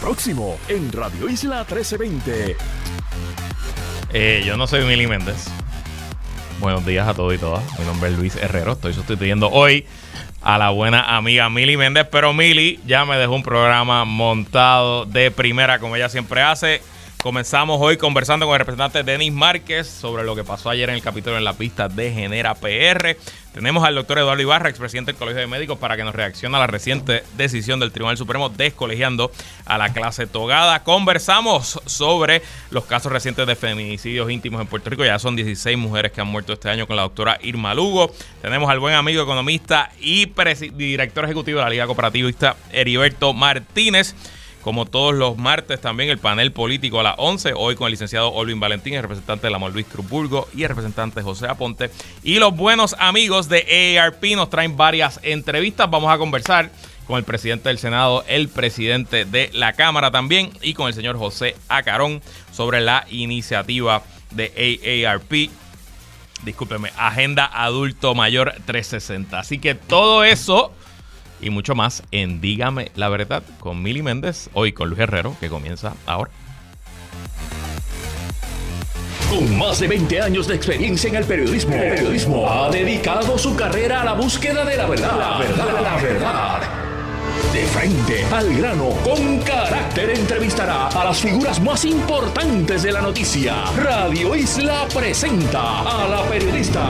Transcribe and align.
Próximo 0.00 0.58
en 0.68 0.90
Radio 0.92 1.28
Isla 1.28 1.58
1320. 1.58 2.56
Eh, 4.12 4.42
yo 4.46 4.56
no 4.56 4.66
soy 4.66 4.84
Mili 4.86 5.06
Méndez. 5.06 5.48
Buenos 6.58 6.86
días 6.86 7.06
a 7.06 7.12
todos 7.12 7.34
y 7.34 7.38
todas. 7.38 7.62
Mi 7.78 7.84
nombre 7.84 8.08
es 8.08 8.16
Luis 8.16 8.36
Herrero. 8.36 8.72
Estoy 8.72 8.94
sustituyendo 8.94 9.50
hoy 9.50 9.86
a 10.40 10.56
la 10.56 10.70
buena 10.70 11.16
amiga 11.16 11.50
Mili 11.50 11.76
Méndez. 11.76 12.06
Pero 12.10 12.32
Mili 12.32 12.80
ya 12.86 13.04
me 13.04 13.18
dejó 13.18 13.34
un 13.34 13.42
programa 13.42 14.06
montado 14.06 15.04
de 15.04 15.30
primera, 15.30 15.78
como 15.78 15.96
ella 15.96 16.08
siempre 16.08 16.40
hace. 16.40 16.80
Comenzamos 17.22 17.78
hoy 17.82 17.98
conversando 17.98 18.46
con 18.46 18.54
el 18.54 18.60
representante 18.60 19.02
Denis 19.02 19.30
Márquez 19.30 19.86
sobre 19.86 20.24
lo 20.24 20.34
que 20.34 20.42
pasó 20.42 20.70
ayer 20.70 20.88
en 20.88 20.94
el 20.94 21.02
capítulo 21.02 21.36
en 21.36 21.44
la 21.44 21.52
pista 21.52 21.86
de 21.86 22.10
Genera 22.12 22.54
PR. 22.54 23.14
Tenemos 23.52 23.84
al 23.84 23.94
doctor 23.94 24.20
Eduardo 24.20 24.40
Ibarra, 24.40 24.70
expresidente 24.70 25.12
del 25.12 25.18
Colegio 25.18 25.42
de 25.42 25.46
Médicos, 25.46 25.76
para 25.76 25.98
que 25.98 26.04
nos 26.04 26.14
reaccione 26.14 26.56
a 26.56 26.60
la 26.60 26.66
reciente 26.66 27.22
decisión 27.36 27.78
del 27.78 27.92
Tribunal 27.92 28.16
Supremo 28.16 28.48
descolegiando 28.48 29.30
a 29.66 29.76
la 29.76 29.92
clase 29.92 30.26
togada. 30.26 30.82
Conversamos 30.82 31.78
sobre 31.84 32.40
los 32.70 32.86
casos 32.86 33.12
recientes 33.12 33.46
de 33.46 33.54
feminicidios 33.54 34.30
íntimos 34.30 34.62
en 34.62 34.66
Puerto 34.66 34.88
Rico. 34.88 35.04
Ya 35.04 35.18
son 35.18 35.36
16 35.36 35.76
mujeres 35.76 36.12
que 36.12 36.22
han 36.22 36.28
muerto 36.28 36.54
este 36.54 36.70
año 36.70 36.86
con 36.86 36.96
la 36.96 37.02
doctora 37.02 37.38
Irma 37.42 37.74
Lugo. 37.74 38.14
Tenemos 38.40 38.70
al 38.70 38.78
buen 38.78 38.94
amigo 38.94 39.22
economista 39.22 39.92
y 40.00 40.24
director 40.72 41.26
ejecutivo 41.26 41.58
de 41.58 41.64
la 41.64 41.70
Liga 41.70 41.84
Cooperativista 41.84 42.56
Heriberto 42.72 43.34
Martínez. 43.34 44.14
Como 44.62 44.84
todos 44.84 45.14
los 45.14 45.38
martes, 45.38 45.80
también 45.80 46.10
el 46.10 46.18
panel 46.18 46.52
político 46.52 47.00
a 47.00 47.02
las 47.02 47.14
11. 47.16 47.54
Hoy 47.56 47.76
con 47.76 47.86
el 47.86 47.92
licenciado 47.92 48.30
Olvin 48.32 48.60
Valentín, 48.60 48.94
el 48.94 49.02
representante 49.02 49.46
de 49.46 49.50
la 49.50 49.68
Luis 49.68 49.86
Cruzburgo 49.86 50.48
y 50.54 50.64
el 50.64 50.68
representante 50.68 51.22
José 51.22 51.46
Aponte. 51.46 51.90
Y 52.22 52.38
los 52.38 52.54
buenos 52.54 52.94
amigos 52.98 53.48
de 53.48 53.98
AARP 53.98 54.22
nos 54.36 54.50
traen 54.50 54.76
varias 54.76 55.18
entrevistas. 55.22 55.90
Vamos 55.90 56.12
a 56.12 56.18
conversar 56.18 56.70
con 57.06 57.16
el 57.16 57.24
presidente 57.24 57.70
del 57.70 57.78
Senado, 57.78 58.22
el 58.28 58.48
presidente 58.48 59.24
de 59.24 59.50
la 59.54 59.72
Cámara 59.72 60.10
también, 60.10 60.50
y 60.60 60.74
con 60.74 60.88
el 60.88 60.94
señor 60.94 61.16
José 61.16 61.56
Acarón 61.68 62.20
sobre 62.52 62.80
la 62.80 63.06
iniciativa 63.10 64.02
de 64.30 65.06
AARP. 65.06 65.50
Discúlpeme, 66.44 66.90
Agenda 66.96 67.50
Adulto 67.52 68.14
Mayor 68.14 68.54
360. 68.64 69.38
Así 69.38 69.58
que 69.58 69.74
todo 69.74 70.24
eso 70.24 70.72
y 71.42 71.50
mucho 71.50 71.74
más 71.74 72.02
en 72.10 72.40
Dígame 72.40 72.90
la 72.94 73.08
Verdad 73.08 73.42
con 73.58 73.82
Mili 73.82 74.02
Méndez, 74.02 74.50
hoy 74.52 74.72
con 74.72 74.88
Luis 74.88 75.00
Herrero, 75.00 75.36
que 75.40 75.48
comienza 75.48 75.94
ahora. 76.06 76.30
Con 79.30 79.58
más 79.58 79.78
de 79.78 79.86
20 79.86 80.20
años 80.20 80.48
de 80.48 80.56
experiencia 80.56 81.08
en 81.08 81.16
el 81.16 81.24
periodismo, 81.24 81.72
periodismo 81.72 82.50
ha 82.50 82.68
dedicado 82.68 83.38
su 83.38 83.54
carrera 83.54 84.02
a 84.02 84.04
la 84.04 84.12
búsqueda 84.14 84.64
de 84.64 84.76
la 84.76 84.86
verdad. 84.86 85.18
La 85.18 85.38
verdad, 85.38 85.82
la 85.82 85.96
verdad. 86.02 86.60
De 87.52 87.62
frente 87.66 88.24
al 88.32 88.52
grano, 88.56 88.90
con 89.04 89.38
carácter 89.40 90.10
entrevistará 90.10 90.88
a 90.88 91.04
las 91.04 91.20
figuras 91.20 91.60
más 91.60 91.84
importantes 91.84 92.82
de 92.82 92.92
la 92.92 93.00
noticia. 93.00 93.64
Radio 93.76 94.34
Isla 94.34 94.86
presenta 94.92 95.80
a 95.80 96.08
la 96.08 96.22
periodista 96.28 96.88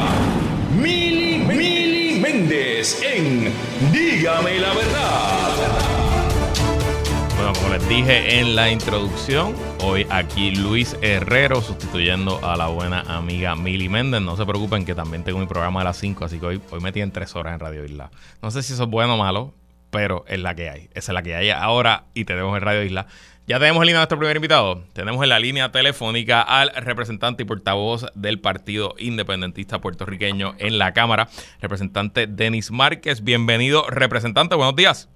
Mili, 0.75 1.39
Mili 1.39 2.00
Méndez 2.20 3.02
en 3.02 3.52
Dígame 3.92 4.58
la 4.58 4.74
verdad. 4.74 5.56
Bueno, 7.36 7.52
como 7.54 7.68
les 7.70 7.88
dije 7.88 8.38
en 8.38 8.54
la 8.54 8.70
introducción, 8.70 9.54
hoy 9.82 10.06
aquí 10.10 10.50
Luis 10.50 10.96
Herrero 11.00 11.62
sustituyendo 11.62 12.44
a 12.44 12.56
la 12.56 12.66
buena 12.66 13.00
amiga 13.00 13.56
Mili 13.56 13.88
Méndez. 13.88 14.20
No 14.20 14.36
se 14.36 14.44
preocupen 14.44 14.84
que 14.84 14.94
también 14.94 15.24
tengo 15.24 15.38
mi 15.38 15.46
programa 15.46 15.80
a 15.80 15.84
las 15.84 15.96
5, 15.96 16.24
así 16.24 16.38
que 16.38 16.46
hoy, 16.46 16.60
hoy 16.70 16.80
me 16.80 16.92
tienen 16.92 17.12
3 17.12 17.34
horas 17.36 17.54
en 17.54 17.60
Radio 17.60 17.84
Isla. 17.84 18.10
No 18.42 18.50
sé 18.50 18.62
si 18.62 18.74
eso 18.74 18.84
es 18.84 18.91
bueno 18.91 19.14
o 19.14 19.18
malo, 19.18 19.54
pero 19.91 20.24
es 20.28 20.41
la 20.41 20.54
que 20.54 20.68
hay. 20.68 20.91
Esa 20.92 21.12
es 21.12 21.14
la 21.14 21.22
que 21.22 21.34
hay 21.34 21.50
ahora 21.50 22.04
y 22.12 22.26
tenemos 22.26 22.54
en 22.56 22.62
Radio 22.62 22.84
Isla. 22.84 23.06
Ya 23.51 23.59
tenemos 23.59 23.83
en 23.83 23.87
línea 23.87 23.98
a 23.98 24.03
nuestro 24.03 24.17
primer 24.17 24.37
invitado. 24.37 24.84
Tenemos 24.93 25.20
en 25.25 25.29
la 25.29 25.41
línea 25.41 25.73
telefónica 25.73 26.41
al 26.41 26.70
representante 26.73 27.43
y 27.43 27.47
portavoz 27.47 28.06
del 28.15 28.39
Partido 28.39 28.95
Independentista 28.97 29.81
Puertorriqueño 29.81 30.55
en 30.59 30.78
la 30.78 30.93
Cámara, 30.93 31.28
representante 31.60 32.28
Denis 32.28 32.71
Márquez. 32.71 33.25
Bienvenido, 33.25 33.91
representante. 33.91 34.55
Buenos 34.55 34.77
días. 34.77 35.09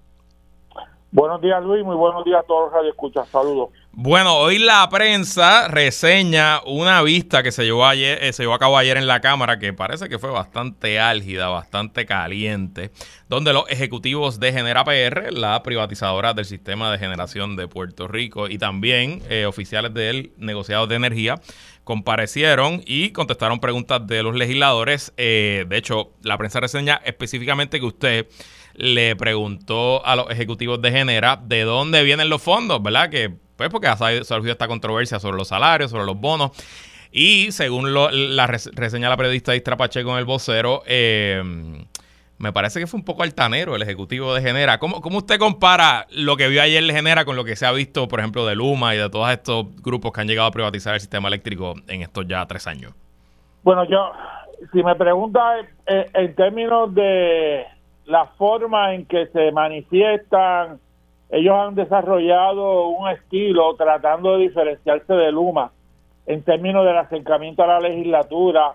Buenos 1.15 1.41
días, 1.41 1.63
Luis. 1.63 1.85
Muy 1.85 1.95
buenos 1.95 2.25
días 2.25 2.41
a 2.41 2.43
todos 2.43 2.73
los 2.73 2.87
escucha. 2.87 3.25
Saludos. 3.27 3.69
Bueno, 3.93 4.37
hoy 4.37 4.59
la 4.59 4.89
prensa 4.89 5.69
reseña 5.69 6.61
una 6.67 7.03
vista 7.03 7.45
que 7.45 7.53
se 7.53 7.63
llevó, 7.63 7.87
ayer, 7.87 8.19
eh, 8.21 8.33
se 8.33 8.43
llevó 8.43 8.55
a 8.55 8.59
cabo 8.59 8.77
ayer 8.77 8.97
en 8.97 9.07
la 9.07 9.21
Cámara 9.21 9.61
que 9.61 9.73
parece 9.73 10.09
que 10.09 10.19
fue 10.19 10.31
bastante 10.31 10.99
álgida, 10.99 11.47
bastante 11.47 12.05
caliente, 12.05 12.91
donde 13.29 13.53
los 13.53 13.63
ejecutivos 13.71 14.41
de 14.41 14.53
Genera 14.53 14.83
PR, 14.83 15.33
la 15.33 15.63
privatizadora 15.63 16.35
del 16.35 16.47
sistema 16.47 16.91
de 16.91 16.99
generación 16.99 17.55
de 17.55 17.69
Puerto 17.69 18.09
Rico, 18.09 18.49
y 18.49 18.59
también 18.59 19.23
eh, 19.31 19.47
oficiales 19.47 19.95
del 19.95 20.33
negociado 20.37 20.89
de 20.89 20.97
energía, 20.97 21.37
comparecieron 21.85 22.83
y 22.87 23.11
contestaron 23.11 23.61
preguntas 23.61 24.05
de 24.05 24.25
los 24.25 24.35
legisladores. 24.35 25.13
Eh, 25.17 25.65
de 25.69 25.77
hecho, 25.77 26.11
la 26.23 26.37
prensa 26.39 26.59
reseña 26.59 27.01
específicamente 27.05 27.79
que 27.79 27.87
usted 27.87 28.27
le 28.75 29.17
preguntó 29.17 30.05
a 30.05 30.17
los 30.17 30.31
ejecutivos 30.31 30.81
de 30.83 30.91
Genera 30.91 31.37
de 31.37 31.63
dónde 31.63 32.03
vienen 32.03 32.29
los 32.29 32.43
fondos, 32.43 32.83
¿verdad? 32.83 33.11
Que 33.11 33.33
pues 33.57 33.71
porque 33.71 33.87
ha 33.87 33.97
surgido 33.97 34.53
esta 34.53 34.67
controversia 34.67 35.21
sobre 35.21 35.37
los 35.37 35.49
salarios, 35.49 35.91
sobre 35.91 36.05
los 36.05 36.19
bonos. 36.19 36.51
Y 37.13 37.53
según 37.53 37.95
la 37.95 38.47
reseña 38.49 39.09
la 39.09 39.17
periodista 39.17 39.55
Istra 39.55 39.77
Pacheco 39.77 40.11
en 40.11 40.19
el 40.19 40.25
vocero, 40.25 40.83
em, 40.87 41.85
me 42.39 42.53
parece 42.53 42.81
que 42.81 42.89
fue 42.89 42.99
un 42.99 43.05
poco 43.05 43.23
altanero 43.23 43.77
el 43.77 43.83
ejecutivo 43.83 44.35
de 44.35 44.43
Genera. 44.43 44.79
¿Cómo, 44.81 45.01
¿Cómo, 45.01 45.19
usted 45.19 45.39
compara 45.39 46.07
lo 46.11 46.37
que 46.37 46.49
vio 46.49 46.61
ayer 46.61 46.83
de 46.83 46.93
Genera 46.93 47.25
con 47.25 47.37
lo 47.37 47.45
que 47.45 47.55
se 47.55 47.67
ha 47.67 47.71
visto, 47.73 48.09
por 48.09 48.19
ejemplo, 48.19 48.45
de 48.45 48.57
Luma 48.57 48.97
y 48.97 48.99
de 48.99 49.09
todos 49.09 49.31
estos 49.31 49.67
grupos 49.81 50.11
que 50.11 50.23
han 50.23 50.27
llegado 50.27 50.49
a 50.49 50.51
privatizar 50.51 50.95
el 50.95 51.01
sistema 51.01 51.29
eléctrico 51.29 51.75
en 51.87 52.03
estos 52.03 52.27
ya 52.27 52.45
tres 52.47 52.67
años? 52.67 52.93
Bueno, 53.63 53.85
yo, 53.85 54.11
si 54.73 54.83
me 54.83 54.97
pregunta 54.97 55.61
eh, 55.87 56.11
en 56.15 56.35
términos 56.35 56.93
de 56.93 57.65
la 58.07 58.27
forma 58.39 58.95
en 58.95 59.07
que 59.07 59.27
se 59.29 59.53
manifiestan, 59.53 60.79
ellos 61.31 61.55
han 61.57 61.75
desarrollado 61.75 62.89
un 62.89 63.09
estilo 63.09 63.75
tratando 63.77 64.37
de 64.37 64.45
diferenciarse 64.45 65.13
de 65.13 65.33
Luma 65.33 65.73
en 66.27 66.43
términos 66.43 66.85
del 66.85 66.97
acercamiento 66.97 67.63
a 67.63 67.67
la 67.67 67.81
legislatura, 67.81 68.75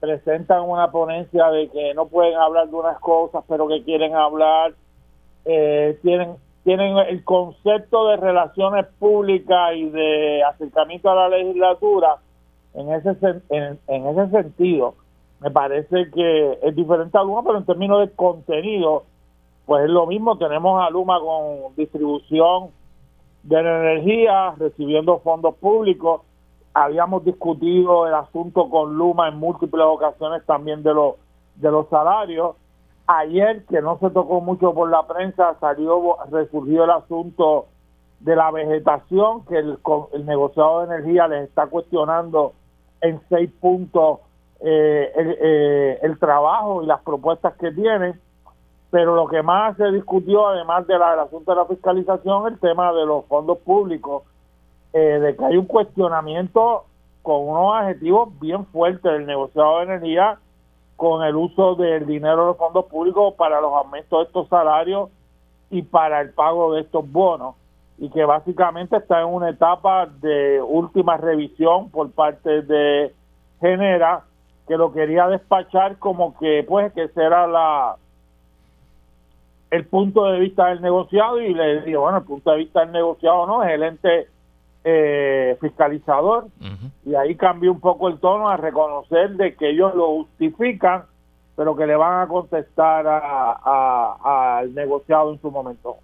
presentan 0.00 0.62
una 0.62 0.90
ponencia 0.90 1.48
de 1.50 1.68
que 1.68 1.94
no 1.94 2.06
pueden 2.06 2.36
hablar 2.36 2.68
de 2.68 2.76
unas 2.76 2.98
cosas, 2.98 3.44
pero 3.48 3.68
que 3.68 3.82
quieren 3.82 4.14
hablar, 4.14 4.72
eh, 5.44 5.98
tienen 6.02 6.36
tienen 6.64 6.96
el 6.96 7.24
concepto 7.24 8.06
de 8.08 8.16
relaciones 8.16 8.86
públicas 9.00 9.74
y 9.74 9.90
de 9.90 10.44
acercamiento 10.44 11.10
a 11.10 11.28
la 11.28 11.36
legislatura 11.36 12.18
en 12.74 12.92
ese 12.92 13.16
en, 13.50 13.80
en 13.88 14.06
ese 14.06 14.30
sentido 14.30 14.94
me 15.42 15.50
parece 15.50 16.10
que 16.10 16.58
es 16.62 16.76
diferente 16.76 17.18
a 17.18 17.24
Luma, 17.24 17.42
pero 17.42 17.58
en 17.58 17.66
términos 17.66 18.00
de 18.00 18.14
contenido, 18.14 19.04
pues 19.66 19.84
es 19.84 19.90
lo 19.90 20.06
mismo. 20.06 20.38
Tenemos 20.38 20.80
a 20.80 20.88
Luma 20.90 21.18
con 21.18 21.74
distribución 21.76 22.70
de 23.42 23.58
energía, 23.58 24.54
recibiendo 24.56 25.18
fondos 25.18 25.56
públicos. 25.56 26.22
Habíamos 26.74 27.24
discutido 27.24 28.06
el 28.06 28.14
asunto 28.14 28.70
con 28.70 28.96
Luma 28.96 29.28
en 29.28 29.36
múltiples 29.36 29.84
ocasiones 29.84 30.46
también 30.46 30.82
de 30.82 30.94
los 30.94 31.16
de 31.56 31.70
los 31.70 31.88
salarios. 31.88 32.54
Ayer, 33.08 33.64
que 33.66 33.82
no 33.82 33.98
se 33.98 34.10
tocó 34.10 34.40
mucho 34.40 34.72
por 34.72 34.88
la 34.88 35.06
prensa, 35.08 35.56
salió 35.58 36.16
resurgió 36.30 36.84
el 36.84 36.90
asunto 36.90 37.66
de 38.20 38.36
la 38.36 38.52
vegetación, 38.52 39.44
que 39.46 39.58
el, 39.58 39.78
el 40.12 40.24
negociado 40.24 40.80
de 40.80 40.94
energía 40.94 41.26
les 41.26 41.48
está 41.48 41.66
cuestionando 41.66 42.52
en 43.00 43.20
seis 43.28 43.50
puntos 43.60 44.20
eh, 44.64 45.12
el, 45.16 45.36
eh, 45.40 45.98
el, 46.02 46.18
trabajo 46.18 46.82
y 46.82 46.86
las 46.86 47.02
propuestas 47.02 47.54
que 47.54 47.72
tienen, 47.72 48.20
pero 48.90 49.16
lo 49.16 49.26
que 49.26 49.42
más 49.42 49.76
se 49.76 49.90
discutió, 49.90 50.46
además 50.48 50.86
del 50.86 51.02
asunto 51.02 51.50
de 51.52 51.56
la 51.56 51.66
fiscalización, 51.66 52.46
el 52.46 52.60
tema 52.60 52.92
de 52.92 53.04
los 53.04 53.24
fondos 53.26 53.58
públicos, 53.58 54.22
eh, 54.92 54.98
de 54.98 55.36
que 55.36 55.44
hay 55.44 55.56
un 55.56 55.66
cuestionamiento 55.66 56.84
con 57.22 57.48
unos 57.48 57.74
adjetivos 57.74 58.28
bien 58.38 58.66
fuertes 58.66 59.10
del 59.10 59.26
negociado 59.26 59.78
de 59.78 59.84
energía 59.84 60.38
con 60.96 61.24
el 61.24 61.34
uso 61.34 61.74
del 61.74 62.06
dinero 62.06 62.42
de 62.42 62.46
los 62.48 62.56
fondos 62.56 62.84
públicos 62.84 63.34
para 63.34 63.60
los 63.60 63.72
aumentos 63.72 64.18
de 64.20 64.24
estos 64.26 64.48
salarios 64.48 65.10
y 65.70 65.82
para 65.82 66.20
el 66.20 66.30
pago 66.30 66.74
de 66.74 66.82
estos 66.82 67.10
bonos 67.10 67.56
y 67.98 68.10
que 68.10 68.24
básicamente 68.24 68.96
está 68.96 69.22
en 69.22 69.28
una 69.28 69.50
etapa 69.50 70.06
de 70.06 70.60
última 70.60 71.16
revisión 71.16 71.90
por 71.90 72.10
parte 72.12 72.62
de 72.62 73.14
Genera 73.60 74.24
que 74.72 74.78
lo 74.78 74.90
quería 74.90 75.28
despachar 75.28 75.98
como 75.98 76.34
que 76.38 76.64
pues 76.66 76.90
que 76.94 77.08
será 77.08 77.46
la 77.46 77.96
el 79.70 79.84
punto 79.84 80.24
de 80.24 80.40
vista 80.40 80.68
del 80.68 80.80
negociado 80.80 81.42
y 81.42 81.52
le 81.52 81.82
digo 81.82 82.00
bueno 82.00 82.18
el 82.18 82.24
punto 82.24 82.52
de 82.52 82.56
vista 82.56 82.80
del 82.80 82.92
negociado 82.92 83.46
no 83.46 83.62
es 83.62 83.70
el 83.70 83.82
ente 83.82 84.28
eh, 84.82 85.58
fiscalizador. 85.60 86.46
Y 87.04 87.14
ahí 87.14 87.36
cambió 87.36 87.70
un 87.70 87.80
poco 87.80 88.08
el 88.08 88.18
tono 88.18 88.48
a 88.48 88.56
reconocer 88.56 89.36
de 89.36 89.54
que 89.54 89.70
ellos 89.70 89.94
lo 89.94 90.06
justifican 90.06 91.04
pero 91.54 91.76
que 91.76 91.86
le 91.86 91.94
van 91.94 92.22
a 92.22 92.28
contestar 92.28 93.06
al 93.06 94.74
negociado 94.74 95.34
en 95.34 95.40
su 95.42 95.50
momento. 95.50 95.98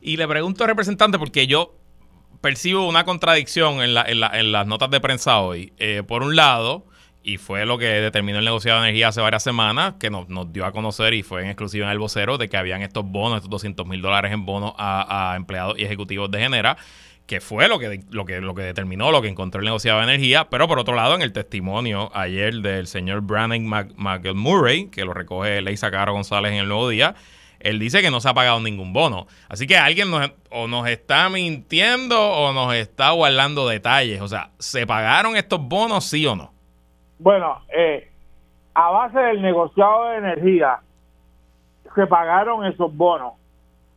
Y 0.00 0.16
le 0.16 0.26
pregunto 0.26 0.64
al 0.64 0.70
representante 0.70 1.20
porque 1.20 1.46
yo 1.46 1.72
percibo 2.40 2.88
una 2.88 3.04
contradicción 3.04 3.80
en, 3.80 3.94
la, 3.94 4.02
en, 4.02 4.18
la, 4.18 4.40
en 4.40 4.50
las 4.50 4.66
notas 4.66 4.90
de 4.90 5.00
prensa 5.00 5.40
hoy. 5.40 5.72
Eh, 5.78 6.02
por 6.02 6.24
un 6.24 6.34
lado, 6.34 6.84
y 7.22 7.36
fue 7.36 7.66
lo 7.66 7.78
que 7.78 7.86
determinó 7.86 8.38
el 8.38 8.44
negociado 8.44 8.80
de 8.80 8.88
energía 8.88 9.08
hace 9.08 9.20
varias 9.20 9.42
semanas, 9.42 9.94
que 9.98 10.10
nos, 10.10 10.26
dio 10.52 10.64
a 10.64 10.72
conocer 10.72 11.14
y 11.14 11.22
fue 11.22 11.42
en 11.42 11.48
exclusiva 11.48 11.86
en 11.86 11.92
el 11.92 11.98
vocero, 11.98 12.38
de 12.38 12.48
que 12.48 12.56
habían 12.56 12.82
estos 12.82 13.04
bonos, 13.04 13.36
estos 13.36 13.50
200 13.50 13.86
mil 13.86 14.00
dólares 14.00 14.32
en 14.32 14.46
bonos 14.46 14.72
a, 14.78 15.34
empleados 15.36 15.78
y 15.78 15.84
ejecutivos 15.84 16.30
de 16.30 16.38
Genera, 16.38 16.76
que 17.26 17.40
fue 17.42 17.68
lo 17.68 17.78
que, 17.78 18.02
lo, 18.10 18.24
que, 18.24 18.40
lo 18.40 18.54
que 18.54 18.62
determinó, 18.62 19.12
lo 19.12 19.20
que 19.20 19.28
encontró 19.28 19.60
el 19.60 19.66
negociado 19.66 19.98
de 19.98 20.04
energía. 20.04 20.48
Pero 20.48 20.66
por 20.66 20.78
otro 20.78 20.94
lado, 20.94 21.14
en 21.14 21.20
el 21.20 21.32
testimonio 21.32 22.10
ayer 22.14 22.54
del 22.54 22.86
señor 22.86 23.20
Brandon 23.20 23.66
McMurray, 23.96 24.86
que 24.86 25.04
lo 25.04 25.12
recoge 25.12 25.60
Leisa 25.60 25.90
Caro 25.90 26.14
González 26.14 26.52
en 26.52 26.58
el 26.58 26.68
Nuevo 26.68 26.88
Día, 26.88 27.14
él 27.60 27.78
dice 27.78 28.00
que 28.00 28.10
no 28.10 28.20
se 28.20 28.28
ha 28.28 28.34
pagado 28.34 28.60
ningún 28.60 28.92
bono. 28.92 29.26
Así 29.48 29.66
que 29.66 29.76
alguien 29.76 30.08
o 30.50 30.68
nos 30.68 30.88
está 30.88 31.28
mintiendo 31.28 32.18
o 32.18 32.52
nos 32.54 32.74
está 32.74 33.10
guardando 33.10 33.68
detalles. 33.68 34.22
O 34.22 34.28
sea, 34.28 34.52
¿se 34.58 34.86
pagaron 34.86 35.36
estos 35.36 35.60
bonos 35.60 36.04
sí 36.04 36.24
o 36.24 36.36
no? 36.36 36.57
Bueno, 37.18 37.58
eh, 37.74 38.08
a 38.74 38.90
base 38.90 39.18
del 39.18 39.42
negociado 39.42 40.10
de 40.10 40.18
energía, 40.18 40.80
se 41.94 42.06
pagaron 42.06 42.64
esos 42.64 42.96
bonos. 42.96 43.34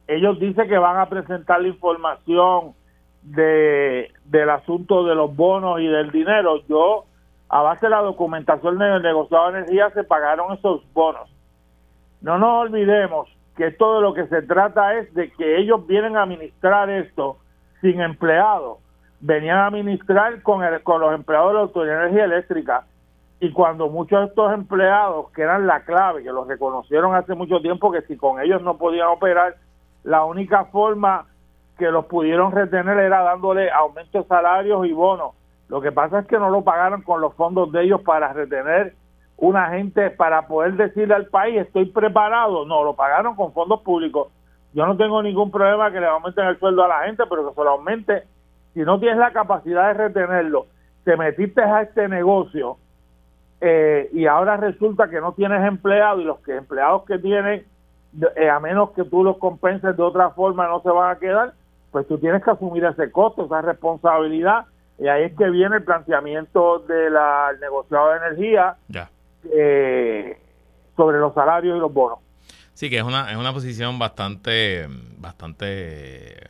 Ellos 0.07 0.39
dicen 0.39 0.67
que 0.67 0.77
van 0.77 0.97
a 0.97 1.07
presentar 1.07 1.61
la 1.61 1.67
información 1.67 2.73
de, 3.21 4.11
del 4.25 4.49
asunto 4.49 5.05
de 5.05 5.13
los 5.13 5.35
bonos 5.35 5.79
y 5.81 5.87
del 5.87 6.09
dinero. 6.11 6.65
Yo, 6.67 7.05
a 7.49 7.61
base 7.61 7.85
de 7.85 7.91
la 7.91 8.01
documentación 8.01 8.79
del 8.79 9.03
negociado 9.03 9.51
de 9.51 9.59
energía, 9.59 9.91
se 9.91 10.03
pagaron 10.03 10.53
esos 10.53 10.81
bonos. 10.93 11.29
No 12.21 12.39
nos 12.39 12.63
olvidemos 12.63 13.29
que 13.55 13.69
todo 13.69 13.97
de 13.97 14.01
lo 14.01 14.13
que 14.15 14.25
se 14.27 14.41
trata 14.41 14.95
es 14.95 15.13
de 15.13 15.31
que 15.31 15.59
ellos 15.59 15.85
vienen 15.85 16.17
a 16.17 16.23
administrar 16.23 16.89
esto 16.89 17.37
sin 17.81 18.01
empleados. 18.01 18.79
Venían 19.19 19.59
a 19.59 19.67
administrar 19.67 20.41
con, 20.41 20.63
el, 20.63 20.81
con 20.81 21.01
los 21.01 21.13
empleados 21.13 21.49
de 21.49 21.53
la 21.53 21.59
Autoridad 21.61 21.93
de 21.93 22.01
Energía 22.01 22.25
Eléctrica 22.25 22.85
y 23.41 23.51
cuando 23.51 23.89
muchos 23.89 24.19
de 24.19 24.25
estos 24.27 24.53
empleados, 24.53 25.31
que 25.31 25.41
eran 25.41 25.65
la 25.65 25.83
clave, 25.83 26.21
que 26.21 26.31
los 26.31 26.47
reconocieron 26.47 27.15
hace 27.15 27.33
mucho 27.33 27.59
tiempo, 27.59 27.91
que 27.91 28.03
si 28.03 28.15
con 28.15 28.39
ellos 28.39 28.61
no 28.61 28.77
podían 28.77 29.07
operar, 29.07 29.55
la 30.03 30.23
única 30.25 30.65
forma 30.65 31.25
que 31.79 31.89
los 31.89 32.05
pudieron 32.05 32.51
retener 32.51 32.99
era 32.99 33.23
dándole 33.23 33.71
aumentos 33.71 34.23
de 34.23 34.27
salarios 34.27 34.85
y 34.85 34.93
bonos. 34.93 35.31
Lo 35.69 35.81
que 35.81 35.91
pasa 35.91 36.19
es 36.19 36.27
que 36.27 36.37
no 36.37 36.51
lo 36.51 36.63
pagaron 36.63 37.01
con 37.01 37.19
los 37.19 37.33
fondos 37.33 37.71
de 37.71 37.81
ellos 37.81 38.01
para 38.01 38.31
retener 38.31 38.93
una 39.37 39.69
gente, 39.69 40.11
para 40.11 40.45
poder 40.45 40.73
decirle 40.73 41.15
al 41.15 41.25
país, 41.25 41.61
estoy 41.61 41.85
preparado. 41.85 42.67
No, 42.67 42.83
lo 42.83 42.95
pagaron 42.95 43.35
con 43.35 43.53
fondos 43.53 43.81
públicos. 43.81 44.27
Yo 44.75 44.85
no 44.85 44.95
tengo 44.97 45.23
ningún 45.23 45.49
problema 45.49 45.91
que 45.91 45.99
le 45.99 46.05
aumenten 46.05 46.45
el 46.45 46.59
sueldo 46.59 46.83
a 46.83 46.89
la 46.89 46.99
gente, 47.05 47.23
pero 47.27 47.49
que 47.49 47.55
se 47.55 47.63
lo 47.63 47.71
aumente. 47.71 48.23
Si 48.75 48.81
no 48.81 48.99
tienes 48.99 49.17
la 49.17 49.31
capacidad 49.31 49.87
de 49.87 49.93
retenerlo, 49.95 50.67
te 51.05 51.17
metiste 51.17 51.63
a 51.63 51.81
este 51.81 52.07
negocio 52.07 52.77
eh, 53.63 54.09
y 54.11 54.25
ahora 54.25 54.57
resulta 54.57 55.07
que 55.07 55.21
no 55.21 55.33
tienes 55.33 55.63
empleados 55.65 56.21
y 56.21 56.25
los 56.25 56.39
que 56.39 56.55
empleados 56.55 57.03
que 57.05 57.19
tienen, 57.19 57.63
eh, 58.35 58.49
a 58.49 58.59
menos 58.59 58.89
que 58.91 59.03
tú 59.03 59.23
los 59.23 59.37
compenses 59.37 59.95
de 59.95 60.01
otra 60.01 60.31
forma, 60.31 60.67
no 60.67 60.81
se 60.81 60.89
van 60.89 61.15
a 61.15 61.19
quedar, 61.19 61.53
pues 61.91 62.07
tú 62.07 62.17
tienes 62.17 62.43
que 62.43 62.49
asumir 62.49 62.83
ese 62.85 63.11
costo, 63.11 63.45
esa 63.45 63.61
responsabilidad. 63.61 64.65
Y 64.97 65.07
ahí 65.07 65.25
es 65.25 65.37
que 65.37 65.49
viene 65.49 65.77
el 65.77 65.83
planteamiento 65.83 66.79
del 66.79 67.13
negociado 67.59 68.11
de 68.11 68.17
energía 68.17 68.77
eh, 69.53 70.39
sobre 70.95 71.19
los 71.19 71.33
salarios 71.33 71.77
y 71.77 71.79
los 71.79 71.93
bonos. 71.93 72.19
Sí, 72.73 72.89
que 72.89 72.97
es 72.97 73.03
una, 73.03 73.31
es 73.31 73.37
una 73.37 73.53
posición 73.53 73.99
bastante, 73.99 74.87
bastante 75.19 76.49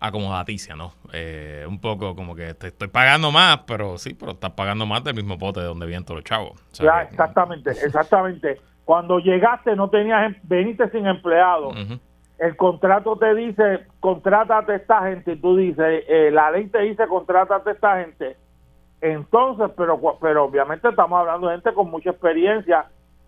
acomodaticia, 0.00 0.76
¿no? 0.76 0.92
Eh, 1.12 1.64
un 1.68 1.80
poco 1.80 2.14
como 2.14 2.34
que 2.34 2.54
te 2.54 2.68
estoy 2.68 2.88
pagando 2.88 3.32
más, 3.32 3.60
pero 3.66 3.98
sí, 3.98 4.14
pero 4.14 4.32
estás 4.32 4.52
pagando 4.52 4.86
más 4.86 5.02
del 5.04 5.14
mismo 5.14 5.38
pote 5.38 5.60
de 5.60 5.66
donde 5.66 5.86
vienen 5.86 6.04
todos 6.04 6.18
los 6.18 6.24
chavos. 6.24 6.62
ya, 6.72 7.02
exactamente, 7.02 7.70
exactamente. 7.70 8.60
Cuando 8.84 9.18
llegaste 9.18 9.74
no 9.74 9.88
tenías, 9.90 10.26
em, 10.26 10.36
veniste 10.44 10.88
sin 10.90 11.06
empleado. 11.06 11.72
El 12.38 12.56
contrato 12.56 13.16
te 13.16 13.34
dice, 13.34 13.86
contrátate 13.98 14.72
a 14.72 14.76
esta 14.76 15.02
gente, 15.08 15.32
y 15.32 15.36
tú 15.40 15.56
dices, 15.56 16.04
eh, 16.06 16.30
la 16.30 16.50
ley 16.50 16.66
te 16.68 16.80
dice, 16.82 17.06
contrátate 17.06 17.70
a 17.70 17.72
esta 17.72 18.00
gente. 18.00 18.36
Entonces, 19.00 19.70
pero, 19.76 19.98
pero 20.20 20.44
obviamente 20.44 20.88
estamos 20.88 21.18
hablando 21.18 21.48
de 21.48 21.54
gente 21.54 21.72
con 21.72 21.90
mucha 21.90 22.10
experiencia. 22.10 22.86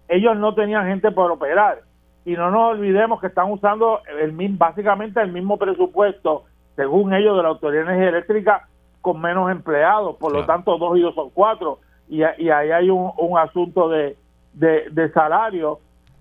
Ellos 0.09 0.37
no 0.37 0.55
tenían 0.55 0.87
gente 0.87 1.11
para 1.11 1.33
operar. 1.33 1.83
Y 2.25 2.33
no 2.33 2.51
nos 2.51 2.73
olvidemos 2.73 3.21
que 3.21 3.29
están 3.29 3.51
usando 3.51 4.01
el, 4.21 4.33
básicamente 4.57 5.21
el 5.21 5.33
mismo 5.33 5.57
presupuesto 5.57 6.45
según 6.79 7.13
ellos, 7.13 7.37
de 7.37 7.43
la 7.43 7.49
Autoridad 7.49 7.87
de 7.87 7.89
Energía 7.91 8.11
Eléctrica 8.11 8.69
con 9.01 9.21
menos 9.21 9.51
empleados, 9.51 10.15
por 10.17 10.33
lo 10.33 10.47
tanto 10.47 10.79
dos 10.79 10.97
y 10.97 11.01
dos 11.01 11.13
son 11.13 11.31
cuatro, 11.31 11.81
y, 12.09 12.23
ahí 12.23 12.71
hay 12.71 12.89
un, 12.89 13.37
asunto 13.37 13.89
de, 13.89 14.17
de, 14.53 15.13
salario. 15.13 15.81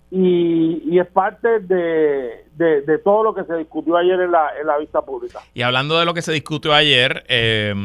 Y, 0.09 0.97
es 0.97 1.05
parte 1.07 1.59
de, 1.59 2.45
de, 2.55 2.97
todo 3.03 3.23
lo 3.23 3.35
que 3.35 3.43
se 3.43 3.55
discutió 3.55 3.97
ayer 3.97 4.19
en 4.19 4.31
la, 4.31 4.49
en 4.59 4.65
la 4.65 4.79
vista 4.79 5.01
pública. 5.03 5.41
Y 5.53 5.61
hablando 5.61 5.99
de 5.99 6.05
lo 6.05 6.15
que 6.15 6.23
se 6.23 6.33
discutió 6.33 6.73
ayer, 6.73 7.23
eh, 7.27 7.75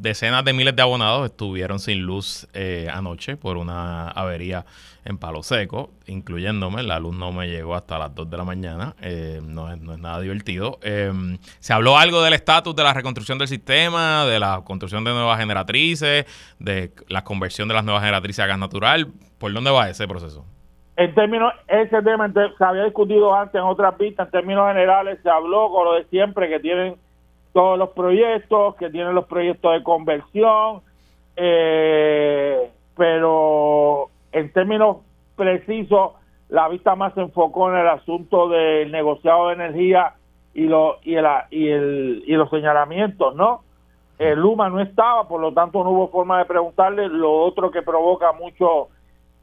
decenas 0.00 0.44
de 0.44 0.52
miles 0.52 0.74
de 0.74 0.82
abonados 0.82 1.26
estuvieron 1.26 1.78
sin 1.78 2.00
luz 2.00 2.48
eh, 2.54 2.88
anoche 2.92 3.36
por 3.36 3.58
una 3.58 4.08
avería 4.08 4.64
en 5.04 5.18
Palo 5.18 5.42
Seco, 5.42 5.90
incluyéndome. 6.06 6.82
La 6.82 6.98
luz 6.98 7.16
no 7.16 7.32
me 7.32 7.48
llegó 7.48 7.74
hasta 7.74 7.98
las 7.98 8.14
2 8.14 8.30
de 8.30 8.36
la 8.36 8.44
mañana. 8.44 8.94
Eh, 9.02 9.40
no, 9.42 9.70
es, 9.70 9.78
nada 9.80 10.20
divertido. 10.20 10.78
Em, 10.82 11.38
se 11.58 11.72
habló 11.72 11.98
algo 11.98 12.22
del 12.22 12.32
estatus 12.32 12.74
de 12.74 12.82
la 12.82 12.94
reconstrucción 12.94 13.38
del 13.38 13.48
sistema, 13.48 14.24
de 14.24 14.40
la 14.40 14.62
construcción 14.64 15.04
de 15.04 15.12
nuevas 15.12 15.38
generatrices, 15.38 16.26
de 16.58 16.92
la 17.08 17.22
conversión 17.22 17.68
de 17.68 17.74
las 17.74 17.84
nuevas 17.84 18.02
generatrices 18.02 18.42
a 18.42 18.46
gas 18.46 18.58
natural. 18.58 19.08
¿Por 19.38 19.52
dónde 19.52 19.70
va 19.70 19.88
ese 19.88 20.08
proceso? 20.08 20.44
En 20.96 21.14
términos, 21.14 21.52
ese 21.66 22.02
tema 22.02 22.30
se 22.32 22.64
había 22.64 22.84
discutido 22.84 23.34
antes 23.34 23.54
en 23.54 23.62
otras 23.62 23.94
pistas, 23.94 24.26
en 24.26 24.32
términos 24.32 24.68
generales 24.68 25.18
se 25.22 25.30
habló 25.30 25.70
con 25.70 25.86
lo 25.86 25.92
de 25.94 26.04
siempre 26.04 26.48
que 26.48 26.60
tienen 26.60 26.96
todos 27.52 27.78
los 27.78 27.90
proyectos, 27.90 28.76
que 28.76 28.90
tienen 28.90 29.14
los 29.14 29.26
proyectos 29.26 29.72
de 29.72 29.82
conversión, 29.82 30.82
eh, 31.36 32.70
pero 32.96 34.08
en 34.32 34.52
términos 34.52 34.98
precisos, 35.36 36.12
la 36.48 36.68
vista 36.68 36.94
más 36.96 37.14
se 37.14 37.20
enfocó 37.20 37.70
en 37.70 37.78
el 37.78 37.88
asunto 37.88 38.48
del 38.48 38.90
negociado 38.90 39.48
de 39.48 39.54
energía 39.54 40.14
y, 40.54 40.64
lo, 40.64 40.98
y, 41.02 41.14
el, 41.14 41.26
y, 41.50 41.68
el, 41.68 42.22
y 42.26 42.32
los 42.34 42.50
señalamientos, 42.50 43.34
¿no? 43.36 43.62
El 44.18 44.38
Luma 44.38 44.68
no 44.68 44.80
estaba, 44.80 45.26
por 45.26 45.40
lo 45.40 45.54
tanto 45.54 45.82
no 45.82 45.90
hubo 45.92 46.08
forma 46.08 46.38
de 46.38 46.44
preguntarle. 46.44 47.08
Lo 47.08 47.32
otro 47.32 47.70
que 47.70 47.80
provoca 47.80 48.32
mucho 48.32 48.88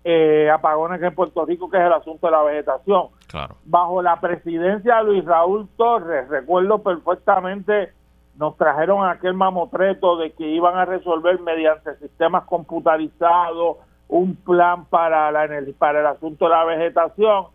eh, 0.03 0.51
apagones 0.51 1.01
en 1.01 1.15
Puerto 1.15 1.43
Rico, 1.45 1.67
que 1.67 1.77
es 1.77 1.83
el 1.83 1.93
asunto 1.93 2.27
de 2.27 2.31
la 2.31 2.43
vegetación. 2.43 3.07
Claro. 3.25 3.55
Bajo 3.65 4.03
la 4.03 4.21
presidencia 4.21 4.97
de 4.97 5.03
Luis 5.05 5.25
Raúl 5.25 5.67
Torres, 5.77 6.29
recuerdo 6.29 6.83
perfectamente 6.83 7.91
nos 8.37 8.55
trajeron 8.57 9.07
aquel 9.07 9.33
mamotreto 9.33 10.17
de 10.17 10.31
que 10.31 10.47
iban 10.47 10.77
a 10.77 10.85
resolver 10.85 11.39
mediante 11.41 11.95
sistemas 11.97 12.45
computarizados 12.45 13.77
un 14.07 14.35
plan 14.35 14.85
para, 14.85 15.31
la, 15.31 15.47
para 15.77 15.99
el 15.99 16.07
asunto 16.07 16.45
de 16.45 16.51
la 16.51 16.63
vegetación 16.65 17.47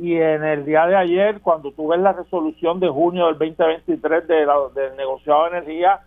y 0.00 0.14
en 0.16 0.42
el 0.44 0.64
día 0.64 0.86
de 0.86 0.96
ayer, 0.96 1.42
cuando 1.42 1.72
tú 1.72 1.88
ves 1.88 2.00
la 2.00 2.14
resolución 2.14 2.80
de 2.80 2.88
junio 2.88 3.26
del 3.26 3.36
2023 3.36 4.26
de 4.26 4.46
del 4.74 4.96
negociado 4.96 5.42
de 5.42 5.58
energía, 5.58 6.00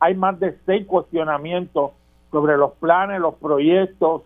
hay 0.00 0.14
más 0.14 0.40
de 0.40 0.56
seis 0.64 0.86
cuestionamientos 0.86 1.90
sobre 2.30 2.56
los 2.56 2.72
planes, 2.72 3.20
los 3.20 3.34
proyectos 3.34 4.22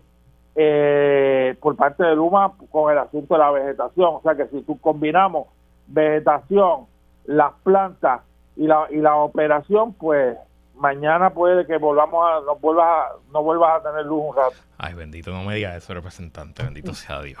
eh, 0.55 1.53
por 1.59 1.75
parte 1.75 2.05
de 2.05 2.15
Luma 2.15 2.53
con 2.71 2.93
el 2.93 2.97
asunto 2.97 3.33
de 3.33 3.39
la 3.39 3.51
vegetación. 3.51 4.15
O 4.15 4.21
sea 4.21 4.35
que 4.35 4.47
si 4.47 4.61
tú 4.61 4.79
combinamos 4.79 5.47
vegetación, 5.87 6.85
las 7.25 7.51
plantas 7.63 8.21
y 8.59 8.67
la, 8.67 8.87
y 8.91 8.97
la 8.97 9.15
operación, 9.15 9.93
pues 9.93 10.35
mañana 10.75 11.29
puede 11.29 11.65
que 11.65 11.77
volvamos 11.77 12.25
a 12.29 12.45
no 12.45 12.57
vuelvas 12.57 12.85
a, 12.85 13.31
no 13.31 13.41
vuelvas 13.41 13.79
a 13.79 13.89
tener 13.89 14.05
luz 14.05 14.21
un 14.27 14.35
rato. 14.35 14.55
Ay, 14.77 14.93
bendito, 14.93 15.31
no 15.31 15.43
me 15.43 15.55
digas 15.55 15.77
eso, 15.77 15.93
representante, 15.93 16.61
bendito 16.63 16.93
sea 16.93 17.21
Dios. 17.21 17.39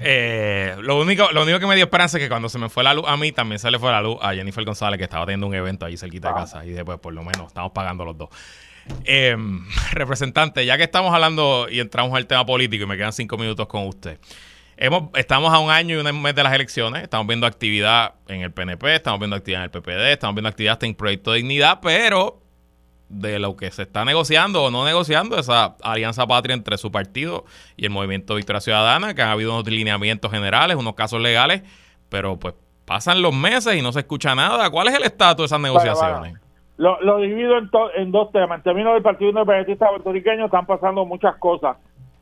Eh, 0.00 0.74
lo 0.80 0.98
único 0.98 1.30
lo 1.32 1.42
único 1.42 1.58
que 1.58 1.66
me 1.66 1.74
dio 1.74 1.84
esperanza 1.84 2.16
es 2.16 2.24
que 2.24 2.30
cuando 2.30 2.48
se 2.48 2.58
me 2.58 2.70
fue 2.70 2.82
la 2.82 2.94
luz 2.94 3.04
a 3.06 3.18
mí, 3.18 3.32
también 3.32 3.58
se 3.58 3.70
le 3.70 3.78
fue 3.78 3.90
la 3.90 4.00
luz 4.00 4.16
a 4.22 4.32
Jennifer 4.32 4.64
González, 4.64 4.96
que 4.96 5.04
estaba 5.04 5.26
teniendo 5.26 5.46
un 5.46 5.54
evento 5.54 5.84
ahí 5.84 5.98
cerquita 5.98 6.28
de 6.28 6.34
ah. 6.34 6.38
casa, 6.38 6.64
y 6.64 6.70
después 6.70 6.98
por 7.00 7.12
lo 7.12 7.22
menos 7.22 7.48
estamos 7.48 7.72
pagando 7.72 8.06
los 8.06 8.16
dos. 8.16 8.30
Eh, 9.04 9.36
representante, 9.92 10.64
ya 10.64 10.78
que 10.78 10.84
estamos 10.84 11.12
hablando 11.12 11.68
y 11.68 11.80
entramos 11.80 12.16
al 12.16 12.26
tema 12.26 12.46
político 12.46 12.84
y 12.84 12.86
me 12.86 12.96
quedan 12.96 13.12
cinco 13.12 13.36
minutos 13.36 13.66
con 13.66 13.86
usted. 13.86 14.18
Hemos, 14.78 15.04
estamos 15.14 15.52
a 15.54 15.58
un 15.58 15.70
año 15.70 15.96
y 15.96 15.98
un 15.98 16.22
mes 16.22 16.34
de 16.34 16.42
las 16.42 16.52
elecciones, 16.52 17.02
estamos 17.02 17.26
viendo 17.26 17.46
actividad 17.46 18.14
en 18.28 18.42
el 18.42 18.52
PNP, 18.52 18.94
estamos 18.94 19.18
viendo 19.18 19.34
actividad 19.34 19.62
en 19.62 19.64
el 19.64 19.70
PPD, 19.70 20.12
estamos 20.12 20.34
viendo 20.34 20.50
actividad 20.50 20.74
hasta 20.74 20.84
en 20.84 20.94
Proyecto 20.94 21.32
de 21.32 21.38
Dignidad, 21.38 21.78
pero 21.80 22.40
de 23.08 23.38
lo 23.38 23.56
que 23.56 23.70
se 23.70 23.82
está 23.82 24.04
negociando 24.04 24.64
o 24.64 24.70
no 24.70 24.84
negociando, 24.84 25.38
esa 25.38 25.76
alianza 25.82 26.26
patria 26.26 26.54
entre 26.54 26.76
su 26.76 26.90
partido 26.90 27.44
y 27.76 27.86
el 27.86 27.90
movimiento 27.90 28.34
Victoria 28.34 28.60
Ciudadana, 28.60 29.14
que 29.14 29.22
ha 29.22 29.32
habido 29.32 29.54
unos 29.54 29.66
lineamientos 29.66 30.30
generales, 30.30 30.76
unos 30.76 30.94
casos 30.94 31.22
legales, 31.22 31.62
pero 32.10 32.38
pues 32.38 32.54
pasan 32.84 33.22
los 33.22 33.34
meses 33.34 33.76
y 33.76 33.82
no 33.82 33.92
se 33.92 34.00
escucha 34.00 34.34
nada. 34.34 34.68
¿Cuál 34.68 34.88
es 34.88 34.94
el 34.94 35.04
estatus 35.04 35.44
de 35.44 35.46
esas 35.46 35.60
negociaciones? 35.60 36.34
Lo, 36.76 37.00
lo, 37.00 37.18
divido 37.18 37.56
en, 37.56 37.70
en, 37.96 38.12
dos 38.12 38.30
temas. 38.32 38.58
En 38.58 38.62
términos 38.62 38.92
del 38.92 39.02
Partido 39.02 39.30
Independentista 39.30 39.88
Puertorriqueño 39.88 40.44
están 40.44 40.66
pasando 40.66 41.06
muchas 41.06 41.34
cosas. 41.36 41.78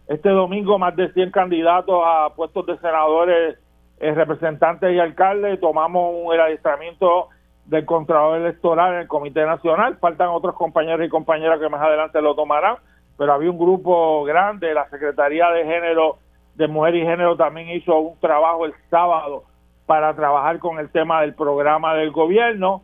Este 0.07 0.29
domingo 0.29 0.79
más 0.79 0.95
de 0.97 1.13
100 1.13 1.31
candidatos 1.31 2.03
a 2.05 2.31
puestos 2.35 2.67
de 2.67 2.77
senadores, 2.79 3.59
eh, 4.01 4.13
representantes 4.13 4.95
y 4.95 4.99
alcaldes. 4.99 5.61
Tomamos 5.61 6.35
el 6.35 6.41
adiestramiento 6.41 7.29
del 7.65 7.87
Contralor 7.87 8.39
Electoral 8.39 8.95
en 8.95 9.01
el 9.01 9.09
Comité 9.09 9.47
Nacional. 9.47 9.97
Faltan 9.97 10.29
otros 10.29 10.55
compañeros 10.57 11.07
y 11.07 11.09
compañeras 11.09 11.59
que 11.59 11.71
más 11.71 11.81
adelante 11.81 12.21
lo 12.21 12.35
tomarán, 12.35 12.77
pero 13.17 13.33
había 13.33 13.51
un 13.51 13.59
grupo 13.59 14.25
grande. 14.25 14.75
La 14.75 14.89
Secretaría 14.91 15.49
de 15.51 15.65
Género, 15.65 16.19
de 16.55 16.69
Mujer 16.69 16.97
y 16.97 17.03
Género 17.03 17.37
también 17.37 17.71
hizo 17.71 17.99
un 17.99 18.21
trabajo 18.21 18.67
el 18.67 18.75
sábado 18.91 19.45
para 19.87 20.15
trabajar 20.15 20.59
con 20.59 20.79
el 20.79 20.91
tema 20.91 21.23
del 21.23 21.35
programa 21.35 21.95
del 21.95 22.11
gobierno. 22.11 22.83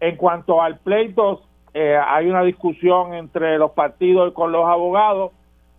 En 0.00 0.16
cuanto 0.16 0.62
al 0.62 0.78
pleito, 0.78 1.42
eh, 1.74 1.96
hay 1.96 2.28
una 2.28 2.42
discusión 2.42 3.14
entre 3.14 3.58
los 3.58 3.72
partidos 3.72 4.30
y 4.30 4.34
con 4.34 4.52
los 4.52 4.66
abogados. 4.66 5.32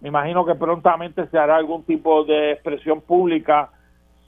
Me 0.03 0.09
imagino 0.09 0.45
que 0.45 0.55
prontamente 0.55 1.27
se 1.27 1.37
hará 1.37 1.55
algún 1.55 1.83
tipo 1.83 2.25
de 2.25 2.51
expresión 2.51 2.99
pública 2.99 3.69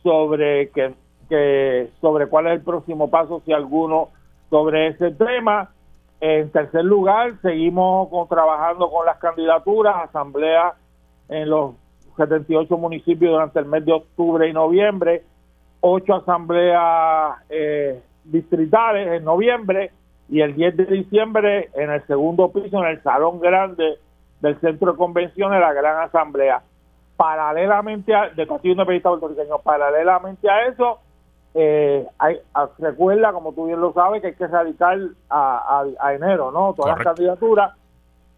sobre 0.04 0.70
que, 0.70 1.90
sobre 2.00 2.28
cuál 2.28 2.48
es 2.48 2.54
el 2.54 2.62
próximo 2.62 3.10
paso, 3.10 3.42
si 3.46 3.52
alguno, 3.52 4.08
sobre 4.50 4.88
ese 4.88 5.12
tema. 5.12 5.72
En 6.22 6.50
tercer 6.50 6.86
lugar, 6.86 7.34
seguimos 7.42 8.08
con, 8.08 8.26
trabajando 8.30 8.90
con 8.90 9.06
las 9.06 9.18
candidaturas, 9.18 9.98
asambleas 9.98 10.76
en 11.28 11.50
los 11.50 11.74
78 12.16 12.78
municipios 12.78 13.34
durante 13.34 13.60
el 13.60 13.66
mes 13.66 13.84
de 13.84 13.92
octubre 13.92 14.48
y 14.48 14.54
noviembre, 14.54 15.24
ocho 15.82 16.16
asambleas 16.16 17.36
eh, 17.50 18.02
distritales 18.24 19.12
en 19.12 19.26
noviembre 19.26 19.92
y 20.30 20.40
el 20.40 20.56
10 20.56 20.78
de 20.78 20.86
diciembre 20.86 21.70
en 21.74 21.92
el 21.92 22.02
segundo 22.08 22.54
piso, 22.54 22.82
en 22.82 22.92
el 22.92 23.04
salón 23.04 23.42
grande 23.42 23.98
del 24.42 24.60
centro 24.60 24.92
de 24.92 24.98
convenciones, 24.98 25.60
la 25.60 25.74
gran 25.74 26.02
asamblea. 26.02 26.62
Paralelamente 27.18 28.14
a, 28.14 28.30
de 28.30 28.46
Partido 28.46 28.74
Independentista 28.74 29.10
Puertorriqueño, 29.10 29.60
paralelamente 29.60 30.50
a 30.50 30.68
eso, 30.68 31.00
eh, 31.54 32.06
hay, 32.20 32.38
recuerda, 32.80 33.32
como 33.32 33.54
tú 33.54 33.68
bien 33.68 33.80
lo 33.80 33.94
sabes, 33.94 34.22
que 34.22 34.28
hay 34.28 34.36
que 34.36 34.48
radicar 34.48 35.00
a, 35.30 35.86
a, 36.00 36.14
enero, 36.14 36.52
¿no? 36.52 36.74
Todas 36.74 36.98
las 36.98 37.06
candidaturas. 37.06 37.74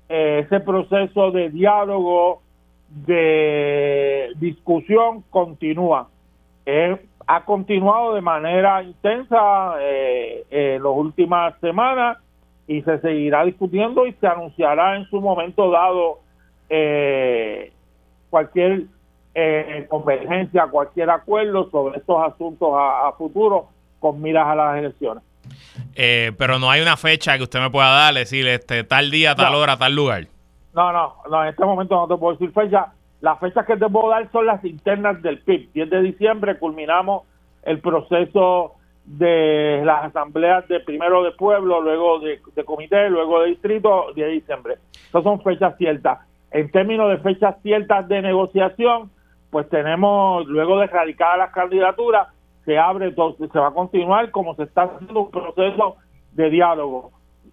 Eh, 0.08 0.44
ese 0.46 0.60
proceso 0.60 1.32
de 1.32 1.50
diálogo, 1.50 2.42
de 2.90 4.32
discusión 4.38 5.24
continúa. 5.30 6.08
ha 7.26 7.44
continuado 7.44 8.14
de 8.14 8.22
manera 8.22 8.84
intensa 8.84 9.76
eh, 9.80 10.46
en 10.50 10.84
las 10.84 10.94
últimas 10.94 11.60
semanas 11.60 12.20
y 12.68 12.82
se 12.82 13.00
seguirá 13.00 13.46
discutiendo 13.46 14.06
y 14.06 14.14
se 14.14 14.28
anunciará 14.28 14.98
en 14.98 15.06
su 15.06 15.22
momento 15.22 15.72
dado 15.72 16.20
eh, 16.70 17.72
cualquier 18.30 18.84
eh, 19.34 19.86
convergencia, 19.90 20.68
cualquier 20.68 21.10
acuerdo 21.10 21.70
sobre 21.70 22.00
estos 22.00 22.22
asuntos 22.22 22.70
a, 22.74 23.12
futuro 23.18 23.70
con 24.00 24.22
miras 24.22 24.48
a 24.48 24.56
las 24.56 24.78
elecciones. 24.78 25.24
Eh, 25.96 26.34
pero 26.38 26.60
no 26.60 26.70
hay 26.70 26.82
una 26.82 26.98
fecha 26.98 27.38
que 27.38 27.44
usted 27.44 27.62
me 27.62 27.70
pueda 27.70 27.90
dar, 27.90 28.14
decir 28.14 28.48
este, 28.48 28.84
tal 28.84 29.12
día, 29.12 29.36
tal 29.36 29.56
hora, 29.56 29.78
tal 29.78 29.96
lugar. 29.96 30.28
No, 30.74 30.92
no, 30.92 31.16
no, 31.30 31.44
en 31.44 31.50
este 31.50 31.64
momento 31.64 31.96
no 31.96 32.08
te 32.08 32.20
puedo 32.20 32.34
decir 32.38 32.52
fecha. 32.52 32.88
Las 33.22 33.40
fechas 33.40 33.66
que 33.66 33.78
te 33.78 33.88
puedo 33.88 34.10
dar 34.10 34.30
son 34.32 34.46
las 34.46 34.64
internas 34.64 35.22
del 35.22 35.40
PIB. 35.40 35.72
10 35.74 35.90
de 35.90 36.02
diciembre 36.02 36.60
culminamos 36.60 37.24
el 37.64 37.80
proceso 37.80 38.77
de 39.08 39.82
las 39.86 40.04
asambleas 40.06 40.68
de 40.68 40.82
primero 40.82 41.24
de 41.24 41.32
pueblo, 41.32 41.82
luego 41.82 42.20
de, 42.20 42.40
comité, 42.66 43.10
luego 43.10 43.42
de 43.42 43.50
distrito, 43.52 44.08
10 44.14 44.28
de 44.28 44.34
diciembre. 44.34 44.76
Esas 45.08 45.24
son 45.24 45.42
fechas 45.42 45.78
ciertas. 45.78 46.20
En 46.52 46.70
términos 46.72 47.10
de 47.10 47.18
fechas 47.20 47.56
ciertas 47.64 48.08
de 48.10 48.22
negociación, 48.22 49.10
pues 49.50 49.70
tenemos, 49.70 50.46
luego 50.48 50.80
de 50.80 50.86
erradicar 50.86 51.38
las 51.38 51.52
candidaturas, 51.52 52.28
se 52.66 52.78
abre, 52.78 53.14
se 53.14 53.60
va 53.60 53.68
a 53.68 53.74
continuar 53.74 54.30
como 54.32 54.56
se 54.56 54.64
está 54.64 54.84
haciendo 54.84 55.22
un 55.22 55.32
proceso 55.32 55.96
de 56.34 56.50
diálogo. 56.50 57.12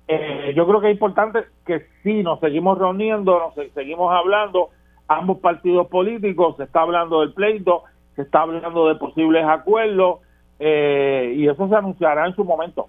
Eh, 0.08 0.52
yo 0.56 0.66
creo 0.66 0.80
que 0.80 0.88
es 0.88 0.94
importante 0.94 1.44
que 1.64 1.87
sí 2.02 2.25
nos 2.25 2.40
seguimos 2.40 2.78
reuniendo, 2.78 3.38
nos 3.38 3.73
seguimos 3.75 4.12
hablando, 4.12 4.70
ambos 5.06 5.38
partidos 5.38 5.87
políticos, 5.87 6.56
se 6.56 6.64
está 6.64 6.80
hablando 6.80 7.20
del 7.20 7.32
pleito, 7.32 7.84
se 8.16 8.23
está 8.23 8.42
hablando 8.42 8.88
de 8.88 8.96
posibles 8.96 9.44
acuerdos 9.44 10.18
eh, 10.58 11.34
y 11.37 11.49
eso 11.49 11.68
se 11.68 11.75
anunciará 11.75 12.26
en 12.26 12.34
su 12.34 12.44
momento. 12.44 12.88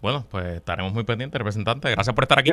Bueno, 0.00 0.24
pues 0.30 0.46
estaremos 0.46 0.92
muy 0.92 1.04
pendientes, 1.04 1.38
representante. 1.38 1.90
Gracias 1.90 2.14
por 2.14 2.24
estar 2.24 2.38
aquí. 2.38 2.52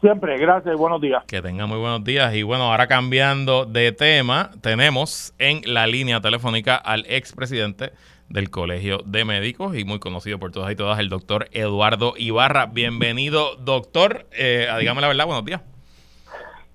Siempre, 0.00 0.38
gracias 0.38 0.74
y 0.74 0.78
buenos 0.78 1.00
días. 1.00 1.24
Que 1.24 1.42
tenga 1.42 1.66
muy 1.66 1.78
buenos 1.78 2.04
días. 2.04 2.32
Y 2.34 2.44
bueno, 2.44 2.70
ahora 2.70 2.86
cambiando 2.86 3.64
de 3.64 3.90
tema, 3.90 4.50
tenemos 4.60 5.34
en 5.38 5.60
la 5.66 5.88
línea 5.88 6.20
telefónica 6.20 6.76
al 6.76 7.04
expresidente 7.08 7.90
del 8.28 8.50
Colegio 8.50 8.98
de 9.04 9.24
Médicos 9.24 9.76
y 9.76 9.84
muy 9.84 9.98
conocido 9.98 10.38
por 10.38 10.52
todas 10.52 10.70
y 10.70 10.76
todas, 10.76 11.00
el 11.00 11.08
doctor 11.08 11.48
Eduardo 11.52 12.14
Ibarra. 12.16 12.66
Bienvenido, 12.66 13.56
doctor. 13.56 14.26
Eh, 14.38 14.68
dígame 14.78 15.00
la 15.00 15.08
verdad, 15.08 15.26
buenos 15.26 15.44
días. 15.44 15.62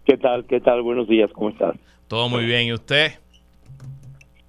¿Qué 0.05 0.17
tal? 0.17 0.45
¿Qué 0.45 0.59
tal? 0.59 0.81
Buenos 0.81 1.07
días, 1.07 1.31
¿cómo 1.31 1.49
estás? 1.49 1.75
Todo 2.07 2.27
muy 2.27 2.45
bien, 2.45 2.67
¿y 2.67 2.73
usted? 2.73 3.22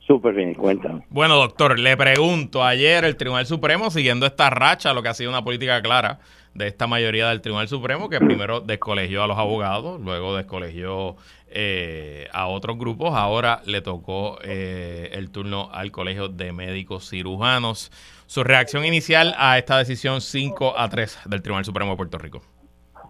Súper 0.06 0.34
bien, 0.34 0.54
cuéntame. 0.54 1.02
Bueno, 1.08 1.36
doctor, 1.36 1.78
le 1.78 1.96
pregunto, 1.96 2.62
ayer 2.62 3.04
el 3.04 3.16
Tribunal 3.16 3.46
Supremo, 3.46 3.90
siguiendo 3.90 4.26
esta 4.26 4.50
racha, 4.50 4.92
lo 4.92 5.02
que 5.02 5.08
ha 5.08 5.14
sido 5.14 5.30
una 5.30 5.42
política 5.42 5.80
clara, 5.80 6.18
de 6.54 6.68
esta 6.68 6.86
mayoría 6.86 7.28
del 7.28 7.40
Tribunal 7.40 7.68
Supremo, 7.68 8.08
que 8.08 8.18
primero 8.18 8.60
descolegió 8.60 9.24
a 9.24 9.26
los 9.26 9.38
abogados, 9.38 10.00
luego 10.00 10.36
descolegió 10.36 11.16
eh, 11.48 12.28
a 12.32 12.46
otros 12.46 12.78
grupos, 12.78 13.14
ahora 13.14 13.60
le 13.66 13.80
tocó 13.80 14.38
eh, 14.44 15.10
el 15.12 15.30
turno 15.30 15.68
al 15.72 15.90
Colegio 15.90 16.28
de 16.28 16.52
Médicos 16.52 17.10
Cirujanos. 17.10 17.90
Su 18.26 18.44
reacción 18.44 18.84
inicial 18.84 19.34
a 19.36 19.58
esta 19.58 19.78
decisión 19.78 20.20
5 20.20 20.74
a 20.78 20.88
3 20.88 21.20
del 21.26 21.42
Tribunal 21.42 21.64
Supremo 21.64 21.92
de 21.92 21.96
Puerto 21.96 22.18
Rico. 22.18 22.40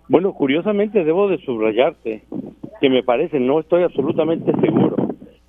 Bueno, 0.08 0.32
curiosamente 0.32 1.04
debo 1.04 1.28
de 1.28 1.38
subrayarte 1.38 2.24
que 2.80 2.90
me 2.90 3.02
parece, 3.02 3.40
no 3.40 3.60
estoy 3.60 3.82
absolutamente 3.82 4.52
seguro, 4.60 4.93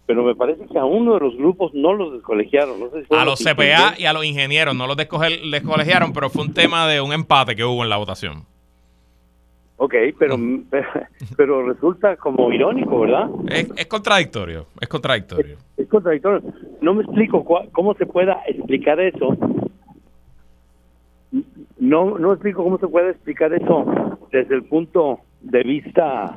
pero 0.05 0.23
me 0.23 0.35
parece 0.35 0.65
que 0.67 0.77
a 0.77 0.85
uno 0.85 1.15
de 1.15 1.19
los 1.19 1.35
grupos 1.35 1.73
no 1.73 1.93
los 1.93 2.13
descolegiaron. 2.13 2.75
a 3.09 3.25
los, 3.25 3.39
CPA 3.39 3.95
y 3.97 4.05
a 4.05 4.13
los 4.13 4.25
ingenieros 4.25 4.75
no 4.75 4.87
los 4.87 4.97
descolegiaron, 4.97 6.13
pero 6.13 6.29
fue 6.29 6.43
un 6.43 6.53
tema 6.53 6.87
de 6.87 7.01
un 7.01 7.11
empate 7.11 7.55
que 7.55 7.63
hubo 7.63 7.83
en 7.83 7.89
la 7.89 7.97
votación. 7.97 8.43
Ok, 9.77 9.93
pero, 10.17 10.37
pero 11.37 11.67
resulta 11.67 12.15
como 12.17 12.51
irónico, 12.51 13.01
¿verdad? 13.01 13.29
Es, 13.49 13.87
contradictorio, 13.87 14.67
es 14.79 14.87
contradictorio. 14.87 15.57
Es, 15.75 15.87
contradictorio. 15.87 16.41
No 16.81 16.93
me 16.93 17.03
explico 17.03 17.43
cómo 17.71 17.93
se 17.95 18.05
pueda 18.05 18.41
explicar 18.47 18.99
eso. 18.99 19.35
No, 21.77 22.17
no 22.17 22.31
explico 22.31 22.63
cómo 22.63 22.77
se 22.77 22.87
puede 22.87 23.11
explicar 23.11 23.53
eso 23.53 24.17
desde 24.31 24.55
el 24.55 24.63
punto 24.63 25.19
de 25.41 25.63
vista 25.63 26.33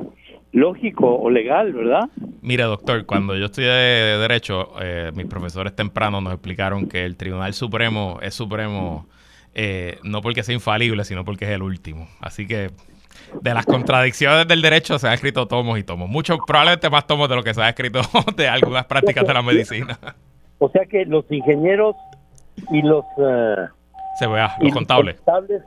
lógico 0.52 1.14
o 1.14 1.30
legal, 1.30 1.72
¿verdad? 1.72 2.08
Mira, 2.40 2.66
doctor, 2.66 3.04
cuando 3.06 3.36
yo 3.36 3.46
estudié 3.46 3.68
de 3.68 4.18
Derecho, 4.18 4.72
eh, 4.80 5.10
mis 5.14 5.26
profesores 5.26 5.74
tempranos 5.74 6.22
nos 6.22 6.32
explicaron 6.32 6.88
que 6.88 7.04
el 7.04 7.16
Tribunal 7.16 7.54
Supremo 7.54 8.18
es 8.22 8.34
supremo 8.34 9.06
eh, 9.54 9.98
no 10.04 10.20
porque 10.20 10.42
sea 10.42 10.54
infalible, 10.54 11.04
sino 11.04 11.24
porque 11.24 11.44
es 11.44 11.50
el 11.50 11.62
último. 11.62 12.06
Así 12.20 12.46
que 12.46 12.70
de 13.42 13.54
las 13.54 13.66
contradicciones 13.66 14.46
del 14.46 14.62
derecho 14.62 14.98
se 14.98 15.08
han 15.08 15.14
escrito 15.14 15.46
tomos 15.46 15.78
y 15.78 15.82
tomos. 15.82 16.08
Muchos, 16.08 16.38
probablemente 16.46 16.88
más 16.90 17.06
tomos 17.06 17.28
de 17.28 17.36
lo 17.36 17.42
que 17.42 17.54
se 17.54 17.62
ha 17.62 17.68
escrito 17.68 18.00
de 18.36 18.48
algunas 18.48 18.86
prácticas 18.86 19.26
de 19.26 19.34
la 19.34 19.42
medicina. 19.42 19.98
O 20.58 20.68
sea 20.70 20.84
que 20.86 21.04
los 21.04 21.24
ingenieros 21.30 21.96
y 22.70 22.82
los... 22.82 23.04
Eh, 23.18 23.66
se 24.18 24.26
vea, 24.26 24.56
los 24.60 24.72
contables. 24.72 25.16
Los 25.16 25.24
contables 25.24 25.62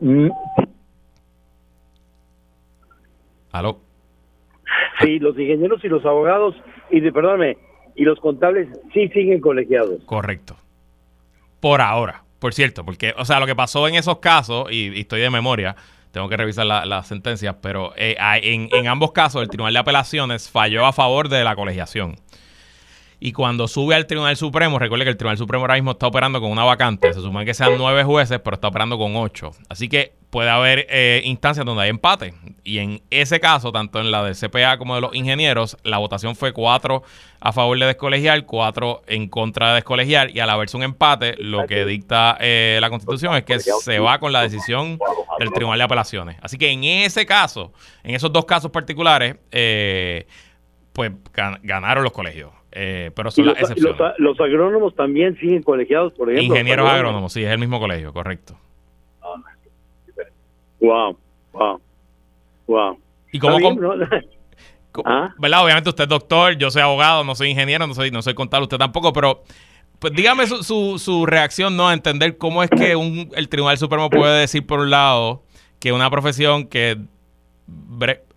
mm, 0.00 0.28
¿Aló? 3.52 3.80
Sí, 5.00 5.18
los 5.18 5.38
ingenieros 5.38 5.82
y 5.84 5.88
los 5.88 6.04
abogados, 6.04 6.54
y 6.90 7.00
de, 7.00 7.12
perdóname, 7.12 7.56
y 7.94 8.04
los 8.04 8.18
contables 8.20 8.68
sí 8.92 9.08
siguen 9.08 9.40
colegiados. 9.40 10.02
Correcto. 10.04 10.56
Por 11.60 11.80
ahora, 11.80 12.22
por 12.38 12.54
cierto, 12.54 12.84
porque, 12.84 13.14
o 13.16 13.24
sea, 13.24 13.40
lo 13.40 13.46
que 13.46 13.54
pasó 13.54 13.86
en 13.88 13.94
esos 13.94 14.18
casos, 14.18 14.70
y, 14.70 15.00
estoy 15.00 15.20
de 15.20 15.30
memoria, 15.30 15.76
tengo 16.10 16.28
que 16.28 16.36
revisar 16.36 16.66
las 16.66 17.06
sentencias, 17.06 17.56
pero 17.62 17.92
eh, 17.96 18.16
en, 18.42 18.68
en 18.72 18.88
ambos 18.88 19.12
casos 19.12 19.42
el 19.42 19.48
Tribunal 19.48 19.74
de 19.74 19.78
Apelaciones 19.78 20.50
falló 20.50 20.84
a 20.86 20.92
favor 20.92 21.28
de 21.28 21.44
la 21.44 21.54
colegiación. 21.54 22.16
Y 23.20 23.32
cuando 23.32 23.68
sube 23.68 23.94
al 23.94 24.06
Tribunal 24.06 24.36
Supremo, 24.36 24.78
recuerde 24.78 25.04
que 25.04 25.10
el 25.10 25.16
Tribunal 25.18 25.36
Supremo 25.36 25.64
ahora 25.64 25.74
mismo 25.74 25.90
está 25.90 26.06
operando 26.06 26.40
con 26.40 26.50
una 26.50 26.64
vacante. 26.64 27.12
Se 27.12 27.20
supone 27.20 27.44
que 27.44 27.52
sean 27.52 27.74
nueve 27.76 28.02
jueces, 28.02 28.40
pero 28.42 28.54
está 28.54 28.68
operando 28.68 28.96
con 28.96 29.14
ocho. 29.14 29.52
Así 29.68 29.90
que 29.90 30.14
puede 30.30 30.48
haber 30.48 30.86
eh, 30.88 31.20
instancias 31.24 31.66
donde 31.66 31.82
hay 31.82 31.90
empate. 31.90 32.32
y 32.64 32.78
en 32.78 33.02
ese 33.10 33.38
caso, 33.40 33.72
tanto 33.72 34.00
en 34.00 34.10
la 34.10 34.24
de 34.24 34.34
CPA 34.34 34.78
como 34.78 34.94
de 34.94 35.02
los 35.02 35.14
ingenieros, 35.14 35.76
la 35.82 35.98
votación 35.98 36.34
fue 36.34 36.52
cuatro 36.52 37.02
a 37.40 37.52
favor 37.52 37.78
de 37.78 37.86
descolegiar, 37.86 38.46
cuatro 38.46 39.02
en 39.06 39.28
contra 39.28 39.70
de 39.70 39.74
descolegiar, 39.76 40.34
y 40.34 40.40
al 40.40 40.48
haberse 40.48 40.76
un 40.76 40.82
empate, 40.82 41.34
lo 41.38 41.66
que 41.66 41.84
dicta 41.84 42.38
eh, 42.40 42.78
la 42.80 42.88
Constitución 42.88 43.34
es 43.36 43.44
que 43.44 43.58
se 43.60 43.98
va 43.98 44.18
con 44.18 44.32
la 44.32 44.40
decisión 44.42 44.98
del 45.38 45.50
Tribunal 45.52 45.78
de 45.78 45.84
Apelaciones. 45.84 46.36
Así 46.40 46.56
que 46.56 46.70
en 46.70 46.84
ese 46.84 47.26
caso, 47.26 47.72
en 48.02 48.14
esos 48.14 48.32
dos 48.32 48.44
casos 48.46 48.70
particulares, 48.70 49.36
eh, 49.50 50.26
pues 50.92 51.12
ganaron 51.62 52.04
los 52.04 52.12
colegios. 52.12 52.59
Eh, 52.72 53.10
pero 53.14 53.30
son 53.30 53.46
las 53.46 53.60
excepciones. 53.60 53.98
Los, 54.18 54.38
agrónomos 54.40 54.94
también 54.94 55.36
siguen 55.38 55.62
colegiados, 55.62 56.12
por 56.12 56.30
ejemplo. 56.30 56.54
Ingenieros 56.54 56.88
agrónomos, 56.88 57.32
sí, 57.32 57.42
es 57.42 57.50
el 57.50 57.58
mismo 57.58 57.80
colegio, 57.80 58.12
correcto. 58.12 58.56
Wow, 60.80 61.16
wow, 61.52 61.80
wow. 62.66 62.98
¿Y 63.32 63.38
cómo, 63.38 63.58
¿Ah? 65.04 65.34
¿Verdad? 65.38 65.64
Obviamente 65.64 65.90
usted 65.90 66.04
es 66.04 66.08
doctor, 66.08 66.56
yo 66.56 66.70
soy 66.70 66.82
abogado, 66.82 67.22
no 67.22 67.34
soy 67.34 67.50
ingeniero, 67.50 67.86
no 67.86 67.94
soy, 67.94 68.10
no 68.10 68.22
soy 68.22 68.34
contable, 68.34 68.64
usted 68.64 68.78
tampoco, 68.78 69.12
pero 69.12 69.42
pues 69.98 70.14
dígame 70.14 70.46
su, 70.46 70.62
su, 70.62 70.98
su 70.98 71.26
reacción, 71.26 71.76
¿no? 71.76 71.88
A 71.88 71.92
entender 71.92 72.38
cómo 72.38 72.62
es 72.62 72.70
que 72.70 72.96
un, 72.96 73.30
el 73.36 73.48
Tribunal 73.48 73.78
Supremo 73.78 74.08
puede 74.08 74.40
decir, 74.40 74.66
por 74.66 74.80
un 74.80 74.90
lado, 74.90 75.42
que 75.78 75.92
una 75.92 76.10
profesión 76.10 76.66
que 76.66 76.96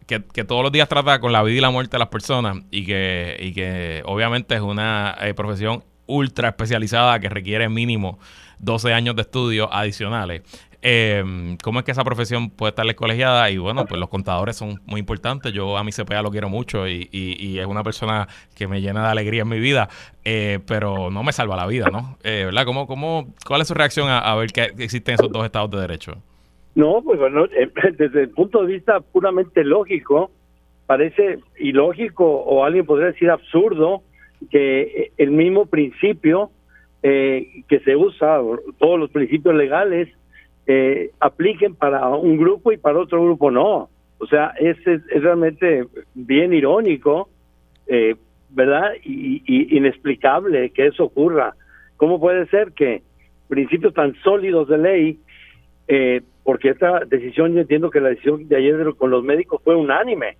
que, 0.05 0.43
todos 0.43 0.63
los 0.63 0.71
días 0.71 0.87
trata 0.89 1.19
con 1.19 1.31
la 1.31 1.43
vida 1.43 1.57
y 1.57 1.61
la 1.61 1.69
muerte 1.69 1.91
de 1.91 1.99
las 1.99 2.09
personas 2.09 2.57
y 2.71 2.85
que, 2.85 3.37
y 3.39 3.53
que 3.53 4.01
obviamente 4.05 4.55
es 4.55 4.61
una 4.61 5.15
eh, 5.21 5.33
profesión 5.33 5.83
ultra 6.05 6.49
especializada 6.49 7.19
que 7.19 7.29
requiere 7.29 7.69
mínimo 7.69 8.19
12 8.59 8.93
años 8.93 9.15
de 9.15 9.21
estudio 9.23 9.73
adicionales. 9.73 10.41
Eh, 10.85 11.55
¿Cómo 11.63 11.79
es 11.79 11.85
que 11.85 11.91
esa 11.91 12.03
profesión 12.03 12.49
puede 12.49 12.71
estar 12.71 12.95
colegiada? 12.95 13.49
Y 13.49 13.57
bueno, 13.57 13.85
pues 13.85 13.99
los 13.99 14.09
contadores 14.09 14.57
son 14.57 14.81
muy 14.85 14.99
importantes. 14.99 15.53
Yo 15.53 15.77
a 15.77 15.83
mi 15.83 15.93
CPA 15.93 16.21
lo 16.21 16.29
quiero 16.29 16.49
mucho 16.49 16.89
y, 16.89 17.07
y, 17.09 17.57
es 17.57 17.65
una 17.65 17.83
persona 17.83 18.27
que 18.53 18.67
me 18.67 18.81
llena 18.81 19.05
de 19.05 19.11
alegría 19.11 19.43
en 19.43 19.47
mi 19.47 19.59
vida, 19.59 19.87
eh, 20.25 20.59
pero 20.67 21.09
no 21.09 21.23
me 21.23 21.31
salva 21.31 21.55
la 21.55 21.67
vida, 21.67 21.87
¿no? 21.89 22.17
Eh, 22.23 22.43
¿Verdad? 22.45 22.65
¿Cómo, 22.65 22.85
cómo, 22.85 23.33
¿Cuál 23.45 23.61
es 23.61 23.69
su 23.69 23.73
reacción 23.73 24.09
a 24.09 24.35
ver 24.35 24.51
que 24.51 24.73
existen 24.77 25.15
esos 25.15 25.31
dos 25.31 25.45
estados 25.45 25.71
de 25.71 25.79
derecho? 25.79 26.21
No, 26.75 27.01
pues 27.03 27.19
bueno, 27.19 27.45
eh, 27.45 27.69
desde 27.97 28.23
el 28.23 28.29
punto 28.29 28.61
de 28.61 28.73
vista 28.73 28.99
puramente 28.99 29.63
lógico, 29.63 30.31
parece 30.85 31.39
ilógico 31.59 32.25
o 32.25 32.63
alguien 32.63 32.85
podría 32.85 33.07
decir 33.07 33.29
absurdo 33.29 34.03
que 34.49 34.81
eh, 34.81 35.11
el 35.17 35.31
mismo 35.31 35.65
principio 35.65 36.51
eh, 37.01 37.63
que 37.67 37.79
se 37.81 37.95
usa, 37.95 38.39
todos 38.77 38.99
los 38.99 39.09
principios 39.11 39.55
legales, 39.55 40.09
apliquen 41.19 41.75
para 41.75 42.07
un 42.07 42.37
grupo 42.37 42.71
y 42.71 42.77
para 42.77 42.99
otro 42.99 43.21
grupo 43.21 43.51
no. 43.51 43.89
O 44.19 44.25
sea, 44.27 44.53
es, 44.57 44.77
es, 44.87 45.01
realmente 45.21 45.85
bien 46.13 46.53
irónico, 46.53 47.27
¿verdad? 48.49 48.93
Y, 49.03 49.43
y, 49.45 49.75
inexplicable 49.75 50.69
que 50.69 50.87
eso 50.87 51.03
ocurra. 51.03 51.53
¿Cómo 51.97 52.17
puede 52.17 52.45
ser 52.47 52.71
que 52.71 53.01
principios 53.49 53.93
tan 53.93 54.15
sólidos 54.23 54.69
de 54.69 54.77
ley 54.77 55.19
eh, 55.87 56.21
porque 56.43 56.69
esta 56.69 57.01
decisión, 57.05 57.53
yo 57.53 57.61
entiendo 57.61 57.89
que 57.89 58.01
la 58.01 58.09
decisión 58.09 58.47
de 58.47 58.55
ayer 58.57 58.93
con 58.97 59.11
los 59.11 59.23
médicos 59.23 59.61
fue 59.63 59.75
unánime. 59.75 60.37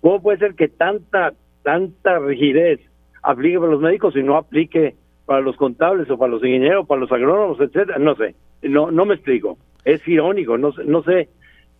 ¿Cómo 0.00 0.20
puede 0.20 0.38
ser 0.38 0.54
que 0.54 0.68
tanta, 0.68 1.32
tanta 1.62 2.18
rigidez 2.18 2.80
aplique 3.22 3.58
para 3.58 3.72
los 3.72 3.80
médicos 3.80 4.16
y 4.16 4.22
no 4.22 4.36
aplique 4.36 4.94
para 5.26 5.40
los 5.40 5.56
contables 5.56 6.10
o 6.10 6.18
para 6.18 6.32
los 6.32 6.44
ingenieros, 6.44 6.86
para 6.86 7.00
los 7.00 7.12
agrónomos, 7.12 7.60
etcétera? 7.60 7.98
No 7.98 8.14
sé, 8.16 8.34
no, 8.62 8.90
no 8.90 9.04
me 9.06 9.14
explico. 9.14 9.56
Es 9.84 10.06
irónico, 10.08 10.58
no, 10.58 10.72
no 10.84 11.02
sé 11.02 11.28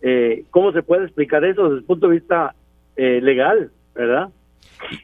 eh, 0.01 0.43
cómo 0.51 0.71
se 0.71 0.83
puede 0.83 1.05
explicar 1.05 1.43
eso 1.43 1.63
desde 1.63 1.77
el 1.79 1.83
punto 1.83 2.07
de 2.07 2.13
vista 2.13 2.55
eh, 2.95 3.19
legal, 3.21 3.71
¿verdad? 3.93 4.29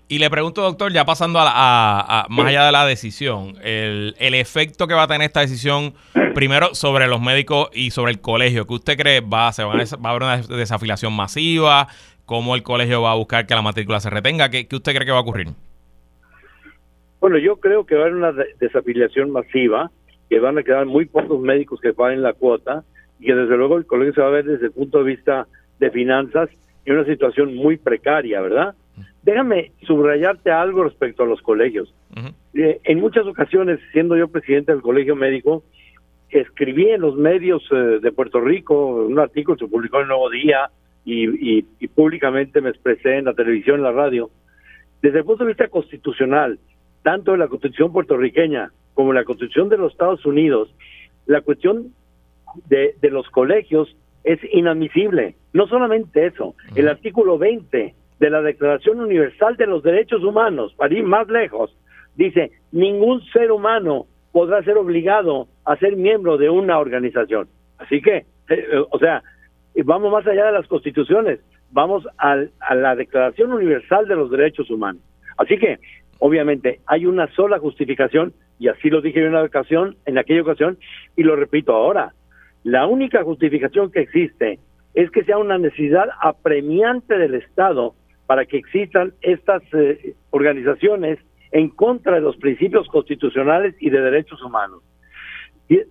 Y 0.07 0.19
le 0.19 0.29
pregunto, 0.29 0.61
doctor, 0.61 0.91
ya 0.91 1.05
pasando 1.05 1.39
a, 1.41 2.25
más 2.29 2.45
allá 2.45 2.65
de 2.65 2.71
la 2.71 2.85
decisión, 2.85 3.55
el, 3.63 4.15
el, 4.19 4.33
efecto 4.35 4.87
que 4.87 4.93
va 4.93 5.03
a 5.03 5.07
tener 5.07 5.23
esta 5.23 5.39
decisión, 5.39 5.93
primero 6.35 6.75
sobre 6.75 7.07
los 7.07 7.21
médicos 7.21 7.69
y 7.73 7.91
sobre 7.91 8.11
el 8.11 8.21
colegio, 8.21 8.67
¿qué 8.67 8.73
usted 8.73 8.97
cree 8.97 9.21
va, 9.21 9.51
se 9.53 9.63
va, 9.63 9.73
a, 9.73 10.09
haber 10.09 10.23
una 10.23 10.37
desafiliación 10.37 11.13
masiva? 11.13 11.87
¿Cómo 12.25 12.55
el 12.55 12.63
colegio 12.63 13.01
va 13.01 13.11
a 13.11 13.15
buscar 13.15 13.47
que 13.47 13.55
la 13.55 13.61
matrícula 13.61 13.99
se 13.99 14.09
retenga? 14.09 14.49
¿Qué, 14.49 14.67
¿Qué, 14.67 14.75
usted 14.75 14.93
cree 14.93 15.05
que 15.05 15.11
va 15.11 15.19
a 15.19 15.21
ocurrir? 15.21 15.47
Bueno, 17.19 17.37
yo 17.37 17.57
creo 17.57 17.85
que 17.85 17.95
va 17.95 18.01
a 18.01 18.05
haber 18.05 18.17
una 18.17 18.33
desafiliación 18.59 19.31
masiva, 19.31 19.91
que 20.29 20.39
van 20.39 20.57
a 20.57 20.63
quedar 20.63 20.85
muy 20.85 21.05
pocos 21.05 21.39
médicos 21.41 21.79
que 21.81 21.93
paguen 21.93 22.21
la 22.21 22.33
cuota 22.33 22.83
y 23.19 23.25
que 23.25 23.35
desde 23.35 23.57
luego 23.57 23.77
el 23.77 23.85
colegio 23.85 24.13
se 24.13 24.21
va 24.21 24.27
a 24.27 24.31
ver 24.31 24.45
desde 24.45 24.67
el 24.67 24.71
punto 24.71 24.99
de 24.99 25.03
vista 25.03 25.47
de 25.79 25.91
finanzas 25.91 26.49
en 26.85 26.95
una 26.95 27.05
situación 27.05 27.55
muy 27.55 27.77
precaria, 27.77 28.41
¿verdad? 28.41 28.75
Déjame 29.23 29.71
subrayarte 29.85 30.51
algo 30.51 30.83
respecto 30.83 31.23
a 31.23 31.27
los 31.27 31.41
colegios. 31.41 31.93
Eh, 32.53 32.79
en 32.83 32.99
muchas 32.99 33.25
ocasiones, 33.27 33.79
siendo 33.91 34.17
yo 34.17 34.27
presidente 34.27 34.71
del 34.71 34.81
colegio 34.81 35.15
médico, 35.15 35.63
escribí 36.29 36.89
en 36.89 37.01
los 37.01 37.15
medios 37.15 37.63
eh, 37.71 37.99
de 38.01 38.11
Puerto 38.11 38.39
Rico 38.39 39.05
un 39.05 39.19
artículo, 39.19 39.57
se 39.57 39.67
publicó 39.67 39.97
en 39.97 40.03
el 40.03 40.07
Nuevo 40.09 40.29
Día 40.29 40.71
y, 41.05 41.61
públicamente 41.89 42.61
me 42.61 42.69
expresé 42.69 43.17
en 43.17 43.25
la 43.25 43.33
televisión, 43.33 43.77
en 43.77 43.83
la 43.83 43.91
radio. 43.91 44.29
Desde 45.01 45.19
el 45.19 45.25
punto 45.25 45.43
de 45.43 45.49
vista 45.49 45.67
constitucional, 45.67 46.59
tanto 47.03 47.31
de 47.31 47.37
la 47.37 47.47
constitución 47.47 47.91
puertorriqueña 47.91 48.71
como 48.93 49.13
la 49.13 49.23
constitución 49.23 49.69
de 49.69 49.77
los 49.77 49.91
Estados 49.91 50.25
Unidos, 50.25 50.73
la 51.25 51.41
cuestión 51.41 51.93
de, 52.67 52.95
de 53.01 53.09
los 53.09 53.29
colegios 53.29 53.95
es 54.23 54.39
inadmisible. 54.51 55.35
No 55.53 55.67
solamente 55.67 56.25
eso, 56.27 56.55
el 56.75 56.87
artículo 56.87 57.37
20 57.37 57.95
de 58.21 58.29
la 58.29 58.43
Declaración 58.43 58.99
Universal 58.99 59.57
de 59.57 59.65
los 59.65 59.81
Derechos 59.81 60.23
Humanos, 60.23 60.75
para 60.77 60.93
ir 60.93 61.03
más 61.03 61.27
lejos, 61.27 61.75
dice, 62.15 62.51
ningún 62.71 63.19
ser 63.33 63.51
humano 63.51 64.05
podrá 64.31 64.63
ser 64.63 64.77
obligado 64.77 65.47
a 65.65 65.75
ser 65.77 65.95
miembro 65.95 66.37
de 66.37 66.47
una 66.47 66.77
organización. 66.77 67.47
Así 67.79 67.99
que, 67.99 68.17
eh, 68.17 68.25
eh, 68.49 68.83
o 68.91 68.99
sea, 68.99 69.23
vamos 69.83 70.11
más 70.11 70.27
allá 70.27 70.45
de 70.45 70.51
las 70.51 70.67
constituciones, 70.67 71.39
vamos 71.71 72.07
a 72.19 72.35
la 72.75 72.95
Declaración 72.95 73.53
Universal 73.53 74.07
de 74.07 74.15
los 74.15 74.29
Derechos 74.29 74.69
Humanos. 74.69 75.01
Así 75.37 75.57
que, 75.57 75.79
obviamente, 76.19 76.79
hay 76.85 77.07
una 77.07 77.25
sola 77.33 77.57
justificación, 77.57 78.33
y 78.59 78.67
así 78.67 78.91
lo 78.91 79.01
dije 79.01 79.19
en 79.19 79.29
una 79.29 79.41
ocasión, 79.41 79.95
en 80.05 80.19
aquella 80.19 80.43
ocasión, 80.43 80.77
y 81.15 81.23
lo 81.23 81.35
repito 81.35 81.73
ahora. 81.73 82.13
La 82.63 82.85
única 82.85 83.23
justificación 83.23 83.91
que 83.91 84.01
existe 84.01 84.59
es 84.93 85.09
que 85.09 85.23
sea 85.23 85.39
una 85.39 85.57
necesidad 85.57 86.05
apremiante 86.21 87.17
del 87.17 87.33
Estado 87.33 87.95
para 88.31 88.45
que 88.45 88.55
existan 88.55 89.11
estas 89.19 89.61
eh, 89.73 90.15
organizaciones 90.29 91.19
en 91.51 91.67
contra 91.67 92.15
de 92.15 92.21
los 92.21 92.37
principios 92.37 92.87
constitucionales 92.87 93.75
y 93.81 93.89
de 93.89 93.99
derechos 93.99 94.41
humanos. 94.41 94.81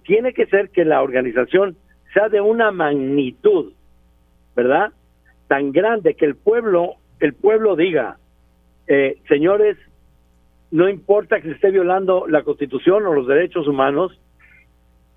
Tiene 0.07 0.33
que 0.33 0.47
ser 0.47 0.71
que 0.71 0.87
la 0.87 1.03
organización 1.03 1.77
sea 2.15 2.31
de 2.31 2.41
una 2.41 2.71
magnitud, 2.71 3.75
¿verdad? 4.57 4.91
Tan 5.49 5.71
grande 5.71 6.15
que 6.15 6.25
el 6.25 6.35
pueblo, 6.35 6.95
el 7.19 7.35
pueblo 7.35 7.77
diga, 7.77 8.17
eh, 8.87 9.19
señores, 9.29 9.77
no 10.71 10.89
importa 10.89 11.43
que 11.43 11.49
se 11.49 11.55
esté 11.57 11.71
violando 11.71 12.27
la 12.27 12.43
Constitución 12.43 13.05
o 13.05 13.13
los 13.13 13.27
derechos 13.27 13.69
humanos, 13.69 14.19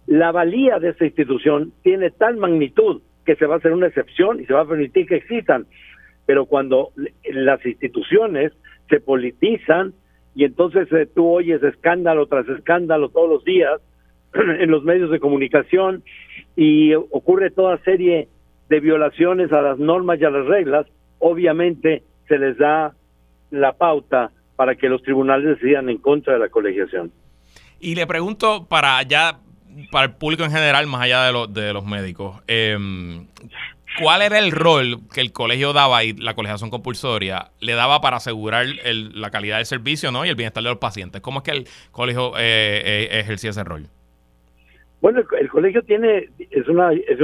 la 0.07 0.33
valía 0.33 0.77
de 0.79 0.89
esa 0.89 1.05
institución 1.05 1.71
tiene 1.83 2.11
tal 2.11 2.35
magnitud 2.35 3.01
que 3.25 3.37
se 3.37 3.45
va 3.45 3.55
a 3.55 3.57
hacer 3.59 3.71
una 3.71 3.87
excepción 3.87 4.41
y 4.41 4.45
se 4.45 4.53
va 4.53 4.63
a 4.63 4.67
permitir 4.67 5.07
que 5.07 5.15
existan 5.15 5.67
pero 6.25 6.45
cuando 6.45 6.89
las 7.23 7.65
instituciones 7.65 8.53
se 8.89 8.99
politizan 8.99 9.93
y 10.35 10.45
entonces 10.45 10.91
eh, 10.91 11.07
tú 11.13 11.27
oyes 11.27 11.61
escándalo 11.63 12.27
tras 12.27 12.47
escándalo 12.47 13.09
todos 13.09 13.29
los 13.29 13.43
días 13.43 13.81
en 14.33 14.69
los 14.71 14.83
medios 14.83 15.11
de 15.11 15.19
comunicación 15.19 16.03
y 16.55 16.93
ocurre 16.93 17.51
toda 17.51 17.77
serie 17.79 18.29
de 18.69 18.79
violaciones 18.79 19.51
a 19.51 19.61
las 19.61 19.77
normas 19.77 20.19
y 20.19 20.25
a 20.25 20.29
las 20.29 20.45
reglas, 20.45 20.87
obviamente 21.19 22.03
se 22.27 22.37
les 22.37 22.57
da 22.57 22.93
la 23.51 23.73
pauta 23.73 24.31
para 24.55 24.75
que 24.75 24.89
los 24.89 25.03
tribunales 25.03 25.59
decidan 25.59 25.89
en 25.89 25.97
contra 25.97 26.33
de 26.33 26.39
la 26.39 26.49
colegiación. 26.49 27.11
Y 27.79 27.95
le 27.95 28.07
pregunto 28.07 28.65
para 28.67 29.01
ya 29.03 29.39
para 29.91 30.05
el 30.05 30.13
público 30.13 30.43
en 30.43 30.51
general, 30.51 30.87
más 30.87 31.01
allá 31.01 31.23
de, 31.31 31.61
de 31.61 31.73
los 31.73 31.85
médicos, 31.85 32.41
eh, 32.47 32.77
¿Cuál 34.01 34.23
era 34.23 34.39
el 34.39 34.51
rol 34.51 34.97
que 35.13 35.21
el 35.21 35.31
colegio 35.31 35.71
daba 35.71 36.03
y 36.03 36.13
la 36.13 36.33
colegiación 36.33 36.69
compulsoria 36.69 37.51
le 37.59 37.73
daba 37.73 38.01
para 38.01 38.17
asegurar 38.17 38.65
la 38.85 39.29
calidad 39.29 39.57
del 39.57 39.65
servicio 39.65 40.11
¿no? 40.11 40.25
y 40.25 40.29
el 40.29 40.35
bienestar 40.35 40.63
de 40.63 40.69
los 40.69 40.79
pacientes? 40.79 41.21
¿Cómo 41.21 41.39
es 41.39 41.43
que 41.43 41.51
el 41.51 41.67
colegio 41.91 42.33
eh, 42.37 42.81
eh, 42.83 43.19
ejercía 43.19 43.51
ese 43.51 43.63
rol? 43.63 43.85
Bueno, 45.01 45.21
el, 45.39 45.49
colegio 45.49 45.83
tiene 45.83 46.29
es 46.49 46.67
una 46.67 46.93
es, 46.93 47.19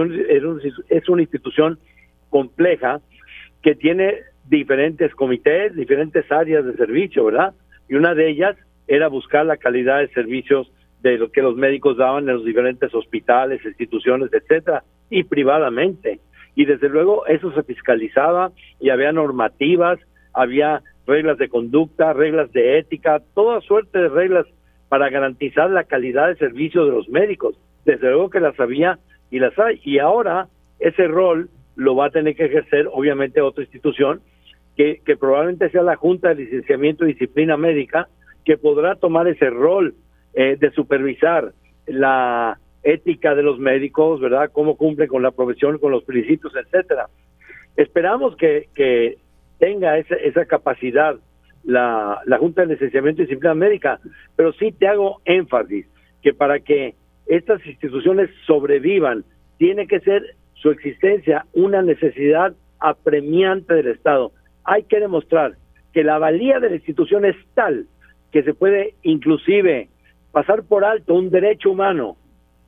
es, 0.89 1.09
una 1.09 1.21
institución 1.21 1.79
compleja 2.29 2.99
que 3.63 3.73
tiene 3.73 4.17
diferentes 4.45 5.15
comités, 5.15 5.75
diferentes 5.75 6.29
áreas 6.31 6.65
de 6.65 6.75
servicio, 6.75 7.25
¿verdad? 7.25 7.53
Y 7.87 7.95
una 7.95 8.13
de 8.13 8.29
ellas 8.29 8.57
era 8.87 9.07
buscar 9.07 9.45
la 9.45 9.57
calidad 9.57 9.99
de 9.99 10.09
servicios 10.09 10.71
de 11.01 11.17
lo 11.17 11.31
que 11.31 11.41
los 11.41 11.55
médicos 11.55 11.97
daban 11.97 12.27
en 12.27 12.35
los 12.35 12.45
diferentes 12.45 12.93
hospitales, 12.93 13.63
instituciones, 13.63 14.29
etcétera, 14.33 14.83
y 15.09 15.23
privadamente 15.23 16.19
y 16.55 16.65
desde 16.65 16.89
luego 16.89 17.25
eso 17.27 17.51
se 17.53 17.63
fiscalizaba 17.63 18.51
y 18.79 18.89
había 18.89 19.11
normativas, 19.11 19.99
había 20.33 20.81
reglas 21.07 21.37
de 21.37 21.49
conducta, 21.49 22.13
reglas 22.13 22.51
de 22.51 22.77
ética, 22.79 23.21
toda 23.33 23.61
suerte 23.61 23.99
de 23.99 24.09
reglas 24.09 24.45
para 24.89 25.09
garantizar 25.09 25.69
la 25.69 25.83
calidad 25.83 26.27
de 26.27 26.35
servicio 26.35 26.85
de 26.85 26.91
los 26.91 27.09
médicos. 27.09 27.55
Desde 27.85 28.09
luego 28.09 28.29
que 28.29 28.39
las 28.39 28.59
había 28.59 28.99
y 29.31 29.39
las 29.39 29.57
hay. 29.57 29.79
Y 29.83 29.99
ahora 29.99 30.47
ese 30.79 31.07
rol 31.07 31.49
lo 31.75 31.95
va 31.95 32.07
a 32.07 32.11
tener 32.11 32.35
que 32.35 32.45
ejercer 32.45 32.87
obviamente 32.91 33.41
otra 33.41 33.63
institución 33.63 34.21
que, 34.75 35.01
que 35.05 35.17
probablemente 35.17 35.69
sea 35.69 35.83
la 35.83 35.95
Junta 35.95 36.29
de 36.29 36.43
Licenciamiento 36.43 37.05
y 37.05 37.13
Disciplina 37.13 37.57
Médica, 37.57 38.07
que 38.45 38.57
podrá 38.57 38.95
tomar 38.95 39.27
ese 39.27 39.49
rol 39.49 39.93
eh, 40.33 40.57
de 40.59 40.71
supervisar 40.71 41.53
la 41.87 42.59
ética 42.83 43.35
de 43.35 43.43
los 43.43 43.59
médicos, 43.59 44.19
¿verdad? 44.19 44.49
Cómo 44.51 44.75
cumplen 44.77 45.07
con 45.07 45.23
la 45.23 45.31
profesión, 45.31 45.77
con 45.79 45.91
los 45.91 46.03
principios, 46.03 46.53
etcétera. 46.55 47.07
Esperamos 47.75 48.35
que, 48.35 48.69
que 48.73 49.17
tenga 49.57 49.97
esa, 49.97 50.15
esa 50.15 50.45
capacidad 50.45 51.15
la, 51.63 52.21
la 52.25 52.37
Junta 52.37 52.61
de 52.61 52.73
Licenciamiento 52.73 53.21
y 53.21 53.25
Disciplina 53.25 53.53
Médica, 53.53 53.99
pero 54.35 54.53
sí 54.53 54.71
te 54.71 54.87
hago 54.87 55.21
énfasis 55.25 55.85
que 56.21 56.33
para 56.33 56.59
que 56.59 56.95
estas 57.29 57.65
instituciones 57.65 58.29
sobrevivan, 58.47 59.23
tiene 59.57 59.87
que 59.87 59.99
ser 59.99 60.23
su 60.55 60.71
existencia 60.71 61.45
una 61.53 61.81
necesidad 61.81 62.53
apremiante 62.79 63.75
del 63.75 63.87
Estado. 63.87 64.31
Hay 64.63 64.83
que 64.83 64.99
demostrar 64.99 65.53
que 65.93 66.03
la 66.03 66.17
valía 66.17 66.59
de 66.59 66.69
la 66.69 66.75
institución 66.75 67.25
es 67.25 67.35
tal 67.53 67.85
que 68.31 68.43
se 68.43 68.53
puede 68.53 68.95
inclusive 69.03 69.89
pasar 70.31 70.63
por 70.63 70.83
alto 70.83 71.13
un 71.13 71.29
derecho 71.29 71.71
humano 71.71 72.17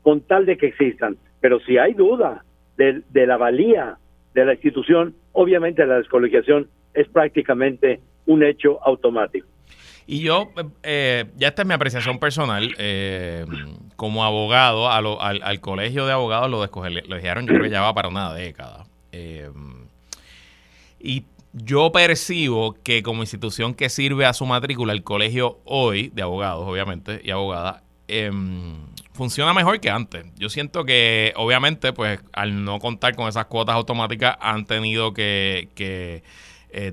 con 0.01 0.21
tal 0.21 0.45
de 0.45 0.57
que 0.57 0.67
existan. 0.67 1.17
Pero 1.39 1.59
si 1.61 1.77
hay 1.77 1.93
duda 1.93 2.43
de, 2.77 3.03
la 3.13 3.37
valía 3.37 3.97
de 4.33 4.45
la 4.45 4.53
institución, 4.53 5.15
obviamente 5.33 5.85
la 5.85 5.97
descolegiación 5.97 6.67
es 6.93 7.07
prácticamente 7.07 7.99
un 8.25 8.43
hecho 8.43 8.79
automático. 8.83 9.47
Y 10.07 10.21
yo, 10.21 10.51
eh, 10.83 11.25
ya 11.37 11.49
esta 11.49 11.61
es 11.61 11.67
mi 11.67 11.73
apreciación 11.73 12.19
personal, 12.19 12.73
eh, 12.77 13.45
como 13.95 14.25
abogado, 14.25 14.89
al, 14.89 15.59
colegio 15.61 16.05
de 16.05 16.13
abogados 16.13 16.49
lo 16.49 16.61
descolegiaron, 16.61 17.45
yo 17.45 17.53
creo 17.53 17.63
que 17.63 17.69
ya 17.69 17.81
va 17.81 17.93
para 17.93 18.09
una 18.09 18.33
década. 18.33 18.85
Eh, 19.11 19.49
y 20.99 21.23
yo 21.53 21.91
percibo 21.91 22.75
que 22.83 23.03
como 23.03 23.21
institución 23.21 23.73
que 23.73 23.89
sirve 23.89 24.25
a 24.25 24.33
su 24.33 24.45
matrícula, 24.45 24.93
el 24.93 25.03
colegio 25.03 25.59
hoy, 25.65 26.09
de 26.09 26.21
abogados, 26.23 26.67
obviamente, 26.67 27.21
y 27.23 27.31
abogadas, 27.31 27.83
funciona 29.21 29.53
mejor 29.53 29.79
que 29.79 29.91
antes. 29.91 30.25
Yo 30.36 30.49
siento 30.49 30.84
que, 30.84 31.31
obviamente, 31.36 31.93
pues 31.93 32.19
al 32.34 32.63
no 32.63 32.79
contar 32.79 33.15
con 33.15 33.27
esas 33.27 33.45
cuotas 33.45 33.75
automáticas, 33.75 34.36
han 34.41 34.65
tenido 34.65 35.13
que, 35.13 35.69
que 35.75 36.23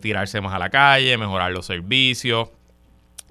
tirarse 0.02 0.42
más 0.42 0.52
a 0.52 0.58
la 0.58 0.68
calle, 0.68 1.16
mejorar 1.16 1.52
los 1.52 1.64
servicios 1.64 2.50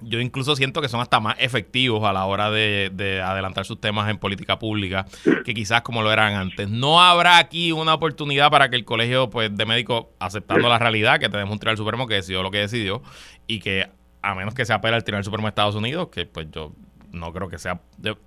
yo 0.00 0.20
incluso 0.20 0.54
siento 0.54 0.80
que 0.80 0.88
son 0.88 1.00
hasta 1.00 1.20
más 1.20 1.36
efectivos 1.38 2.04
a 2.04 2.12
la 2.12 2.24
hora 2.26 2.50
de, 2.50 3.22
adelantar 3.24 3.64
sus 3.64 3.80
temas 3.80 4.08
en 4.10 4.18
política 4.18 4.58
pública 4.58 5.06
que 5.44 5.54
quizás 5.54 5.82
como 5.82 6.02
lo 6.02 6.12
eran 6.12 6.34
antes. 6.34 6.68
No 6.68 7.00
habrá 7.00 7.38
aquí 7.38 7.72
una 7.72 7.94
oportunidad 7.94 8.50
para 8.50 8.68
que 8.70 8.76
el 8.76 8.84
colegio 8.84 9.30
pues, 9.30 9.54
de 9.56 9.66
médicos, 9.66 10.06
aceptando 10.20 10.68
la 10.68 10.78
realidad, 10.78 11.18
que 11.18 11.28
tenemos 11.28 11.52
un 11.52 11.58
Tribunal 11.58 11.76
Supremo 11.76 12.06
que 12.06 12.14
decidió 12.14 12.42
lo 12.42 12.50
que 12.50 12.58
decidió 12.58 13.02
y 13.46 13.58
que 13.60 13.88
a 14.22 14.34
menos 14.34 14.54
que 14.54 14.64
se 14.64 14.72
apela 14.72 14.96
al 14.96 15.04
Tribunal 15.04 15.24
Supremo 15.24 15.46
de 15.46 15.50
Estados 15.50 15.74
Unidos, 15.74 16.08
que 16.08 16.26
pues 16.26 16.46
yo 16.50 16.72
no 17.18 17.32
creo 17.32 17.48
que 17.48 17.58
sea. 17.58 17.80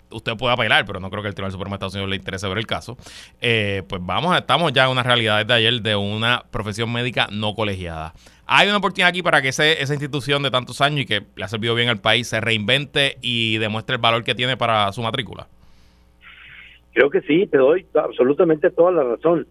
Usted 0.09 0.37
puede 0.37 0.53
apelar, 0.53 0.85
pero 0.85 0.99
no 0.99 1.09
creo 1.09 1.21
que 1.21 1.29
el 1.29 1.35
Tribunal 1.35 1.51
Supremo 1.51 1.71
de 1.71 1.75
Estados 1.75 1.93
Unidos 1.93 2.09
le 2.09 2.15
interese 2.17 2.47
ver 2.47 2.57
el 2.57 2.67
caso. 2.67 2.97
Eh, 3.41 3.83
pues 3.87 4.01
vamos, 4.05 4.37
estamos 4.37 4.73
ya 4.73 4.85
en 4.85 4.91
una 4.91 5.03
realidad 5.03 5.39
desde 5.39 5.53
ayer 5.53 5.81
de 5.81 5.95
una 5.95 6.43
profesión 6.51 6.91
médica 6.91 7.27
no 7.31 7.55
colegiada. 7.55 8.13
Hay 8.45 8.67
una 8.67 8.77
oportunidad 8.77 9.09
aquí 9.09 9.23
para 9.23 9.41
que 9.41 9.47
esa 9.47 9.93
institución 9.93 10.43
de 10.43 10.51
tantos 10.51 10.81
años 10.81 11.01
y 11.01 11.05
que 11.05 11.23
le 11.35 11.43
ha 11.43 11.47
servido 11.47 11.73
bien 11.73 11.87
al 11.87 11.99
país 11.99 12.27
se 12.27 12.41
reinvente 12.41 13.17
y 13.21 13.57
demuestre 13.57 13.95
el 13.95 14.01
valor 14.01 14.23
que 14.23 14.35
tiene 14.35 14.57
para 14.57 14.91
su 14.91 15.01
matrícula. 15.01 15.47
Creo 16.93 17.09
que 17.09 17.21
sí, 17.21 17.47
te 17.47 17.57
doy 17.57 17.85
absolutamente 17.93 18.69
toda 18.69 18.91
la 18.91 19.03
razón. 19.03 19.47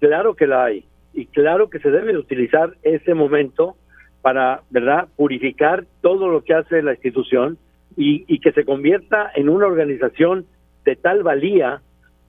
Claro 0.00 0.34
que 0.34 0.46
la 0.46 0.64
hay 0.64 0.84
y 1.14 1.26
claro 1.26 1.70
que 1.70 1.78
se 1.78 1.90
debe 1.90 2.18
utilizar 2.18 2.74
ese 2.82 3.14
momento 3.14 3.76
para, 4.20 4.62
¿verdad?, 4.70 5.08
purificar 5.16 5.86
todo 6.02 6.28
lo 6.28 6.42
que 6.42 6.54
hace 6.54 6.82
la 6.82 6.92
institución 6.92 7.56
y, 7.96 8.24
y 8.26 8.40
que 8.40 8.52
se 8.52 8.64
convierta 8.64 9.30
en 9.34 9.48
una 9.48 9.66
organización 9.66 10.46
de 10.84 10.96
tal 10.96 11.22
valía 11.22 11.82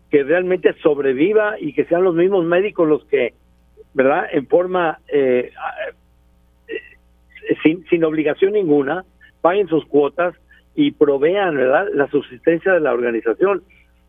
que 0.09 0.23
realmente 0.23 0.73
sobreviva 0.81 1.59
y 1.59 1.73
que 1.73 1.85
sean 1.85 2.03
los 2.03 2.15
mismos 2.15 2.45
médicos 2.45 2.87
los 2.87 3.05
que 3.05 3.33
¿verdad? 3.95 4.27
En 4.31 4.45
forma 4.47 4.99
eh, 5.07 5.51
eh, 6.67 7.55
sin, 7.63 7.85
sin 7.87 8.03
obligación 8.03 8.51
ninguna, 8.51 9.05
paguen 9.41 9.67
sus 9.69 9.85
cuotas 9.85 10.35
y 10.75 10.91
provean, 10.91 11.55
¿verdad? 11.55 11.87
La 11.93 12.07
subsistencia 12.09 12.73
de 12.73 12.81
la 12.81 12.93
organización. 12.93 13.63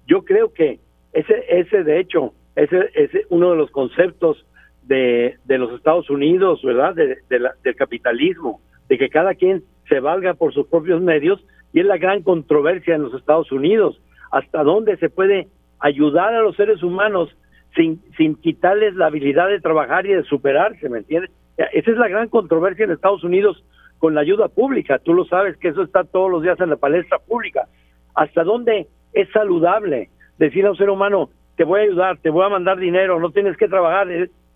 Yo 0.08 0.24
creo 0.24 0.52
que 0.52 0.80
ese, 1.12 1.44
ese 1.48 1.84
de 1.84 2.00
hecho, 2.00 2.34
ese 2.56 2.90
es 2.94 3.10
uno 3.28 3.52
de 3.52 3.56
los 3.56 3.70
conceptos 3.70 4.44
de, 4.82 5.36
de 5.44 5.58
los 5.58 5.72
Estados 5.72 6.10
Unidos, 6.10 6.60
¿verdad? 6.64 6.94
De, 6.94 7.18
del 7.28 7.76
capitalismo, 7.76 8.60
de 8.88 8.98
que 8.98 9.08
cada 9.08 9.36
quien 9.36 9.62
se 9.88 10.00
valga 10.00 10.34
por 10.34 10.52
sus 10.52 10.66
propios 10.66 11.00
medios 11.00 11.44
y 11.72 11.80
es 11.80 11.86
la 11.86 11.98
gran 11.98 12.22
controversia 12.22 12.94
en 12.94 13.02
los 13.02 13.14
Estados 13.14 13.50
Unidos. 13.52 14.00
¿Hasta 14.30 14.62
dónde 14.62 14.96
se 14.96 15.08
puede 15.08 15.48
ayudar 15.78 16.34
a 16.34 16.42
los 16.42 16.56
seres 16.56 16.82
humanos 16.82 17.36
sin, 17.74 18.00
sin 18.16 18.34
quitarles 18.36 18.94
la 18.94 19.06
habilidad 19.06 19.48
de 19.48 19.60
trabajar 19.60 20.06
y 20.06 20.14
de 20.14 20.22
superarse, 20.24 20.88
¿me 20.88 20.98
entiendes? 20.98 21.30
Esa 21.56 21.90
es 21.90 21.96
la 21.96 22.08
gran 22.08 22.28
controversia 22.28 22.84
en 22.84 22.90
Estados 22.90 23.24
Unidos 23.24 23.64
con 23.98 24.14
la 24.14 24.20
ayuda 24.20 24.48
pública. 24.48 24.98
Tú 24.98 25.14
lo 25.14 25.24
sabes 25.24 25.56
que 25.56 25.68
eso 25.68 25.82
está 25.82 26.04
todos 26.04 26.30
los 26.30 26.42
días 26.42 26.60
en 26.60 26.70
la 26.70 26.76
palestra 26.76 27.18
pública. 27.18 27.66
¿Hasta 28.14 28.44
dónde 28.44 28.88
es 29.12 29.30
saludable 29.32 30.10
decir 30.38 30.66
a 30.66 30.70
un 30.70 30.76
ser 30.76 30.90
humano, 30.90 31.30
te 31.56 31.64
voy 31.64 31.80
a 31.80 31.82
ayudar, 31.84 32.18
te 32.18 32.30
voy 32.30 32.44
a 32.44 32.50
mandar 32.50 32.78
dinero, 32.78 33.18
no 33.20 33.30
tienes 33.30 33.56
que 33.56 33.68
trabajar? 33.68 34.08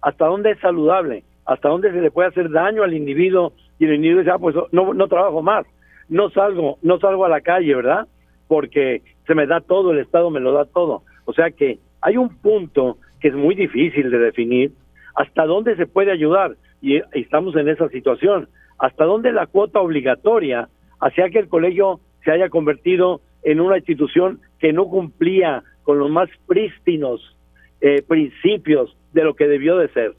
¿Hasta 0.02 0.26
dónde 0.26 0.52
es 0.52 0.60
saludable? 0.60 1.24
¿Hasta 1.46 1.68
dónde 1.68 1.90
se 1.90 2.00
le 2.00 2.10
puede 2.10 2.28
hacer 2.28 2.50
daño 2.50 2.82
al 2.82 2.94
individuo? 2.94 3.52
Y 3.80 3.86
el 3.86 3.94
individuo 3.94 4.20
dice, 4.20 4.30
ah, 4.30 4.38
pues 4.38 4.54
no, 4.70 4.94
no 4.94 5.08
trabajo 5.08 5.42
más, 5.42 5.66
no 6.08 6.30
salgo, 6.30 6.78
no 6.82 7.00
salgo 7.00 7.24
a 7.24 7.28
la 7.28 7.40
calle, 7.40 7.74
¿verdad? 7.74 8.06
Porque 8.46 9.02
se 9.26 9.34
me 9.34 9.46
da 9.46 9.60
todo, 9.60 9.90
el 9.90 9.98
Estado 9.98 10.30
me 10.30 10.38
lo 10.38 10.52
da 10.52 10.66
todo. 10.66 11.02
O 11.24 11.32
sea 11.32 11.50
que 11.50 11.78
hay 12.02 12.16
un 12.16 12.28
punto 12.28 12.98
que 13.20 13.28
es 13.28 13.34
muy 13.34 13.54
difícil 13.54 14.10
de 14.10 14.18
definir, 14.18 14.72
hasta 15.14 15.46
dónde 15.46 15.76
se 15.76 15.86
puede 15.86 16.12
ayudar, 16.12 16.56
y 16.80 17.00
estamos 17.12 17.56
en 17.56 17.68
esa 17.68 17.88
situación, 17.88 18.48
hasta 18.78 19.04
dónde 19.04 19.32
la 19.32 19.46
cuota 19.46 19.80
obligatoria 19.80 20.68
hacía 21.00 21.30
que 21.30 21.38
el 21.38 21.48
colegio 21.48 22.00
se 22.24 22.32
haya 22.32 22.48
convertido 22.48 23.20
en 23.42 23.60
una 23.60 23.78
institución 23.78 24.40
que 24.58 24.72
no 24.72 24.86
cumplía 24.86 25.62
con 25.82 25.98
los 25.98 26.10
más 26.10 26.28
prístinos 26.46 27.36
eh, 27.80 28.02
principios 28.06 28.96
de 29.12 29.24
lo 29.24 29.34
que 29.34 29.48
debió 29.48 29.76
de 29.76 29.88
ser. 29.88 30.14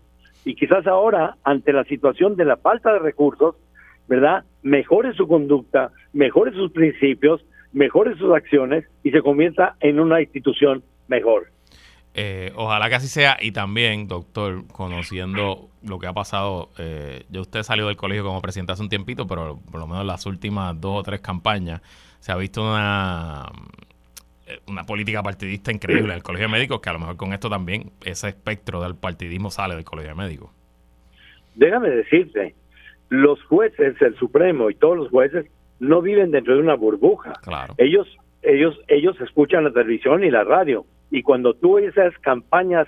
Y 0.45 0.55
quizás 0.55 0.87
ahora, 0.87 1.37
ante 1.43 1.73
la 1.73 1.83
situación 1.85 2.35
de 2.35 2.45
la 2.45 2.57
falta 2.57 2.93
de 2.93 2.99
recursos, 2.99 3.55
¿verdad? 4.07 4.43
Mejore 4.63 5.13
su 5.13 5.27
conducta, 5.27 5.91
mejore 6.13 6.53
sus 6.53 6.71
principios, 6.71 7.45
mejore 7.71 8.15
sus 8.17 8.33
acciones 8.33 8.85
y 9.03 9.11
se 9.11 9.21
convierta 9.21 9.75
en 9.79 9.99
una 9.99 10.21
institución 10.21 10.83
mejor. 11.07 11.47
Eh, 12.13 12.51
ojalá 12.55 12.89
que 12.89 12.95
así 12.95 13.07
sea. 13.07 13.37
Y 13.39 13.51
también, 13.51 14.07
doctor, 14.07 14.67
conociendo 14.67 15.69
lo 15.83 15.99
que 15.99 16.07
ha 16.07 16.13
pasado, 16.13 16.69
eh, 16.77 17.23
yo 17.29 17.41
usted 17.41 17.63
salió 17.63 17.87
del 17.87 17.95
colegio 17.95 18.23
como 18.23 18.41
presidente 18.41 18.73
hace 18.73 18.81
un 18.81 18.89
tiempito, 18.89 19.27
pero 19.27 19.59
por 19.71 19.79
lo 19.79 19.87
menos 19.87 20.05
las 20.05 20.25
últimas 20.25 20.79
dos 20.79 20.99
o 20.99 21.03
tres 21.03 21.21
campañas 21.21 21.81
se 22.19 22.31
ha 22.31 22.35
visto 22.35 22.61
una, 22.61 23.49
una 24.67 24.83
política 24.85 25.21
partidista 25.23 25.71
increíble 25.71 26.11
en 26.11 26.17
el 26.17 26.23
colegio 26.23 26.47
de 26.47 26.53
médicos, 26.53 26.81
que 26.81 26.89
a 26.89 26.93
lo 26.93 26.99
mejor 26.99 27.17
con 27.17 27.33
esto 27.33 27.49
también 27.49 27.91
ese 28.03 28.29
espectro 28.29 28.81
del 28.81 28.95
partidismo 28.95 29.51
sale 29.51 29.75
del 29.75 29.83
colegio 29.83 30.09
de 30.09 30.15
médicos. 30.15 30.49
Déjame 31.55 31.89
decirte, 31.89 32.55
los 33.09 33.43
jueces, 33.43 34.01
el 34.01 34.15
Supremo 34.15 34.69
y 34.69 34.75
todos 34.75 34.97
los 34.97 35.09
jueces 35.09 35.45
no 35.79 36.01
viven 36.01 36.31
dentro 36.31 36.55
de 36.55 36.61
una 36.61 36.75
burbuja. 36.75 37.33
Claro. 37.43 37.73
Ellos, 37.77 38.07
ellos, 38.41 38.79
ellos 38.87 39.19
escuchan 39.21 39.63
la 39.63 39.71
televisión 39.71 40.23
y 40.23 40.31
la 40.31 40.43
radio 40.43 40.85
y 41.09 41.23
cuando 41.23 41.53
tú 41.53 41.77
esas 41.77 42.17
campañas 42.19 42.87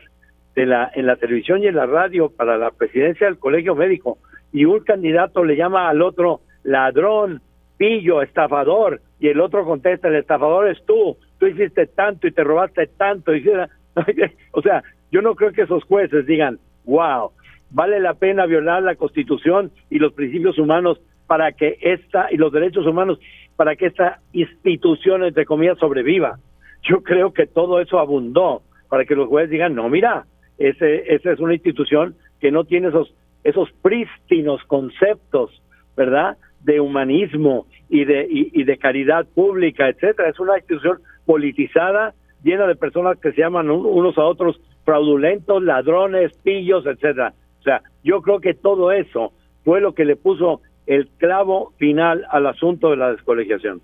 de 0.55 0.65
la, 0.65 0.91
en 0.95 1.07
la 1.07 1.17
televisión 1.17 1.63
y 1.63 1.67
en 1.67 1.75
la 1.75 1.85
radio 1.85 2.29
para 2.29 2.57
la 2.57 2.71
presidencia 2.71 3.27
del 3.27 3.37
colegio 3.37 3.75
médico 3.75 4.17
y 4.51 4.65
un 4.65 4.79
candidato 4.81 5.43
le 5.43 5.55
llama 5.55 5.89
al 5.89 6.01
otro 6.01 6.41
ladrón, 6.63 7.41
pillo, 7.77 8.21
estafador, 8.21 9.01
y 9.19 9.27
el 9.27 9.41
otro 9.41 9.65
contesta, 9.65 10.07
el 10.07 10.15
estafador 10.15 10.69
es 10.69 10.83
tú, 10.85 11.17
tú 11.43 11.47
hiciste 11.47 11.87
tanto 11.87 12.27
y 12.27 12.31
te 12.31 12.43
robaste 12.43 12.87
tanto. 12.87 13.35
Y, 13.35 13.45
o 14.51 14.61
sea, 14.61 14.83
yo 15.11 15.21
no 15.21 15.35
creo 15.35 15.51
que 15.51 15.63
esos 15.63 15.83
jueces 15.83 16.25
digan, 16.25 16.59
wow, 16.85 17.31
vale 17.69 17.99
la 17.99 18.13
pena 18.13 18.45
violar 18.45 18.81
la 18.83 18.95
constitución 18.95 19.71
y 19.89 19.99
los 19.99 20.13
principios 20.13 20.57
humanos 20.57 21.01
para 21.27 21.51
que 21.51 21.77
esta, 21.81 22.27
y 22.31 22.37
los 22.37 22.51
derechos 22.51 22.85
humanos, 22.85 23.19
para 23.55 23.75
que 23.75 23.87
esta 23.87 24.19
institución, 24.31 25.23
entre 25.23 25.45
comillas, 25.45 25.77
sobreviva 25.79 26.39
yo 26.83 27.01
creo 27.01 27.33
que 27.33 27.47
todo 27.47 27.79
eso 27.79 27.99
abundó 27.99 28.61
para 28.89 29.05
que 29.05 29.15
los 29.15 29.29
jueces 29.29 29.49
digan, 29.49 29.73
no, 29.73 29.89
mira, 29.89 30.25
ese, 30.57 31.13
esa 31.13 31.31
es 31.31 31.39
una 31.39 31.53
institución 31.53 32.15
que 32.39 32.51
no 32.51 32.65
tiene 32.65 32.89
esos, 32.89 33.15
esos 33.43 33.71
prístinos 33.81 34.61
conceptos, 34.67 35.61
¿verdad? 35.95 36.37
De 36.61 36.79
humanismo 36.79 37.67
y 37.89 38.05
de, 38.05 38.27
y, 38.29 38.63
de 38.63 38.77
caridad 38.77 39.25
pública, 39.33 39.87
etcétera. 39.89 40.29
Es 40.29 40.39
una 40.39 40.57
institución 40.57 40.99
politizada, 41.25 42.13
llena 42.43 42.67
de 42.67 42.75
personas 42.75 43.17
que 43.19 43.31
se 43.31 43.41
llaman 43.41 43.69
unos 43.69 44.17
a 44.17 44.23
otros 44.23 44.59
fraudulentos, 44.85 45.63
ladrones, 45.63 46.33
pillos, 46.43 46.85
etcétera. 46.85 47.33
O 47.59 47.63
sea, 47.63 47.81
yo 48.03 48.21
creo 48.21 48.39
que 48.39 48.53
todo 48.53 48.91
eso 48.91 49.31
fue 49.63 49.81
lo 49.81 49.93
que 49.93 50.05
le 50.05 50.15
puso 50.15 50.61
el 50.85 51.07
clavo 51.17 51.73
final 51.77 52.25
al 52.29 52.47
asunto 52.47 52.89
de 52.89 52.97
la 52.97 53.11
descolegiación. 53.11 53.81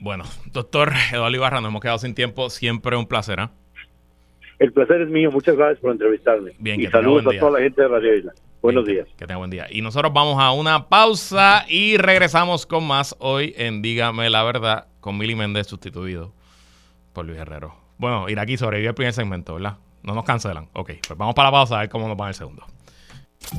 Bueno, 0.00 0.24
doctor 0.52 0.92
Eduardo 1.12 1.36
Ibarra, 1.36 1.60
nos 1.60 1.70
hemos 1.70 1.82
quedado 1.82 1.98
sin 1.98 2.14
tiempo. 2.14 2.50
Siempre 2.50 2.96
un 2.96 3.06
placer. 3.06 3.38
¿eh? 3.38 3.48
El 4.58 4.72
placer 4.72 5.02
es 5.02 5.08
mío. 5.08 5.30
Muchas 5.30 5.56
gracias 5.56 5.80
por 5.80 5.92
entrevistarme. 5.92 6.52
Bien, 6.58 6.80
y 6.80 6.86
saludos 6.86 7.26
a 7.34 7.38
toda 7.38 7.52
la 7.52 7.60
gente 7.60 7.82
de 7.82 7.88
Radio 7.88 8.16
Isla. 8.16 8.32
Buenos 8.62 8.86
días. 8.86 9.06
Que 9.18 9.26
tenga 9.26 9.38
buen 9.38 9.50
día. 9.50 9.66
Y 9.70 9.82
nosotros 9.82 10.12
vamos 10.12 10.40
a 10.40 10.52
una 10.52 10.88
pausa 10.88 11.64
y 11.68 11.98
regresamos 11.98 12.64
con 12.64 12.86
más 12.86 13.14
hoy 13.18 13.54
en 13.56 13.82
Dígame 13.82 14.30
la 14.30 14.42
Verdad 14.44 14.86
con 15.00 15.18
Mili 15.18 15.34
Méndez 15.34 15.66
sustituido 15.66 16.32
por 17.12 17.24
Luis 17.24 17.38
Herrero. 17.38 17.74
Bueno, 17.98 18.28
ir 18.28 18.38
aquí 18.38 18.56
sobrevive 18.56 18.88
el 18.88 18.94
primer 18.94 19.12
segmento, 19.12 19.54
¿verdad? 19.54 19.78
No 20.02 20.14
nos 20.14 20.24
cancelan. 20.24 20.68
Ok, 20.72 20.92
pues 21.06 21.18
vamos 21.18 21.34
para 21.34 21.48
la 21.48 21.52
pausa 21.52 21.76
a 21.76 21.80
ver 21.80 21.88
cómo 21.88 22.08
nos 22.08 22.20
va 22.20 22.28
el 22.28 22.34
segundo. 22.34 22.66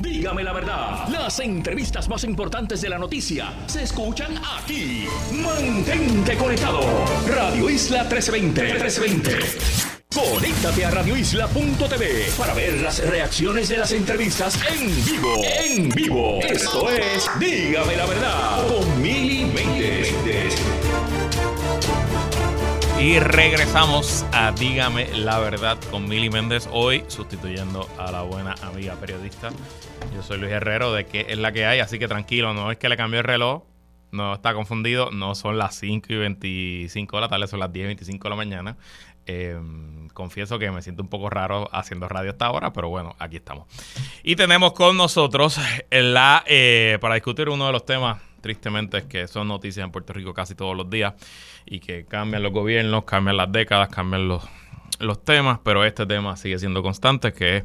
Dígame 0.00 0.42
la 0.42 0.52
verdad, 0.52 1.08
las 1.08 1.38
entrevistas 1.40 2.08
más 2.08 2.24
importantes 2.24 2.80
de 2.80 2.88
la 2.88 2.98
noticia 2.98 3.52
se 3.66 3.82
escuchan 3.82 4.34
aquí. 4.56 5.06
Mantente 5.32 6.36
conectado. 6.36 6.80
Radio 7.28 7.70
Isla 7.70 8.02
1320. 8.04 8.62
1320. 8.62 9.94
Conéctate 10.14 10.84
a 10.84 10.90
radioisla.tv 10.92 12.26
para 12.38 12.54
ver 12.54 12.80
las 12.80 13.04
reacciones 13.04 13.68
de 13.68 13.78
las 13.78 13.90
entrevistas 13.90 14.60
en 14.70 15.04
vivo. 15.04 15.42
En 15.44 15.88
vivo. 15.88 16.38
Esto 16.40 16.88
es 16.88 17.28
Dígame 17.40 17.96
la 17.96 18.06
verdad 18.06 18.68
con 18.68 19.02
Mili 19.02 19.44
Y 23.04 23.18
regresamos 23.18 24.24
a 24.32 24.50
Dígame 24.52 25.06
la 25.14 25.38
verdad 25.38 25.76
con 25.90 26.08
Mili 26.08 26.30
Méndez, 26.30 26.66
hoy 26.72 27.04
sustituyendo 27.08 27.86
a 27.98 28.10
la 28.10 28.22
buena 28.22 28.54
amiga 28.62 28.94
periodista. 28.94 29.50
Yo 30.14 30.22
soy 30.22 30.38
Luis 30.38 30.52
Herrero 30.52 30.90
de 30.94 31.04
que 31.04 31.26
es 31.28 31.36
la 31.36 31.52
que 31.52 31.66
hay, 31.66 31.80
así 31.80 31.98
que 31.98 32.08
tranquilo, 32.08 32.54
no 32.54 32.70
es 32.70 32.78
que 32.78 32.88
le 32.88 32.96
cambió 32.96 33.20
el 33.20 33.26
reloj, 33.26 33.64
no 34.10 34.32
está 34.32 34.54
confundido, 34.54 35.10
no 35.10 35.34
son 35.34 35.58
las 35.58 35.74
5 35.74 36.14
y 36.14 36.16
25 36.16 37.18
de 37.18 37.20
la 37.20 37.28
tarde, 37.28 37.46
son 37.46 37.60
las 37.60 37.70
10 37.70 37.84
y 37.84 37.86
25 37.88 38.24
de 38.24 38.30
la 38.30 38.36
mañana. 38.36 38.78
Em, 39.26 40.08
confieso 40.08 40.58
que 40.58 40.70
me 40.70 40.80
siento 40.80 41.02
un 41.02 41.10
poco 41.10 41.28
raro 41.28 41.68
haciendo 41.72 42.08
radio 42.08 42.30
hasta 42.30 42.46
ahora, 42.46 42.72
pero 42.72 42.88
bueno, 42.88 43.16
aquí 43.18 43.36
estamos. 43.36 43.66
Y 44.22 44.34
tenemos 44.34 44.72
con 44.72 44.96
nosotros 44.96 45.60
la, 45.90 46.42
eh, 46.46 46.96
para 47.02 47.16
discutir 47.16 47.50
uno 47.50 47.66
de 47.66 47.72
los 47.72 47.84
temas, 47.84 48.22
tristemente, 48.44 48.98
es 48.98 49.04
que 49.04 49.26
son 49.26 49.48
noticias 49.48 49.82
en 49.82 49.90
Puerto 49.90 50.12
Rico 50.12 50.34
casi 50.34 50.54
todos 50.54 50.76
los 50.76 50.90
días 50.90 51.14
y 51.64 51.80
que 51.80 52.04
cambian 52.04 52.42
los 52.42 52.52
gobiernos, 52.52 53.04
cambian 53.04 53.38
las 53.38 53.50
décadas, 53.50 53.88
cambian 53.88 54.28
los, 54.28 54.46
los 55.00 55.24
temas, 55.24 55.60
pero 55.64 55.82
este 55.82 56.04
tema 56.04 56.36
sigue 56.36 56.58
siendo 56.58 56.82
constante, 56.82 57.32
que 57.32 57.56
es 57.56 57.64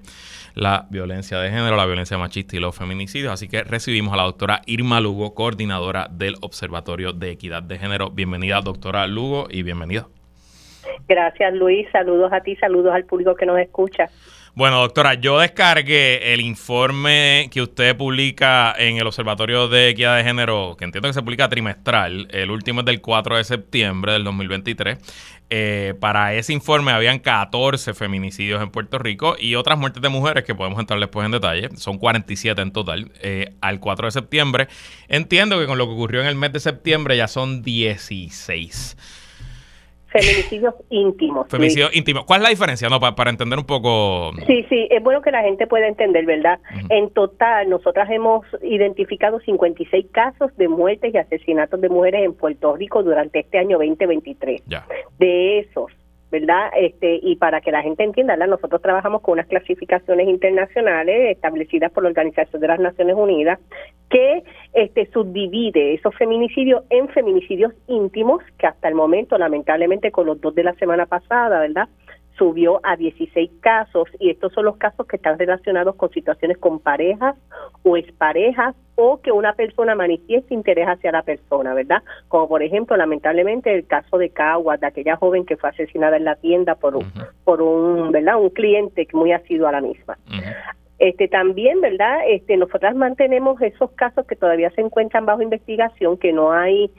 la 0.56 0.88
violencia 0.90 1.38
de 1.38 1.50
género, 1.50 1.76
la 1.76 1.86
violencia 1.86 2.18
machista 2.18 2.56
y 2.56 2.60
los 2.60 2.74
feminicidios. 2.78 3.34
Así 3.34 3.50
que 3.50 3.62
recibimos 3.66 4.14
a 4.14 4.18
la 4.18 4.24
doctora 4.24 4.62
Irma 4.68 5.02
Lugo, 5.02 5.36
coordinadora 5.36 6.08
del 6.10 6.36
Observatorio 6.40 7.12
de 7.12 7.32
Equidad 7.32 7.62
de 7.62 7.78
Género. 7.78 8.10
Bienvenida, 8.10 8.62
doctora 8.62 9.06
Lugo, 9.06 9.50
y 9.52 9.64
bienvenida. 9.64 10.08
Gracias, 11.10 11.54
Luis. 11.56 11.90
Saludos 11.92 12.32
a 12.32 12.40
ti, 12.40 12.56
saludos 12.56 12.94
al 12.94 13.04
público 13.04 13.36
que 13.36 13.46
nos 13.46 13.60
escucha. 13.60 14.10
Bueno, 14.56 14.80
doctora, 14.82 15.14
yo 15.14 15.40
descargué 15.40 16.34
el 16.34 16.42
informe 16.42 17.50
que 17.52 17.62
usted 17.62 17.96
publica 17.96 18.74
en 18.78 18.98
el 18.98 19.06
Observatorio 19.08 19.68
de 19.68 19.90
Equidad 19.90 20.18
de 20.18 20.24
Género, 20.24 20.76
que 20.78 20.86
entiendo 20.86 21.08
que 21.08 21.14
se 21.14 21.22
publica 21.22 21.50
trimestral, 21.50 22.28
el 22.32 22.50
último 22.52 22.82
es 22.82 22.86
del 22.86 23.00
4 23.00 23.38
de 23.38 23.44
septiembre 23.44 24.14
del 24.14 24.24
2023. 24.24 24.98
Eh, 25.52 25.96
para 26.00 26.36
ese 26.36 26.54
informe 26.54 26.92
habían 26.92 27.20
14 27.20 27.94
feminicidios 27.94 28.62
en 28.62 28.70
Puerto 28.70 29.00
Rico 29.00 29.36
y 29.40 29.56
otras 29.56 29.80
muertes 29.80 30.02
de 30.02 30.10
mujeres 30.10 30.44
que 30.44 30.54
podemos 30.54 30.80
entrar 30.80 31.00
después 31.00 31.26
en 31.26 31.32
detalle. 31.32 31.70
Son 31.76 31.98
47 31.98 32.62
en 32.62 32.72
total 32.72 33.12
eh, 33.22 33.54
al 33.62 33.80
4 33.80 34.08
de 34.08 34.12
septiembre. 34.12 34.68
Entiendo 35.08 35.60
que 35.60 35.66
con 35.66 35.78
lo 35.78 35.88
que 35.88 35.94
ocurrió 35.94 36.22
en 36.22 36.28
el 36.28 36.36
mes 36.36 36.54
de 36.54 36.60
septiembre 36.60 37.18
ya 37.18 37.28
son 37.28 37.64
16. 37.64 38.98
Feminicidios 40.12 40.74
íntimos. 40.90 41.48
Feminicidios 41.50 41.96
íntimos. 41.96 42.26
¿Cuál 42.26 42.42
es 42.42 42.44
la 42.44 42.50
diferencia? 42.50 42.90
No, 42.90 43.00
para, 43.00 43.30
entender 43.30 43.60
un 43.60 43.66
poco. 43.66 44.32
Sí, 44.48 44.66
sí, 44.70 44.88
es 44.90 45.04
bueno 45.04 45.22
que 45.22 45.32
la 45.32 45.44
gente 45.44 45.68
pueda 45.68 45.88
entender, 45.88 46.26
¿verdad? 46.26 46.60
En 46.90 47.10
total, 47.12 47.70
nosotras 47.70 48.10
hemos 48.10 48.46
identificado 48.64 49.40
56 49.40 50.08
casos 50.12 50.56
de 50.58 50.68
muertes 50.68 51.14
y 51.14 51.18
asesinatos 51.18 51.80
de 51.80 51.90
mujeres 51.90 52.26
en 52.26 52.34
Puerto 52.34 52.76
Rico 52.76 53.04
durante 53.04 53.40
este 53.40 53.60
año 53.60 53.78
2023. 53.78 54.64
Ya. 54.68 54.86
De 55.20 55.60
esos, 55.60 55.92
¿verdad? 56.32 56.70
Este, 56.76 57.20
y 57.22 57.36
para 57.38 57.62
que 57.62 57.72
la 57.72 57.82
gente 57.82 58.04
entienda, 58.04 58.36
nosotros 58.36 58.82
trabajamos 58.82 59.22
con 59.22 59.34
unas 59.34 59.48
clasificaciones 59.48 60.28
internacionales 60.28 61.36
establecidas 61.36 61.92
por 61.92 62.04
la 62.04 62.10
Organización 62.10 62.62
de 62.62 62.68
las 62.68 62.80
Naciones 62.80 63.16
Unidas 63.16 63.60
que 64.10 64.44
este, 64.74 65.10
subdivide 65.12 65.94
esos 65.94 66.16
feminicidios 66.16 66.84
en 66.90 67.10
feminicidios 67.10 67.74
íntimos, 67.88 68.42
que 68.58 68.68
hasta 68.68 68.88
el 68.88 68.96
momento, 68.96 69.38
lamentablemente, 69.38 70.12
con 70.12 70.26
los 70.26 70.42
dos 70.42 70.56
de 70.56 70.64
la 70.64 70.74
semana 70.74 71.06
pasada, 71.06 71.60
¿verdad? 71.60 71.90
subió 72.40 72.80
a 72.84 72.96
16 72.96 73.52
casos 73.60 74.08
y 74.18 74.30
estos 74.32 74.54
son 74.54 74.66
los 74.66 74.78
casos 74.78 75.06
que 75.06 75.18
están 75.18 75.38
relacionados 75.38 75.96
con 75.96 76.10
situaciones 76.10 76.58
con 76.58 76.80
parejas 76.80 77.36
o 77.84 77.98
exparejas 77.98 78.76
o 79.00 79.22
que 79.22 79.32
una 79.32 79.54
persona 79.54 79.96
manifieste 79.96 80.54
interés 80.54 80.86
hacia 80.88 81.14
la 81.14 81.24
persona, 81.24 81.74
¿verdad? 81.74 82.04
Como 82.28 82.50
por 82.50 82.62
ejemplo, 82.62 82.98
lamentablemente 82.98 83.74
el 83.74 83.88
caso 83.88 84.18
de 84.18 84.30
Caguas, 84.30 84.82
de 84.82 84.88
aquella 84.88 85.16
joven 85.16 85.46
que 85.46 85.56
fue 85.56 85.70
asesinada 85.70 86.18
en 86.18 86.26
la 86.26 86.36
tienda 86.36 86.76
por 86.76 86.98
un, 86.98 87.10
por 87.46 87.62
un, 87.62 88.12
¿verdad? 88.12 88.38
Un 88.38 88.50
cliente 88.50 89.08
muy 89.14 89.32
ha 89.32 89.40
sido 89.44 89.68
a 89.68 89.72
la 89.72 89.80
misma. 89.80 90.18
Este 91.00 91.30
también, 91.30 91.80
¿verdad? 91.80 92.20
Este 92.28 92.58
nosotras 92.58 92.94
mantenemos 92.94 93.62
esos 93.62 93.90
casos 93.92 94.28
que 94.28 94.36
todavía 94.36 94.70
se 94.72 94.82
encuentran 94.82 95.26
bajo 95.26 95.42
investigación, 95.42 96.18
que 96.18 96.34
no 96.34 96.52
hay 96.52 96.92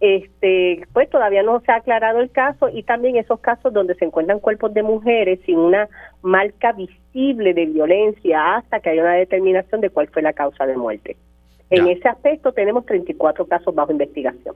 este 0.00 0.82
pues 0.92 1.08
todavía 1.08 1.42
no 1.42 1.60
se 1.60 1.72
ha 1.72 1.76
aclarado 1.76 2.20
el 2.20 2.30
caso 2.30 2.68
y 2.68 2.82
también 2.82 3.16
esos 3.16 3.40
casos 3.40 3.72
donde 3.72 3.94
se 3.94 4.04
encuentran 4.04 4.40
cuerpos 4.40 4.74
de 4.74 4.82
mujeres 4.82 5.40
sin 5.46 5.56
una 5.58 5.88
marca 6.20 6.72
visible 6.72 7.54
de 7.54 7.64
violencia 7.64 8.56
hasta 8.56 8.80
que 8.80 8.90
haya 8.90 9.00
una 9.00 9.14
determinación 9.14 9.80
de 9.80 9.88
cuál 9.88 10.08
fue 10.08 10.20
la 10.20 10.34
causa 10.34 10.66
de 10.66 10.76
muerte. 10.76 11.16
En 11.70 11.88
ese 11.88 12.08
aspecto 12.08 12.52
tenemos 12.52 12.86
34 12.86 13.46
casos 13.46 13.74
bajo 13.74 13.92
investigación. 13.92 14.54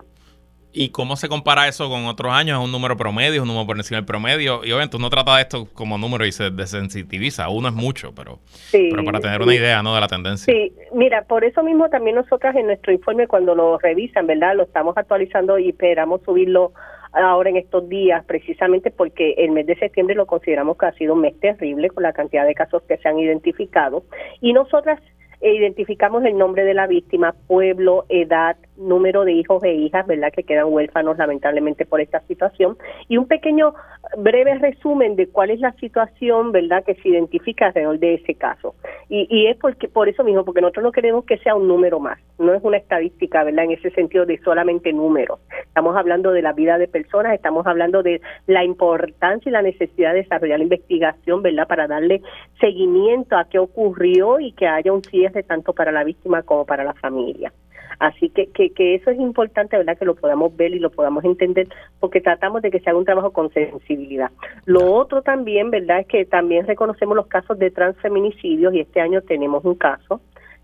¿Y 0.72 0.90
cómo 0.90 1.16
se 1.16 1.28
compara 1.28 1.66
eso 1.66 1.88
con 1.88 2.06
otros 2.06 2.32
años? 2.32 2.60
¿Es 2.60 2.64
un 2.64 2.70
número 2.70 2.96
promedio? 2.96 3.34
¿Es 3.34 3.40
un 3.40 3.48
número 3.48 3.66
por 3.66 3.76
encima 3.76 3.96
del 3.96 4.06
promedio? 4.06 4.60
Y 4.64 4.70
obviamente 4.70 4.96
uno 4.96 5.10
trata 5.10 5.34
de 5.34 5.42
esto 5.42 5.66
como 5.74 5.98
número 5.98 6.24
y 6.24 6.30
se 6.30 6.50
desensitiviza. 6.50 7.48
Uno 7.48 7.68
es 7.68 7.74
mucho, 7.74 8.12
pero, 8.14 8.38
pero 8.70 9.04
para 9.04 9.18
tener 9.18 9.42
una 9.42 9.54
idea 9.54 9.82
¿no? 9.82 9.94
de 9.96 10.00
la 10.00 10.06
tendencia. 10.06 10.52
Sí, 10.52 10.72
mira, 10.92 11.22
por 11.22 11.42
eso 11.42 11.64
mismo 11.64 11.88
también 11.88 12.14
nosotras 12.14 12.54
en 12.54 12.66
nuestro 12.66 12.92
informe 12.92 13.26
cuando 13.26 13.56
lo 13.56 13.78
revisan, 13.78 14.28
¿verdad? 14.28 14.54
Lo 14.54 14.62
estamos 14.62 14.96
actualizando 14.96 15.58
y 15.58 15.70
esperamos 15.70 16.20
subirlo 16.24 16.72
ahora 17.12 17.50
en 17.50 17.56
estos 17.56 17.88
días, 17.88 18.24
precisamente 18.26 18.92
porque 18.92 19.34
el 19.38 19.50
mes 19.50 19.66
de 19.66 19.74
septiembre 19.74 20.14
lo 20.14 20.26
consideramos 20.26 20.78
que 20.78 20.86
ha 20.86 20.92
sido 20.92 21.14
un 21.14 21.22
mes 21.22 21.38
terrible 21.40 21.90
con 21.90 22.04
la 22.04 22.12
cantidad 22.12 22.46
de 22.46 22.54
casos 22.54 22.82
que 22.84 22.96
se 22.98 23.08
han 23.08 23.18
identificado. 23.18 24.04
Y 24.40 24.52
nosotras 24.52 25.00
eh, 25.40 25.54
identificamos 25.54 26.24
el 26.24 26.36
nombre 26.36 26.64
de 26.64 26.74
la 26.74 26.86
víctima, 26.86 27.34
pueblo, 27.46 28.04
edad, 28.08 28.56
número 28.80 29.24
de 29.24 29.32
hijos 29.32 29.62
e 29.62 29.74
hijas, 29.74 30.06
¿verdad? 30.06 30.32
Que 30.32 30.42
quedan 30.42 30.72
huérfanos 30.72 31.18
lamentablemente 31.18 31.86
por 31.86 32.00
esta 32.00 32.20
situación. 32.20 32.76
Y 33.08 33.16
un 33.16 33.26
pequeño 33.26 33.74
breve 34.16 34.54
resumen 34.54 35.16
de 35.16 35.28
cuál 35.28 35.50
es 35.50 35.60
la 35.60 35.72
situación, 35.72 36.52
¿verdad? 36.52 36.84
Que 36.84 36.94
se 36.96 37.10
identifica 37.10 37.66
alrededor 37.66 37.98
de 37.98 38.14
ese 38.14 38.34
caso. 38.34 38.74
Y, 39.08 39.26
y 39.30 39.46
es 39.46 39.56
porque 39.58 39.88
por 39.88 40.08
eso 40.08 40.24
mismo, 40.24 40.44
porque 40.44 40.60
nosotros 40.60 40.84
no 40.84 40.92
queremos 40.92 41.24
que 41.24 41.38
sea 41.38 41.54
un 41.54 41.68
número 41.68 42.00
más. 42.00 42.18
No 42.38 42.54
es 42.54 42.62
una 42.64 42.78
estadística, 42.78 43.44
¿verdad? 43.44 43.64
En 43.64 43.72
ese 43.72 43.90
sentido 43.90 44.26
de 44.26 44.38
solamente 44.38 44.92
números. 44.92 45.40
Estamos 45.62 45.96
hablando 45.96 46.32
de 46.32 46.42
la 46.42 46.52
vida 46.52 46.78
de 46.78 46.88
personas, 46.88 47.34
estamos 47.34 47.66
hablando 47.66 48.02
de 48.02 48.20
la 48.46 48.64
importancia 48.64 49.48
y 49.48 49.52
la 49.52 49.62
necesidad 49.62 50.12
de 50.12 50.22
desarrollar 50.22 50.58
la 50.58 50.64
investigación, 50.64 51.42
¿verdad? 51.42 51.68
Para 51.68 51.86
darle 51.86 52.22
seguimiento 52.60 53.36
a 53.36 53.44
qué 53.44 53.58
ocurrió 53.58 54.40
y 54.40 54.52
que 54.52 54.66
haya 54.66 54.92
un 54.92 55.02
cierre 55.02 55.42
tanto 55.42 55.72
para 55.72 55.92
la 55.92 56.04
víctima 56.04 56.42
como 56.42 56.64
para 56.64 56.84
la 56.84 56.94
familia. 56.94 57.52
Así 57.98 58.30
que, 58.30 58.46
que, 58.48 58.70
que 58.70 58.94
eso 58.94 59.10
es 59.10 59.18
importante, 59.18 59.76
¿verdad? 59.76 59.98
Que 59.98 60.04
lo 60.04 60.14
podamos 60.14 60.56
ver 60.56 60.72
y 60.72 60.78
lo 60.78 60.90
podamos 60.90 61.24
entender, 61.24 61.68
porque 61.98 62.20
tratamos 62.20 62.62
de 62.62 62.70
que 62.70 62.80
se 62.80 62.90
haga 62.90 62.98
un 62.98 63.04
trabajo 63.04 63.32
con 63.32 63.52
sensibilidad. 63.52 64.30
Lo 64.64 64.92
otro 64.92 65.22
también, 65.22 65.70
¿verdad? 65.70 66.00
Es 66.00 66.06
que 66.06 66.24
también 66.24 66.66
reconocemos 66.66 67.16
los 67.16 67.26
casos 67.26 67.58
de 67.58 67.70
transfeminicidios 67.70 68.74
y 68.74 68.80
este 68.80 69.00
año 69.00 69.22
tenemos 69.22 69.64
un 69.64 69.74
caso 69.74 70.20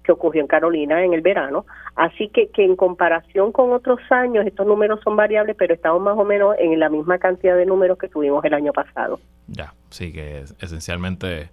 que 0.07 0.13
ocurrió 0.13 0.41
en 0.41 0.47
Carolina 0.47 1.05
en 1.05 1.13
el 1.13 1.21
verano. 1.21 1.67
Así 1.97 2.29
que, 2.29 2.49
que 2.49 2.65
en 2.65 2.77
comparación 2.77 3.53
con 3.53 3.73
otros 3.73 4.01
años, 4.11 4.47
estos 4.47 4.67
números 4.67 5.01
son 5.03 5.17
variables, 5.17 5.57
pero 5.59 5.75
estamos 5.75 6.01
más 6.01 6.17
o 6.17 6.25
menos 6.25 6.55
en 6.59 6.79
la 6.79 6.89
misma 6.89 7.19
cantidad 7.19 7.57
de 7.57 7.67
números 7.67 7.99
que 7.99 8.09
tuvimos 8.09 8.45
el 8.45 8.55
año 8.55 8.73
pasado. 8.73 9.19
Ya, 9.49 9.75
sí, 9.91 10.13
que 10.13 10.45
esencialmente 10.61 11.51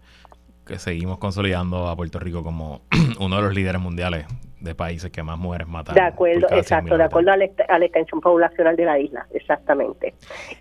que 0.65 0.79
seguimos 0.79 1.17
consolidando 1.17 1.87
a 1.87 1.95
Puerto 1.95 2.19
Rico 2.19 2.43
como 2.43 2.81
uno 3.19 3.35
de 3.37 3.41
los 3.41 3.53
líderes 3.53 3.81
mundiales 3.81 4.25
de 4.63 4.75
países 4.75 5.11
que 5.11 5.21
más 5.21 5.37
mujeres 5.37 5.67
matan. 5.67 5.93
De 5.93 6.01
acuerdo, 6.01 6.47
exacto, 6.51 6.97
de 6.97 7.03
acuerdo 7.03 7.31
a 7.31 7.37
la, 7.37 7.85
extensión 7.85 8.21
poblacional 8.21 8.77
de 8.77 8.85
la 8.85 8.97
isla, 8.97 9.27
exactamente. 9.33 10.13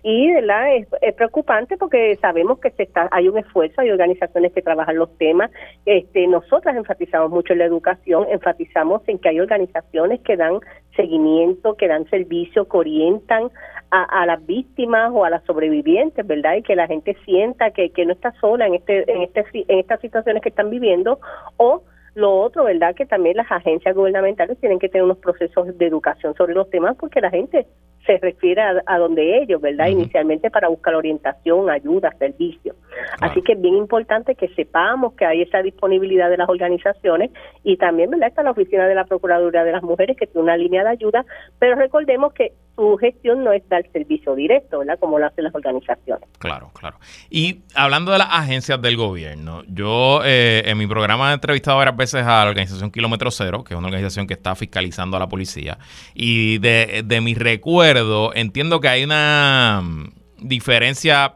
Y 0.03 0.31
¿verdad? 0.33 0.75
Es, 0.75 0.87
es, 1.01 1.13
preocupante 1.13 1.77
porque 1.77 2.17
sabemos 2.17 2.59
que 2.59 2.71
se 2.71 2.83
está, 2.83 3.07
hay 3.11 3.29
un 3.29 3.37
esfuerzo, 3.37 3.79
hay 3.79 3.91
organizaciones 3.91 4.51
que 4.51 4.61
trabajan 4.61 4.97
los 4.97 5.17
temas. 5.17 5.51
Este, 5.85 6.27
nosotras 6.27 6.75
enfatizamos 6.75 7.31
mucho 7.31 7.53
en 7.53 7.59
la 7.59 7.65
educación, 7.65 8.25
enfatizamos 8.29 9.01
en 9.07 9.19
que 9.19 9.29
hay 9.29 9.39
organizaciones 9.39 10.19
que 10.19 10.35
dan 10.35 10.59
seguimiento, 10.97 11.75
que 11.75 11.87
dan 11.87 12.07
servicio, 12.09 12.67
que 12.67 12.77
orientan 12.77 13.51
a, 13.93 14.21
a, 14.21 14.25
las 14.25 14.43
víctimas 14.43 15.11
o 15.13 15.23
a 15.23 15.29
las 15.29 15.43
sobrevivientes, 15.43 16.25
¿verdad? 16.25 16.55
Y 16.55 16.63
que 16.63 16.75
la 16.75 16.87
gente 16.87 17.15
sienta 17.25 17.69
que, 17.69 17.91
que 17.91 18.07
no 18.07 18.13
está 18.13 18.31
sola 18.41 18.65
en 18.65 18.73
este, 18.73 19.11
en 19.11 19.21
este 19.21 19.45
en 19.67 19.79
estas 19.79 20.01
situaciones 20.01 20.41
que 20.41 20.49
están 20.49 20.71
viviendo 20.71 21.19
o 21.57 21.83
lo 22.15 22.41
otro, 22.41 22.63
¿verdad? 22.63 22.95
Que 22.95 23.05
también 23.05 23.37
las 23.37 23.51
agencias 23.51 23.95
gubernamentales 23.95 24.59
tienen 24.59 24.79
que 24.79 24.89
tener 24.89 25.03
unos 25.03 25.19
procesos 25.19 25.77
de 25.77 25.85
educación 25.85 26.33
sobre 26.35 26.55
los 26.55 26.69
temas 26.71 26.95
porque 26.99 27.21
la 27.21 27.29
gente 27.29 27.67
se 28.05 28.17
refiere 28.17 28.61
a, 28.61 28.97
donde 28.97 29.41
ellos, 29.41 29.61
¿verdad? 29.61 29.87
Inicialmente 29.87 30.51
para 30.51 30.67
buscar 30.67 30.93
orientación, 30.95 31.69
ayuda, 31.69 32.13
servicio. 32.19 32.75
Así 33.21 33.41
que 33.41 33.53
es 33.53 33.61
bien 33.61 33.75
importante 33.75 34.35
que 34.35 34.49
sepamos 34.49 35.13
que 35.13 35.25
hay 35.25 35.43
esa 35.43 35.61
disponibilidad 35.61 36.29
de 36.29 36.37
las 36.37 36.49
organizaciones 36.49 37.31
y 37.63 37.77
también, 37.77 38.09
¿verdad? 38.09 38.27
Está 38.29 38.43
la 38.43 38.51
oficina 38.51 38.87
de 38.87 38.95
la 38.95 39.05
Procuraduría 39.05 39.63
de 39.63 39.71
las 39.71 39.83
Mujeres 39.83 40.17
que 40.17 40.27
tiene 40.27 40.43
una 40.43 40.57
línea 40.57 40.83
de 40.83 40.89
ayuda, 40.89 41.25
pero 41.59 41.75
recordemos 41.75 42.33
que 42.33 42.51
su 42.75 42.97
gestión 42.97 43.43
no 43.43 43.51
es 43.53 43.67
dar 43.69 43.83
servicio 43.91 44.33
directo, 44.35 44.79
¿verdad? 44.79 44.97
Como 44.99 45.19
lo 45.19 45.27
hacen 45.27 45.43
las 45.43 45.53
organizaciones. 45.53 46.27
Claro, 46.39 46.71
claro. 46.73 46.97
Y 47.29 47.61
hablando 47.75 48.11
de 48.11 48.17
las 48.17 48.29
agencias 48.31 48.81
del 48.81 48.97
gobierno, 48.97 49.63
yo 49.67 50.21
eh, 50.25 50.63
en 50.65 50.77
mi 50.77 50.87
programa 50.87 51.31
he 51.31 51.33
entrevistado 51.35 51.77
varias 51.77 51.95
veces 51.95 52.23
a 52.23 52.43
la 52.43 52.49
organización 52.49 52.91
Kilómetro 52.91 53.29
Cero, 53.31 53.63
que 53.63 53.73
es 53.73 53.77
una 53.77 53.87
organización 53.87 54.25
que 54.25 54.33
está 54.33 54.55
fiscalizando 54.55 55.17
a 55.17 55.19
la 55.19 55.29
policía, 55.29 55.77
y 56.15 56.57
de, 56.59 57.03
de 57.05 57.21
mi 57.21 57.35
recuerdo 57.35 58.33
entiendo 58.33 58.79
que 58.79 58.87
hay 58.87 59.03
una 59.03 59.81
mm, 59.83 60.09
diferencia 60.39 61.35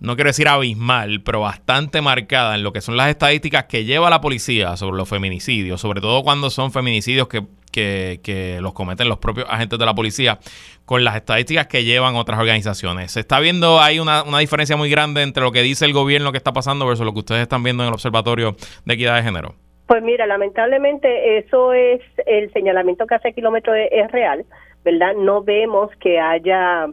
no 0.00 0.14
quiero 0.14 0.28
decir 0.28 0.46
abismal, 0.46 1.22
pero 1.22 1.40
bastante 1.40 2.00
marcada 2.00 2.54
en 2.54 2.62
lo 2.62 2.72
que 2.72 2.80
son 2.80 2.96
las 2.96 3.10
estadísticas 3.10 3.64
que 3.64 3.84
lleva 3.84 4.10
la 4.10 4.20
policía 4.20 4.76
sobre 4.76 4.96
los 4.96 5.08
feminicidios, 5.08 5.80
sobre 5.80 6.00
todo 6.00 6.22
cuando 6.22 6.50
son 6.50 6.70
feminicidios 6.70 7.26
que 7.26 7.44
que, 7.70 8.58
los 8.60 8.72
cometen 8.72 9.08
los 9.08 9.18
propios 9.18 9.46
agentes 9.48 9.78
de 9.78 9.86
la 9.86 9.94
policía 9.94 10.38
con 10.84 11.04
las 11.04 11.16
estadísticas 11.16 11.66
que 11.66 11.84
llevan 11.84 12.16
otras 12.16 12.38
organizaciones. 12.38 13.12
¿Se 13.12 13.20
está 13.20 13.40
viendo 13.40 13.80
hay 13.80 14.00
una, 14.00 14.22
una 14.22 14.38
diferencia 14.38 14.76
muy 14.76 14.90
grande 14.90 15.22
entre 15.22 15.42
lo 15.42 15.52
que 15.52 15.62
dice 15.62 15.84
el 15.84 15.92
gobierno 15.92 16.32
que 16.32 16.38
está 16.38 16.52
pasando 16.52 16.86
versus 16.86 17.04
lo 17.04 17.12
que 17.12 17.20
ustedes 17.20 17.42
están 17.42 17.62
viendo 17.62 17.82
en 17.82 17.88
el 17.88 17.94
Observatorio 17.94 18.56
de 18.84 18.94
Equidad 18.94 19.16
de 19.16 19.22
Género? 19.22 19.54
Pues 19.88 20.02
mira, 20.02 20.26
lamentablemente 20.26 21.38
eso 21.38 21.72
es 21.72 22.02
el 22.26 22.52
señalamiento 22.52 23.06
que 23.06 23.14
hace 23.14 23.32
kilómetro 23.32 23.74
es, 23.74 24.12
real, 24.12 24.44
¿verdad? 24.84 25.14
No 25.14 25.42
vemos 25.42 25.90
que 25.98 26.20
haya 26.20 26.88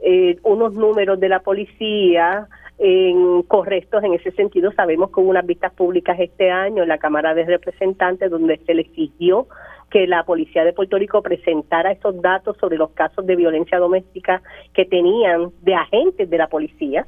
eh, 0.00 0.36
unos 0.42 0.74
números 0.74 1.20
de 1.20 1.28
la 1.28 1.38
policía 1.40 2.48
en, 2.80 3.42
correctos 3.42 4.02
en 4.02 4.14
ese 4.14 4.32
sentido. 4.32 4.72
Sabemos 4.72 5.12
que 5.12 5.20
hubo 5.20 5.30
unas 5.30 5.46
vistas 5.46 5.72
públicas 5.74 6.18
este 6.18 6.50
año 6.50 6.82
en 6.82 6.88
la 6.88 6.98
Cámara 6.98 7.34
de 7.34 7.44
Representantes 7.44 8.28
donde 8.28 8.58
se 8.66 8.74
le 8.74 8.82
exigió 8.82 9.46
que 9.90 10.06
la 10.06 10.24
Policía 10.24 10.64
de 10.64 10.72
Puerto 10.72 10.96
Rico 10.98 11.22
presentara 11.22 11.92
esos 11.92 12.20
datos 12.22 12.56
sobre 12.58 12.78
los 12.78 12.90
casos 12.90 13.26
de 13.26 13.36
violencia 13.36 13.78
doméstica 13.78 14.42
que 14.72 14.84
tenían 14.84 15.50
de 15.62 15.74
agentes 15.74 16.30
de 16.30 16.38
la 16.38 16.46
policía. 16.46 17.06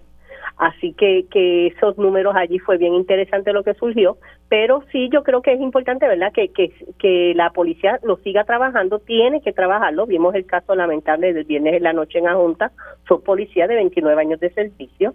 Así 0.56 0.92
que, 0.92 1.24
que 1.30 1.68
esos 1.68 1.96
números 1.96 2.34
allí 2.36 2.58
fue 2.58 2.76
bien 2.76 2.94
interesante 2.94 3.52
lo 3.52 3.62
que 3.64 3.74
surgió, 3.74 4.18
pero 4.48 4.82
sí 4.92 5.08
yo 5.10 5.22
creo 5.22 5.40
que 5.40 5.52
es 5.52 5.60
importante, 5.60 6.06
¿verdad?, 6.06 6.32
que, 6.32 6.48
que, 6.48 6.72
que 6.98 7.32
la 7.34 7.50
policía 7.50 7.98
lo 8.02 8.16
siga 8.18 8.44
trabajando, 8.44 8.98
tiene 8.98 9.40
que 9.40 9.52
trabajarlo. 9.52 10.06
Vimos 10.06 10.34
el 10.34 10.44
caso 10.44 10.74
lamentable 10.74 11.32
del 11.32 11.44
viernes 11.44 11.74
en 11.74 11.82
la 11.84 11.92
noche 11.92 12.18
en 12.18 12.28
Ajunta, 12.28 12.72
son 13.08 13.22
policía 13.22 13.66
de 13.66 13.76
29 13.76 14.20
años 14.20 14.40
de 14.40 14.50
servicio. 14.50 15.14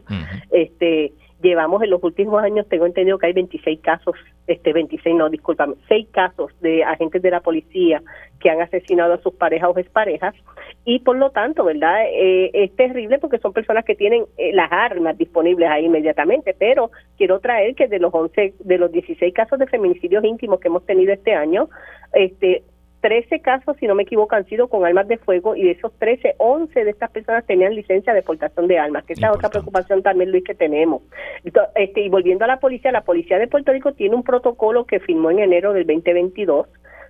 este 0.52 1.14
llevamos 1.42 1.84
en 1.84 1.92
los 1.92 2.04
últimos 2.04 2.42
años, 2.44 2.68
tengo 2.68 2.86
entendido 2.86 3.18
que 3.18 3.28
hay 3.28 3.34
26 3.34 3.80
casos, 3.82 4.16
este 4.48 4.74
26 4.74 5.16
no, 5.16 5.30
discúlpame, 5.30 5.76
6 5.88 6.08
casos 6.12 6.52
de 6.62 6.84
agentes 6.84 7.22
de 7.22 7.32
la 7.32 7.42
policía 7.42 8.02
que 8.40 8.50
han 8.50 8.62
asesinado 8.62 9.14
a 9.14 9.22
sus 9.22 9.34
parejas 9.34 9.70
o 9.74 9.80
exparejas 9.80 10.34
y 10.86 11.00
por 11.00 11.18
lo 11.18 11.32
tanto, 11.32 11.64
¿verdad? 11.66 12.06
Eh, 12.12 12.52
es 12.54 12.76
terrible 12.76 13.20
porque 13.20 13.40
son 13.40 13.54
personas 13.54 13.86
que 13.86 13.96
tienen 13.96 14.26
eh, 14.38 14.52
las 14.54 14.72
armas 14.72 15.18
disponibles 15.18 15.70
ahí 15.70 15.86
inmediatamente, 15.86 16.56
pero 16.58 16.92
quiero 17.18 17.40
traer 17.40 17.76
que 17.76 17.88
de 17.88 18.00
los 18.00 18.14
11 18.14 18.56
de 18.60 18.78
los 18.78 18.92
16 18.92 19.34
casos 19.34 19.60
de 19.60 19.68
feminicidios 19.68 20.24
íntimos 20.24 20.60
que 20.60 20.70
hemos 20.70 20.86
tenido 20.86 21.14
este 21.14 21.34
año, 21.34 21.70
este 22.14 22.64
13 23.02 23.42
casos, 23.42 23.78
si 23.80 23.88
no 23.88 23.96
me 23.96 24.04
equivoco, 24.04 24.36
han 24.36 24.46
sido 24.46 24.68
con 24.68 24.86
armas 24.86 25.08
de 25.08 25.18
fuego 25.18 25.56
y 25.56 25.64
de 25.64 25.72
esos 25.72 25.94
13, 26.00 26.36
11 26.38 26.84
de 26.84 26.90
estas 26.90 27.12
personas 27.12 27.46
tenían 27.46 27.76
licencia 27.76 28.14
de 28.14 28.22
portación 28.22 28.68
de 28.68 28.80
armas, 28.80 29.06
que 29.06 29.14
es 29.14 29.24
otra 29.24 29.50
preocupación 29.50 30.02
también, 30.02 30.32
Luis, 30.32 30.44
que 30.44 30.56
tenemos. 30.56 31.02
Este, 31.76 32.02
y 32.02 32.10
volviendo 32.10 32.46
a 32.46 32.48
la 32.48 32.60
policía, 32.60 32.92
la 32.92 33.04
policía 33.04 33.38
de 33.38 33.48
Puerto 33.48 33.72
Rico 33.72 33.94
tiene 33.94 34.16
un 34.16 34.24
protocolo 34.24 34.86
que 34.86 35.00
firmó 35.00 35.32
en 35.32 35.40
enero 35.40 35.74
del 35.74 35.86
2022 35.86 36.68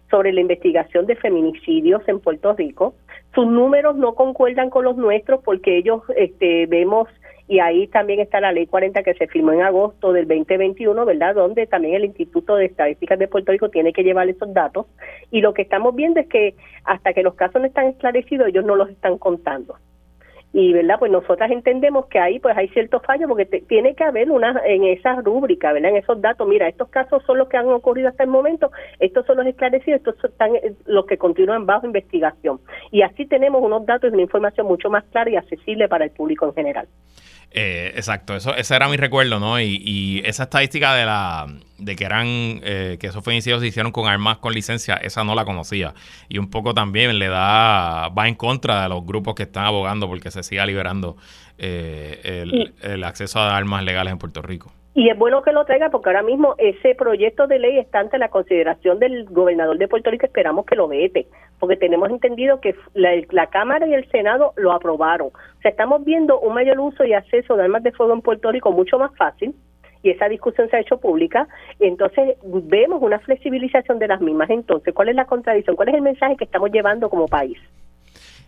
sobre 0.10 0.34
la 0.34 0.41
investigación 0.41 1.06
de 1.06 1.15
feminicidios 1.15 2.02
en 2.08 2.19
Puerto 2.19 2.54
Rico. 2.54 2.95
Sus 3.34 3.47
números 3.47 3.95
no 3.95 4.15
concuerdan 4.15 4.69
con 4.69 4.86
los 4.86 4.97
nuestros 4.97 5.41
porque 5.43 5.78
ellos 5.78 6.02
este, 6.15 6.65
vemos 6.65 7.08
y 7.48 7.60
ahí 7.60 7.88
también 7.88 8.20
está 8.20 8.42
la 8.42 8.52
ley 8.52 8.68
40 8.68 9.04
que 9.04 9.14
se 9.14 9.28
firmó 9.28 9.54
en 9.54 9.62
agosto 9.62 10.12
del 10.12 10.28
2021, 10.28 11.06
¿verdad? 11.06 11.34
Donde 11.34 11.66
también 11.66 11.96
el 11.96 12.06
Instituto 12.06 12.56
de 12.56 12.66
Estadísticas 12.66 13.18
de 13.18 13.30
Puerto 13.30 13.54
Rico 13.54 13.70
tiene 13.70 13.94
que 13.94 14.04
llevar 14.04 14.28
esos 14.28 14.54
datos. 14.54 14.88
Y 15.32 15.40
lo 15.40 15.54
que 15.54 15.62
estamos 15.62 15.96
viendo 15.96 16.20
es 16.20 16.28
que 16.28 16.56
hasta 16.84 17.14
que 17.14 17.24
los 17.24 17.36
casos 17.36 17.62
no 17.62 17.68
están 17.68 17.88
esclarecidos 17.88 18.50
ellos 18.50 18.66
no 18.66 18.76
los 18.76 18.90
están 18.90 19.18
contando. 19.18 19.78
Y 20.52 20.74
verdad 20.74 20.98
pues 21.00 21.12
nosotras 21.12 21.52
entendemos 21.52 22.08
que 22.08 22.20
ahí 22.20 22.40
pues 22.40 22.58
hay 22.58 22.68
ciertos 22.70 23.02
fallos 23.04 23.30
porque 23.30 23.46
tiene 23.46 23.96
que 23.96 24.04
haber 24.04 24.32
una 24.32 24.62
en 24.66 24.86
esa 24.86 25.16
rúbrica 25.22 25.74
verdad 25.74 25.92
en 25.92 25.98
esos 25.98 26.22
datos 26.22 26.48
mira 26.48 26.70
estos 26.70 26.88
casos 26.88 27.22
son 27.26 27.38
los 27.38 27.50
que 27.50 27.58
han 27.58 27.68
ocurrido 27.68 28.08
hasta 28.08 28.24
el 28.24 28.30
momento 28.30 28.72
estos 29.00 29.26
son 29.26 29.38
los 29.38 29.46
esclarecidos 29.46 30.00
estos 30.00 30.16
son 30.20 30.56
eh, 30.56 30.74
los 30.86 31.06
que 31.06 31.18
continúan 31.18 31.66
bajo 31.66 31.86
investigación. 31.86 32.60
Y 32.92 33.02
así 33.04 33.26
tenemos 33.26 33.62
unos 33.62 33.86
datos 33.86 34.10
y 34.10 34.14
una 34.14 34.24
información 34.24 34.68
mucho 34.68 34.90
más 34.90 35.04
clara 35.06 35.30
y 35.30 35.36
accesible 35.36 35.88
para 35.88 36.06
el 36.06 36.12
público 36.12 36.46
en 36.46 36.54
general 36.54 36.88
eh, 37.52 37.94
exacto, 37.96 38.36
eso, 38.36 38.56
ese 38.56 38.76
era 38.76 38.88
mi 38.88 38.98
recuerdo, 38.98 39.40
¿no? 39.40 39.60
Y, 39.60 40.22
esa 40.26 40.44
estadística 40.44 40.94
de 40.96 41.06
la 41.06 41.48
de 41.78 41.96
que 41.96 42.06
eran 42.06 42.26
eh, 42.28 42.98
que 43.00 43.08
esos 43.08 43.24
feminicidios 43.24 43.62
se 43.62 43.68
hicieron 43.68 43.92
con 43.92 44.08
armas 44.08 44.40
con 44.40 44.54
licencia, 44.54 44.96
esa 44.96 45.24
no 45.24 45.36
la 45.36 45.46
conocía. 45.46 45.94
Y 46.28 46.40
un 46.40 46.50
poco 46.50 46.74
también 46.74 47.18
le 47.20 47.28
da, 47.28 48.10
va 48.10 48.28
en 48.28 48.36
contra 48.36 48.84
de 48.84 48.90
los 48.90 49.06
grupos 49.06 49.36
que 49.36 49.44
están 49.44 49.66
abogando 49.66 50.08
porque 50.08 50.32
se 50.32 50.44
siga 50.44 50.66
liberando 50.66 51.18
eh, 51.58 52.20
el, 52.24 52.74
el 52.82 53.04
acceso 53.04 53.40
a 53.40 53.56
armas 53.56 53.84
legales 53.84 54.12
en 54.12 54.20
Puerto 54.20 54.42
Rico. 54.42 54.72
Y 54.98 55.10
es 55.10 55.18
bueno 55.18 55.44
que 55.44 55.52
lo 55.52 55.64
traiga 55.64 55.92
porque 55.92 56.10
ahora 56.10 56.24
mismo 56.24 56.56
ese 56.58 56.96
proyecto 56.96 57.46
de 57.46 57.60
ley 57.60 57.78
está 57.78 58.00
ante 58.00 58.18
la 58.18 58.30
consideración 58.30 58.98
del 58.98 59.26
gobernador 59.26 59.78
de 59.78 59.88
Puerto 59.88 60.10
Rico. 60.10 60.26
Esperamos 60.26 60.66
que 60.66 60.76
lo 60.76 60.88
vete, 60.88 61.28
porque 61.60 61.76
tenemos 61.76 62.10
entendido 62.10 62.60
que 62.62 62.76
la, 62.93 63.48
Cámara 63.48 63.88
y 63.88 63.93
el 63.93 64.10
Senado 64.10 64.54
lo 64.58 64.72
aprobaron. 64.72 65.28
O 65.28 65.62
sea, 65.62 65.72
estamos 65.72 66.04
viendo 66.04 66.39
un 66.39 66.54
mayor 66.54 66.80
uso 66.80 67.06
y 67.06 67.13
acceso 67.13 67.56
de 67.56 67.63
armas 67.63 67.84
de 67.84 67.91
fuego 67.91 68.13
en 68.13 68.22
Puerto 68.22 68.52
Rico 68.52 68.72
mucho 68.72 69.00
más 69.00 69.15
fácil 69.15 69.56
y 70.04 70.12
esa 70.12 70.30
discusión 70.30 70.70
se 70.70 70.78
ha 70.78 70.80
hecho 70.80 71.00
pública, 71.00 71.48
entonces 71.80 72.38
vemos 72.43 73.02
una 73.02 73.20
flexibilización 73.20 74.00
de 74.00 74.08
las 74.08 74.22
mismas. 74.22 74.50
Entonces, 74.50 74.93
¿cuál 74.93 75.10
es 75.10 75.15
la 75.15 75.26
contradicción? 75.26 75.76
¿Cuál 75.76 75.89
es 75.89 75.96
el 75.96 76.02
mensaje 76.02 76.38
que 76.38 76.43
estamos 76.43 76.72
llevando 76.72 77.10
como 77.10 77.28
país? 77.28 77.58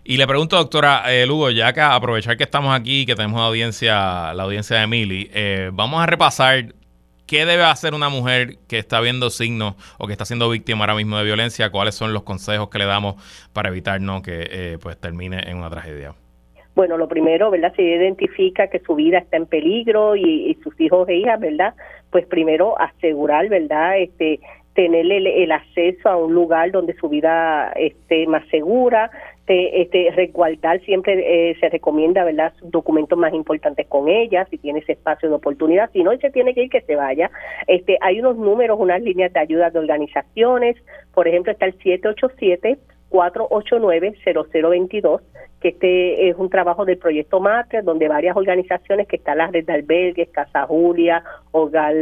Y 0.03 0.17
le 0.17 0.25
pregunto, 0.25 0.55
doctora 0.55 1.03
eh, 1.07 1.25
Lugo, 1.25 1.51
ya 1.51 1.73
que 1.73 1.81
aprovechar 1.81 2.37
que 2.37 2.43
estamos 2.43 2.73
aquí, 2.73 3.05
que 3.05 3.15
tenemos 3.15 3.41
audiencia, 3.41 4.33
la 4.33 4.43
audiencia 4.43 4.77
de 4.77 4.83
Emily, 4.83 5.29
eh, 5.33 5.69
vamos 5.73 6.01
a 6.01 6.05
repasar 6.05 6.73
qué 7.29 7.45
debe 7.45 7.63
hacer 7.63 7.93
una 7.93 8.09
mujer 8.09 8.57
que 8.67 8.79
está 8.79 8.99
viendo 9.01 9.29
signos 9.29 9.75
o 9.99 10.07
que 10.07 10.13
está 10.13 10.25
siendo 10.25 10.49
víctima 10.49 10.85
ahora 10.85 10.95
mismo 10.95 11.15
de 11.17 11.23
violencia, 11.23 11.69
cuáles 11.69 11.93
son 11.93 12.11
los 12.11 12.23
consejos 12.23 12.69
que 12.69 12.79
le 12.79 12.85
damos 12.85 13.15
para 13.53 13.69
evitar 13.69 13.99
que 14.23 14.47
eh, 14.49 14.77
pues 14.81 14.97
termine 14.99 15.39
en 15.45 15.57
una 15.57 15.69
tragedia. 15.69 16.15
Bueno, 16.73 16.97
lo 16.97 17.07
primero, 17.07 17.51
¿verdad? 17.51 17.73
Si 17.75 17.83
identifica 17.83 18.67
que 18.67 18.79
su 18.79 18.95
vida 18.95 19.19
está 19.19 19.37
en 19.37 19.45
peligro 19.45 20.15
y, 20.15 20.57
sus 20.63 20.79
hijos 20.79 21.07
e 21.09 21.17
hijas, 21.17 21.39
¿verdad? 21.39 21.75
Pues 22.09 22.25
primero 22.25 22.79
asegurar, 22.79 23.47
¿verdad? 23.49 23.99
Este, 23.99 24.39
tener 24.73 25.05
el, 25.11 25.51
acceso 25.51 26.09
a 26.09 26.15
un 26.15 26.33
lugar 26.33 26.71
donde 26.71 26.95
su 26.95 27.09
vida 27.09 27.71
esté 27.73 28.25
más 28.27 28.47
segura, 28.47 29.11
este, 29.49 29.81
este, 29.81 30.11
resguardar 30.11 30.79
siempre 30.81 31.49
eh, 31.49 31.57
se 31.59 31.69
recomienda, 31.69 32.23
¿verdad?, 32.23 32.53
documentos 32.61 33.17
más 33.17 33.33
importantes 33.33 33.87
con 33.87 34.07
ella, 34.07 34.45
si 34.51 34.59
tiene 34.59 34.79
ese 34.79 34.91
espacio 34.91 35.27
de 35.27 35.35
oportunidad, 35.35 35.89
si 35.91 36.03
no, 36.03 36.15
se 36.17 36.29
tiene 36.29 36.53
que 36.53 36.65
ir, 36.65 36.69
que 36.69 36.81
se 36.81 36.95
vaya. 36.95 37.31
Este, 37.65 37.97
hay 38.01 38.19
unos 38.19 38.37
números, 38.37 38.77
unas 38.79 39.01
líneas 39.01 39.33
de 39.33 39.39
ayuda 39.39 39.71
de 39.71 39.79
organizaciones, 39.79 40.75
por 41.15 41.27
ejemplo, 41.27 41.51
está 41.51 41.65
el 41.65 41.73
787 41.73 42.77
489-0022, 43.09 45.21
que 45.61 45.69
este 45.69 46.29
es 46.29 46.37
un 46.37 46.49
trabajo 46.49 46.85
del 46.85 46.97
proyecto 46.97 47.39
Matre, 47.39 47.81
donde 47.81 48.07
varias 48.07 48.35
organizaciones, 48.35 49.07
que 49.07 49.17
está 49.17 49.35
la 49.35 49.47
red 49.47 49.65
de 49.65 49.73
albergues, 49.73 50.29
Casa 50.29 50.65
Julia, 50.65 51.23
Hogar 51.51 51.93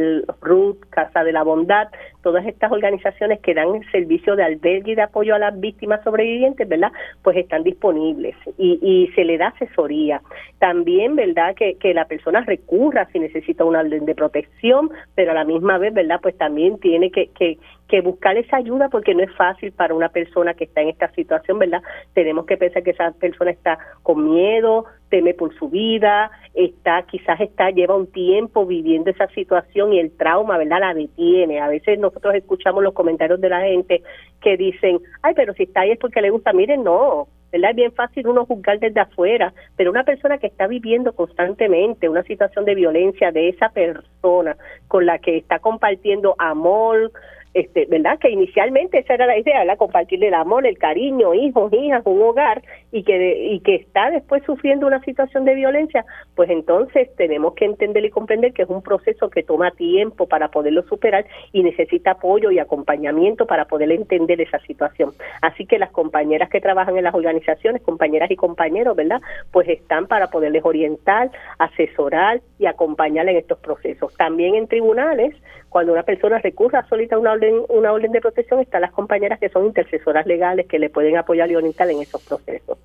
Ruth, 0.41 0.79
Casa 0.89 1.23
de 1.23 1.31
la 1.31 1.43
Bondad, 1.43 1.87
todas 2.21 2.45
estas 2.45 2.71
organizaciones 2.71 3.39
que 3.39 3.53
dan 3.53 3.75
el 3.75 3.91
servicio 3.91 4.35
de 4.35 4.43
albergue 4.43 4.91
y 4.91 4.95
de 4.95 5.01
apoyo 5.01 5.33
a 5.33 5.39
las 5.39 5.59
víctimas 5.59 6.03
sobrevivientes, 6.03 6.67
¿verdad? 6.67 6.91
Pues 7.23 7.37
están 7.37 7.63
disponibles 7.63 8.35
y, 8.57 8.79
y 8.81 9.07
se 9.13 9.23
le 9.23 9.37
da 9.37 9.47
asesoría. 9.47 10.21
También, 10.59 11.15
¿verdad? 11.15 11.55
Que, 11.55 11.75
que 11.75 11.93
la 11.93 12.05
persona 12.05 12.41
recurra 12.41 13.07
si 13.11 13.19
necesita 13.19 13.63
una 13.63 13.79
orden 13.79 14.05
de 14.05 14.13
protección, 14.13 14.89
pero 15.15 15.31
a 15.31 15.35
la 15.35 15.45
misma 15.45 15.77
vez, 15.77 15.93
¿verdad? 15.93 16.19
Pues 16.21 16.37
también 16.37 16.79
tiene 16.79 17.11
que, 17.11 17.27
que, 17.27 17.57
que 17.87 18.01
buscar 18.01 18.37
esa 18.37 18.57
ayuda 18.57 18.89
porque 18.89 19.15
no 19.15 19.23
es 19.23 19.33
fácil 19.35 19.71
para 19.71 19.93
una 19.93 20.09
persona 20.09 20.53
que 20.53 20.65
está 20.65 20.81
en 20.81 20.89
esta 20.89 21.09
situación, 21.13 21.59
¿verdad? 21.59 21.81
Tenemos 22.13 22.45
que 22.45 22.57
pensar 22.57 22.83
que 22.83 22.91
esa 22.91 23.11
persona 23.11 23.46
está 23.51 23.77
con 24.03 24.29
miedo, 24.29 24.85
teme 25.09 25.33
por 25.33 25.53
su 25.57 25.69
vida, 25.69 26.31
está 26.53 27.03
quizás 27.03 27.39
está 27.39 27.69
lleva 27.69 27.95
un 27.95 28.07
tiempo 28.07 28.65
viviendo 28.65 29.09
esa 29.09 29.27
situación 29.29 29.93
y 29.93 29.99
el 29.99 30.11
trauma, 30.11 30.57
¿verdad? 30.57 30.79
La 30.79 30.93
detiene. 30.93 31.59
A 31.59 31.67
veces 31.67 31.99
nosotros 31.99 32.35
escuchamos 32.35 32.83
los 32.83 32.93
comentarios 32.93 33.39
de 33.39 33.49
la 33.49 33.61
gente 33.61 34.03
que 34.41 34.57
dicen, 34.57 34.99
"Ay, 35.21 35.33
pero 35.35 35.53
si 35.53 35.63
está 35.63 35.81
ahí 35.81 35.91
es 35.91 35.99
porque 35.99 36.21
le 36.21 36.29
gusta." 36.29 36.53
Miren, 36.53 36.83
no, 36.83 37.27
¿verdad? 37.51 37.71
Es 37.71 37.75
bien 37.75 37.91
fácil 37.93 38.27
uno 38.27 38.45
juzgar 38.45 38.79
desde 38.79 38.99
afuera, 38.99 39.53
pero 39.75 39.91
una 39.91 40.03
persona 40.03 40.37
que 40.37 40.47
está 40.47 40.67
viviendo 40.67 41.13
constantemente 41.13 42.09
una 42.09 42.23
situación 42.23 42.65
de 42.65 42.75
violencia 42.75 43.31
de 43.31 43.49
esa 43.49 43.69
persona 43.69 44.57
con 44.87 45.05
la 45.05 45.19
que 45.19 45.37
está 45.37 45.59
compartiendo 45.59 46.35
amor, 46.37 47.11
este, 47.53 47.85
¿verdad? 47.85 48.19
Que 48.19 48.29
inicialmente 48.29 48.99
esa 48.99 49.13
era 49.13 49.25
la 49.25 49.37
idea, 49.37 49.59
¿verdad? 49.59 49.77
Compartir 49.77 50.23
el 50.23 50.33
amor, 50.33 50.65
el 50.65 50.77
cariño, 50.77 51.33
hijos, 51.33 51.71
hijas, 51.73 52.01
un 52.05 52.21
hogar, 52.21 52.61
y 52.91 53.03
que, 53.03 53.47
y 53.51 53.59
que 53.59 53.75
está 53.75 54.09
después 54.11 54.43
sufriendo 54.43 54.87
una 54.87 55.01
situación 55.01 55.45
de 55.45 55.55
violencia, 55.55 56.05
pues 56.35 56.49
entonces 56.49 57.13
tenemos 57.15 57.53
que 57.53 57.65
entender 57.65 58.05
y 58.05 58.09
comprender 58.09 58.53
que 58.53 58.63
es 58.63 58.69
un 58.69 58.81
proceso 58.81 59.29
que 59.29 59.43
toma 59.43 59.71
tiempo 59.71 60.27
para 60.27 60.49
poderlo 60.49 60.83
superar 60.83 61.25
y 61.51 61.63
necesita 61.63 62.11
apoyo 62.11 62.51
y 62.51 62.59
acompañamiento 62.59 63.45
para 63.45 63.65
poder 63.65 63.91
entender 63.91 64.39
esa 64.41 64.59
situación. 64.59 65.11
Así 65.41 65.65
que 65.65 65.79
las 65.79 65.91
compañeras 65.91 66.49
que 66.49 66.61
trabajan 66.61 66.97
en 66.97 67.03
las 67.03 67.13
organizaciones, 67.13 67.81
compañeras 67.81 68.31
y 68.31 68.35
compañeros, 68.35 68.95
¿verdad? 68.95 69.21
Pues 69.51 69.67
están 69.67 70.07
para 70.07 70.27
poderles 70.27 70.63
orientar, 70.63 71.29
asesorar 71.59 72.41
y 72.59 72.65
acompañar 72.65 73.27
en 73.27 73.37
estos 73.37 73.59
procesos. 73.59 74.15
También 74.15 74.55
en 74.55 74.67
tribunales, 74.67 75.35
cuando 75.69 75.93
una 75.93 76.03
persona 76.03 76.39
recurra 76.39 76.79
a 76.79 76.87
solicitar 76.87 77.19
una 77.19 77.33
orden, 77.37 77.63
una 77.69 77.91
orden 77.91 78.11
de 78.11 78.21
protección, 78.21 78.59
están 78.59 78.81
las 78.81 78.91
compañeras 78.91 79.39
que 79.39 79.49
son 79.49 79.65
intercesoras 79.65 80.25
legales 80.25 80.67
que 80.67 80.79
le 80.79 80.89
pueden 80.89 81.17
apoyar 81.17 81.49
y 81.51 81.55
orientar 81.55 81.89
en 81.89 82.01
esos 82.01 82.21
procesos. 82.23 82.77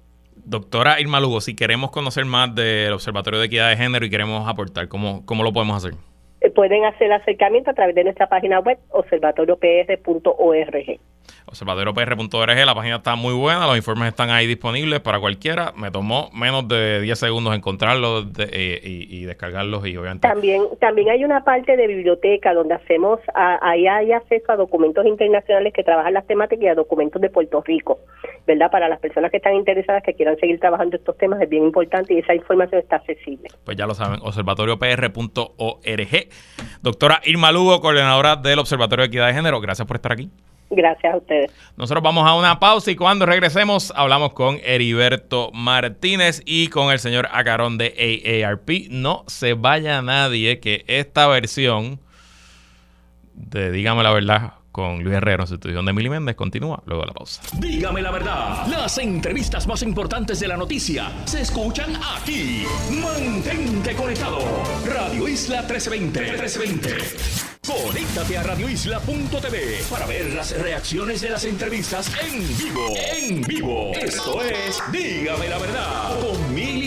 Doctora 0.45 1.01
Irma 1.01 1.21
Lugo, 1.21 1.41
si 1.41 1.55
queremos 1.55 1.91
conocer 1.91 2.25
más 2.25 2.55
del 2.55 2.93
Observatorio 2.93 3.41
de 3.41 3.47
Equidad 3.47 3.71
de 3.71 3.77
Género 3.77 4.05
y 4.05 4.11
queremos 4.11 4.49
aportar, 4.49 4.89
¿cómo, 4.89 5.25
cómo 5.25 5.45
lo 5.45 5.53
podemos 5.53 5.77
hacer? 5.77 5.99
Eh, 6.43 6.51
pueden 6.51 6.85
hacer 6.85 7.13
acercamiento 7.13 7.71
a 7.71 7.75
través 7.75 7.95
de 7.95 8.05
nuestra 8.05 8.29
página 8.29 8.61
web 8.61 8.79
observatoriopr.org. 8.91 11.01
Observatoriopr.org, 11.47 12.67
la 12.67 12.75
página 12.75 12.97
está 12.97 13.15
muy 13.15 13.35
buena, 13.35 13.67
los 13.67 13.77
informes 13.77 14.09
están 14.09 14.31
ahí 14.31 14.47
disponibles 14.47 15.01
para 15.01 15.21
cualquiera. 15.21 15.73
Me 15.77 15.91
tomó 15.91 16.31
menos 16.33 16.67
de 16.67 17.01
10 17.01 17.19
segundos 17.19 17.55
encontrarlos 17.55 18.27
eh, 18.39 18.81
y, 18.83 19.25
descargarlos 19.25 19.87
y 19.87 19.97
obviamente... 19.97 20.27
También, 20.27 20.63
también 20.81 21.11
hay 21.11 21.25
una 21.25 21.45
parte 21.45 21.77
de 21.77 21.87
biblioteca 21.87 22.55
donde 22.55 22.75
hacemos, 22.75 23.21
ahí 23.35 23.87
hay 23.87 24.13
acceso 24.13 24.51
a 24.51 24.57
documentos 24.57 25.07
internacionales 25.07 25.73
que 25.73 25.85
trabajan 25.85 26.15
las 26.15 26.27
temáticas 26.27 26.65
y 26.65 26.69
a 26.69 26.75
documentos 26.75 27.23
de 27.23 27.31
Puerto 27.31 27.63
Rico, 27.63 28.01
¿verdad? 28.47 28.71
Para 28.71 28.89
las 28.89 28.99
personas 28.99 29.31
que 29.31 29.37
están 29.37 29.55
interesadas, 29.55 30.03
que 30.03 30.15
quieran 30.15 30.37
seguir 30.39 30.59
trabajando 30.59 30.97
estos 30.97 31.17
temas, 31.19 31.41
es 31.41 31.49
bien 31.49 31.65
importante 31.65 32.15
y 32.15 32.19
esa 32.19 32.35
información 32.35 32.81
está 32.81 32.97
accesible. 32.97 33.49
Pues 33.65 33.77
ya 33.77 33.87
lo 33.87 33.95
saben, 33.95 34.21
observatoriopr.org. 34.23 36.29
Doctora 36.83 37.21
Irma 37.25 37.53
Lugo, 37.53 37.81
coordinadora 37.81 38.37
del 38.37 38.59
Observatorio 38.59 39.05
de 39.05 39.09
Equidad 39.09 39.29
de 39.29 39.35
Género, 39.35 39.61
gracias 39.61 39.87
por 39.87 39.97
estar 39.97 40.13
aquí. 40.13 40.31
Gracias 40.75 41.13
a 41.13 41.17
ustedes. 41.19 41.53
Nosotros 41.77 42.03
vamos 42.03 42.27
a 42.27 42.35
una 42.35 42.59
pausa 42.59 42.91
y 42.91 42.97
cuando 42.97 43.27
regresemos 43.27 43.93
hablamos 43.95 44.33
con 44.33 44.59
Heriberto 44.65 45.51
Martínez 45.53 46.43
y 46.47 46.69
con 46.69 46.91
el 46.91 46.99
señor 46.99 47.29
Acarón 47.31 47.77
de 47.77 48.45
AARP. 48.45 48.89
No 48.91 49.25
se 49.27 49.53
vaya 49.53 50.01
nadie 50.01 50.61
que 50.61 50.85
esta 50.87 51.27
versión 51.27 52.01
de 53.35 53.71
Dígame 53.71 54.03
la 54.03 54.13
verdad 54.13 54.53
con 54.73 55.05
Luis 55.05 55.15
Herrero 55.15 55.43
en 55.43 55.47
su 55.47 55.55
estudio 55.55 55.83
de 55.83 55.93
Mili 55.93 56.09
Méndez 56.09 56.35
continúa 56.35 56.83
luego 56.87 57.03
de 57.03 57.09
la 57.09 57.13
pausa. 57.15 57.43
Dígame 57.59 58.03
la 58.03 58.11
verdad, 58.11 58.67
las 58.67 58.99
entrevistas 58.99 59.67
más 59.67 59.83
importantes 59.83 60.41
de 60.41 60.49
la 60.49 60.57
noticia 60.57 61.13
se 61.27 61.43
escuchan 61.43 61.95
aquí. 62.17 62.65
Mantente 62.91 63.95
conectado. 63.95 64.39
Radio 64.87 65.29
Isla 65.29 65.63
1320. 65.63 66.21
1320. 66.21 67.53
Conéctate 67.65 68.37
a 68.37 68.43
radioisla.tv 68.43 69.85
para 69.89 70.05
ver 70.07 70.33
las 70.33 70.51
reacciones 70.59 71.21
de 71.21 71.31
las 71.31 71.45
entrevistas 71.45 72.11
en 72.21 72.59
vivo. 72.59 72.89
En 72.97 73.43
vivo. 73.43 73.93
Esto 73.95 74.43
es 74.43 74.83
Dígame 74.91 75.49
la 75.49 75.59
verdad 75.59 76.21
con 76.21 76.55
Mili 76.55 76.82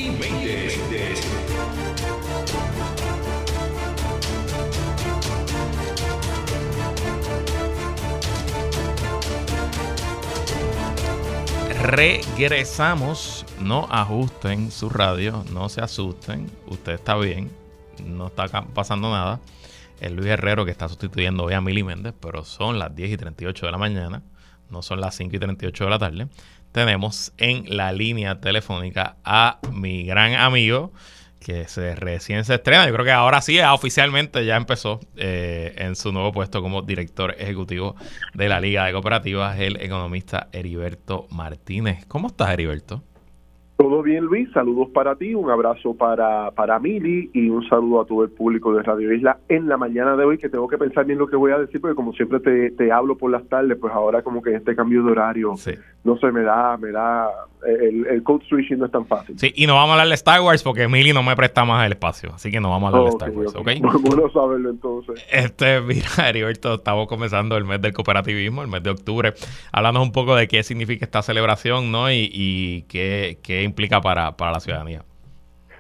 Regresamos. 11.86 13.45
No 13.61 13.88
ajusten 13.91 14.71
su 14.71 14.89
radio, 14.89 15.45
no 15.53 15.69
se 15.69 15.81
asusten. 15.81 16.49
Usted 16.65 16.93
está 16.93 17.15
bien, 17.15 17.51
no 18.03 18.27
está 18.27 18.47
pasando 18.73 19.11
nada 19.11 19.39
el 19.99 20.15
Luis 20.15 20.29
Herrero 20.29 20.65
que 20.65 20.71
está 20.71 20.89
sustituyendo 20.89 21.43
hoy 21.43 21.53
a 21.53 21.61
Mili 21.61 21.83
Méndez, 21.83 22.15
pero 22.19 22.43
son 22.43 22.79
las 22.79 22.95
10 22.95 23.11
y 23.11 23.17
38 23.17 23.67
de 23.67 23.71
la 23.71 23.77
mañana, 23.77 24.23
no 24.71 24.81
son 24.81 24.99
las 24.99 25.15
5 25.15 25.36
y 25.36 25.39
38 25.39 25.83
de 25.83 25.89
la 25.91 25.99
tarde. 25.99 26.27
Tenemos 26.71 27.33
en 27.38 27.77
la 27.77 27.91
línea 27.91 28.41
telefónica 28.41 29.17
a 29.23 29.59
mi 29.71 30.05
gran 30.05 30.33
amigo 30.33 30.91
que 31.45 31.65
se 31.65 31.93
recién 31.93 32.43
se 32.43 32.55
estrena. 32.55 32.87
Yo 32.87 32.93
creo 32.93 33.05
que 33.05 33.11
ahora 33.11 33.39
sí, 33.39 33.59
oficialmente 33.59 34.43
ya 34.45 34.57
empezó 34.57 34.99
eh, 35.15 35.75
en 35.77 35.95
su 35.95 36.11
nuevo 36.11 36.31
puesto 36.31 36.59
como 36.63 36.81
director 36.81 37.35
ejecutivo 37.37 37.95
de 38.33 38.49
la 38.49 38.59
Liga 38.59 38.85
de 38.85 38.93
Cooperativas, 38.93 39.59
el 39.59 39.79
economista 39.79 40.47
Heriberto 40.51 41.27
Martínez. 41.29 42.03
¿Cómo 42.07 42.29
estás, 42.29 42.49
Heriberto? 42.49 43.03
Todo 43.77 44.01
bien, 44.01 44.23
Luis. 44.23 44.49
Saludos 44.53 44.89
para 44.91 45.15
ti, 45.17 45.35
un 45.35 45.51
abrazo 45.51 45.93
para, 45.93 46.49
para 46.51 46.79
Mili 46.79 47.29
y 47.33 47.49
un 47.49 47.67
saludo 47.67 48.01
a 48.01 48.05
todo 48.05 48.23
el 48.23 48.31
público 48.31 48.73
de 48.73 48.81
Radio 48.81 49.13
Isla 49.13 49.37
en 49.49 49.67
la 49.67 49.75
mañana 49.75 50.15
de 50.15 50.23
hoy, 50.23 50.37
que 50.37 50.49
tengo 50.49 50.67
que 50.67 50.77
pensar 50.77 51.05
bien 51.05 51.19
lo 51.19 51.27
que 51.27 51.35
voy 51.35 51.51
a 51.51 51.59
decir, 51.59 51.81
porque 51.81 51.95
como 51.95 52.13
siempre 52.13 52.39
te, 52.39 52.71
te 52.71 52.91
hablo 52.91 53.17
por 53.17 53.29
las 53.29 53.45
tardes, 53.49 53.77
pues 53.77 53.93
ahora 53.93 54.23
como 54.23 54.41
que 54.41 54.55
este 54.55 54.75
cambio 54.75 55.03
de 55.03 55.11
horario, 55.11 55.55
no 56.05 56.17
sé, 56.17 56.31
me 56.31 56.41
da, 56.41 56.77
me 56.77 56.91
da, 56.91 57.27
el, 57.66 58.07
el 58.07 58.24
code 58.24 58.45
switching 58.47 58.80
no 58.80 58.86
es 58.86 58.91
tan 58.91 59.05
fácil. 59.05 59.38
Sí, 59.38 59.51
y 59.55 59.68
no 59.68 59.76
vamos 59.76 59.89
a 59.89 59.93
hablar 59.93 60.07
de 60.07 60.13
Star 60.16 60.41
Wars 60.41 60.63
porque 60.63 60.88
Mili 60.88 61.13
no 61.13 61.24
me 61.24 61.36
presta 61.36 61.66
más 61.66 61.86
el 61.86 61.93
espacio, 61.93 62.32
así 62.34 62.51
que 62.51 62.59
no 62.59 62.70
vamos 62.70 62.93
a 62.93 62.97
hablar 62.97 63.11
de 63.11 63.18
Star 63.18 63.32
Wars, 63.32 63.55
¿ok? 63.55 64.01
Bueno 64.01 64.30
saberlo 64.34 64.70
entonces. 64.70 65.26
Este, 65.32 65.82
mira, 65.86 66.30
Heriberto, 66.30 66.76
estamos 66.76 67.07
comenzando 67.07 67.57
el 67.57 67.66
mes 67.66 67.82
del 67.82 67.93
cooperativismo, 67.93 68.61
el 68.61 68.68
mes 68.68 68.84
de 68.84 68.91
octubre. 68.91 69.34
Hablando 69.72 70.01
un 70.01 70.11
poco 70.11 70.36
de 70.36 70.47
qué 70.47 70.63
significa 70.63 71.05
esta 71.05 71.22
celebración, 71.22 71.91
¿no? 71.91 72.11
Y, 72.11 72.30
y 72.32 72.84
qué, 72.84 73.39
qué 73.43 73.63
implica 73.63 74.01
para, 74.01 74.36
para 74.38 74.53
la 74.53 74.59
ciudadanía. 74.59 75.03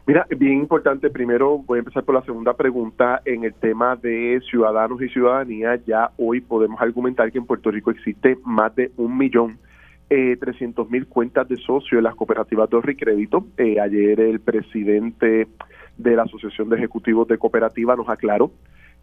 Mira, 0.07 0.27
bien 0.29 0.53
importante, 0.53 1.09
primero 1.09 1.57
voy 1.57 1.77
a 1.77 1.79
empezar 1.79 2.03
por 2.03 2.13
la 2.13 2.21
segunda 2.21 2.53
pregunta 2.53 3.23
en 3.25 3.43
el 3.43 3.55
tema 3.55 3.95
de 3.95 4.39
ciudadanos 4.47 5.01
y 5.01 5.09
ciudadanía. 5.09 5.79
Ya 5.87 6.11
hoy 6.17 6.41
podemos 6.41 6.79
argumentar 6.79 7.31
que 7.31 7.39
en 7.39 7.47
Puerto 7.47 7.71
Rico 7.71 7.89
existe 7.89 8.37
más 8.45 8.75
de 8.75 8.91
un 8.97 9.17
millón 9.17 9.57
eh, 10.09 10.37
trescientos 10.37 10.89
mil 10.89 11.07
cuentas 11.07 11.47
de 11.47 11.57
socios 11.57 11.99
en 11.99 12.03
las 12.03 12.15
cooperativas 12.15 12.69
de 12.69 12.91
y 12.91 12.95
crédito. 12.95 13.45
Eh, 13.57 13.79
ayer 13.79 14.19
el 14.19 14.39
presidente 14.39 15.47
de 15.97 16.15
la 16.15 16.23
Asociación 16.23 16.69
de 16.69 16.77
Ejecutivos 16.77 17.27
de 17.27 17.37
Cooperativa 17.37 17.95
nos 17.95 18.09
aclaró 18.09 18.51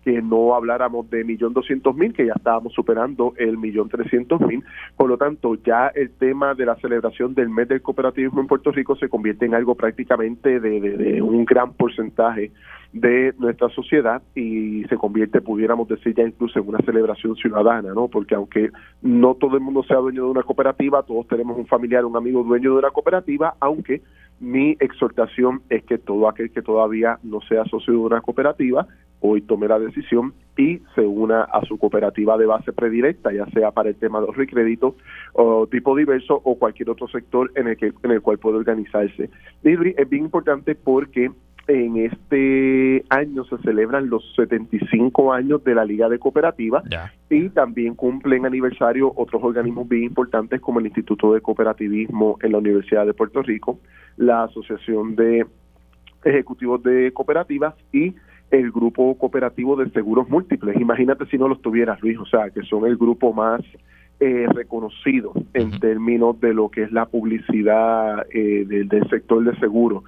que 0.05 0.21
no 0.21 0.55
habláramos 0.55 1.09
de 1.11 1.23
millón 1.25 1.53
doscientos 1.53 1.95
mil, 1.95 2.13
que 2.13 2.27
ya 2.27 2.33
estábamos 2.35 2.73
superando 2.73 3.35
el 3.37 3.57
millón 3.57 3.89
trescientos 3.89 4.41
mil. 4.41 4.65
Por 4.97 5.09
lo 5.09 5.17
tanto, 5.17 5.55
ya 5.65 5.89
el 5.95 6.11
tema 6.11 6.55
de 6.55 6.67
la 6.67 6.75
celebración 6.77 7.35
del 7.35 7.49
mes 7.49 7.69
del 7.69 7.83
cooperativismo 7.83 8.41
en 8.41 8.49
Puerto 8.49 8.73
Rico 8.73 8.97
se 8.97 9.09
convierte 9.09 9.47
en 9.47 9.55
algo 9.55 9.77
prácticamente 9.77 10.59
de, 10.59 10.81
de 10.81 11.23
un 11.23 11.45
gran 11.45 11.73
porcentaje 11.75 12.51
de 12.93 13.33
nuestra 13.39 13.69
sociedad 13.71 14.23
y 14.35 14.85
se 14.85 14.97
convierte, 14.97 15.41
pudiéramos 15.41 15.89
decir 15.89 16.15
ya 16.15 16.25
incluso 16.25 16.59
en 16.59 16.69
una 16.69 16.79
celebración 16.81 17.35
ciudadana, 17.37 17.95
¿no? 17.95 18.09
Porque 18.09 18.35
aunque 18.35 18.71
no 19.01 19.35
todo 19.35 19.57
el 19.57 19.63
mundo 19.63 19.83
sea 19.83 19.97
dueño 19.97 20.25
de 20.25 20.31
una 20.31 20.43
cooperativa, 20.43 21.03
todos 21.03 21.27
tenemos 21.27 21.57
un 21.57 21.67
familiar, 21.67 22.05
un 22.05 22.17
amigo 22.17 22.43
dueño 22.45 22.73
de 22.73 22.79
una 22.79 22.91
cooperativa, 22.91 23.55
aunque 23.61 24.03
mi 24.41 24.77
exhortación 24.81 25.63
es 25.71 25.85
que 25.85 25.99
todo 25.99 26.29
aquel 26.29 26.51
que 26.51 26.63
todavía 26.63 27.19
no 27.23 27.41
sea 27.43 27.65
socio 27.65 27.95
de 27.95 27.99
una 28.01 28.21
cooperativa 28.21 28.87
hoy 29.23 29.41
tome 29.41 29.69
la 29.69 29.79
decisión 29.79 30.35
y 30.59 30.81
se 30.95 31.01
una 31.01 31.43
a 31.45 31.65
su 31.65 31.79
cooperativa 31.79 32.37
de 32.37 32.47
base 32.47 32.73
predirecta, 32.73 33.33
ya 33.33 33.47
sea 33.47 33.71
para 33.71 33.89
el 33.89 33.95
tema 33.95 34.21
de 34.21 34.27
los 34.27 34.37
crédito 34.37 34.97
o 35.33 35.67
tipo 35.69 35.97
diverso 35.97 36.41
o 36.45 36.59
cualquier 36.59 36.91
otro 36.91 37.09
sector 37.09 37.51
en 37.55 37.69
el 37.69 37.77
que 37.77 37.93
en 38.03 38.11
el 38.11 38.21
cual 38.21 38.39
puede 38.39 38.59
organizarse. 38.59 39.31
Y 39.63 39.71
es 39.71 40.09
bien 40.11 40.25
importante 40.25 40.75
porque 40.75 41.31
en 41.69 41.97
este 41.97 43.05
año 43.09 43.45
se 43.45 43.59
celebran 43.59 44.09
los 44.11 44.35
75 44.35 45.33
años 45.33 45.63
de 45.65 45.75
la 45.75 45.85
Liga 45.85 46.09
de 46.09 46.19
Cooperativas 46.19 46.83
y 47.31 47.49
también 47.51 47.95
cumplen 47.95 48.47
aniversario 48.47 49.13
otros 49.15 49.43
organismos 49.43 49.89
bien 49.89 50.05
importantes 50.05 50.61
como 50.61 50.81
el 50.81 50.87
Instituto 50.87 51.33
de 51.33 51.41
Cooperativismo 51.41 52.39
en 52.43 52.53
la 52.53 52.59
Universidad 52.59 53.07
de 53.07 53.15
Puerto 53.15 53.43
Rico, 53.43 53.79
la 54.17 54.45
Asociación 54.45 55.15
de 55.15 55.47
Ejecutivos 56.25 56.83
de 56.83 57.13
Cooperativas 57.13 57.75
y 57.93 58.15
el 58.51 58.71
Grupo 58.71 59.17
Cooperativo 59.17 59.77
de 59.77 59.91
Seguros 59.91 60.29
Múltiples. 60.29 60.79
Imagínate 60.81 61.27
si 61.27 61.39
no 61.39 61.49
los 61.49 61.63
tuvieras, 61.63 62.01
Luis, 62.03 62.19
o 62.19 62.27
sea, 62.27 62.51
que 62.51 62.63
son 62.63 62.87
el 62.87 62.97
grupo 62.97 63.33
más 63.33 63.63
eh, 64.21 64.47
reconocido 64.55 65.33
en 65.53 65.81
términos 65.81 66.41
de 66.41 66.55
lo 66.55 66.69
que 66.69 66.85
es 66.85 66.93
la 66.93 67.07
publicidad 67.07 68.25
eh, 68.33 68.65
del, 68.67 69.09
sector 69.09 69.43
de 69.43 69.59
seguro 69.59 70.05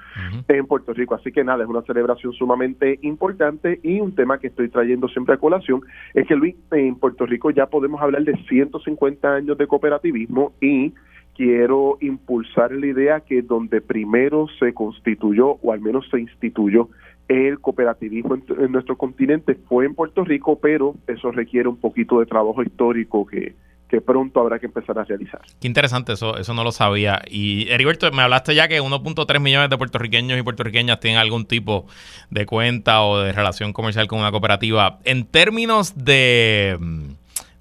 en 0.47 0.67
Puerto 0.67 0.93
Rico. 0.93 1.15
Así 1.15 1.33
que 1.33 1.43
nada, 1.43 1.65
es 1.65 1.69
una 1.69 1.83
celebración 1.83 2.33
sumamente 2.33 2.99
importante 3.03 3.81
y 3.83 4.01
un 4.01 4.15
tema 4.15 4.39
que 4.39 4.47
estoy 4.47 4.69
trayendo 4.69 5.09
siempre 5.09 5.35
a 5.35 5.39
colación 5.39 5.81
es 6.15 6.27
que 6.29 6.37
Luis, 6.37 6.55
en 6.71 6.95
Puerto 6.97 7.27
Rico 7.27 7.51
ya 7.51 7.67
podemos 7.67 8.01
hablar 8.01 8.23
de 8.23 8.37
150 8.45 9.35
años 9.35 9.59
de 9.59 9.67
cooperativismo 9.67 10.53
y 10.61 10.95
quiero 11.35 11.99
impulsar 12.01 12.73
la 12.73 12.87
idea 12.87 13.21
que 13.21 13.43
donde 13.43 13.81
primero 13.81 14.47
se 14.59 14.73
constituyó 14.73 15.59
o 15.63 15.73
al 15.73 15.81
menos 15.81 16.09
se 16.11 16.21
instituyó 16.21 16.89
el 17.29 17.59
cooperativismo 17.61 18.37
en, 18.37 18.73
nuestro 18.73 18.97
continente 18.97 19.55
fue 19.55 19.87
en 19.87 19.95
Puerto 19.95 20.25
Rico, 20.25 20.59
pero 20.61 20.95
eso 21.07 21.33
requiere 21.33 21.69
un 21.69 21.77
poquito 21.77 22.21
de 22.21 22.27
trabajo 22.27 22.63
histórico 22.63 23.27
que, 23.27 23.55
pronto 24.01 24.41
habrá 24.41 24.59
que 24.59 24.67
empezar 24.67 24.99
a 24.99 25.05
realizar. 25.05 25.41
Qué 25.61 25.67
interesante, 25.67 26.13
eso 26.13 26.37
eso 26.39 26.55
no 26.55 26.65
lo 26.65 26.73
sabía. 26.73 27.23
Y 27.29 27.69
Heriberto, 27.71 28.11
me 28.13 28.23
hablaste 28.23 28.55
ya 28.55 28.69
que 28.69 28.81
1.3 28.81 29.41
millones 29.41 29.71
de 29.71 29.79
puertorriqueños 29.79 30.39
y 30.39 30.43
puertorriqueñas 30.43 31.01
tienen 31.01 31.21
algún 31.21 31.47
tipo 31.47 31.87
de 32.31 32.47
cuenta 32.47 33.03
o 33.03 33.21
de 33.21 33.33
relación 33.33 33.73
comercial 33.73 34.07
con 34.07 34.21
una 34.21 34.31
cooperativa. 34.31 34.99
En 35.05 35.27
términos 35.27 35.95
de, 35.97 36.79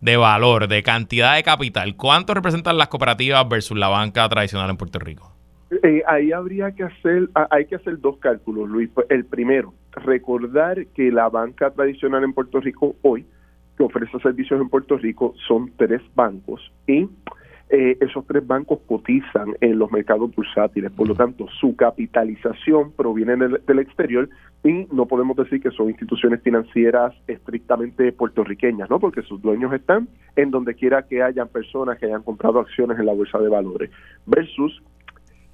de 0.02 0.18
valor, 0.18 0.68
de 0.68 0.84
cantidad 0.84 1.36
de 1.36 1.44
capital, 1.44 1.96
¿cuánto 1.96 2.34
representan 2.34 2.78
las 2.78 2.88
cooperativas 2.88 3.48
versus 3.48 3.78
la 3.78 3.88
banca 3.88 4.28
tradicional 4.30 4.70
en 4.70 4.78
Puerto 4.78 5.00
Rico? 5.00 5.32
Eh, 5.82 6.04
ahí 6.08 6.32
habría 6.32 6.72
que 6.72 6.84
hacer, 6.84 7.30
hay 7.50 7.66
que 7.66 7.76
hacer 7.76 8.00
dos 8.00 8.18
cálculos, 8.18 8.70
Luis. 8.70 8.90
El 9.10 9.26
primero, 9.26 9.74
recordar 9.92 10.86
que 10.88 11.12
la 11.12 11.30
banca 11.30 11.72
tradicional 11.72 12.24
en 12.24 12.34
Puerto 12.34 12.60
Rico 12.60 12.96
hoy, 13.02 13.26
que 13.84 13.98
ofrece 13.98 14.20
servicios 14.20 14.62
en 14.62 14.70
Puerto 14.70 14.98
Rico, 14.98 15.34
son 15.48 15.72
tres 15.78 16.02
bancos 16.16 16.72
y 16.88 17.10
eh, 17.70 17.98
esos 18.02 18.26
tres 18.28 18.46
bancos 18.46 18.80
cotizan 18.88 19.56
en 19.60 19.80
los 19.80 19.92
mercados 19.92 20.34
bursátiles, 20.36 20.92
por 20.92 21.08
lo 21.08 21.16
tanto 21.16 21.48
su 21.60 21.76
capitalización 21.76 22.92
proviene 22.92 23.36
del, 23.36 23.80
exterior 23.80 24.30
y 24.64 24.86
no 24.92 25.08
podemos 25.08 25.36
decir 25.36 25.60
que 25.62 25.72
son 25.72 25.90
instituciones 25.90 26.42
financieras 26.42 27.14
estrictamente 27.28 28.12
puertorriqueñas, 28.12 28.90
¿no? 28.90 29.00
Porque 29.00 29.24
sus 29.24 29.42
dueños 29.42 29.74
están 29.74 30.08
en 30.36 30.52
donde 30.52 30.76
quiera 30.76 31.08
que 31.08 31.24
hayan 31.24 31.48
personas 31.48 31.98
que 31.98 32.06
hayan 32.06 32.22
comprado 32.22 32.60
acciones 32.60 33.00
en 33.00 33.08
la 33.08 33.14
bolsa 33.14 33.40
de 33.40 33.50
valores, 33.50 33.90
versus 34.26 34.84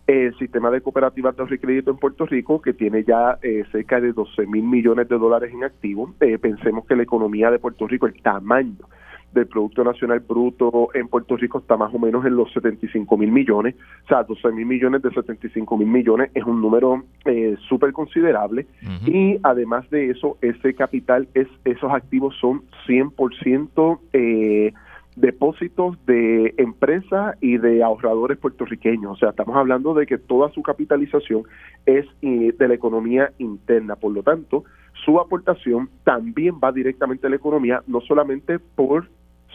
el 0.09 0.35
sistema 0.39 0.71
de 0.71 0.81
cooperativas 0.81 1.35
de 1.35 1.43
ahorro 1.43 1.53
y 1.53 1.59
crédito 1.59 1.91
en 1.91 1.97
Puerto 1.97 2.25
Rico, 2.25 2.59
que 2.61 2.73
tiene 2.73 3.03
ya 3.03 3.37
eh, 3.43 3.63
cerca 3.71 4.01
de 4.01 4.11
12 4.11 4.47
mil 4.47 4.63
millones 4.63 5.07
de 5.07 5.19
dólares 5.19 5.53
en 5.53 5.63
activos. 5.63 6.09
Eh, 6.19 6.39
pensemos 6.39 6.85
que 6.87 6.95
la 6.95 7.03
economía 7.03 7.51
de 7.51 7.59
Puerto 7.59 7.87
Rico, 7.87 8.07
el 8.07 8.19
tamaño 8.19 8.87
del 9.33 9.45
Producto 9.45 9.83
Nacional 9.83 10.21
Bruto 10.21 10.89
en 10.95 11.07
Puerto 11.09 11.37
Rico 11.37 11.59
está 11.59 11.77
más 11.77 11.93
o 11.93 11.99
menos 11.99 12.25
en 12.25 12.35
los 12.35 12.51
75 12.53 13.17
mil 13.17 13.31
millones. 13.31 13.75
O 14.05 14.07
sea, 14.07 14.23
12 14.23 14.51
mil 14.51 14.65
millones 14.65 15.03
de 15.03 15.11
75 15.11 15.77
mil 15.77 15.87
millones 15.87 16.31
es 16.33 16.43
un 16.43 16.59
número 16.59 17.03
eh, 17.25 17.55
súper 17.67 17.93
considerable. 17.93 18.65
Y 19.05 19.37
además 19.43 19.87
de 19.91 20.09
eso, 20.09 20.39
ese 20.41 20.73
capital, 20.73 21.27
es 21.35 21.47
esos 21.65 21.91
activos 21.93 22.35
son 22.41 22.63
100% 22.87 23.99
eh, 24.13 24.73
depósitos 25.19 25.97
de 26.05 26.53
empresas 26.57 27.35
y 27.41 27.57
de 27.57 27.83
ahorradores 27.83 28.37
puertorriqueños. 28.37 29.11
O 29.11 29.15
sea, 29.17 29.29
estamos 29.29 29.55
hablando 29.55 29.93
de 29.93 30.05
que 30.05 30.17
toda 30.17 30.49
su 30.51 30.61
capitalización 30.63 31.43
es 31.85 32.05
eh, 32.21 32.53
de 32.57 32.67
la 32.67 32.73
economía 32.73 33.31
interna. 33.37 33.95
Por 33.95 34.13
lo 34.13 34.23
tanto, 34.23 34.63
su 35.05 35.19
aportación 35.19 35.89
también 36.03 36.55
va 36.63 36.71
directamente 36.71 37.27
a 37.27 37.29
la 37.29 37.35
economía, 37.35 37.83
no 37.87 38.01
solamente 38.01 38.59
por 38.59 39.09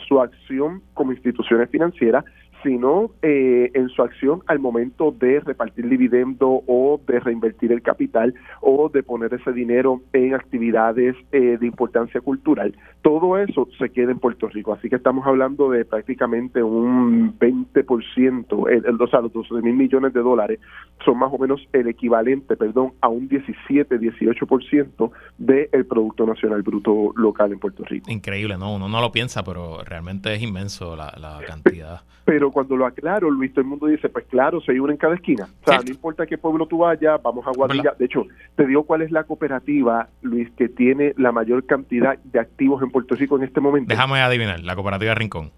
su 0.06 0.20
acción 0.20 0.82
como 0.92 1.12
instituciones 1.12 1.70
financieras, 1.70 2.24
sino 2.64 3.10
eh, 3.22 3.70
en 3.74 3.88
su 3.90 4.02
acción 4.02 4.42
al 4.46 4.58
momento 4.58 5.12
de 5.12 5.38
repartir 5.40 5.88
dividendo 5.88 6.62
o 6.66 7.00
de 7.06 7.20
reinvertir 7.20 7.70
el 7.70 7.82
capital 7.82 8.34
o 8.60 8.88
de 8.88 9.02
poner 9.02 9.34
ese 9.34 9.52
dinero 9.52 10.00
en 10.12 10.34
actividades 10.34 11.14
eh, 11.30 11.58
de 11.60 11.66
importancia 11.66 12.20
cultural. 12.20 12.74
Todo 13.02 13.38
eso 13.38 13.68
se 13.78 13.90
queda 13.90 14.10
en 14.10 14.18
Puerto 14.18 14.48
Rico, 14.48 14.72
así 14.72 14.88
que 14.88 14.96
estamos 14.96 15.26
hablando 15.26 15.70
de 15.70 15.84
prácticamente 15.84 16.62
un 16.62 17.38
20%, 17.38 18.70
el, 18.70 18.86
el, 18.86 19.00
o 19.00 19.06
sea, 19.06 19.20
los 19.20 19.32
12 19.32 19.54
mil 19.62 19.74
millones 19.74 20.14
de 20.14 20.20
dólares 20.20 20.58
son 21.04 21.18
más 21.18 21.30
o 21.32 21.38
menos 21.38 21.60
el 21.74 21.86
equivalente, 21.88 22.56
perdón, 22.56 22.92
a 23.02 23.08
un 23.08 23.28
17, 23.28 24.00
18% 24.00 25.10
del 25.36 25.86
Producto 25.86 26.26
Nacional 26.26 26.62
Bruto 26.62 27.12
local 27.14 27.52
en 27.52 27.58
Puerto 27.58 27.84
Rico. 27.84 28.10
Increíble, 28.10 28.56
¿no? 28.56 28.74
Uno 28.74 28.88
no 28.88 29.00
lo 29.02 29.12
piensa, 29.12 29.44
pero 29.44 29.84
realmente 29.84 30.32
es 30.32 30.42
inmenso 30.42 30.96
la, 30.96 31.12
la 31.20 31.40
cantidad. 31.46 32.00
Pero 32.24 32.50
cuando 32.54 32.76
lo 32.76 32.86
aclaro, 32.86 33.30
Luis, 33.30 33.52
todo 33.52 33.60
el 33.60 33.66
mundo 33.66 33.86
dice, 33.86 34.08
pues 34.08 34.24
claro, 34.26 34.60
se 34.60 34.72
hay 34.72 34.78
una 34.78 34.92
en 34.92 34.98
cada 34.98 35.16
esquina. 35.16 35.48
O 35.62 35.70
sea, 35.70 35.80
no 35.80 35.90
importa 35.90 36.26
qué 36.26 36.38
pueblo 36.38 36.66
tú 36.66 36.78
vayas, 36.78 37.20
vamos 37.22 37.46
a 37.46 37.50
Guadilla. 37.50 37.94
De 37.98 38.06
hecho, 38.06 38.26
te 38.56 38.66
digo 38.66 38.84
cuál 38.84 39.02
es 39.02 39.10
la 39.10 39.24
cooperativa, 39.24 40.08
Luis, 40.22 40.50
que 40.52 40.68
tiene 40.68 41.12
la 41.18 41.32
mayor 41.32 41.66
cantidad 41.66 42.16
de 42.16 42.38
activos 42.38 42.82
en 42.82 42.90
Puerto 42.90 43.14
Rico 43.16 43.36
en 43.36 43.42
este 43.42 43.60
momento. 43.60 43.88
Déjame 43.88 44.20
adivinar, 44.20 44.60
la 44.60 44.74
cooperativa 44.74 45.14
Rincón. 45.14 45.50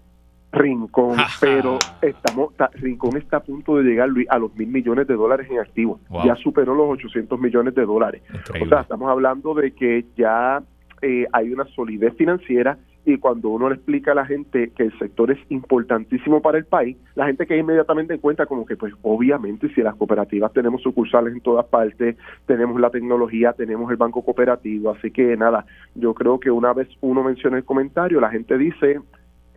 Rincón, 0.51 1.17
pero 1.39 1.77
estamos 2.01 2.53
Rincón 2.73 3.17
está 3.17 3.37
a 3.37 3.43
punto 3.43 3.77
de 3.77 3.83
llegar 3.83 4.09
Luis, 4.09 4.27
a 4.29 4.39
los 4.39 4.55
mil 4.55 4.69
millones 4.69 5.05
de 5.07 5.13
dólares 5.13 5.47
en 5.51 5.59
activos. 5.59 6.01
Ya 6.25 6.35
superó 6.35 6.73
los 6.73 6.89
800 6.89 7.39
millones 7.39 7.75
de 7.75 7.85
dólares. 7.85 8.23
O 8.61 8.67
sea, 8.67 8.81
estamos 8.81 9.09
hablando 9.09 9.53
de 9.53 9.71
que 9.71 10.05
ya 10.17 10.63
eh, 11.01 11.27
hay 11.31 11.51
una 11.53 11.65
solidez 11.75 12.15
financiera 12.15 12.77
y 13.07 13.17
cuando 13.19 13.49
uno 13.49 13.69
le 13.69 13.75
explica 13.75 14.11
a 14.11 14.15
la 14.15 14.25
gente 14.25 14.71
que 14.75 14.83
el 14.83 14.99
sector 14.99 15.31
es 15.31 15.39
importantísimo 15.47 16.41
para 16.41 16.57
el 16.57 16.65
país, 16.65 16.97
la 17.15 17.25
gente 17.25 17.47
queda 17.47 17.59
inmediatamente 17.59 18.13
en 18.13 18.19
cuenta 18.19 18.45
como 18.45 18.65
que 18.65 18.75
pues 18.75 18.93
obviamente 19.01 19.69
si 19.73 19.81
las 19.81 19.95
cooperativas 19.95 20.51
tenemos 20.51 20.81
sucursales 20.81 21.33
en 21.33 21.39
todas 21.39 21.65
partes, 21.67 22.17
tenemos 22.45 22.77
la 22.81 22.89
tecnología, 22.89 23.53
tenemos 23.53 23.89
el 23.91 23.95
banco 23.95 24.23
cooperativo, 24.23 24.91
así 24.91 25.09
que 25.11 25.37
nada, 25.37 25.65
yo 25.95 26.13
creo 26.13 26.37
que 26.37 26.51
una 26.51 26.73
vez 26.73 26.89
uno 26.99 27.23
menciona 27.23 27.55
el 27.55 27.63
comentario, 27.63 28.19
la 28.19 28.29
gente 28.29 28.57
dice, 28.57 28.99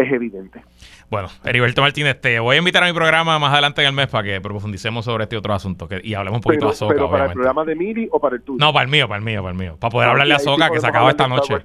es 0.02 0.12
evidente. 0.12 0.62
Bueno, 1.10 1.28
Heriberto 1.44 1.82
Martínez, 1.82 2.20
te 2.20 2.38
voy 2.38 2.54
a 2.54 2.58
invitar 2.60 2.84
a 2.84 2.86
mi 2.86 2.92
programa 2.92 3.36
más 3.40 3.52
adelante 3.52 3.80
en 3.82 3.88
el 3.88 3.92
mes 3.92 4.06
para 4.06 4.22
que 4.22 4.40
profundicemos 4.40 5.04
sobre 5.04 5.24
este 5.24 5.36
otro 5.36 5.52
asunto 5.52 5.88
que, 5.88 6.00
y 6.04 6.14
hablemos 6.14 6.38
un 6.38 6.42
poquito 6.42 6.66
de 6.66 6.72
Azoka. 6.72 6.94
¿Pero 6.94 7.10
para 7.10 7.24
el 7.26 7.32
programa 7.32 7.64
de 7.64 7.74
Miri 7.74 8.08
o 8.12 8.20
para 8.20 8.36
el 8.36 8.42
tuyo? 8.42 8.64
No, 8.64 8.72
para 8.72 8.84
el 8.84 8.90
mío, 8.90 9.08
para 9.08 9.18
el 9.18 9.24
mío, 9.24 9.42
para 9.42 9.52
el 9.52 9.58
mío. 9.58 9.76
Para 9.80 9.90
poder 9.90 10.08
ah, 10.08 10.12
hablarle 10.12 10.34
a 10.34 10.36
Azoka 10.36 10.70
que 10.70 10.80
se 10.80 10.86
acaba 10.86 11.10
esta 11.10 11.26
noche. 11.26 11.56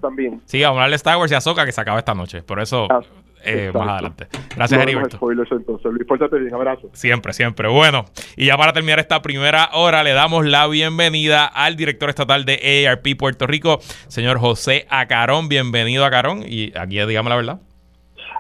Sí, 0.46 0.62
vamos 0.62 0.78
a 0.78 0.80
hablarle 0.80 0.96
a 0.96 0.98
Star 0.98 1.18
Wars 1.18 1.32
y 1.32 1.36
a 1.36 1.38
Azoka 1.38 1.64
que 1.64 1.72
se 1.72 1.80
acaba 1.80 2.00
esta 2.00 2.16
noche. 2.16 2.42
Por 2.42 2.60
eso, 2.60 2.88
ah, 2.90 3.02
eh, 3.44 3.72
más 3.72 3.88
adelante. 3.88 4.28
Gracias, 4.56 4.82
Heriberto. 4.82 5.20
entonces. 5.32 5.92
Luis, 5.92 6.08
pórtate 6.08 6.40
bien. 6.40 6.54
Abrazo. 6.56 6.90
Siempre, 6.94 7.32
siempre. 7.32 7.68
Bueno, 7.68 8.06
y 8.36 8.48
ya 8.48 8.58
para 8.58 8.74
terminar 8.74 8.98
esta 8.98 9.22
primera 9.22 9.70
hora, 9.74 10.04
le 10.04 10.14
damos 10.14 10.46
la 10.46 10.68
bienvenida 10.68 11.46
al 11.46 11.76
director 11.76 12.10
estatal 12.10 12.46
de 12.46 12.88
AARP 12.88 13.16
Puerto 13.16 13.46
Rico, 13.46 13.80
señor 14.08 14.40
José 14.40 14.88
Acarón. 14.90 15.50
Bienvenido, 15.50 16.04
Acarón. 16.04 16.44
Y 16.48 16.76
aquí, 16.76 17.00
digamos 17.06 17.30
la 17.30 17.36
verdad. 17.36 17.60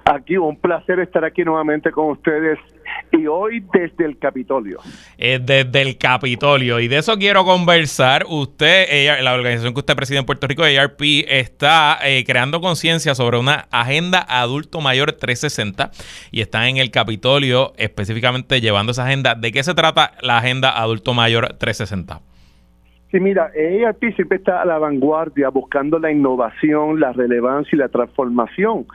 Aquí 0.08 0.38
un 0.38 0.56
placer 0.56 0.99
estar 0.99 1.26
aquí 1.26 1.43
nuevamente 1.43 1.91
con 1.91 2.12
ustedes 2.12 2.60
y 3.12 3.26
hoy 3.26 3.66
desde 3.74 4.06
el 4.06 4.20
Capitolio. 4.20 4.78
Eh, 5.18 5.39
desde 5.41 5.82
el 5.82 5.97
Capitolio. 5.97 6.80
Y 6.80 6.88
de 6.88 6.97
eso 6.97 7.18
quiero 7.18 7.43
conversar. 7.43 8.24
Usted, 8.30 8.86
la 9.24 9.34
organización 9.34 9.74
que 9.74 9.80
usted 9.80 9.95
preside 9.95 10.20
en 10.20 10.26
Puerto 10.26 10.45
Rico, 10.45 10.62
ARP, 10.62 11.01
está 11.28 11.97
eh, 12.03 12.24
creando 12.24 12.62
conciencia 12.62 13.16
sobre 13.16 13.39
una 13.39 13.66
agenda 13.72 14.24
adulto 14.30 14.80
mayor 14.80 15.14
360 15.14 15.89
y 16.32 16.41
está 16.41 16.70
en 16.70 16.78
el 16.78 16.91
Capitolio 16.91 17.74
específicamente 17.78 18.62
llevando 18.62 18.91
esa 18.91 19.06
agenda. 19.06 19.34
¿De 19.34 19.51
qué 19.51 19.64
se 19.64 19.74
trata 19.74 20.12
la 20.22 20.38
agenda 20.38 20.70
adulto 20.80 21.16
mayor 21.16 21.56
360? 21.58 22.22
Sí, 23.10 23.20
mira, 23.20 23.45
ARP 23.45 24.14
siempre 24.16 24.38
está 24.38 24.62
a 24.62 24.66
la 24.66 24.78
vanguardia 24.78 25.49
buscando 25.49 25.97
la 25.97 26.12
innovación, 26.12 26.99
la 26.99 27.12
relevancia 27.12 27.76
y 27.76 27.80
la 27.80 27.89
transformación 27.89 28.86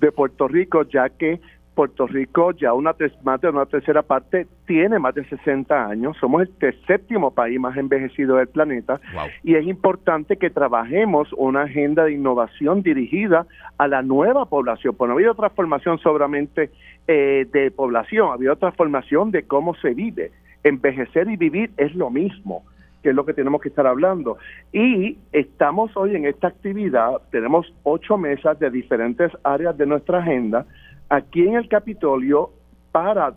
de 0.00 0.12
Puerto 0.12 0.48
Rico, 0.48 0.82
ya 0.84 1.08
que 1.08 1.40
Puerto 1.78 2.08
Rico 2.08 2.50
ya 2.50 2.72
una 2.72 2.92
más 3.22 3.40
de 3.40 3.50
una 3.50 3.64
tercera 3.66 4.02
parte 4.02 4.48
tiene 4.66 4.98
más 4.98 5.14
de 5.14 5.24
60 5.24 5.86
años, 5.86 6.16
somos 6.18 6.42
el 6.42 6.74
séptimo 6.88 7.30
país 7.30 7.60
más 7.60 7.76
envejecido 7.76 8.34
del 8.34 8.48
planeta. 8.48 9.00
Y 9.44 9.54
es 9.54 9.64
importante 9.64 10.38
que 10.38 10.50
trabajemos 10.50 11.32
una 11.36 11.62
agenda 11.62 12.02
de 12.02 12.14
innovación 12.14 12.82
dirigida 12.82 13.46
a 13.78 13.86
la 13.86 14.02
nueva 14.02 14.46
población, 14.46 14.96
pues 14.96 15.06
no 15.06 15.14
ha 15.14 15.18
habido 15.18 15.36
transformación 15.36 15.98
solamente 16.00 16.70
eh, 17.06 17.46
de 17.52 17.70
población, 17.70 18.30
ha 18.30 18.34
habido 18.34 18.56
transformación 18.56 19.30
de 19.30 19.44
cómo 19.44 19.76
se 19.76 19.94
vive. 19.94 20.32
Envejecer 20.64 21.30
y 21.30 21.36
vivir 21.36 21.70
es 21.76 21.94
lo 21.94 22.10
mismo 22.10 22.64
que 23.02 23.10
es 23.10 23.14
lo 23.14 23.24
que 23.24 23.34
tenemos 23.34 23.60
que 23.60 23.68
estar 23.68 23.86
hablando. 23.86 24.38
Y 24.72 25.18
estamos 25.32 25.96
hoy 25.96 26.16
en 26.16 26.26
esta 26.26 26.48
actividad, 26.48 27.20
tenemos 27.30 27.72
ocho 27.82 28.16
mesas 28.18 28.58
de 28.58 28.70
diferentes 28.70 29.32
áreas 29.44 29.76
de 29.76 29.86
nuestra 29.86 30.18
agenda 30.18 30.66
aquí 31.08 31.42
en 31.42 31.54
el 31.54 31.68
Capitolio 31.68 32.50
para 32.92 33.34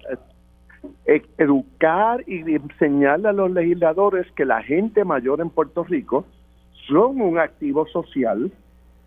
eh, 1.05 1.22
educar 1.38 2.24
y 2.28 2.55
enseñarle 2.55 3.30
a 3.30 3.34
los 3.34 3.51
legisladores 3.51 4.30
que 4.34 4.45
la 4.45 4.62
gente 4.64 5.05
mayor 5.05 5.41
en 5.41 5.49
Puerto 5.49 5.84
Rico 5.84 6.26
son 6.88 7.22
un 7.22 7.38
activo 7.38 7.86
social 7.88 8.51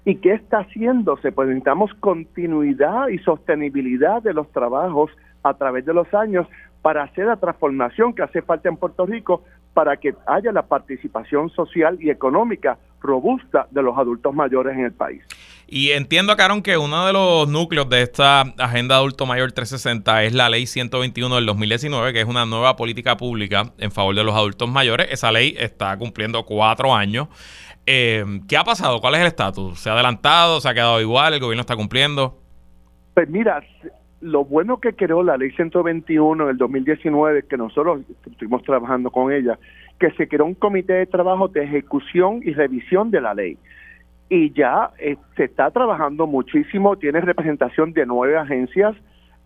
y 0.05 0.17
qué 0.17 0.35
está 0.35 0.61
haciéndose. 0.61 1.33
Pues 1.33 1.49
necesitamos 1.49 1.93
continuidad 1.95 3.09
y 3.09 3.19
sostenibilidad 3.19 4.23
de 4.23 4.35
los 4.35 4.51
trabajos 4.53 5.11
a 5.43 5.55
través 5.55 5.85
de 5.85 5.95
los 5.95 6.13
años 6.15 6.47
para 6.83 7.05
hacer 7.05 7.27
la 7.27 7.37
transformación 7.37 8.15
que 8.15 8.23
hace 8.23 8.43
falta 8.43 8.69
en 8.69 8.77
Puerto 8.77 9.07
Rico 9.07 9.43
para 9.75 9.97
que 9.97 10.15
haya 10.27 10.53
la 10.53 10.63
participación 10.63 11.51
social 11.51 11.99
y 12.01 12.11
económica 12.11 12.79
robusta 13.01 13.67
de 13.71 13.83
los 13.83 13.99
adultos 13.99 14.33
mayores 14.35 14.75
en 14.75 14.85
el 14.87 14.93
país. 14.93 15.23
Y 15.67 15.91
entiendo, 15.91 16.37
Caron, 16.37 16.63
que 16.63 16.77
uno 16.77 17.07
de 17.07 17.13
los 17.13 17.49
núcleos 17.49 17.89
de 17.89 18.03
esta 18.03 18.43
Agenda 18.59 18.97
Adulto 18.97 19.27
Mayor 19.27 19.53
360 19.53 20.25
es 20.25 20.35
la 20.35 20.49
Ley 20.49 20.67
121 20.67 21.35
del 21.35 21.47
2019, 21.47 22.13
que 22.13 22.21
es 22.21 22.27
una 22.27 22.47
nueva 22.47 22.77
política 22.77 23.17
pública 23.17 23.73
en 23.79 23.91
favor 23.91 24.15
de 24.15 24.25
los 24.25 24.35
adultos 24.35 24.69
mayores. 24.69 25.09
Esa 25.11 25.33
ley 25.33 25.55
está 25.59 25.97
cumpliendo 25.97 26.45
cuatro 26.45 26.95
años. 26.95 27.29
Eh, 27.87 28.25
¿Qué 28.49 28.57
ha 28.57 28.65
pasado? 28.65 29.01
¿Cuál 29.01 29.15
es 29.15 29.21
el 29.23 29.27
estatus? 29.27 29.81
¿Se 29.81 29.91
ha 29.91 29.95
adelantado? 29.95 30.61
¿Se 30.61 30.69
ha 30.69 30.75
quedado 30.75 31.01
igual? 31.01 31.35
¿El 31.35 31.41
gobierno 31.41 31.61
está 31.61 31.77
cumpliendo? 31.77 32.39
Pues 33.15 33.29
mira, 33.29 33.63
lo 34.25 34.43
bueno 34.43 34.79
que 34.79 34.95
creó 34.95 35.23
la 35.23 35.37
ley 35.37 35.51
121 35.51 36.47
del 36.47 36.57
2019, 36.57 37.43
que 37.43 37.59
nosotros 37.59 38.01
estuvimos 38.25 38.63
trabajando 38.63 39.11
con 39.11 39.31
ella, 39.31 39.59
que 40.01 40.11
se 40.13 40.27
creó 40.27 40.47
un 40.47 40.55
comité 40.55 40.95
de 40.95 41.07
trabajo 41.07 41.49
de 41.49 41.63
ejecución 41.63 42.41
y 42.43 42.55
revisión 42.55 43.11
de 43.11 43.21
la 43.21 43.35
ley. 43.35 43.59
Y 44.31 44.51
ya 44.53 44.93
eh, 44.99 45.17
se 45.37 45.45
está 45.45 45.71
trabajando 45.71 46.27
muchísimo, 46.27 46.97
tiene 46.97 47.21
representación 47.21 47.93
de 47.93 48.07
nueve 48.07 48.39
agencias. 48.39 48.97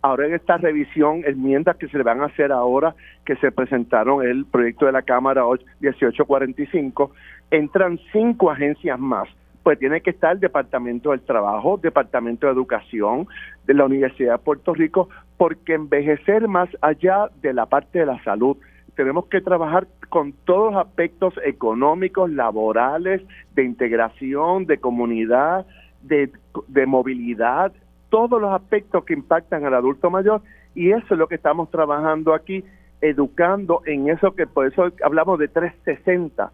Ahora 0.01 0.27
en 0.27 0.33
esta 0.33 0.55
revisión, 0.55 1.23
enmiendas 1.25 1.75
que 1.75 1.89
se 1.89 1.97
le 1.97 2.05
van 2.05 2.21
a 2.21 2.27
hacer 2.27 2.53
ahora, 2.53 2.95
que 3.25 3.35
se 3.35 3.51
presentaron 3.51 4.25
el 4.25 4.45
proyecto 4.45 4.85
de 4.85 4.93
la 4.93 5.01
Cámara 5.01 5.43
1845, 5.81 7.11
entran 7.51 7.99
cinco 8.13 8.49
agencias 8.49 8.97
más 8.97 9.27
pues 9.69 9.77
tiene 9.77 10.01
que 10.01 10.09
estar 10.09 10.31
el 10.31 10.39
Departamento 10.39 11.11
del 11.11 11.21
Trabajo, 11.21 11.77
Departamento 11.77 12.47
de 12.47 12.53
Educación 12.53 13.27
de 13.67 13.75
la 13.75 13.85
Universidad 13.85 14.31
de 14.31 14.37
Puerto 14.39 14.73
Rico, 14.73 15.09
porque 15.37 15.75
envejecer 15.75 16.47
más 16.47 16.67
allá 16.81 17.29
de 17.43 17.53
la 17.53 17.67
parte 17.67 17.99
de 17.99 18.07
la 18.07 18.19
salud, 18.23 18.57
tenemos 18.95 19.27
que 19.27 19.41
trabajar 19.41 19.85
con 20.09 20.33
todos 20.33 20.73
los 20.73 20.83
aspectos 20.83 21.35
económicos, 21.45 22.31
laborales, 22.31 23.21
de 23.53 23.63
integración, 23.63 24.65
de 24.65 24.79
comunidad, 24.79 25.67
de, 26.01 26.31
de 26.67 26.85
movilidad, 26.87 27.71
todos 28.09 28.41
los 28.41 28.51
aspectos 28.51 29.05
que 29.05 29.13
impactan 29.13 29.65
al 29.65 29.75
adulto 29.75 30.09
mayor. 30.09 30.41
Y 30.73 30.93
eso 30.93 31.13
es 31.13 31.19
lo 31.19 31.27
que 31.27 31.35
estamos 31.35 31.69
trabajando 31.69 32.33
aquí, 32.33 32.63
educando 33.01 33.83
en 33.85 34.09
eso 34.09 34.31
que 34.31 34.47
por 34.47 34.65
eso 34.65 34.91
hablamos 35.03 35.37
de 35.37 35.47
360 35.47 36.51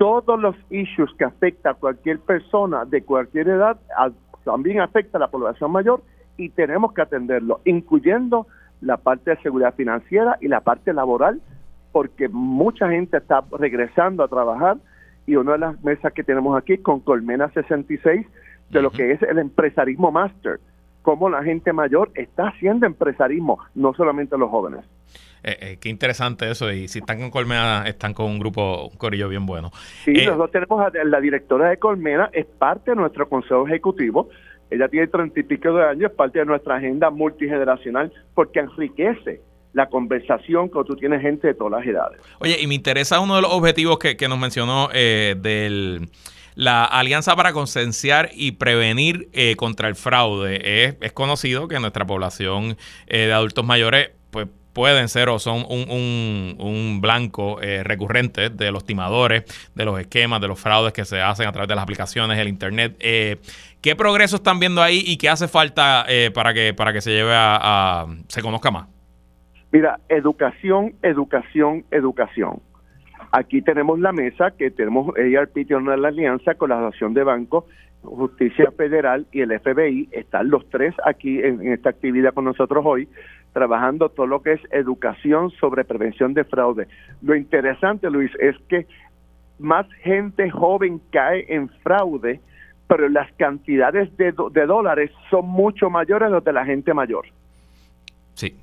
todos 0.00 0.40
los 0.40 0.56
issues 0.70 1.12
que 1.18 1.24
afecta 1.24 1.72
a 1.72 1.74
cualquier 1.74 2.20
persona 2.20 2.86
de 2.86 3.02
cualquier 3.02 3.48
edad 3.48 3.78
también 4.44 4.80
afecta 4.80 5.18
a 5.18 5.20
la 5.20 5.28
población 5.28 5.70
mayor 5.72 6.00
y 6.38 6.48
tenemos 6.48 6.94
que 6.94 7.02
atenderlo, 7.02 7.60
incluyendo 7.66 8.46
la 8.80 8.96
parte 8.96 9.32
de 9.32 9.42
seguridad 9.42 9.74
financiera 9.74 10.38
y 10.40 10.48
la 10.48 10.62
parte 10.62 10.94
laboral, 10.94 11.42
porque 11.92 12.30
mucha 12.30 12.88
gente 12.88 13.18
está 13.18 13.44
regresando 13.58 14.24
a 14.24 14.28
trabajar 14.28 14.78
y 15.26 15.36
una 15.36 15.52
de 15.52 15.58
las 15.58 15.84
mesas 15.84 16.14
que 16.14 16.24
tenemos 16.24 16.56
aquí 16.56 16.78
con 16.78 17.00
Colmena 17.00 17.50
66 17.50 18.26
de 18.70 18.80
lo 18.80 18.90
que 18.90 19.12
es 19.12 19.20
el 19.20 19.38
empresarismo 19.38 20.10
master, 20.10 20.60
cómo 21.02 21.28
la 21.28 21.42
gente 21.42 21.74
mayor 21.74 22.10
está 22.14 22.48
haciendo 22.48 22.86
empresarismo, 22.86 23.58
no 23.74 23.92
solamente 23.92 24.38
los 24.38 24.48
jóvenes. 24.48 24.82
Eh, 25.42 25.56
eh, 25.60 25.78
qué 25.80 25.88
interesante 25.88 26.50
eso. 26.50 26.70
Y 26.72 26.88
si 26.88 27.00
están 27.00 27.18
con 27.18 27.30
Colmena, 27.30 27.84
están 27.86 28.14
con 28.14 28.26
un 28.26 28.38
grupo, 28.38 28.88
un 28.88 28.96
corillo 28.96 29.28
bien 29.28 29.46
bueno. 29.46 29.70
Sí, 30.04 30.12
eh, 30.12 30.26
nosotros 30.26 30.50
tenemos 30.50 30.80
a 30.80 31.04
la 31.04 31.20
directora 31.20 31.70
de 31.70 31.78
Colmena, 31.78 32.30
es 32.32 32.46
parte 32.46 32.92
de 32.92 32.96
nuestro 32.96 33.28
consejo 33.28 33.66
ejecutivo. 33.66 34.28
Ella 34.70 34.88
tiene 34.88 35.08
treinta 35.08 35.40
y 35.40 35.42
pico 35.42 35.72
de 35.72 35.84
años, 35.84 36.10
es 36.10 36.16
parte 36.16 36.38
de 36.38 36.44
nuestra 36.44 36.76
agenda 36.76 37.10
multigeneracional, 37.10 38.12
porque 38.34 38.60
enriquece 38.60 39.40
la 39.72 39.88
conversación 39.88 40.68
que 40.68 40.80
tú 40.86 40.96
tienes 40.96 41.22
gente 41.22 41.48
de 41.48 41.54
todas 41.54 41.80
las 41.80 41.86
edades. 41.86 42.20
Oye, 42.40 42.56
y 42.60 42.66
me 42.66 42.74
interesa 42.74 43.20
uno 43.20 43.36
de 43.36 43.42
los 43.42 43.52
objetivos 43.52 43.98
que, 43.98 44.16
que 44.16 44.28
nos 44.28 44.38
mencionó 44.38 44.88
eh, 44.92 45.36
del 45.38 46.08
la 46.56 46.84
Alianza 46.84 47.36
para 47.36 47.52
Concienciar 47.52 48.30
y 48.34 48.52
Prevenir 48.52 49.30
contra 49.56 49.88
el 49.88 49.94
Fraude. 49.94 50.84
Es, 50.84 50.96
es, 51.00 51.12
conocido 51.12 51.68
que 51.68 51.78
nuestra 51.78 52.06
población 52.06 52.76
de 53.06 53.32
adultos 53.32 53.64
mayores 53.64 54.10
pues 54.30 54.48
pueden 54.72 55.08
ser 55.08 55.28
o 55.28 55.38
son 55.38 55.64
un, 55.68 56.56
un, 56.58 57.00
blanco 57.00 57.60
eh, 57.60 57.82
recurrente 57.82 58.50
de 58.50 58.70
los 58.70 58.84
timadores, 58.84 59.44
de 59.74 59.84
los 59.84 59.98
esquemas, 59.98 60.40
de 60.40 60.48
los 60.48 60.60
fraudes 60.60 60.92
que 60.92 61.04
se 61.04 61.20
hacen 61.20 61.46
a 61.46 61.52
través 61.52 61.68
de 61.68 61.74
las 61.74 61.84
aplicaciones, 61.84 62.38
el 62.38 62.48
Internet. 62.48 62.96
Eh, 63.00 63.38
¿Qué 63.80 63.96
progreso 63.96 64.36
están 64.36 64.60
viendo 64.60 64.82
ahí 64.82 65.02
y 65.06 65.16
qué 65.16 65.28
hace 65.28 65.48
falta 65.48 66.04
eh, 66.08 66.30
para, 66.32 66.52
que, 66.52 66.74
para 66.74 66.92
que 66.92 67.00
se 67.00 67.10
lleve 67.10 67.32
a, 67.34 68.06
se 68.28 68.42
conozca 68.42 68.70
más? 68.70 68.88
Mira, 69.72 69.98
educación, 70.08 70.94
educación, 71.02 71.84
educación. 71.90 72.60
Aquí 73.32 73.62
tenemos 73.62 74.00
la 74.00 74.12
mesa 74.12 74.50
que 74.50 74.70
tenemos, 74.70 75.14
ARP 75.16 75.52
tiene 75.66 75.96
la 75.96 76.08
alianza 76.08 76.54
con 76.56 76.70
la 76.70 76.78
Asociación 76.78 77.14
de 77.14 77.22
Bancos, 77.22 77.64
Justicia 78.02 78.72
Federal 78.76 79.26
y 79.30 79.42
el 79.42 79.58
FBI. 79.60 80.08
Están 80.10 80.50
los 80.50 80.68
tres 80.68 80.94
aquí 81.04 81.38
en 81.38 81.72
esta 81.72 81.90
actividad 81.90 82.34
con 82.34 82.44
nosotros 82.44 82.84
hoy 82.84 83.08
trabajando 83.52 84.08
todo 84.08 84.26
lo 84.26 84.42
que 84.42 84.52
es 84.52 84.60
educación 84.70 85.50
sobre 85.52 85.84
prevención 85.84 86.34
de 86.34 86.44
fraude. 86.44 86.86
Lo 87.22 87.34
interesante, 87.34 88.10
Luis, 88.10 88.30
es 88.38 88.56
que 88.68 88.86
más 89.58 89.86
gente 90.02 90.50
joven 90.50 91.00
cae 91.10 91.44
en 91.48 91.68
fraude, 91.82 92.40
pero 92.86 93.08
las 93.08 93.30
cantidades 93.32 94.16
de, 94.16 94.34
de 94.52 94.66
dólares 94.66 95.10
son 95.30 95.48
mucho 95.48 95.90
mayores 95.90 96.26
a 96.26 96.30
las 96.30 96.44
de 96.44 96.52
la 96.52 96.64
gente 96.64 96.94
mayor. 96.94 97.26
Sí. 98.34 98.56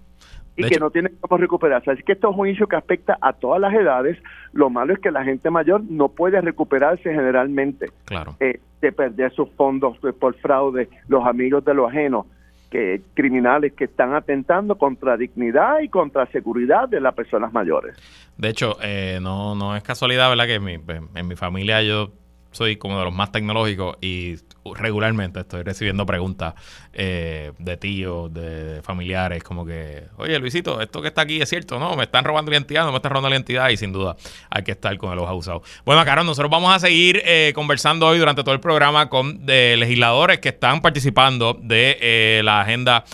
y 0.55 0.63
que 0.63 0.79
no 0.79 0.89
tienen 0.89 1.15
cómo 1.21 1.37
recuperarse. 1.37 1.91
Así 1.91 2.01
que 2.01 2.13
esto 2.13 2.31
es 2.31 2.37
un 2.37 2.47
issue 2.47 2.67
que 2.67 2.75
afecta 2.75 3.17
a 3.21 3.33
todas 3.33 3.61
las 3.61 3.73
edades. 3.73 4.17
Lo 4.53 4.71
malo 4.71 4.93
es 4.93 4.99
que 4.99 5.11
la 5.11 5.23
gente 5.23 5.51
mayor 5.51 5.83
no 5.83 6.09
puede 6.09 6.41
recuperarse 6.41 7.13
generalmente 7.13 7.91
claro. 8.05 8.35
Eh, 8.39 8.59
de 8.81 8.91
perder 8.91 9.31
sus 9.33 9.49
fondos 9.51 9.97
por 10.19 10.35
fraude, 10.37 10.89
los 11.07 11.25
amigos 11.25 11.63
de 11.63 11.73
lo 11.75 11.87
ajeno 11.87 12.25
que 12.69 13.01
criminales 13.13 13.73
que 13.73 13.85
están 13.85 14.13
atentando 14.13 14.77
contra 14.77 15.17
dignidad 15.17 15.79
y 15.81 15.89
contra 15.89 16.25
seguridad 16.27 16.89
de 16.89 16.99
las 16.99 17.13
personas 17.13 17.53
mayores. 17.53 17.95
De 18.37 18.49
hecho, 18.49 18.77
eh, 18.81 19.19
no, 19.21 19.55
no 19.55 19.75
es 19.75 19.83
casualidad, 19.83 20.29
¿verdad? 20.29 20.45
Que 20.45 20.55
en 20.55 20.63
mi, 20.63 20.73
en 21.15 21.27
mi 21.27 21.35
familia 21.35 21.81
yo 21.81 22.11
soy 22.57 22.77
como 22.77 22.97
de 22.97 23.05
los 23.05 23.13
más 23.13 23.31
tecnológicos 23.31 23.97
y 24.01 24.35
regularmente 24.75 25.41
estoy 25.41 25.63
recibiendo 25.63 26.05
preguntas 26.05 26.55
eh, 26.91 27.51
de 27.59 27.77
tíos, 27.77 28.33
de 28.33 28.81
familiares, 28.81 29.43
como 29.43 29.65
que, 29.65 30.05
oye 30.17 30.37
Luisito, 30.39 30.81
esto 30.81 31.01
que 31.01 31.09
está 31.09 31.21
aquí 31.21 31.39
es 31.41 31.47
cierto, 31.47 31.79
¿no? 31.79 31.95
Me 31.95 32.03
están 32.03 32.25
robando 32.25 32.51
la 32.51 32.57
identidad, 32.57 32.83
no 32.83 32.91
me 32.91 32.97
están 32.97 33.11
robando 33.11 33.29
la 33.29 33.35
identidad 33.35 33.69
y 33.69 33.77
sin 33.77 33.93
duda 33.93 34.17
hay 34.49 34.63
que 34.63 34.71
estar 34.71 34.97
con 34.97 35.15
los 35.15 35.27
abusados. 35.27 35.61
Bueno, 35.85 36.03
Carol, 36.03 36.25
nosotros 36.25 36.49
vamos 36.49 36.73
a 36.75 36.79
seguir 36.79 37.21
eh, 37.23 37.51
conversando 37.53 38.07
hoy 38.07 38.17
durante 38.17 38.43
todo 38.43 38.53
el 38.53 38.59
programa 38.59 39.09
con 39.09 39.45
de 39.45 39.77
legisladores 39.77 40.39
que 40.39 40.49
están 40.49 40.81
participando 40.81 41.57
de 41.61 41.97
eh, 42.01 42.41
la 42.43 42.61
agenda 42.61 43.05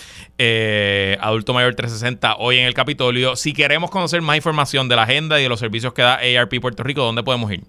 Adulto 1.19 1.53
Mayor 1.53 1.75
360 1.75 2.35
hoy 2.37 2.57
en 2.57 2.65
el 2.65 2.73
Capitolio. 2.73 3.35
Si 3.35 3.53
queremos 3.53 3.91
conocer 3.91 4.21
más 4.21 4.35
información 4.35 4.89
de 4.89 4.95
la 4.95 5.03
agenda 5.03 5.39
y 5.39 5.43
de 5.43 5.49
los 5.49 5.59
servicios 5.59 5.93
que 5.93 6.01
da 6.01 6.15
ARP 6.15 6.59
Puerto 6.59 6.83
Rico, 6.83 7.01
¿dónde 7.01 7.23
podemos 7.23 7.51
ir? 7.51 7.63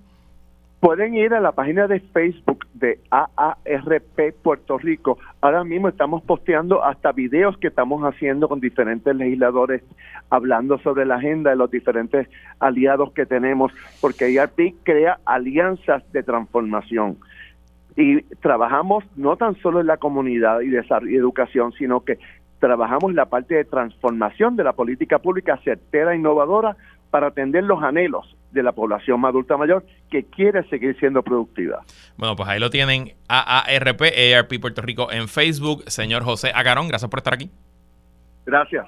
Pueden 0.85 1.14
ir 1.14 1.32
a 1.32 1.41
la 1.41 1.53
página 1.53 1.87
de 1.87 1.99
Facebook 1.99 2.66
de 2.74 3.01
AARP 3.09 4.35
Puerto 4.43 4.76
Rico. 4.76 5.16
Ahora 5.41 5.64
mismo 5.64 5.89
estamos 5.89 6.22
posteando 6.22 6.85
hasta 6.85 7.11
videos 7.12 7.57
que 7.57 7.68
estamos 7.68 8.03
haciendo 8.03 8.51
con 8.51 8.61
diferentes 8.61 9.16
legisladores 9.16 9.82
hablando 10.28 10.76
sobre 10.80 11.07
la 11.07 11.14
agenda 11.14 11.49
de 11.49 11.57
los 11.57 11.70
diferentes 11.70 12.28
aliados 12.59 13.12
que 13.14 13.24
tenemos, 13.24 13.72
porque 14.03 14.39
ARP 14.39 14.74
crea 14.82 15.20
alianzas 15.24 16.03
de 16.12 16.22
transformación. 16.22 17.16
Y 17.97 18.20
trabajamos 18.43 19.05
no 19.16 19.39
tan 19.39 19.57
solo 19.62 19.80
en 19.80 19.87
la 19.87 19.97
comunidad 19.97 20.61
y, 20.61 20.74
y 20.74 21.16
educación, 21.16 21.72
sino 21.78 22.01
que 22.01 22.18
trabajamos 22.59 23.14
la 23.14 23.24
parte 23.24 23.55
de 23.55 23.64
transformación 23.64 24.55
de 24.55 24.64
la 24.64 24.74
política 24.74 25.18
pública 25.18 25.57
certera 25.64 26.12
e 26.12 26.16
innovadora 26.16 26.76
para 27.11 27.28
atender 27.28 27.64
los 27.64 27.82
anhelos 27.82 28.37
de 28.55 28.62
la 28.62 28.72
población 28.72 29.22
adulta 29.24 29.57
mayor 29.57 29.84
que 30.11 30.24
quiere 30.24 30.66
seguir 30.68 30.96
siendo 30.98 31.22
productiva. 31.22 31.82
Bueno, 32.16 32.36
pues 32.36 32.48
ahí 32.48 32.61
lo 32.61 32.70
tienen, 32.70 33.14
AARP, 33.28 34.00
ARP 34.02 34.61
Puerto 34.61 34.80
Rico 34.80 35.11
en 35.12 35.28
Facebook. 35.28 35.82
Señor 35.88 36.22
José 36.22 36.52
Agarón, 36.55 36.88
gracias 36.88 37.11
por 37.11 37.18
estar 37.18 37.34
aquí. 37.34 37.50
Gracias. 38.46 38.86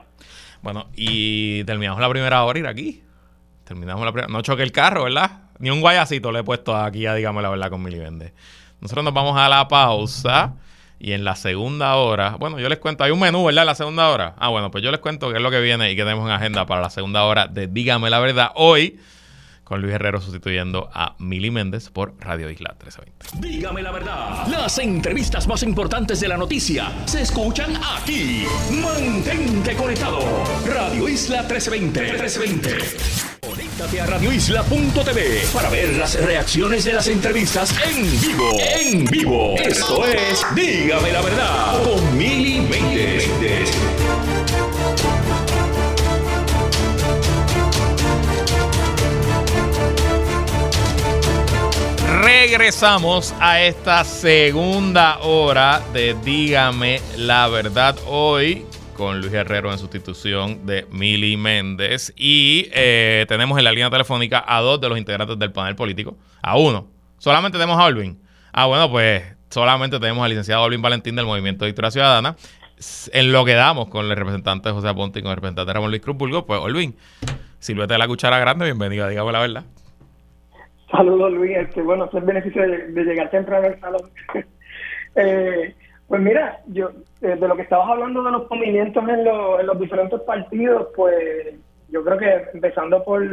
Bueno, 0.62 0.86
y 0.94 1.64
terminamos 1.64 2.00
la 2.00 2.08
primera 2.08 2.44
hora 2.44 2.58
ir 2.58 2.66
aquí. 2.66 3.02
terminamos 3.64 4.04
la 4.04 4.12
primera. 4.12 4.32
No 4.32 4.40
choque 4.42 4.62
el 4.62 4.72
carro, 4.72 5.04
¿verdad? 5.04 5.42
Ni 5.58 5.70
un 5.70 5.80
guayacito 5.80 6.30
le 6.30 6.40
he 6.40 6.44
puesto 6.44 6.76
aquí 6.76 7.06
a 7.06 7.14
Dígame 7.14 7.42
la 7.42 7.50
verdad 7.50 7.70
con 7.70 7.82
Mili 7.82 7.98
Vende. 7.98 8.32
Nosotros 8.80 9.04
nos 9.04 9.14
vamos 9.14 9.36
a 9.36 9.48
la 9.48 9.66
pausa. 9.68 10.54
Y 10.98 11.12
en 11.12 11.24
la 11.24 11.36
segunda 11.36 11.96
hora, 11.96 12.36
bueno, 12.38 12.58
yo 12.58 12.70
les 12.70 12.78
cuento, 12.78 13.04
hay 13.04 13.10
un 13.10 13.20
menú, 13.20 13.44
¿verdad? 13.44 13.64
En 13.64 13.66
la 13.66 13.74
segunda 13.74 14.08
hora. 14.08 14.34
Ah, 14.38 14.48
bueno, 14.48 14.70
pues 14.70 14.82
yo 14.82 14.90
les 14.90 14.98
cuento 14.98 15.28
qué 15.28 15.36
es 15.36 15.42
lo 15.42 15.50
que 15.50 15.60
viene 15.60 15.90
y 15.90 15.96
qué 15.96 16.04
tenemos 16.04 16.24
en 16.24 16.30
agenda 16.30 16.64
para 16.64 16.80
la 16.80 16.88
segunda 16.88 17.24
hora 17.24 17.48
de 17.48 17.66
Dígame 17.66 18.08
la 18.08 18.18
verdad. 18.18 18.52
Hoy 18.54 18.98
con 19.66 19.82
Luis 19.82 19.94
Herrero 19.94 20.20
sustituyendo 20.20 20.88
a 20.94 21.16
Mili 21.18 21.50
Méndez 21.50 21.90
por 21.90 22.14
Radio 22.20 22.48
Isla 22.48 22.76
1320. 22.80 23.48
Dígame 23.48 23.82
la 23.82 23.90
verdad, 23.90 24.46
las 24.46 24.78
entrevistas 24.78 25.48
más 25.48 25.64
importantes 25.64 26.20
de 26.20 26.28
la 26.28 26.36
noticia 26.36 26.92
se 27.04 27.22
escuchan 27.22 27.74
aquí. 27.98 28.44
Mantente 28.80 29.74
conectado. 29.74 30.20
Radio 30.72 31.08
Isla 31.08 31.42
1320. 31.42 32.00
1320. 32.00 33.36
Conéctate 33.40 34.00
a 34.00 34.06
radioisla.tv 34.06 35.42
para 35.52 35.68
ver 35.68 35.96
las 35.96 36.14
reacciones 36.24 36.84
de 36.84 36.92
las 36.92 37.08
entrevistas 37.08 37.74
en 37.88 38.20
vivo. 38.20 38.50
En 38.60 39.04
vivo. 39.04 39.56
Esto 39.58 40.06
es 40.06 40.46
Dígame 40.54 41.10
la 41.10 41.22
verdad 41.22 41.82
con 41.82 42.16
Mili 42.16 42.60
Méndez. 42.60 43.26
Regresamos 52.22 53.34
a 53.40 53.60
esta 53.60 54.02
segunda 54.02 55.18
hora 55.18 55.82
de 55.92 56.16
Dígame 56.24 57.00
la 57.18 57.46
verdad 57.48 57.94
hoy 58.06 58.64
con 58.94 59.20
Luis 59.20 59.34
Herrero 59.34 59.70
en 59.70 59.78
sustitución 59.78 60.64
de 60.64 60.86
Mili 60.90 61.36
Méndez 61.36 62.14
y 62.16 62.68
eh, 62.72 63.26
tenemos 63.28 63.58
en 63.58 63.64
la 63.64 63.70
línea 63.70 63.90
telefónica 63.90 64.42
a 64.46 64.62
dos 64.62 64.80
de 64.80 64.88
los 64.88 64.96
integrantes 64.96 65.38
del 65.38 65.52
panel 65.52 65.76
político, 65.76 66.16
a 66.40 66.56
uno. 66.56 66.88
Solamente 67.18 67.58
tenemos 67.58 67.78
a 67.78 67.84
Olvin. 67.84 68.18
Ah, 68.50 68.64
bueno, 68.64 68.90
pues 68.90 69.22
solamente 69.50 70.00
tenemos 70.00 70.24
al 70.24 70.30
licenciado 70.30 70.62
Olvin 70.62 70.80
Valentín 70.80 71.16
del 71.16 71.26
Movimiento 71.26 71.66
de 71.66 71.72
Victoria 71.72 71.90
Ciudadana. 71.90 72.36
En 73.12 73.30
lo 73.30 73.44
que 73.44 73.52
damos 73.52 73.88
con 73.88 74.06
el 74.06 74.16
representante 74.16 74.70
José 74.70 74.88
Aponte 74.88 75.18
y 75.18 75.22
con 75.22 75.32
el 75.32 75.36
representante 75.36 75.70
Ramón 75.70 75.90
Luis 75.90 76.02
Cruz 76.02 76.16
Burgos, 76.16 76.44
pues 76.46 76.60
Olvin, 76.60 76.96
silueta 77.58 77.94
de 77.94 77.98
la 77.98 78.08
cuchara 78.08 78.38
grande, 78.38 78.64
bienvenido 78.64 79.06
Dígame 79.06 79.32
la 79.32 79.40
verdad. 79.40 79.64
Saludos, 80.90 81.32
Luis. 81.32 81.56
Este, 81.56 81.82
bueno, 81.82 82.04
es 82.04 82.14
el 82.14 82.22
beneficio 82.22 82.62
de, 82.62 83.04
llegar 83.04 83.30
temprano 83.30 83.66
al 83.66 83.80
salón. 83.80 84.02
eh, 85.16 85.74
pues 86.06 86.20
mira, 86.20 86.60
yo 86.68 86.90
eh, 87.20 87.36
de 87.36 87.48
lo 87.48 87.56
que 87.56 87.62
estabas 87.62 87.88
hablando 87.88 88.22
de 88.22 88.30
los 88.30 88.50
movimientos 88.50 89.02
en, 89.02 89.10
en, 89.10 89.66
los 89.66 89.80
diferentes 89.80 90.20
partidos, 90.20 90.88
pues 90.94 91.56
yo 91.88 92.04
creo 92.04 92.18
que 92.18 92.44
empezando 92.54 93.02
por, 93.02 93.24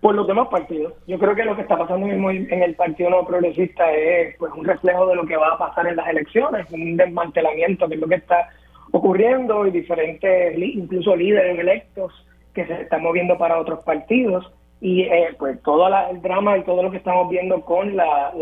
por 0.00 0.14
los 0.14 0.26
demás 0.26 0.48
partidos, 0.48 0.92
yo 1.06 1.18
creo 1.18 1.34
que 1.34 1.44
lo 1.44 1.56
que 1.56 1.62
está 1.62 1.78
pasando 1.78 2.06
mismo 2.06 2.30
en 2.30 2.62
el 2.62 2.74
Partido 2.74 3.08
No 3.08 3.26
Progresista 3.26 3.90
es 3.92 4.36
pues 4.36 4.52
un 4.52 4.64
reflejo 4.64 5.06
de 5.06 5.16
lo 5.16 5.24
que 5.24 5.36
va 5.36 5.54
a 5.54 5.58
pasar 5.58 5.86
en 5.86 5.96
las 5.96 6.08
elecciones, 6.08 6.70
un 6.70 6.96
desmantelamiento 6.96 7.88
que 7.88 7.94
es 7.94 8.00
lo 8.00 8.08
que 8.08 8.16
está 8.16 8.48
ocurriendo 8.90 9.66
y 9.66 9.70
diferentes, 9.70 10.58
incluso 10.58 11.16
líderes 11.16 11.58
electos 11.58 12.12
que 12.52 12.66
se 12.66 12.82
están 12.82 13.02
moviendo 13.02 13.38
para 13.38 13.58
otros 13.58 13.82
partidos 13.84 14.52
y 14.82 15.02
eh, 15.02 15.28
pues 15.38 15.62
todo 15.62 15.86
el 16.10 16.20
drama 16.20 16.58
y 16.58 16.64
todo 16.64 16.82
lo 16.82 16.90
que 16.90 16.96
estamos 16.96 17.30
viendo 17.30 17.60
con 17.60 17.96
la, 17.96 18.32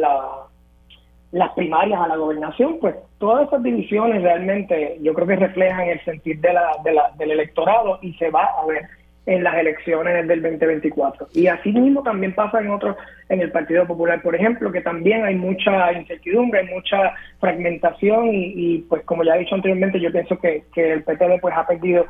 las 1.33 1.53
primarias 1.53 2.01
a 2.01 2.09
la 2.09 2.17
gobernación, 2.17 2.79
pues 2.81 2.97
todas 3.19 3.47
esas 3.47 3.63
divisiones 3.63 4.23
realmente 4.23 4.97
yo 5.03 5.13
creo 5.13 5.27
que 5.27 5.37
reflejan 5.37 5.89
el 5.89 6.03
sentir 6.03 6.41
de 6.41 6.55
la, 6.55 6.71
de 6.83 6.95
la, 6.95 7.11
del 7.19 7.33
electorado 7.33 7.99
y 8.01 8.15
se 8.15 8.31
va 8.31 8.45
a 8.45 8.65
ver 8.65 8.89
en 9.27 9.45
las 9.45 9.55
elecciones 9.57 10.27
del 10.27 10.41
2024. 10.41 11.29
Y 11.35 11.47
así 11.47 11.73
mismo 11.73 12.03
también 12.03 12.35
pasa 12.35 12.59
en 12.59 12.71
otros, 12.71 12.97
en 13.29 13.43
el 13.43 13.53
Partido 13.53 13.87
Popular, 13.87 14.23
por 14.23 14.35
ejemplo, 14.35 14.73
que 14.73 14.81
también 14.81 15.25
hay 15.25 15.35
mucha 15.35 15.93
incertidumbre, 15.93 16.61
hay 16.61 16.69
mucha 16.69 17.13
fragmentación 17.39 18.29
y, 18.29 18.53
y 18.57 18.79
pues 18.89 19.05
como 19.05 19.25
ya 19.25 19.37
he 19.37 19.41
dicho 19.41 19.57
anteriormente, 19.57 20.01
yo 20.01 20.11
pienso 20.11 20.39
que, 20.39 20.65
que 20.73 20.91
el 20.95 21.03
PTD 21.03 21.39
pues 21.43 21.55
ha 21.55 21.67
perdido 21.67 22.07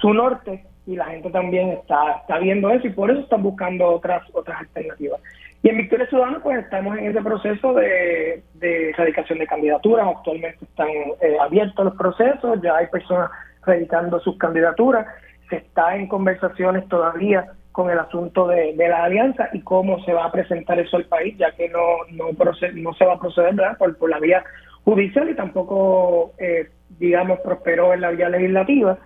su 0.00 0.14
norte 0.14 0.64
y 0.86 0.96
la 0.96 1.06
gente 1.06 1.30
también 1.30 1.70
está, 1.70 2.18
está 2.20 2.38
viendo 2.38 2.70
eso 2.70 2.86
y 2.86 2.90
por 2.90 3.10
eso 3.10 3.20
están 3.20 3.42
buscando 3.42 3.86
otras 3.86 4.22
otras 4.32 4.60
alternativas. 4.60 5.20
Y 5.62 5.68
en 5.68 5.78
Victoria 5.78 6.06
Ciudadana 6.06 6.40
pues 6.42 6.58
estamos 6.58 6.96
en 6.96 7.06
ese 7.06 7.22
proceso 7.22 7.74
de, 7.74 8.42
de 8.54 8.90
erradicación 8.90 9.38
de 9.38 9.46
candidaturas, 9.46 10.06
actualmente 10.06 10.64
están 10.64 10.88
eh, 10.88 11.36
abiertos 11.40 11.84
los 11.84 11.96
procesos, 11.96 12.60
ya 12.62 12.76
hay 12.76 12.86
personas 12.86 13.30
radicando 13.64 14.20
sus 14.20 14.38
candidaturas, 14.38 15.06
se 15.50 15.56
está 15.56 15.96
en 15.96 16.06
conversaciones 16.06 16.86
todavía 16.88 17.52
con 17.76 17.90
el 17.90 17.98
asunto 17.98 18.46
de, 18.46 18.74
la 18.74 19.04
alianza 19.04 19.50
y 19.52 19.60
cómo 19.60 20.02
se 20.04 20.12
va 20.14 20.24
a 20.24 20.32
presentar 20.32 20.78
eso 20.78 20.96
al 20.96 21.04
país, 21.04 21.36
ya 21.36 21.52
que 21.52 21.68
no 21.68 21.80
no, 22.12 22.32
no 22.32 22.94
se 22.94 23.04
va 23.04 23.14
a 23.14 23.20
proceder 23.20 23.54
Por, 23.76 23.98
por 23.98 24.08
la 24.08 24.18
vía 24.18 24.42
judicial 24.84 25.28
y 25.28 25.34
tampoco, 25.34 26.32
eh, 26.38 26.70
digamos, 26.98 27.40
prosperó 27.40 27.92
en 27.92 28.00
la 28.00 28.12
vía 28.12 28.30
legislativa. 28.30 28.96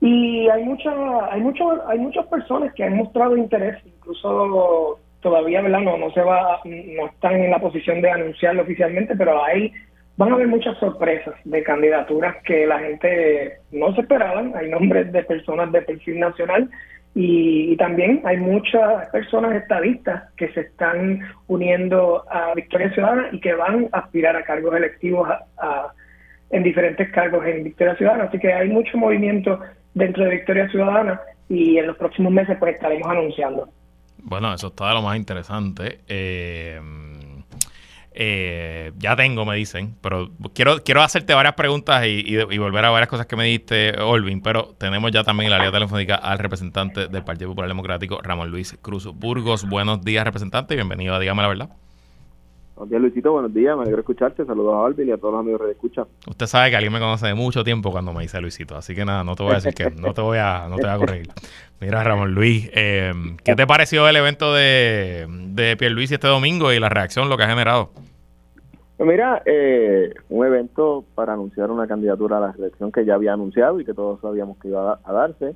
Y 0.00 0.48
hay 0.48 0.64
mucha, 0.64 0.92
hay 1.30 1.40
mucho, 1.40 1.88
hay 1.88 1.98
muchas 1.98 2.26
personas 2.26 2.72
que 2.74 2.84
han 2.84 2.96
mostrado 2.96 3.36
interés, 3.36 3.76
incluso 3.84 4.98
todavía 5.20 5.62
¿verdad? 5.62 5.80
No, 5.80 5.96
no 5.96 6.10
se 6.12 6.20
va, 6.20 6.60
no 6.64 7.06
están 7.06 7.34
en 7.36 7.50
la 7.50 7.58
posición 7.58 8.00
de 8.00 8.10
anunciarlo 8.10 8.62
oficialmente, 8.62 9.16
pero 9.16 9.42
hay 9.42 9.72
van 10.16 10.30
a 10.30 10.34
haber 10.34 10.48
muchas 10.48 10.78
sorpresas 10.78 11.34
de 11.44 11.62
candidaturas 11.62 12.36
que 12.44 12.66
la 12.66 12.78
gente 12.78 13.58
no 13.70 13.94
se 13.94 14.00
esperaban. 14.00 14.52
Hay 14.56 14.70
nombres 14.70 15.12
de 15.12 15.22
personas 15.22 15.70
de 15.72 15.82
perfil 15.82 16.20
nacional 16.20 16.70
y, 17.14 17.76
también 17.76 18.20
hay 18.24 18.36
muchas 18.36 19.08
personas 19.10 19.54
estadistas 19.54 20.32
que 20.36 20.48
se 20.52 20.60
están 20.60 21.20
uniendo 21.46 22.24
a 22.30 22.52
Victoria 22.54 22.90
Ciudadana 22.92 23.28
y 23.32 23.40
que 23.40 23.54
van 23.54 23.88
a 23.92 23.98
aspirar 23.98 24.36
a 24.36 24.42
cargos 24.42 24.74
electivos 24.74 25.28
en 26.50 26.62
diferentes 26.62 27.10
cargos 27.12 27.44
en 27.46 27.64
Victoria 27.64 27.96
Ciudadana. 27.96 28.24
Así 28.24 28.38
que 28.38 28.52
hay 28.52 28.68
mucho 28.68 28.96
movimiento 28.98 29.60
dentro 29.96 30.24
de 30.24 30.30
Victoria 30.30 30.68
Ciudadana 30.68 31.20
y 31.48 31.78
en 31.78 31.86
los 31.86 31.96
próximos 31.96 32.30
meses 32.30 32.56
pues 32.60 32.74
estaremos 32.74 33.08
anunciando. 33.08 33.68
Bueno, 34.18 34.52
eso 34.52 34.68
está 34.68 34.88
de 34.88 34.94
lo 34.94 35.02
más 35.02 35.16
interesante. 35.16 36.00
Eh, 36.06 36.78
eh, 38.12 38.92
ya 38.98 39.16
tengo, 39.16 39.46
me 39.46 39.56
dicen, 39.56 39.96
pero 40.02 40.30
quiero, 40.54 40.82
quiero 40.84 41.02
hacerte 41.02 41.32
varias 41.32 41.54
preguntas 41.54 42.04
y, 42.06 42.36
volver 42.58 42.84
a 42.84 42.90
varias 42.90 43.08
cosas 43.08 43.26
que 43.26 43.36
me 43.36 43.44
diste, 43.44 43.98
Olvin, 43.98 44.42
pero 44.42 44.74
tenemos 44.78 45.10
ya 45.12 45.24
también 45.24 45.46
en 45.46 45.52
la 45.52 45.58
línea 45.58 45.72
telefónica 45.72 46.16
al 46.16 46.38
representante 46.38 47.08
del 47.08 47.24
Partido 47.24 47.50
Popular 47.50 47.68
Democrático, 47.68 48.20
Ramón 48.22 48.50
Luis 48.50 48.76
Cruz 48.82 49.06
Burgos. 49.14 49.66
Buenos 49.66 50.02
días, 50.02 50.24
representante, 50.24 50.74
y 50.74 50.76
bienvenido 50.76 51.14
a 51.14 51.20
Dígame 51.20 51.42
la 51.42 51.48
Verdad. 51.48 51.70
Buenos 52.76 52.90
días, 52.90 53.00
Luisito. 53.00 53.32
Buenos 53.32 53.54
días. 53.54 53.74
Me 53.74 53.82
alegro 53.82 54.00
escucharte. 54.00 54.44
Saludos 54.44 54.74
a 54.74 54.86
Alvin 54.86 55.08
y 55.08 55.10
a 55.10 55.16
todos 55.16 55.32
los 55.32 55.40
amigos 55.40 55.66
de 55.66 55.72
Escucha. 55.72 56.06
Usted 56.28 56.46
sabe 56.46 56.68
que 56.68 56.76
alguien 56.76 56.92
me 56.92 56.98
conoce 56.98 57.26
de 57.26 57.34
mucho 57.34 57.64
tiempo 57.64 57.90
cuando 57.90 58.12
me 58.12 58.20
dice 58.20 58.38
Luisito. 58.38 58.76
Así 58.76 58.94
que 58.94 59.06
nada, 59.06 59.24
no 59.24 59.34
te 59.34 59.42
voy 59.42 59.52
a 59.52 59.54
decir 59.56 59.72
que 59.72 59.90
no 59.90 60.12
te 60.12 60.20
voy 60.20 60.36
a, 60.36 60.68
no 60.68 60.76
te 60.76 60.82
voy 60.82 60.90
a 60.90 60.98
corregir. 60.98 61.28
Mira, 61.80 62.04
Ramón 62.04 62.34
Luis, 62.34 62.70
eh, 62.74 63.14
¿qué 63.44 63.54
te 63.54 63.66
pareció 63.66 64.06
el 64.08 64.16
evento 64.16 64.52
de, 64.52 65.26
de 65.54 65.90
Luis 65.90 66.12
este 66.12 66.28
domingo 66.28 66.70
y 66.70 66.78
la 66.78 66.90
reacción, 66.90 67.30
lo 67.30 67.38
que 67.38 67.44
ha 67.44 67.48
generado? 67.48 67.90
Pues 68.96 69.08
mira, 69.08 69.42
eh, 69.44 70.14
un 70.28 70.46
evento 70.46 71.04
para 71.14 71.34
anunciar 71.34 71.70
una 71.70 71.86
candidatura 71.86 72.38
a 72.38 72.40
la 72.40 72.54
elección 72.58 72.92
que 72.92 73.04
ya 73.04 73.14
había 73.14 73.34
anunciado 73.34 73.78
y 73.78 73.84
que 73.84 73.92
todos 73.92 74.20
sabíamos 74.20 74.56
que 74.58 74.68
iba 74.68 75.00
a, 75.02 75.12
darse. 75.12 75.54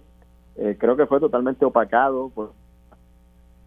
Eh, 0.57 0.77
creo 0.79 0.97
que 0.97 1.07
fue 1.07 1.21
totalmente 1.21 1.64
opacado 1.64 2.31
por 2.31 2.53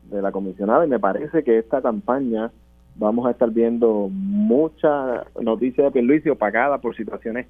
de 0.04 0.22
la 0.22 0.32
comisionada 0.32 0.86
y 0.86 0.90
me 0.90 1.00
parece 1.00 1.44
que 1.44 1.58
esta 1.58 1.82
campaña 1.82 2.52
vamos 2.96 3.26
a 3.26 3.32
estar 3.32 3.50
viendo 3.50 4.10
mucha 4.12 5.26
noticia 5.42 5.86
de 5.86 5.92
Pierluisi 5.92 6.30
opacada 6.30 6.78
por 6.80 6.96
situaciones 6.96 7.48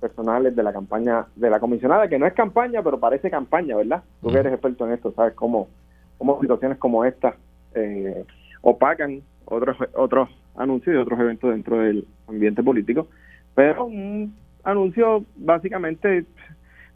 personales 0.00 0.54
de 0.54 0.62
la 0.62 0.72
campaña 0.72 1.26
de 1.36 1.50
la 1.50 1.60
comisionada, 1.60 2.08
que 2.08 2.18
no 2.18 2.26
es 2.26 2.32
campaña, 2.32 2.82
pero 2.82 3.00
parece 3.00 3.30
campaña, 3.30 3.76
¿verdad? 3.76 4.02
Tú 4.22 4.28
que 4.28 4.38
eres 4.38 4.52
experto 4.52 4.86
en 4.86 4.92
esto, 4.92 5.12
sabes 5.12 5.34
cómo, 5.34 5.68
cómo 6.16 6.40
situaciones 6.40 6.78
como 6.78 7.04
esta 7.04 7.34
eh, 7.74 8.24
opacan 8.62 9.22
otros 9.44 9.76
otros 9.94 10.28
anuncios 10.56 10.94
y 10.94 10.98
otros 10.98 11.18
eventos 11.18 11.50
dentro 11.50 11.78
del 11.78 12.06
ambiente 12.28 12.62
político. 12.62 13.08
Pero 13.54 13.86
un 13.86 14.34
anuncio 14.62 15.24
básicamente 15.36 16.26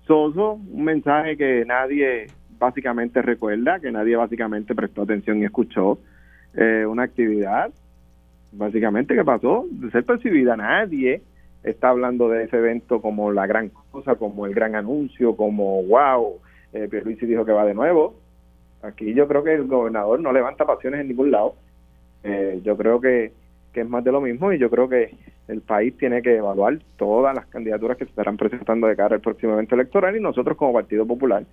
soso, 0.07 0.53
un 0.53 0.85
mensaje 0.85 1.37
que 1.37 1.65
nadie 1.65 2.29
básicamente 2.59 3.23
recuerda, 3.23 3.81
que 3.81 3.91
nadie 3.91 4.15
básicamente 4.15 4.75
prestó 4.75 5.03
atención 5.03 5.39
y 5.39 5.45
escuchó, 5.45 5.99
eh, 6.55 6.85
una 6.87 7.05
actividad 7.05 7.73
básicamente 8.53 9.15
que 9.15 9.25
pasó 9.25 9.67
de 9.71 9.91
ser 9.91 10.05
percibida. 10.05 10.57
Nadie 10.57 11.23
está 11.63 11.91
hablando 11.91 12.29
de 12.29 12.45
ese 12.45 12.59
evento 12.59 13.01
como 13.01 13.33
la 13.33 13.47
gran 13.47 13.71
cosa, 13.91 14.15
como 14.17 14.47
el 14.47 14.55
gran 14.55 14.75
anuncio, 14.75 15.37
como 15.37 15.83
wow, 15.85 16.39
eh, 16.73 16.89
Pierluisi 16.91 17.27
dijo 17.27 17.45
que 17.45 17.53
va 17.53 17.65
de 17.65 17.75
nuevo. 17.75 18.15
Aquí 18.83 19.15
yo 19.15 19.29
creo 19.29 19.45
que 19.45 19.55
el 19.55 19.67
gobernador 19.67 20.21
no 20.21 20.33
levanta 20.33 20.65
pasiones 20.65 21.01
en 21.01 21.09
ningún 21.09 21.31
lado. 21.31 21.55
Eh, 22.25 22.61
yo 22.65 22.77
creo 22.77 23.01
que, 23.01 23.33
que 23.73 23.81
es 23.81 23.89
más 23.89 24.05
de 24.05 24.13
lo 24.13 24.21
mismo 24.21 24.53
y 24.53 24.59
yo 24.59 24.71
creo 24.71 24.89
que 24.89 25.15
el 25.49 25.61
país 25.61 25.97
tiene 25.97 26.23
que 26.23 26.37
evaluar 26.37 26.79
todas 26.97 27.35
las 27.35 27.47
candidaturas 27.47 27.97
que 27.97 28.05
se 28.05 28.11
estarán 28.11 28.37
presentando 28.37 28.87
de 28.87 28.97
cara 28.97 29.17
al 29.17 29.21
próximo 29.21 29.55
evento 29.55 29.75
electoral 29.75 30.17
y 30.17 30.21
nosotros 30.21 30.57
como 30.57 30.73
Partido 30.73 31.07
Popular 31.07 31.45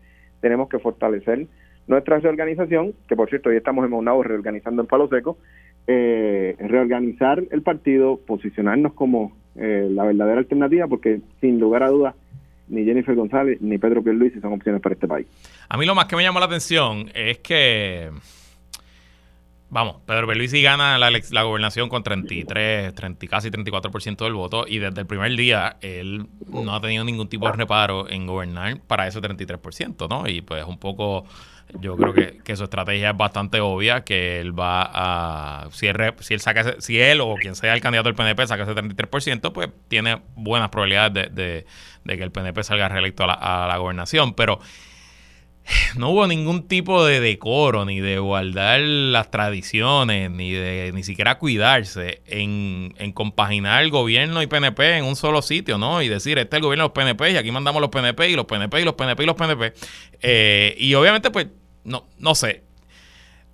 tenemos 0.41 0.69
que 0.69 0.79
fortalecer 0.79 1.47
nuestra 1.87 2.19
reorganización, 2.19 2.93
que 3.07 3.15
por 3.15 3.29
cierto 3.29 3.49
hoy 3.49 3.57
estamos 3.57 3.83
en 3.83 3.91
Maunabo 3.91 4.23
reorganizando 4.23 4.81
en 4.81 4.87
Palo 4.87 5.07
Seco, 5.07 5.37
eh, 5.87 6.55
reorganizar 6.59 7.43
el 7.51 7.61
partido, 7.61 8.19
posicionarnos 8.25 8.93
como 8.93 9.33
eh, 9.55 9.87
la 9.89 10.03
verdadera 10.05 10.39
alternativa, 10.39 10.87
porque 10.87 11.21
sin 11.41 11.59
lugar 11.59 11.83
a 11.83 11.89
dudas 11.89 12.15
ni 12.67 12.85
Jennifer 12.85 13.15
González 13.15 13.59
ni 13.61 13.77
Pedro 13.77 14.03
Pierluisi 14.03 14.39
son 14.39 14.53
opciones 14.53 14.81
para 14.81 14.93
este 14.93 15.07
país. 15.07 15.27
A 15.67 15.77
mí 15.77 15.85
lo 15.85 15.95
más 15.95 16.05
que 16.05 16.15
me 16.15 16.23
llamó 16.23 16.39
la 16.39 16.45
atención 16.45 17.09
es 17.15 17.39
que 17.39 18.09
Vamos, 19.71 19.97
Pedro 20.07 20.25
Pierluisi 20.25 20.63
gana 20.63 20.97
la, 20.97 21.43
gobernación 21.43 21.89
con 21.89 22.01
33, 22.01 22.93
30, 22.95 23.27
casi 23.27 23.51
34% 23.51 24.17
del 24.23 24.33
voto 24.33 24.65
y 24.67 24.79
desde 24.79 25.01
el 25.01 25.05
primer 25.05 25.35
día 25.35 25.77
él 25.81 26.25
no 26.47 26.73
ha 26.73 26.81
tenido 26.81 27.03
ningún 27.03 27.29
tipo 27.29 27.45
de 27.45 27.51
reparo 27.51 28.09
en 28.09 28.25
gobernar 28.25 28.81
para 28.81 29.05
ese 29.07 29.21
33%, 29.21 30.09
¿no? 30.09 30.27
Y 30.27 30.41
pues 30.41 30.65
un 30.65 30.79
poco, 30.79 31.25
yo 31.79 31.95
creo 31.97 32.13
que, 32.13 32.55
su 32.55 32.63
estrategia 32.63 33.11
es 33.11 33.17
bastante 33.17 33.61
obvia, 33.61 34.03
que 34.03 34.39
él 34.39 34.57
va 34.57 34.89
a, 34.91 35.69
si 35.71 35.87
él, 35.87 36.13
si 36.19 36.33
él 36.33 36.39
saca 36.39 36.81
si 36.81 36.99
él 36.99 37.21
o 37.21 37.35
quien 37.35 37.55
sea 37.55 37.73
el 37.73 37.81
candidato 37.81 38.09
del 38.09 38.15
PNP 38.15 38.47
saca 38.47 38.63
ese 38.63 38.73
33%, 38.73 39.51
pues 39.51 39.69
tiene 39.87 40.21
buenas 40.35 40.69
probabilidades 40.69 41.33
de, 41.35 41.65
que 42.05 42.23
el 42.23 42.31
PNP 42.31 42.63
salga 42.63 42.89
reelecto 42.89 43.23
a 43.23 43.27
la, 43.27 43.33
a 43.33 43.67
la 43.67 43.77
gobernación, 43.77 44.33
pero 44.33 44.59
no 45.95 46.09
hubo 46.09 46.27
ningún 46.27 46.67
tipo 46.67 47.05
de 47.05 47.19
decoro, 47.19 47.85
ni 47.85 47.99
de 47.99 48.19
guardar 48.19 48.79
las 48.81 49.31
tradiciones, 49.31 50.31
ni 50.31 50.51
de 50.51 50.91
ni 50.93 51.03
siquiera 51.03 51.37
cuidarse 51.37 52.21
en, 52.25 52.93
en 52.97 53.11
compaginar 53.11 53.83
el 53.83 53.89
gobierno 53.89 54.41
y 54.41 54.47
PNP 54.47 54.97
en 54.97 55.05
un 55.05 55.15
solo 55.15 55.41
sitio, 55.41 55.77
¿no? 55.77 56.01
Y 56.01 56.07
decir, 56.07 56.37
este 56.37 56.55
es 56.55 56.59
el 56.59 56.63
gobierno 56.63 56.83
de 56.83 56.87
los 56.87 56.93
PNP 56.93 57.31
y 57.31 57.37
aquí 57.37 57.51
mandamos 57.51 57.81
los 57.81 57.89
PNP 57.89 58.29
y 58.29 58.35
los 58.35 58.45
PNP 58.45 58.81
y 58.81 58.85
los 58.85 58.95
PNP 58.95 59.23
y 59.23 59.25
los 59.25 59.35
PNP. 59.35 59.73
Eh, 60.21 60.75
y 60.77 60.93
obviamente, 60.95 61.31
pues, 61.31 61.47
no, 61.83 62.07
no 62.17 62.35
sé, 62.35 62.63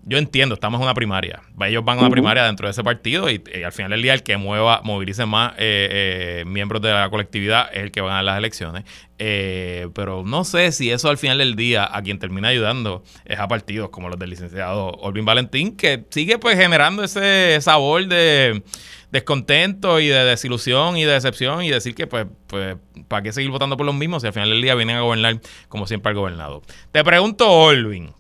yo 0.08 0.20
entiendo, 0.20 0.54
estamos 0.54 0.80
en 0.80 0.84
una 0.84 0.94
primaria. 0.94 1.42
Ellos 1.62 1.84
van 1.84 1.98
a 1.98 2.02
una 2.02 2.12
primaria 2.12 2.44
dentro 2.44 2.68
de 2.68 2.72
ese 2.72 2.84
partido 2.84 3.28
y, 3.28 3.42
al 3.66 3.72
final 3.72 3.90
del 3.90 4.04
día 4.04 4.14
el 4.14 4.22
que 4.22 4.38
mueva, 4.38 4.82
movilice 4.84 5.26
más 5.26 5.54
eh, 5.54 6.42
eh, 6.42 6.44
miembros 6.46 6.80
de 6.84 6.92
la 6.92 7.10
colectividad 7.10 7.70
es 7.74 7.84
el 7.84 7.92
que 7.92 8.02
va 8.02 8.08
a 8.08 8.12
ganar 8.12 8.26
las 8.26 8.38
elecciones. 8.38 8.84
Eh, 9.18 9.88
pero 9.96 10.24
no 10.24 10.44
sé 10.44 10.72
si 10.74 10.92
eso 10.92 11.10
al 11.10 11.18
final 11.18 11.40
del 11.40 11.56
día 11.56 11.90
a 11.92 12.04
quien 12.04 12.20
termina 12.20 12.50
ayudando 12.50 13.04
es 13.26 13.40
a 13.40 13.48
partidos 13.48 13.90
como 13.90 14.10
los 14.10 14.20
del 14.20 14.30
licenciado 14.30 14.90
Olvin 14.90 15.26
Valentín, 15.26 15.76
que 15.76 16.06
sigue 16.12 16.38
pues 16.38 16.56
generando 16.56 17.04
ese 17.04 17.60
sabor 17.62 18.06
de 18.06 18.62
descontento 19.10 20.00
y 20.00 20.08
de 20.08 20.24
desilusión 20.24 20.98
y 20.98 21.06
de 21.06 21.14
decepción 21.14 21.64
y 21.64 21.72
decir 21.72 21.96
que 21.96 22.06
pues, 22.06 22.28
pues 22.46 22.78
¿para 23.08 23.24
qué 23.24 23.32
seguir 23.32 23.50
votando 23.50 23.76
por 23.76 23.88
los 23.88 23.96
mismos 23.96 24.22
si 24.22 24.28
al 24.28 24.34
final 24.34 24.52
del 24.52 24.62
día 24.62 24.76
vienen 24.76 24.98
a 24.98 25.02
gobernar 25.02 25.40
como 25.68 25.88
siempre 25.88 26.12
al 26.12 26.16
gobernado? 26.16 26.62
Te 26.92 27.04
pregunto, 27.04 27.50
Olvin. 27.50 28.14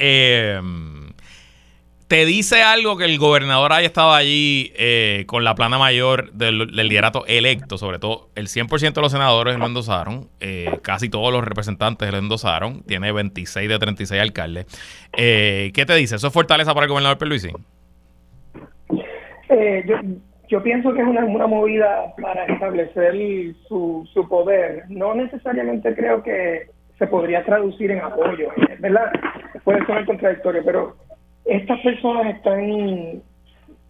Eh, 0.00 0.60
¿Te 2.10 2.26
dice 2.26 2.60
algo 2.60 2.96
que 2.96 3.04
el 3.04 3.20
gobernador 3.20 3.72
haya 3.72 3.86
estado 3.86 4.12
allí 4.12 4.72
eh, 4.76 5.22
con 5.28 5.44
la 5.44 5.54
plana 5.54 5.78
mayor 5.78 6.32
del, 6.32 6.66
liderato 6.72 7.24
electo? 7.28 7.78
Sobre 7.78 8.00
todo, 8.00 8.30
el 8.34 8.48
100% 8.48 8.94
de 8.94 9.00
los 9.00 9.12
senadores 9.12 9.56
lo 9.56 9.66
endosaron, 9.66 10.26
eh, 10.40 10.80
casi 10.82 11.08
todos 11.08 11.32
los 11.32 11.44
representantes 11.44 12.10
lo 12.10 12.18
endosaron, 12.18 12.82
tiene 12.82 13.12
26 13.12 13.68
de 13.68 13.78
36 13.78 14.20
alcaldes. 14.20 14.66
Eh, 15.16 15.70
¿Qué 15.72 15.86
te 15.86 15.94
dice? 15.94 16.16
¿Eso 16.16 16.26
es 16.26 16.32
fortaleza 16.32 16.74
para 16.74 16.86
el 16.86 16.90
gobernador 16.90 17.16
Perluisi? 17.16 17.52
Eh, 19.48 19.84
yo, 19.86 19.94
yo 20.48 20.62
pienso 20.64 20.92
que 20.92 21.02
es 21.02 21.06
una, 21.06 21.24
una 21.24 21.46
movida 21.46 22.12
para 22.20 22.44
establecer 22.46 23.14
su, 23.68 24.04
su 24.12 24.28
poder. 24.28 24.82
No 24.88 25.14
necesariamente 25.14 25.94
creo 25.94 26.24
que 26.24 26.70
se 27.00 27.06
podría 27.06 27.42
traducir 27.44 27.90
en 27.90 28.00
apoyo, 28.00 28.50
¿verdad? 28.78 29.10
Puede 29.64 29.84
ser 29.86 30.04
contradictorio, 30.04 30.62
pero 30.62 30.96
estas 31.46 31.80
personas 31.80 32.36
están 32.36 33.22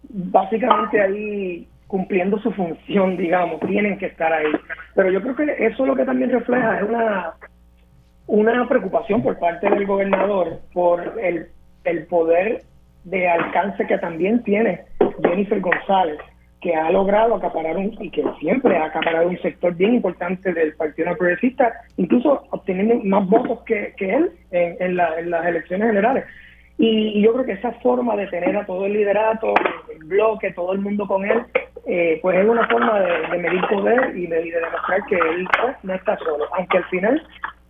básicamente 0.09 1.01
ahí 1.01 1.67
cumpliendo 1.87 2.39
su 2.39 2.53
función, 2.53 3.17
digamos, 3.17 3.59
tienen 3.67 3.97
que 3.97 4.05
estar 4.05 4.31
ahí. 4.31 4.53
Pero 4.95 5.11
yo 5.11 5.21
creo 5.21 5.35
que 5.35 5.65
eso 5.65 5.85
lo 5.85 5.93
que 5.93 6.05
también 6.05 6.31
refleja 6.31 6.79
es 6.79 6.83
una, 6.83 7.33
una 8.27 8.69
preocupación 8.69 9.21
por 9.21 9.37
parte 9.39 9.69
del 9.69 9.85
gobernador 9.85 10.61
por 10.71 11.19
el, 11.21 11.47
el 11.83 12.05
poder 12.05 12.61
de 13.03 13.27
alcance 13.27 13.85
que 13.87 13.97
también 13.97 14.41
tiene 14.43 14.85
Jennifer 15.21 15.59
González 15.59 16.17
que 16.61 16.75
ha 16.75 16.91
logrado 16.91 17.35
acaparar 17.35 17.75
un, 17.75 17.97
y 17.99 18.09
que 18.11 18.23
siempre 18.39 18.77
ha 18.77 18.85
acaparado 18.85 19.27
un 19.27 19.41
sector 19.41 19.75
bien 19.75 19.95
importante 19.95 20.53
del 20.53 20.73
Partido 20.75 21.17
Progresista, 21.17 21.73
incluso 21.97 22.43
obteniendo 22.51 23.03
más 23.03 23.27
votos 23.27 23.61
que, 23.65 23.93
que 23.97 24.13
él 24.13 24.31
en, 24.51 24.77
en, 24.79 24.95
las 24.95 25.45
elecciones 25.45 25.87
generales. 25.87 26.23
Y, 26.77 27.21
yo 27.21 27.33
creo 27.33 27.45
que 27.45 27.51
esa 27.53 27.71
forma 27.73 28.15
de 28.15 28.27
tener 28.27 28.55
a 28.55 28.65
todo 28.65 28.85
el 28.85 28.93
liderato, 28.93 29.53
el 29.91 30.05
bloque, 30.05 30.51
todo 30.53 30.73
el 30.73 30.79
mundo 30.79 31.07
con 31.07 31.25
él, 31.25 31.43
eh, 31.87 32.19
pues 32.21 32.37
es 32.37 32.47
una 32.47 32.67
forma 32.67 32.99
de, 32.99 33.37
medir 33.39 33.61
poder 33.67 34.15
y 34.15 34.27
de, 34.27 34.41
demostrar 34.41 35.03
que 35.07 35.15
él 35.15 35.47
pues, 35.59 35.75
no 35.83 35.93
está 35.95 36.17
solo. 36.17 36.45
Aunque 36.53 36.77
al 36.77 36.85
final, 36.85 37.21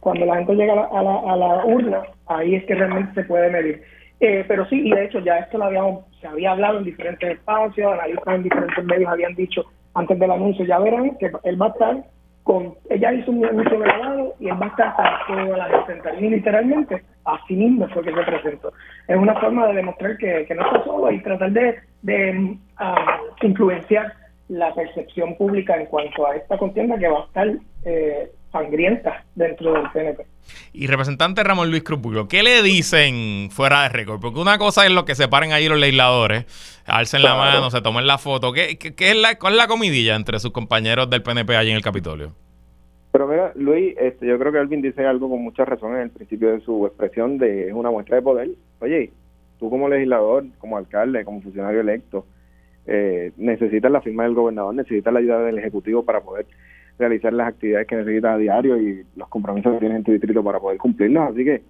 cuando 0.01 0.25
la 0.25 0.35
gente 0.35 0.55
llega 0.55 0.73
a 0.73 1.03
la, 1.03 1.19
a 1.31 1.35
la 1.37 1.65
urna, 1.65 2.01
ahí 2.27 2.55
es 2.55 2.65
que 2.65 2.75
realmente 2.75 3.13
se 3.13 3.27
puede 3.27 3.49
medir. 3.49 3.81
Eh, 4.23 4.45
pero 4.47 4.67
sí, 4.67 4.87
y 4.87 4.91
de 4.91 5.05
hecho 5.05 5.19
ya 5.19 5.39
esto 5.39 5.57
lo 5.57 5.65
habíamos, 5.65 6.05
se 6.21 6.27
había 6.27 6.51
hablado 6.51 6.77
en 6.77 6.83
diferentes 6.83 7.27
espacios, 7.31 7.91
analistas 7.91 8.35
en 8.35 8.43
diferentes 8.43 8.85
medios 8.85 9.09
habían 9.11 9.33
dicho 9.33 9.65
antes 9.95 10.19
del 10.19 10.29
anuncio, 10.29 10.63
ya 10.63 10.77
verán 10.77 11.17
que 11.17 11.31
él 11.43 11.59
va 11.59 11.65
a 11.65 11.69
estar 11.69 12.03
con, 12.43 12.75
ella 12.91 13.13
hizo 13.13 13.31
un 13.31 13.43
anuncio 13.43 13.79
grabado 13.79 14.35
y 14.39 14.47
él 14.47 14.61
va 14.61 14.67
a 14.67 14.69
estar 14.69 14.95
para 14.95 15.19
toda 15.25 15.57
la 15.57 15.85
gente, 15.87 16.09
y 16.19 16.29
literalmente 16.29 17.03
así 17.25 17.55
mismo 17.55 17.87
fue 17.89 18.03
que 18.03 18.13
se 18.13 18.21
presentó. 18.21 18.71
Es 19.07 19.17
una 19.17 19.33
forma 19.39 19.67
de 19.67 19.73
demostrar 19.73 20.15
que, 20.17 20.47
no 20.55 20.65
está 20.65 20.83
solo 20.83 21.11
y 21.11 21.19
tratar 21.23 21.51
de, 21.51 21.79
de 22.03 22.57
ah, 22.77 23.17
influenciar 23.41 24.13
la 24.49 24.71
percepción 24.75 25.35
pública 25.35 25.77
en 25.77 25.87
cuanto 25.87 26.27
a 26.27 26.35
esta 26.35 26.59
contienda 26.59 26.99
que 26.99 27.07
va 27.07 27.21
a 27.21 27.25
estar 27.25 27.47
eh, 27.85 28.31
sangrienta 28.51 29.23
dentro 29.35 29.73
del 29.73 29.89
PNP. 29.91 30.25
Y 30.73 30.87
representante 30.87 31.43
Ramón 31.43 31.69
Luis 31.69 31.83
Cruz 31.83 31.99
¿qué 32.27 32.43
le 32.43 32.61
dicen 32.61 33.49
fuera 33.51 33.83
de 33.83 33.89
récord? 33.89 34.19
Porque 34.19 34.39
una 34.39 34.57
cosa 34.57 34.85
es 34.85 34.91
lo 34.91 35.05
que 35.05 35.15
se 35.15 35.27
paren 35.27 35.53
ahí 35.53 35.67
los 35.67 35.79
legisladores, 35.79 36.45
alcen 36.85 37.23
la 37.23 37.35
mano, 37.35 37.69
se 37.69 37.81
tomen 37.81 38.07
la 38.07 38.17
foto. 38.17 38.51
¿Qué, 38.53 38.77
qué, 38.77 38.93
es 39.11 39.15
la, 39.15 39.37
¿Cuál 39.37 39.53
es 39.53 39.57
la 39.57 39.67
comidilla 39.67 40.15
entre 40.15 40.39
sus 40.39 40.51
compañeros 40.51 41.09
del 41.09 41.23
PNP 41.23 41.55
allí 41.55 41.69
en 41.71 41.77
el 41.77 41.83
Capitolio? 41.83 42.33
Pero 43.11 43.27
mira, 43.27 43.51
Luis, 43.55 43.95
este, 43.99 44.25
yo 44.25 44.39
creo 44.39 44.51
que 44.51 44.59
Alvin 44.59 44.81
dice 44.81 45.05
algo 45.05 45.29
con 45.29 45.41
mucha 45.41 45.65
razón 45.65 45.95
en 45.95 46.03
el 46.03 46.09
principio 46.09 46.51
de 46.51 46.61
su 46.61 46.85
expresión 46.87 47.37
de 47.37 47.67
es 47.67 47.73
una 47.73 47.91
muestra 47.91 48.15
de 48.15 48.21
poder. 48.21 48.49
Oye, 48.79 49.11
tú 49.59 49.69
como 49.69 49.89
legislador, 49.89 50.45
como 50.59 50.77
alcalde, 50.77 51.25
como 51.25 51.41
funcionario 51.41 51.81
electo, 51.81 52.25
eh, 52.87 53.31
necesitas 53.37 53.91
la 53.91 54.01
firma 54.01 54.23
del 54.23 54.33
gobernador, 54.33 54.73
necesitas 54.73 55.13
la 55.13 55.19
ayuda 55.19 55.39
del 55.43 55.59
Ejecutivo 55.59 56.03
para 56.03 56.21
poder 56.21 56.45
realizar 57.01 57.33
las 57.33 57.49
actividades 57.49 57.87
que 57.87 57.95
necesita 57.95 58.33
a 58.33 58.37
diario 58.37 58.79
y 58.79 59.03
los 59.15 59.27
compromisos 59.27 59.73
que 59.73 59.79
tiene 59.79 59.95
en 59.97 60.03
tu 60.03 60.11
distrito 60.11 60.43
para 60.43 60.59
poder 60.59 60.77
cumplirlos. 60.77 61.31
Así 61.31 61.43
que 61.43 61.61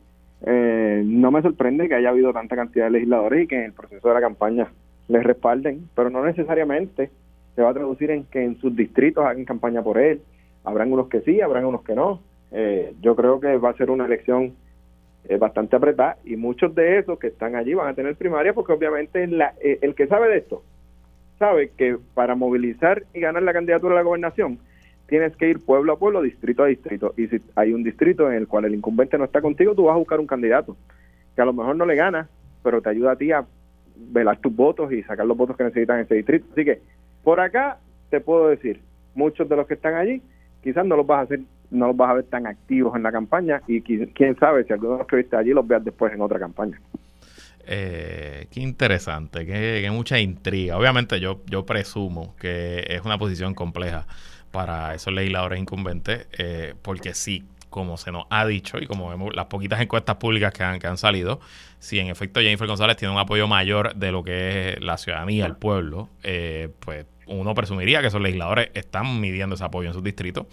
eh, 0.45 1.03
no 1.05 1.31
me 1.31 1.41
sorprende 1.41 1.87
que 1.87 1.95
haya 1.95 2.09
habido 2.09 2.33
tanta 2.33 2.55
cantidad 2.55 2.85
de 2.85 2.91
legisladores 2.91 3.43
y 3.43 3.47
que 3.47 3.55
en 3.55 3.63
el 3.63 3.73
proceso 3.73 4.07
de 4.07 4.13
la 4.13 4.21
campaña 4.21 4.67
les 5.07 5.23
respalden, 5.23 5.89
pero 5.95 6.09
no 6.09 6.23
necesariamente 6.25 7.09
se 7.55 7.61
va 7.61 7.69
a 7.69 7.73
traducir 7.73 8.11
en 8.11 8.25
que 8.25 8.43
en 8.43 8.57
sus 8.57 8.75
distritos 8.75 9.25
hagan 9.25 9.45
campaña 9.45 9.81
por 9.81 9.97
él. 9.97 10.21
Habrán 10.63 10.91
unos 10.91 11.07
que 11.07 11.21
sí, 11.21 11.41
habrán 11.41 11.65
unos 11.65 11.83
que 11.83 11.95
no. 11.95 12.21
Eh, 12.51 12.93
yo 13.01 13.15
creo 13.15 13.39
que 13.39 13.57
va 13.57 13.69
a 13.69 13.77
ser 13.77 13.89
una 13.89 14.05
elección 14.05 14.53
eh, 15.29 15.37
bastante 15.37 15.75
apretada 15.75 16.17
y 16.25 16.35
muchos 16.35 16.75
de 16.75 16.99
esos 16.99 17.17
que 17.19 17.27
están 17.27 17.55
allí 17.55 17.73
van 17.73 17.87
a 17.87 17.93
tener 17.93 18.15
primaria 18.15 18.53
porque 18.53 18.73
obviamente 18.73 19.25
la, 19.27 19.53
el 19.61 19.95
que 19.95 20.07
sabe 20.07 20.27
de 20.27 20.37
esto 20.39 20.63
sabe 21.41 21.71
que 21.75 21.97
para 22.13 22.35
movilizar 22.35 23.03
y 23.15 23.19
ganar 23.19 23.41
la 23.41 23.53
candidatura 23.53 23.93
a 23.93 23.97
la 23.97 24.03
gobernación 24.03 24.59
tienes 25.11 25.35
que 25.35 25.49
ir 25.49 25.59
pueblo 25.59 25.91
a 25.91 25.99
pueblo, 25.99 26.21
distrito 26.21 26.63
a 26.63 26.67
distrito. 26.67 27.13
Y 27.17 27.27
si 27.27 27.41
hay 27.57 27.73
un 27.73 27.83
distrito 27.83 28.31
en 28.31 28.37
el 28.37 28.47
cual 28.47 28.63
el 28.63 28.73
incumbente 28.73 29.17
no 29.17 29.25
está 29.25 29.41
contigo, 29.41 29.75
tú 29.75 29.83
vas 29.83 29.95
a 29.95 29.97
buscar 29.97 30.21
un 30.21 30.25
candidato 30.25 30.77
que 31.35 31.41
a 31.41 31.45
lo 31.45 31.51
mejor 31.51 31.75
no 31.75 31.85
le 31.85 31.95
gana, 31.95 32.29
pero 32.63 32.81
te 32.81 32.91
ayuda 32.91 33.11
a 33.11 33.15
ti 33.17 33.29
a 33.33 33.43
velar 33.93 34.37
tus 34.37 34.55
votos 34.55 34.89
y 34.93 35.03
sacar 35.03 35.25
los 35.25 35.35
votos 35.35 35.57
que 35.57 35.65
necesitan 35.65 35.97
en 35.97 36.05
ese 36.05 36.15
distrito. 36.15 36.45
Así 36.53 36.63
que 36.63 36.79
por 37.25 37.41
acá 37.41 37.77
te 38.09 38.21
puedo 38.21 38.47
decir, 38.47 38.79
muchos 39.13 39.49
de 39.49 39.57
los 39.57 39.67
que 39.67 39.73
están 39.73 39.95
allí, 39.95 40.21
quizás 40.63 40.85
no 40.85 40.95
los 40.95 41.05
vas 41.05 41.19
a 41.19 41.21
hacer, 41.23 41.41
no 41.71 41.87
los 41.87 41.97
vas 41.97 42.11
a 42.11 42.13
ver 42.13 42.23
tan 42.23 42.47
activos 42.47 42.95
en 42.95 43.03
la 43.03 43.11
campaña 43.11 43.61
y 43.67 43.81
quién 43.81 44.39
sabe 44.39 44.63
si 44.63 44.71
algunos 44.71 45.05
que 45.07 45.17
viste 45.17 45.35
allí 45.35 45.51
los 45.51 45.67
veas 45.67 45.83
después 45.83 46.13
en 46.13 46.21
otra 46.21 46.39
campaña. 46.39 46.79
Eh, 47.67 48.47
qué 48.49 48.61
interesante, 48.61 49.45
qué, 49.45 49.81
qué, 49.83 49.91
mucha 49.91 50.19
intriga. 50.19 50.77
Obviamente 50.77 51.19
yo, 51.19 51.41
yo 51.47 51.65
presumo 51.65 52.33
que 52.39 52.85
es 52.87 53.03
una 53.03 53.17
posición 53.17 53.53
compleja 53.53 54.07
para 54.51 54.93
esos 54.93 55.13
legisladores 55.13 55.59
incumbentes, 55.59 56.27
eh, 56.37 56.75
porque 56.81 57.13
sí, 57.13 57.45
como 57.69 57.97
se 57.97 58.11
nos 58.11 58.25
ha 58.29 58.45
dicho 58.45 58.77
y 58.79 58.85
como 58.85 59.09
vemos 59.09 59.33
las 59.35 59.45
poquitas 59.45 59.81
encuestas 59.81 60.17
públicas 60.17 60.53
que 60.53 60.63
han, 60.63 60.79
que 60.79 60.87
han 60.87 60.97
salido, 60.97 61.39
si 61.79 61.99
en 61.99 62.07
efecto 62.07 62.41
Jennifer 62.41 62.67
González 62.67 62.97
tiene 62.97 63.13
un 63.13 63.19
apoyo 63.19 63.47
mayor 63.47 63.95
de 63.95 64.11
lo 64.11 64.23
que 64.23 64.73
es 64.73 64.81
la 64.81 64.97
ciudadanía, 64.97 65.45
el 65.45 65.55
pueblo, 65.55 66.09
eh, 66.21 66.69
pues 66.81 67.05
uno 67.27 67.55
presumiría 67.55 68.01
que 68.01 68.07
esos 68.07 68.21
legisladores 68.21 68.69
están 68.73 69.19
midiendo 69.21 69.55
ese 69.55 69.63
apoyo 69.63 69.87
en 69.87 69.93
sus 69.93 70.03
distritos. 70.03 70.45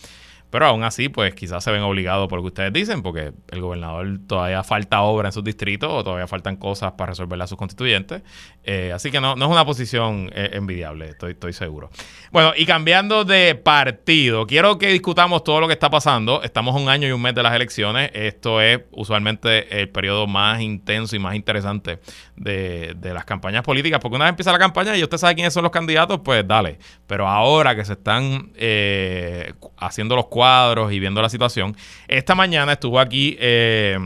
Pero 0.50 0.66
aún 0.66 0.82
así, 0.82 1.08
pues 1.08 1.34
quizás 1.34 1.62
se 1.62 1.70
ven 1.70 1.82
obligados 1.82 2.28
por 2.28 2.38
lo 2.38 2.42
que 2.42 2.48
ustedes 2.48 2.72
dicen, 2.72 3.02
porque 3.02 3.32
el 3.48 3.60
gobernador 3.60 4.18
todavía 4.26 4.62
falta 4.64 5.02
obra 5.02 5.28
en 5.28 5.32
sus 5.32 5.44
distritos 5.44 5.90
o 5.92 6.02
todavía 6.02 6.26
faltan 6.26 6.56
cosas 6.56 6.92
para 6.92 7.10
resolverla 7.10 7.44
a 7.44 7.46
sus 7.46 7.58
constituyentes. 7.58 8.22
Eh, 8.64 8.92
así 8.94 9.10
que 9.10 9.20
no, 9.20 9.36
no 9.36 9.46
es 9.46 9.50
una 9.50 9.64
posición 9.64 10.30
eh, 10.34 10.50
envidiable, 10.52 11.10
estoy, 11.10 11.32
estoy 11.32 11.52
seguro. 11.52 11.90
Bueno, 12.30 12.52
y 12.56 12.66
cambiando 12.66 13.24
de 13.24 13.54
partido, 13.54 14.46
quiero 14.46 14.78
que 14.78 14.88
discutamos 14.88 15.44
todo 15.44 15.60
lo 15.60 15.66
que 15.66 15.74
está 15.74 15.90
pasando. 15.90 16.42
Estamos 16.42 16.80
un 16.80 16.88
año 16.88 17.08
y 17.08 17.12
un 17.12 17.20
mes 17.20 17.34
de 17.34 17.42
las 17.42 17.54
elecciones. 17.54 18.10
Esto 18.14 18.60
es 18.60 18.80
usualmente 18.90 19.80
el 19.80 19.88
periodo 19.88 20.26
más 20.26 20.60
intenso 20.60 21.16
y 21.16 21.18
más 21.18 21.34
interesante 21.34 22.00
de, 22.36 22.94
de 22.96 23.14
las 23.14 23.24
campañas 23.24 23.62
políticas, 23.62 24.00
porque 24.00 24.16
una 24.16 24.24
vez 24.24 24.30
empieza 24.30 24.52
la 24.52 24.58
campaña 24.58 24.96
y 24.96 25.02
usted 25.02 25.18
sabe 25.18 25.34
quiénes 25.34 25.52
son 25.52 25.62
los 25.62 25.72
candidatos, 25.72 26.20
pues 26.24 26.46
dale. 26.46 26.78
Pero 27.06 27.28
ahora 27.28 27.74
que 27.74 27.84
se 27.84 27.94
están 27.94 28.52
eh, 28.56 29.54
haciendo 29.76 30.16
los 30.16 30.26
cuadros 30.38 30.92
y 30.92 31.00
viendo 31.00 31.20
la 31.20 31.28
situación. 31.28 31.76
Esta 32.06 32.36
mañana 32.36 32.74
estuvo 32.74 33.00
aquí 33.00 33.36
eh, 33.40 33.98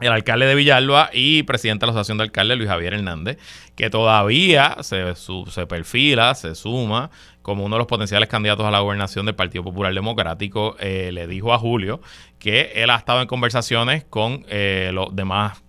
el 0.00 0.12
alcalde 0.12 0.44
de 0.44 0.54
Villalba 0.54 1.08
y 1.14 1.44
presidente 1.44 1.86
de 1.86 1.86
la 1.86 1.92
Asociación 1.92 2.18
de 2.18 2.24
Alcaldes, 2.24 2.58
Luis 2.58 2.68
Javier 2.68 2.92
Hernández, 2.92 3.38
que 3.74 3.88
todavía 3.88 4.76
se, 4.82 5.14
se 5.14 5.66
perfila, 5.66 6.34
se 6.34 6.54
suma 6.54 7.10
como 7.40 7.64
uno 7.64 7.76
de 7.76 7.78
los 7.78 7.86
potenciales 7.86 8.28
candidatos 8.28 8.66
a 8.66 8.70
la 8.70 8.80
gobernación 8.80 9.24
del 9.24 9.34
Partido 9.34 9.64
Popular 9.64 9.94
Democrático. 9.94 10.76
Eh, 10.78 11.08
le 11.10 11.26
dijo 11.26 11.54
a 11.54 11.58
Julio 11.58 12.02
que 12.38 12.72
él 12.74 12.90
ha 12.90 12.96
estado 12.96 13.22
en 13.22 13.26
conversaciones 13.26 14.04
con 14.04 14.44
eh, 14.50 14.90
los 14.92 15.16
demás 15.16 15.62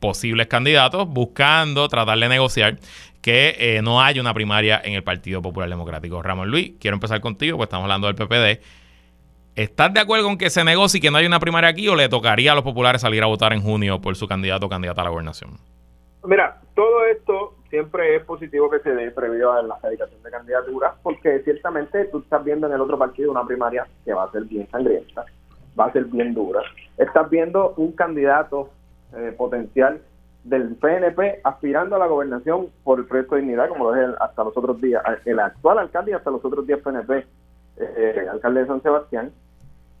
posibles 0.00 0.46
candidatos 0.46 1.06
buscando 1.06 1.86
tratar 1.90 2.18
de 2.18 2.26
negociar 2.30 2.78
que 3.20 3.78
no 3.84 4.00
haya 4.00 4.18
una 4.22 4.32
primaria 4.32 4.80
en 4.82 4.94
el 4.94 5.02
Partido 5.02 5.42
Popular 5.42 5.68
Democrático. 5.68 6.22
Ramón 6.22 6.48
Luis, 6.48 6.72
quiero 6.80 6.94
empezar 6.94 7.20
contigo, 7.20 7.58
pues 7.58 7.66
estamos 7.66 7.84
hablando 7.84 8.06
del 8.06 8.16
PPD. 8.16 8.79
¿Estás 9.56 9.92
de 9.92 10.00
acuerdo 10.00 10.24
con 10.26 10.38
que 10.38 10.48
se 10.48 10.64
negocie 10.64 10.98
y 10.98 11.00
que 11.00 11.10
no 11.10 11.18
haya 11.18 11.28
una 11.28 11.40
primaria 11.40 11.70
aquí 11.70 11.88
o 11.88 11.96
le 11.96 12.08
tocaría 12.08 12.52
a 12.52 12.54
los 12.54 12.64
populares 12.64 13.02
salir 13.02 13.22
a 13.22 13.26
votar 13.26 13.52
en 13.52 13.62
junio 13.62 14.00
por 14.00 14.14
su 14.16 14.28
candidato 14.28 14.66
o 14.66 14.68
candidata 14.68 15.00
a 15.00 15.04
la 15.04 15.10
gobernación? 15.10 15.50
Mira, 16.24 16.60
todo 16.74 17.04
esto 17.06 17.54
siempre 17.68 18.16
es 18.16 18.24
positivo 18.24 18.70
que 18.70 18.80
se 18.80 18.90
dé 18.90 19.10
previo 19.10 19.52
a 19.52 19.62
la 19.62 19.78
dedicación 19.82 20.22
de 20.22 20.30
candidaturas, 20.30 20.94
porque 21.02 21.40
ciertamente 21.40 22.04
tú 22.06 22.18
estás 22.18 22.44
viendo 22.44 22.66
en 22.66 22.74
el 22.74 22.80
otro 22.80 22.98
partido 22.98 23.30
una 23.30 23.46
primaria 23.46 23.86
que 24.04 24.12
va 24.12 24.24
a 24.24 24.30
ser 24.30 24.44
bien 24.44 24.68
sangrienta, 24.70 25.24
va 25.78 25.86
a 25.86 25.92
ser 25.92 26.04
bien 26.04 26.34
dura. 26.34 26.60
Estás 26.98 27.28
viendo 27.30 27.74
un 27.76 27.92
candidato 27.92 28.70
eh, 29.16 29.34
potencial 29.36 30.00
del 30.44 30.74
PNP 30.76 31.40
aspirando 31.44 31.96
a 31.96 31.98
la 31.98 32.06
gobernación 32.06 32.68
por 32.82 32.98
el 32.98 33.06
proyecto 33.06 33.34
de 33.34 33.42
dignidad, 33.42 33.68
como 33.68 33.90
lo 33.90 33.96
es 33.96 34.14
hasta 34.20 34.44
los 34.44 34.56
otros 34.56 34.80
días, 34.80 35.02
el 35.24 35.38
actual 35.38 35.78
alcalde 35.78 36.12
y 36.12 36.14
hasta 36.14 36.30
los 36.30 36.44
otros 36.44 36.66
días 36.66 36.80
PNP, 36.80 37.26
eh, 37.80 38.26
alcalde 38.30 38.60
de 38.60 38.66
San 38.66 38.82
Sebastián. 38.82 39.32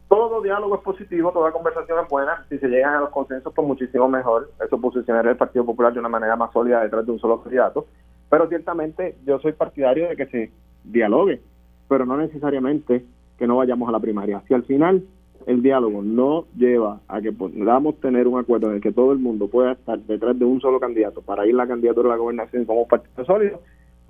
Todo 0.08 0.42
diálogo 0.42 0.74
es 0.74 0.82
positivo, 0.82 1.30
toda 1.32 1.52
conversación 1.52 1.98
es 2.02 2.08
buena. 2.08 2.44
Si 2.48 2.58
se 2.58 2.68
llegan 2.68 2.94
a 2.94 3.00
los 3.00 3.10
consensos, 3.10 3.52
pues 3.54 3.66
muchísimo 3.66 4.08
mejor. 4.08 4.50
Eso 4.64 4.80
posicionaría 4.80 5.30
el 5.30 5.36
Partido 5.36 5.64
Popular 5.64 5.92
de 5.92 6.00
una 6.00 6.08
manera 6.08 6.34
más 6.34 6.52
sólida 6.52 6.82
detrás 6.82 7.06
de 7.06 7.12
un 7.12 7.20
solo 7.20 7.40
candidato. 7.42 7.86
Pero 8.28 8.48
ciertamente 8.48 9.16
yo 9.24 9.38
soy 9.38 9.52
partidario 9.52 10.08
de 10.08 10.16
que 10.16 10.26
se 10.26 10.50
dialogue, 10.84 11.40
pero 11.88 12.06
no 12.06 12.16
necesariamente 12.16 13.04
que 13.38 13.46
no 13.46 13.56
vayamos 13.56 13.88
a 13.88 13.92
la 13.92 14.00
primaria. 14.00 14.42
Si 14.48 14.54
al 14.54 14.64
final 14.64 15.04
el 15.46 15.62
diálogo 15.62 16.02
no 16.02 16.44
lleva 16.56 17.00
a 17.08 17.20
que 17.20 17.32
podamos 17.32 17.98
tener 18.00 18.28
un 18.28 18.38
acuerdo 18.38 18.68
en 18.68 18.76
el 18.76 18.80
que 18.80 18.92
todo 18.92 19.12
el 19.12 19.18
mundo 19.18 19.48
pueda 19.48 19.72
estar 19.72 19.98
detrás 20.00 20.38
de 20.38 20.44
un 20.44 20.60
solo 20.60 20.78
candidato 20.78 21.22
para 21.22 21.46
ir 21.46 21.54
la 21.54 21.66
candidatura 21.66 22.08
a 22.08 22.12
la 22.12 22.18
gobernación 22.18 22.64
como 22.64 22.86
partido 22.86 23.24
sólido, 23.24 23.60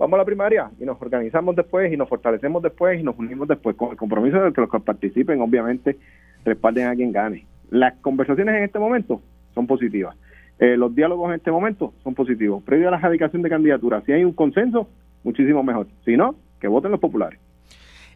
vamos 0.01 0.15
a 0.15 0.17
la 0.17 0.25
primaria 0.25 0.71
y 0.79 0.83
nos 0.83 0.99
organizamos 0.99 1.55
después 1.55 1.93
y 1.93 1.95
nos 1.95 2.09
fortalecemos 2.09 2.63
después 2.63 2.99
y 2.99 3.03
nos 3.03 3.17
unimos 3.19 3.47
después 3.47 3.75
con 3.75 3.91
el 3.91 3.97
compromiso 3.97 4.41
de 4.41 4.51
que 4.51 4.61
los 4.61 4.69
que 4.69 4.79
participen 4.79 5.39
obviamente 5.41 5.95
respalden 6.43 6.87
a 6.87 6.95
quien 6.95 7.11
gane. 7.11 7.45
Las 7.69 7.93
conversaciones 7.99 8.55
en 8.55 8.63
este 8.63 8.79
momento 8.79 9.21
son 9.53 9.67
positivas. 9.67 10.17
Eh, 10.57 10.75
los 10.75 10.95
diálogos 10.95 11.29
en 11.29 11.35
este 11.35 11.51
momento 11.51 11.93
son 12.03 12.15
positivos. 12.15 12.63
Previo 12.63 12.87
a 12.87 12.91
la 12.91 12.97
erradicación 12.97 13.43
de 13.43 13.49
candidaturas, 13.49 14.03
si 14.03 14.11
hay 14.11 14.23
un 14.23 14.33
consenso, 14.33 14.89
muchísimo 15.23 15.61
mejor. 15.61 15.85
Si 16.03 16.17
no, 16.17 16.33
que 16.59 16.67
voten 16.67 16.89
los 16.89 16.99
populares. 16.99 17.39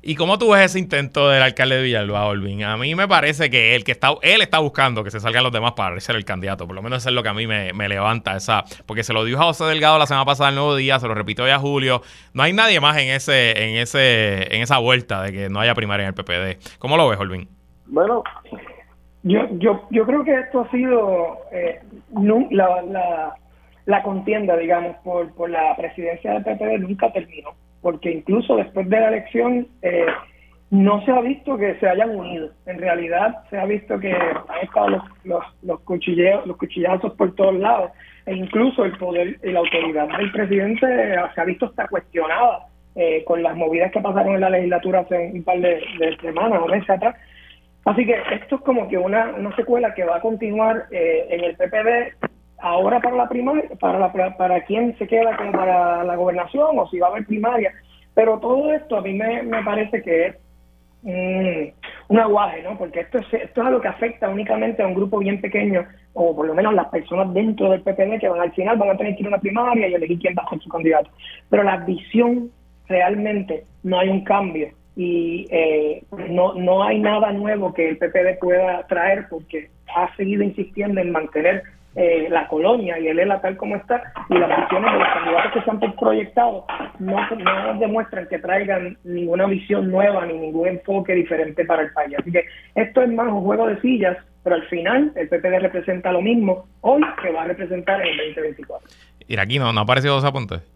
¿Y 0.08 0.14
cómo 0.14 0.38
tú 0.38 0.52
ves 0.52 0.66
ese 0.66 0.78
intento 0.78 1.30
del 1.30 1.42
alcalde 1.42 1.78
de 1.78 1.82
Villalba, 1.82 2.28
Olvin? 2.28 2.64
A 2.64 2.78
mí 2.78 2.94
me 2.94 3.08
parece 3.08 3.50
que 3.50 3.76
él, 3.76 3.84
que 3.84 3.92
está, 3.92 4.10
él 4.22 4.42
está 4.42 4.60
buscando 4.60 5.04
que 5.04 5.10
se 5.10 5.20
salgan 5.20 5.44
los 5.44 5.52
demás 5.52 5.72
para 5.72 6.00
ser 6.00 6.16
el 6.16 6.24
candidato. 6.24 6.68
Por 6.68 6.76
lo 6.76 6.84
menos 6.84 7.00
eso 7.00 7.10
es 7.10 7.16
lo 7.16 7.24
que 7.24 7.30
a 7.30 7.34
mí 7.34 7.48
me, 7.48 7.90
levanta 7.90 8.36
esa. 8.36 8.66
Porque 8.86 9.02
se 9.02 9.14
lo 9.14 9.26
dijo 9.26 9.42
a 9.42 9.46
José 9.46 9.64
Delgado 9.64 9.98
la 9.98 10.06
semana 10.06 10.24
pasada, 10.24 10.50
el 10.50 10.56
nuevo 10.58 10.76
día, 10.76 11.00
se 11.00 11.08
lo 11.08 11.16
repitió 11.16 11.48
ya 11.48 11.56
a 11.56 11.60
Julio. 11.60 12.04
No 12.36 12.44
hay 12.44 12.54
nadie 12.54 12.80
más 12.80 12.96
en 12.98 13.10
ese, 13.10 13.64
en 13.64 13.78
ese, 13.78 14.56
en 14.56 14.62
esa 14.62 14.78
vuelta 14.78 15.24
de 15.24 15.32
que 15.32 15.50
no 15.50 15.60
haya 15.60 15.74
primaria 15.74 16.08
en 16.08 16.10
el 16.10 16.14
PPD. 16.14 16.78
¿Cómo 16.78 16.98
lo 16.98 17.10
ves, 17.10 17.20
Olvin? 17.20 17.48
Bueno, 17.88 18.24
yo, 19.24 19.40
yo, 19.58 19.88
yo 19.90 20.06
creo 20.06 20.24
que 20.24 20.36
esto 20.36 20.62
ha 20.62 20.70
sido 20.70 21.40
eh, 21.52 21.82
la, 22.52 22.84
la, 22.84 23.36
la, 23.88 24.04
contienda, 24.04 24.56
digamos, 24.56 24.98
por, 24.98 25.34
por 25.34 25.50
la 25.50 25.76
presidencia 25.76 26.32
del 26.34 26.44
PPD 26.44 26.80
nunca 26.80 27.12
terminó 27.12 27.56
porque 27.86 28.10
incluso 28.10 28.56
después 28.56 28.90
de 28.90 29.00
la 29.00 29.10
elección 29.10 29.68
eh, 29.84 30.08
no 30.72 31.06
se 31.06 31.12
ha 31.12 31.22
visto 31.22 31.56
que 31.56 31.76
se 31.76 31.88
hayan 31.88 32.16
unido. 32.16 32.50
En 32.66 32.80
realidad 32.80 33.44
se 33.52 33.60
ha 33.60 33.66
visto 33.66 34.00
que 34.00 34.12
han 34.12 34.60
estado 34.64 34.90
los, 34.90 35.04
los, 35.24 35.44
los, 35.62 35.80
cuchilleos, 35.82 36.48
los 36.48 36.58
cuchillazos 36.58 37.14
por 37.14 37.36
todos 37.36 37.54
lados 37.54 37.92
e 38.26 38.34
incluso 38.34 38.86
el 38.86 38.98
poder 38.98 39.40
y 39.44 39.52
la 39.52 39.60
autoridad 39.60 40.08
del 40.18 40.32
presidente 40.32 40.88
se 41.36 41.42
ha 41.42 41.46
visto 41.46 41.68
hasta 41.68 41.88
cuestionada 41.88 42.66
eh, 42.96 43.24
con 43.24 43.44
las 43.44 43.56
movidas 43.56 43.92
que 43.92 44.02
pasaron 44.02 44.34
en 44.34 44.42
la 44.42 44.50
legislatura 44.50 45.02
hace 45.02 45.30
un 45.32 45.44
par 45.44 45.60
de, 45.60 46.18
semanas 46.22 46.60
o 46.64 46.68
meses 46.68 46.90
atrás. 46.90 47.16
Así 47.84 48.04
que 48.04 48.16
esto 48.32 48.56
es 48.56 48.62
como 48.64 48.88
que 48.88 48.98
una, 48.98 49.28
una 49.38 49.56
secuela 49.56 49.94
que 49.94 50.06
va 50.06 50.16
a 50.16 50.22
continuar 50.22 50.88
eh, 50.90 51.28
en 51.30 51.44
el 51.44 51.56
PPD 51.56 52.35
ahora 52.60 53.00
para 53.00 53.16
la 53.16 53.30
primaria, 53.30 53.70
para, 53.80 54.00
la, 54.00 54.38
para 54.38 54.64
quién 54.66 54.98
se 54.98 55.08
queda 55.08 55.36
como 55.38 55.52
para 55.52 56.04
la 56.04 56.16
gobernación 56.16 56.78
o 56.80 56.88
si 56.88 57.00
va 57.00 57.08
a 57.08 57.12
haber 57.12 57.26
primaria. 57.26 57.74
Pero 58.14 58.40
todo 58.40 58.72
esto 58.74 58.98
a 58.98 59.02
mí 59.02 59.14
me, 59.14 59.44
me 59.44 59.64
parece 59.64 60.02
que 60.02 60.28
es 60.28 60.36
un 61.06 62.20
aguaje, 62.20 62.64
¿no? 62.64 62.78
Porque 62.78 63.02
esto 63.02 63.20
es, 63.20 63.34
esto 63.34 63.62
es 63.62 63.68
algo 63.68 63.82
que 63.82 63.88
afecta 63.88 64.28
únicamente 64.28 64.82
a 64.82 64.88
un 64.88 64.96
grupo 64.96 65.20
bien 65.20 65.40
pequeño, 65.40 65.86
o 66.14 66.36
por 66.36 66.48
lo 66.48 66.54
menos 66.56 66.74
las 66.74 66.88
personas 66.88 67.32
dentro 67.34 67.70
del 67.70 67.82
PPD 67.82 68.20
que 68.20 68.30
van 68.30 68.42
al 68.42 68.54
final 68.54 68.78
van 68.78 68.90
a 68.90 68.98
tener 68.98 69.16
que 69.16 69.22
ir 69.22 69.28
a 69.28 69.30
una 69.30 69.40
primaria 69.40 69.88
y 69.88 69.94
elegir 69.94 70.20
quién 70.20 70.36
va 70.38 70.44
a 70.44 70.50
ser 70.50 70.60
su 70.62 70.70
candidato. 70.70 71.10
Pero 71.50 71.64
la 71.64 71.78
visión 71.78 72.50
realmente 72.88 73.66
no 73.84 74.00
hay 74.00 74.10
un 74.10 74.24
cambio 74.24 74.70
y 74.96 75.48
eh, 75.52 76.04
no, 76.30 76.54
no 76.54 76.84
hay 76.84 77.00
nada 77.00 77.32
nuevo 77.32 77.74
que 77.74 77.90
el 77.90 77.98
PPD 77.98 78.40
pueda 78.40 78.88
traer 78.88 79.28
porque 79.30 79.70
ha 79.96 80.16
seguido 80.16 80.44
insistiendo 80.44 81.02
en 81.02 81.12
mantener 81.12 81.64
eh, 81.96 82.28
la 82.30 82.48
colonia 82.48 83.00
y 83.00 83.08
el 83.08 83.20
ELA 83.20 83.40
tal 83.40 83.56
como 83.56 83.78
está 83.78 84.04
y 84.30 84.38
las 84.38 84.50
visiones 84.62 84.92
de 84.92 85.00
los 85.00 85.08
candidatos 85.08 85.52
que 85.54 85.62
se 85.62 85.72
han 85.72 85.96
proyectado 85.96 86.66
no, 87.00 87.18
demuestran 87.80 88.28
que 88.28 88.40
traigan 88.40 88.98
ninguna 89.04 89.46
visión 89.46 89.90
nueva 89.90 90.26
ni 90.26 90.34
ningún 90.38 90.68
enfoque 90.68 91.14
diferente 91.14 91.64
para 91.64 91.84
el 91.84 91.94
país. 91.94 92.16
Así 92.20 92.32
que 92.32 92.46
esto 92.76 93.02
es 93.02 93.10
más 93.10 93.28
un 93.28 93.44
juego 93.44 93.68
de 93.68 93.80
sillas, 93.80 94.18
pero 94.44 94.58
al 94.58 94.64
final 94.68 95.14
el 95.16 95.30
PPD 95.30 95.60
representa 95.62 96.12
lo 96.12 96.22
mismo 96.22 96.68
hoy 96.82 97.02
que 97.22 97.32
va 97.32 97.44
a 97.44 97.48
representar 97.48 98.02
en 98.02 98.08
el 98.08 98.18
2024. 98.36 98.90
aquí 99.40 99.58
no, 99.58 99.72
no 99.72 99.80
ha 99.80 99.84
aparecido 99.84 100.16
dos 100.16 100.26
apuntes. 100.26 100.75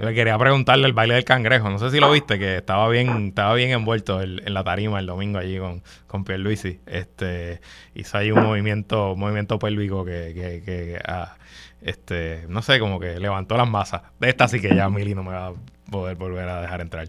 Le 0.00 0.14
quería 0.14 0.36
preguntarle 0.38 0.86
el 0.86 0.92
baile 0.92 1.14
del 1.14 1.24
cangrejo. 1.24 1.70
No 1.70 1.78
sé 1.78 1.90
si 1.90 2.00
lo 2.00 2.10
viste, 2.10 2.38
que 2.38 2.56
estaba 2.56 2.88
bien, 2.88 3.28
estaba 3.28 3.54
bien 3.54 3.70
envuelto 3.70 4.20
en 4.22 4.54
la 4.54 4.64
tarima 4.64 4.98
el 4.98 5.06
domingo 5.06 5.38
allí 5.38 5.58
con, 5.58 5.82
con 6.06 6.24
Pierluisi. 6.24 6.80
Este, 6.86 7.60
hizo 7.94 8.18
ahí 8.18 8.32
un 8.32 8.42
movimiento, 8.42 9.14
movimiento 9.16 9.58
pélvico 9.58 10.04
que, 10.04 10.32
que, 10.34 10.62
que 10.64 11.00
ah, 11.06 11.36
este, 11.84 12.46
no 12.48 12.62
sé, 12.62 12.80
como 12.80 12.98
que 12.98 13.20
levantó 13.20 13.56
las 13.56 13.68
masas. 13.68 14.02
De 14.18 14.30
esta 14.30 14.48
sí 14.48 14.60
que 14.60 14.74
ya 14.74 14.88
Mili 14.88 15.14
no 15.14 15.22
me 15.22 15.32
va 15.32 15.48
a 15.48 15.52
poder 15.90 16.16
volver 16.16 16.48
a 16.48 16.62
dejar 16.62 16.80
entrar. 16.80 17.08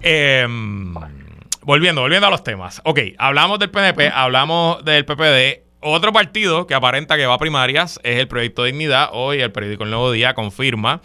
Em, 0.00 0.94
volviendo, 1.62 2.02
volviendo 2.02 2.26
a 2.26 2.30
los 2.30 2.44
temas. 2.44 2.82
Ok, 2.84 3.00
hablamos 3.18 3.58
del 3.58 3.70
PNP, 3.70 4.10
hablamos 4.14 4.84
del 4.84 5.04
PPD. 5.04 5.64
Otro 5.80 6.12
partido 6.12 6.66
que 6.66 6.74
aparenta 6.74 7.16
que 7.16 7.26
va 7.26 7.34
a 7.34 7.38
primarias 7.38 8.00
es 8.02 8.18
el 8.18 8.28
Proyecto 8.28 8.64
Dignidad. 8.64 9.10
Hoy 9.12 9.40
el 9.40 9.52
periódico 9.52 9.84
El 9.84 9.90
Nuevo 9.90 10.12
Día 10.12 10.34
confirma 10.34 11.00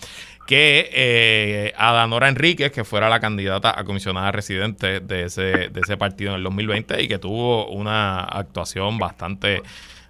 que 0.50 0.90
eh, 0.92 1.74
Adanora 1.78 2.28
Enríquez, 2.28 2.72
que 2.72 2.84
fuera 2.84 3.08
la 3.08 3.20
candidata 3.20 3.80
a 3.80 3.84
comisionada 3.84 4.32
residente 4.32 5.00
de 5.00 5.26
ese, 5.26 5.70
de 5.70 5.80
ese 5.80 5.96
partido 5.96 6.32
en 6.32 6.38
el 6.38 6.44
2020 6.44 7.04
y 7.04 7.08
que 7.08 7.20
tuvo 7.20 7.68
una 7.68 8.22
actuación 8.22 8.98
bastante 8.98 9.62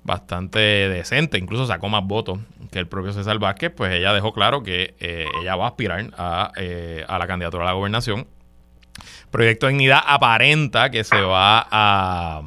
bastante 0.02 0.60
decente, 0.60 1.38
incluso 1.38 1.68
sacó 1.68 1.90
más 1.90 2.06
votos 2.06 2.40
que 2.72 2.80
el 2.80 2.88
propio 2.88 3.12
César 3.12 3.38
Vázquez, 3.38 3.74
pues 3.76 3.92
ella 3.92 4.14
dejó 4.14 4.32
claro 4.32 4.64
que 4.64 4.96
eh, 5.02 5.26
ella 5.42 5.58
va 5.58 5.66
a 5.66 5.68
aspirar 5.68 6.10
a, 6.18 6.54
eh, 6.56 7.04
a, 7.06 7.20
la 7.20 7.28
candidatura 7.28 7.64
a 7.64 7.68
la 7.68 7.74
gobernación. 7.74 8.26
Proyecto 9.32 9.66
de 9.66 9.74
Dignidad 9.74 10.00
aparenta 10.08 10.90
que 10.90 11.04
se 11.04 11.20
va 11.20 11.68
a, 11.70 12.42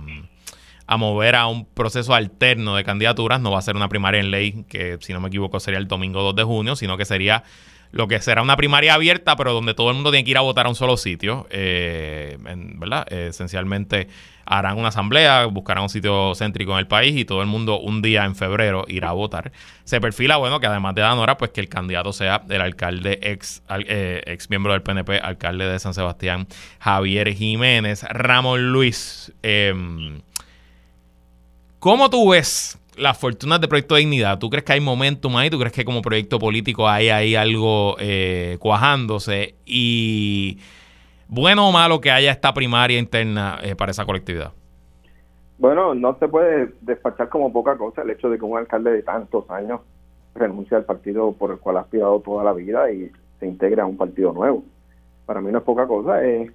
a 0.87 0.97
mover 0.97 1.37
a 1.37 1.47
un 1.47 1.67
proceso 1.67 2.15
alterno 2.15 2.75
de 2.75 2.85
candidaturas. 2.85 3.39
No 3.39 3.51
va 3.51 3.59
a 3.59 3.63
ser 3.63 3.77
una 3.77 3.91
primaria 3.91 4.21
en 4.21 4.31
ley, 4.31 4.65
que 4.67 4.97
si 5.03 5.13
no 5.13 5.21
me 5.21 5.29
equivoco 5.29 5.61
sería 5.61 5.79
el 5.79 5.89
domingo 5.89 6.23
2 6.23 6.37
de 6.37 6.45
junio, 6.45 6.75
sino 6.75 6.97
que 6.97 7.05
sería 7.05 7.45
lo 7.93 8.09
que 8.09 8.21
será 8.21 8.43
una 8.43 8.57
primaria 8.57 8.95
abierta, 8.95 9.37
pero 9.37 9.53
donde 9.53 9.75
todo 9.75 9.91
el 9.91 9.95
mundo 9.95 10.11
tiene 10.11 10.25
que 10.25 10.31
ir 10.33 10.39
a 10.39 10.41
votar 10.41 10.67
a 10.67 10.71
un 10.71 10.75
solo 10.75 10.97
sitio, 10.97 11.47
eh, 11.51 12.39
¿verdad? 12.41 13.11
esencialmente 13.13 14.09
harán 14.45 14.79
una 14.79 14.89
asamblea, 14.89 15.47
buscarán 15.47 15.85
un 15.85 15.89
sitio 15.89 16.35
céntrico 16.35 16.73
en 16.73 16.79
el 16.79 16.87
país 16.87 17.17
y 17.17 17.25
todo 17.25 17.43
el 17.43 17.47
mundo 17.47 17.79
un 17.79 18.03
día 18.03 18.25
en 18.25 18.35
febrero 18.35 18.85
irá 18.89 19.11
a 19.11 19.13
votar. 19.13 19.53
Se 19.85 20.01
perfila, 20.01 20.37
bueno, 20.37 20.59
que 20.59 20.67
además 20.67 20.95
de 20.95 21.03
Danora, 21.03 21.37
pues 21.37 21.53
que 21.53 21.61
el 21.61 21.69
candidato 21.69 22.13
sea 22.13 22.43
el 22.49 22.61
alcalde 22.61 23.19
ex, 23.23 23.63
eh, 23.87 24.23
ex 24.27 24.51
miembro 24.51 24.73
del 24.73 24.83
PNP, 24.83 25.19
alcalde 25.19 25.67
de 25.67 25.79
San 25.79 25.95
Sebastián, 25.95 26.47
Javier 26.81 27.33
Jiménez. 27.35 28.05
Ramón 28.05 28.73
Luis, 28.73 29.33
em, 29.43 30.23
¿cómo 31.79 32.11
tú 32.11 32.31
ves 32.31 32.79
las 32.97 33.19
fortunas 33.19 33.61
de 33.61 33.69
Proyecto 33.69 33.95
Dignidad, 33.95 34.39
¿tú 34.39 34.51
crees 34.51 34.65
que 34.65 34.75
hay 34.75 34.81
momentum 34.81 35.37
ahí? 35.37 35.51
¿Tú 35.51 35.59
crees 35.59 35.73
que 35.73 35.85
como 35.85 36.03
proyecto 36.03 36.39
político 36.39 36.89
hay 36.89 37.09
ahí 37.09 37.35
algo 37.35 37.97
eh, 37.99 38.57
cuajándose? 38.61 39.55
Y 39.65 40.59
bueno 41.29 41.69
o 41.69 41.73
malo 41.73 42.01
que 42.01 42.11
haya 42.11 42.31
esta 42.31 42.53
primaria 42.53 42.99
interna 42.99 43.59
eh, 43.63 43.75
para 43.75 43.93
esa 43.93 44.05
colectividad. 44.05 44.53
Bueno, 45.59 45.95
no 45.95 46.19
se 46.19 46.29
puede 46.29 46.73
despachar 46.81 47.29
como 47.29 47.53
poca 47.53 47.77
cosa 47.77 48.03
el 48.03 48.11
hecho 48.11 48.29
de 48.29 48.39
que 48.39 48.45
un 48.45 48.59
alcalde 48.59 48.91
de 48.91 49.03
tantos 49.03 49.49
años 49.49 49.81
renuncie 50.35 50.77
al 50.77 50.85
partido 50.85 51.33
por 51.33 51.53
el 51.53 51.59
cual 51.59 51.77
ha 51.77 51.81
aspirado 51.81 52.21
toda 52.21 52.45
la 52.45 52.53
vida 52.53 52.91
y 52.91 53.11
se 53.39 53.47
integre 53.47 53.81
a 53.81 53.87
un 53.87 53.97
partido 53.97 54.33
nuevo. 54.33 54.65
Para 55.25 55.41
mí 55.41 55.53
no 55.53 55.59
es 55.59 55.65
poca 55.65 55.87
cosa, 55.87 56.25
es 56.25 56.51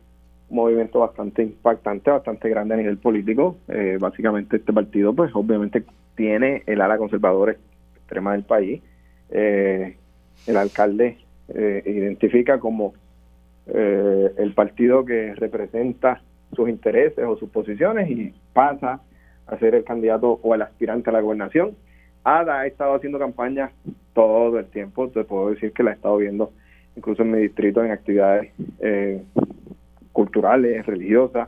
un 0.49 0.55
movimiento 0.55 0.99
bastante 0.99 1.43
impactante, 1.43 2.11
bastante 2.11 2.49
grande 2.49 2.73
a 2.73 2.77
nivel 2.77 2.97
político. 2.97 3.57
Eh, 3.67 3.97
básicamente 3.99 4.57
este 4.57 4.73
partido, 4.73 5.13
pues 5.13 5.31
obviamente 5.33 5.83
tiene 6.17 6.63
el 6.65 6.81
ala 6.81 6.97
conservadora 6.97 7.55
extrema 7.95 8.33
del 8.33 8.43
país. 8.43 8.81
Eh, 9.29 9.95
el 10.47 10.57
alcalde 10.57 11.17
eh, 11.53 11.83
identifica 11.85 12.59
como 12.59 12.93
eh, 13.67 14.31
el 14.37 14.53
partido 14.53 15.05
que 15.05 15.35
representa 15.35 16.21
sus 16.55 16.67
intereses 16.67 17.23
o 17.23 17.37
sus 17.37 17.49
posiciones 17.49 18.09
y 18.09 18.33
pasa 18.51 19.01
a 19.45 19.57
ser 19.59 19.75
el 19.75 19.83
candidato 19.83 20.39
o 20.41 20.55
el 20.55 20.63
aspirante 20.63 21.09
a 21.09 21.13
la 21.13 21.21
gobernación. 21.21 21.75
Ada 22.23 22.61
ha 22.61 22.67
estado 22.67 22.95
haciendo 22.95 23.19
campaña 23.19 23.71
todo 24.13 24.57
el 24.57 24.65
tiempo, 24.65 25.09
te 25.09 25.23
puedo 25.23 25.51
decir 25.51 25.71
que 25.71 25.83
la 25.83 25.91
he 25.91 25.93
estado 25.93 26.17
viendo 26.17 26.51
incluso 26.95 27.21
en 27.21 27.31
mi 27.31 27.39
distrito 27.39 27.83
en 27.83 27.91
actividades 27.91 28.51
culturales, 30.11 30.83
religiosas, 30.83 31.47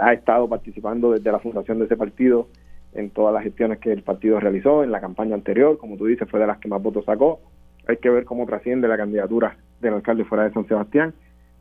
ha 0.00 0.12
estado 0.12 0.48
participando 0.48 1.10
desde 1.10 1.32
la 1.32 1.40
fundación 1.40 1.80
de 1.80 1.86
ese 1.86 1.96
partido 1.96 2.46
en 2.92 3.10
todas 3.10 3.32
las 3.32 3.44
gestiones 3.44 3.78
que 3.78 3.92
el 3.92 4.02
partido 4.02 4.40
realizó 4.40 4.82
en 4.82 4.90
la 4.90 5.00
campaña 5.00 5.34
anterior, 5.34 5.78
como 5.78 5.96
tú 5.96 6.06
dices, 6.06 6.28
fue 6.28 6.40
de 6.40 6.46
las 6.46 6.58
que 6.58 6.68
más 6.68 6.82
votos 6.82 7.04
sacó. 7.04 7.40
Hay 7.86 7.98
que 7.98 8.10
ver 8.10 8.24
cómo 8.24 8.46
trasciende 8.46 8.88
la 8.88 8.96
candidatura 8.96 9.56
del 9.80 9.94
alcalde 9.94 10.24
fuera 10.24 10.44
de 10.44 10.52
San 10.52 10.66
Sebastián. 10.66 11.14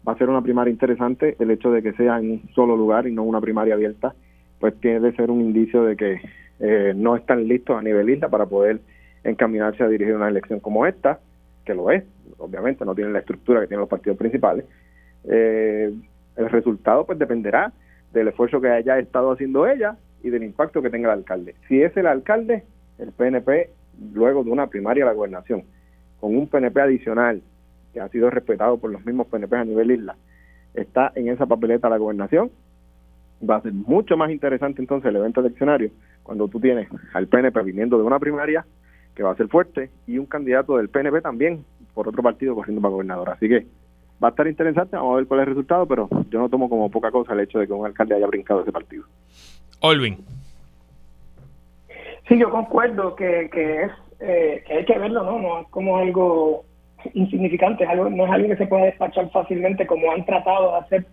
Va 0.07 0.13
a 0.13 0.17
ser 0.17 0.29
una 0.29 0.41
primaria 0.41 0.71
interesante 0.71 1.35
el 1.39 1.51
hecho 1.51 1.71
de 1.71 1.81
que 1.81 1.93
sea 1.93 2.19
en 2.19 2.31
un 2.31 2.49
solo 2.53 2.75
lugar 2.75 3.07
y 3.07 3.11
no 3.11 3.23
una 3.23 3.41
primaria 3.41 3.75
abierta, 3.75 4.13
pues 4.59 4.79
tiene 4.79 5.11
que 5.11 5.17
ser 5.17 5.29
un 5.29 5.41
indicio 5.41 5.83
de 5.83 5.95
que 5.95 6.21
eh, 6.59 6.93
no 6.95 7.15
están 7.15 7.47
listos 7.47 7.77
a 7.77 7.81
nivel 7.81 8.09
isla 8.09 8.29
para 8.29 8.45
poder 8.45 8.79
encaminarse 9.23 9.83
a 9.83 9.87
dirigir 9.87 10.15
una 10.15 10.29
elección 10.29 10.59
como 10.59 10.85
esta, 10.85 11.19
que 11.65 11.73
lo 11.73 11.91
es, 11.91 12.03
obviamente 12.37 12.85
no 12.85 12.95
tienen 12.95 13.13
la 13.13 13.19
estructura 13.19 13.61
que 13.61 13.67
tienen 13.67 13.81
los 13.81 13.89
partidos 13.89 14.17
principales. 14.17 14.65
Eh, 15.25 15.93
el 16.37 16.49
resultado 16.49 17.05
pues 17.05 17.19
dependerá 17.19 17.71
del 18.13 18.29
esfuerzo 18.29 18.61
que 18.61 18.69
haya 18.69 18.97
estado 18.97 19.31
haciendo 19.31 19.67
ella 19.67 19.97
y 20.23 20.29
del 20.29 20.43
impacto 20.43 20.81
que 20.81 20.89
tenga 20.89 21.11
el 21.11 21.19
alcalde. 21.19 21.55
Si 21.67 21.81
es 21.81 21.95
el 21.97 22.07
alcalde, 22.07 22.63
el 22.97 23.11
PNP, 23.11 23.69
luego 24.13 24.43
de 24.43 24.51
una 24.51 24.67
primaria 24.67 25.03
de 25.03 25.09
la 25.09 25.15
gobernación, 25.15 25.63
con 26.19 26.35
un 26.35 26.47
PNP 26.47 26.81
adicional 26.81 27.41
que 27.93 28.01
ha 28.01 28.09
sido 28.09 28.29
respetado 28.29 28.77
por 28.77 28.91
los 28.91 29.05
mismos 29.05 29.27
PNP 29.27 29.55
a 29.55 29.65
nivel 29.65 29.91
isla, 29.91 30.15
está 30.73 31.11
en 31.15 31.29
esa 31.29 31.45
papeleta 31.45 31.87
de 31.87 31.91
la 31.91 31.97
gobernación, 31.97 32.51
va 33.47 33.57
a 33.57 33.61
ser 33.61 33.73
mucho 33.73 34.17
más 34.17 34.31
interesante 34.31 34.81
entonces 34.81 35.09
el 35.09 35.15
evento 35.15 35.39
eleccionario 35.39 35.91
cuando 36.23 36.47
tú 36.47 36.59
tienes 36.59 36.89
al 37.13 37.27
PNP 37.27 37.61
viniendo 37.63 37.97
de 37.97 38.03
una 38.03 38.19
primaria 38.19 38.65
que 39.15 39.23
va 39.23 39.31
a 39.31 39.35
ser 39.35 39.47
fuerte 39.47 39.89
y 40.07 40.17
un 40.17 40.25
candidato 40.25 40.77
del 40.77 40.89
PNP 40.89 41.21
también 41.21 41.63
por 41.93 42.07
otro 42.07 42.21
partido 42.21 42.55
corriendo 42.55 42.81
para 42.81 42.91
gobernador. 42.91 43.29
Así 43.29 43.47
que 43.49 43.65
va 44.23 44.29
a 44.29 44.31
estar 44.31 44.47
interesante, 44.47 44.95
vamos 44.95 45.13
a 45.13 45.15
ver 45.17 45.27
cuál 45.27 45.39
es 45.39 45.47
el 45.47 45.49
resultado, 45.49 45.85
pero 45.87 46.09
yo 46.29 46.39
no 46.39 46.49
tomo 46.49 46.69
como 46.69 46.89
poca 46.91 47.11
cosa 47.11 47.33
el 47.33 47.41
hecho 47.41 47.59
de 47.59 47.67
que 47.67 47.73
un 47.73 47.85
alcalde 47.85 48.15
haya 48.15 48.27
brincado 48.27 48.61
ese 48.61 48.71
partido. 48.71 49.05
Olvin. 49.81 50.17
Sí, 52.27 52.37
yo 52.37 52.49
concuerdo 52.49 53.15
que, 53.15 53.49
que 53.51 53.83
es 53.83 53.91
eh, 54.19 54.63
que 54.67 54.73
hay 54.73 54.85
que 54.85 54.99
verlo, 54.99 55.23
¿no? 55.23 55.39
No 55.39 55.59
es 55.61 55.67
como 55.69 55.97
algo 55.97 56.65
insignificante, 57.13 57.85
es 57.85 57.89
algo, 57.89 58.09
no 58.09 58.25
es 58.25 58.31
algo 58.31 58.49
que 58.49 58.57
se 58.57 58.67
pueda 58.67 58.85
despachar 58.85 59.29
fácilmente 59.31 59.87
como 59.87 60.11
han 60.11 60.25
tratado 60.25 60.71
de 60.71 60.77
hacer 60.79 61.05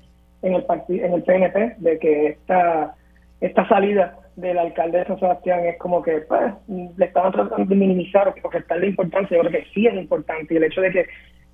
en 0.43 0.55
el 0.55 0.65
en 0.89 1.13
el 1.13 1.23
PNP, 1.23 1.77
de 1.79 1.99
que 1.99 2.27
esta, 2.29 2.95
esta 3.41 3.69
salida 3.69 4.19
del 4.37 4.59
alcalde 4.59 4.99
de 4.99 5.07
San 5.07 5.19
Sebastián 5.19 5.65
es 5.65 5.79
como 5.79 6.03
que 6.03 6.19
pues, 6.29 6.53
le 6.69 7.05
estaban 7.05 7.33
tratando 7.33 7.65
de 7.65 7.75
minimizar 7.75 8.29
o 8.29 8.75
la 8.75 8.87
importancia, 8.87 9.37
yo 9.37 9.43
creo 9.45 9.63
que 9.63 9.69
sí 9.73 9.87
es 9.87 9.95
importante 9.95 10.53
y 10.53 10.57
el 10.59 10.65
hecho 10.65 10.81
de 10.83 10.91
que, 10.91 11.07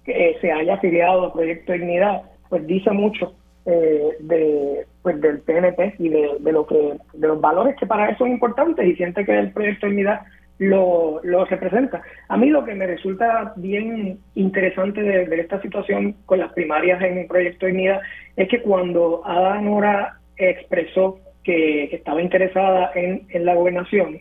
que 0.05 0.37
se 0.41 0.51
haya 0.51 0.75
afiliado 0.75 1.27
al 1.27 1.33
Proyecto 1.33 1.73
Dignidad, 1.73 2.23
pues 2.49 2.67
dice 2.67 2.91
mucho 2.91 3.35
eh, 3.65 4.17
de, 4.19 4.87
pues 5.03 5.21
del 5.21 5.41
PNP 5.41 5.95
y 5.99 6.09
de, 6.09 6.53
lo 6.53 6.67
que 6.67 6.95
de 7.13 7.29
los 7.29 7.41
valores 7.41 7.77
que 7.77 7.87
para 7.87 8.09
eso 8.09 8.19
son 8.19 8.33
importantes 8.33 8.85
y 8.85 8.97
siente 8.97 9.25
que 9.25 9.39
el 9.39 9.53
proyecto 9.53 9.87
de 9.87 9.93
unidad 9.93 10.23
lo, 10.59 11.21
lo 11.23 11.45
representa. 11.45 12.03
A 12.29 12.37
mí 12.37 12.51
lo 12.51 12.65
que 12.65 12.75
me 12.75 12.87
resulta 12.87 13.53
bien 13.57 14.19
interesante 14.35 15.03
de, 15.03 15.41
esta 15.41 15.61
situación 15.63 16.17
con 16.27 16.41
las 16.41 16.53
primarias 16.53 17.01
en 17.03 17.19
el 17.19 17.27
proyecto 17.27 17.67
de 17.67 17.73
unidad 17.73 18.01
es 18.37 18.49
que 18.49 18.63
cuando 18.63 19.23
Ada 19.25 19.61
Nora 19.61 20.19
expresó 20.37 21.19
que, 21.45 21.85
estaba 21.85 22.21
interesada 22.21 22.91
en, 22.95 23.27
en 23.29 23.45
la 23.45 23.55
gobernación, 23.55 24.21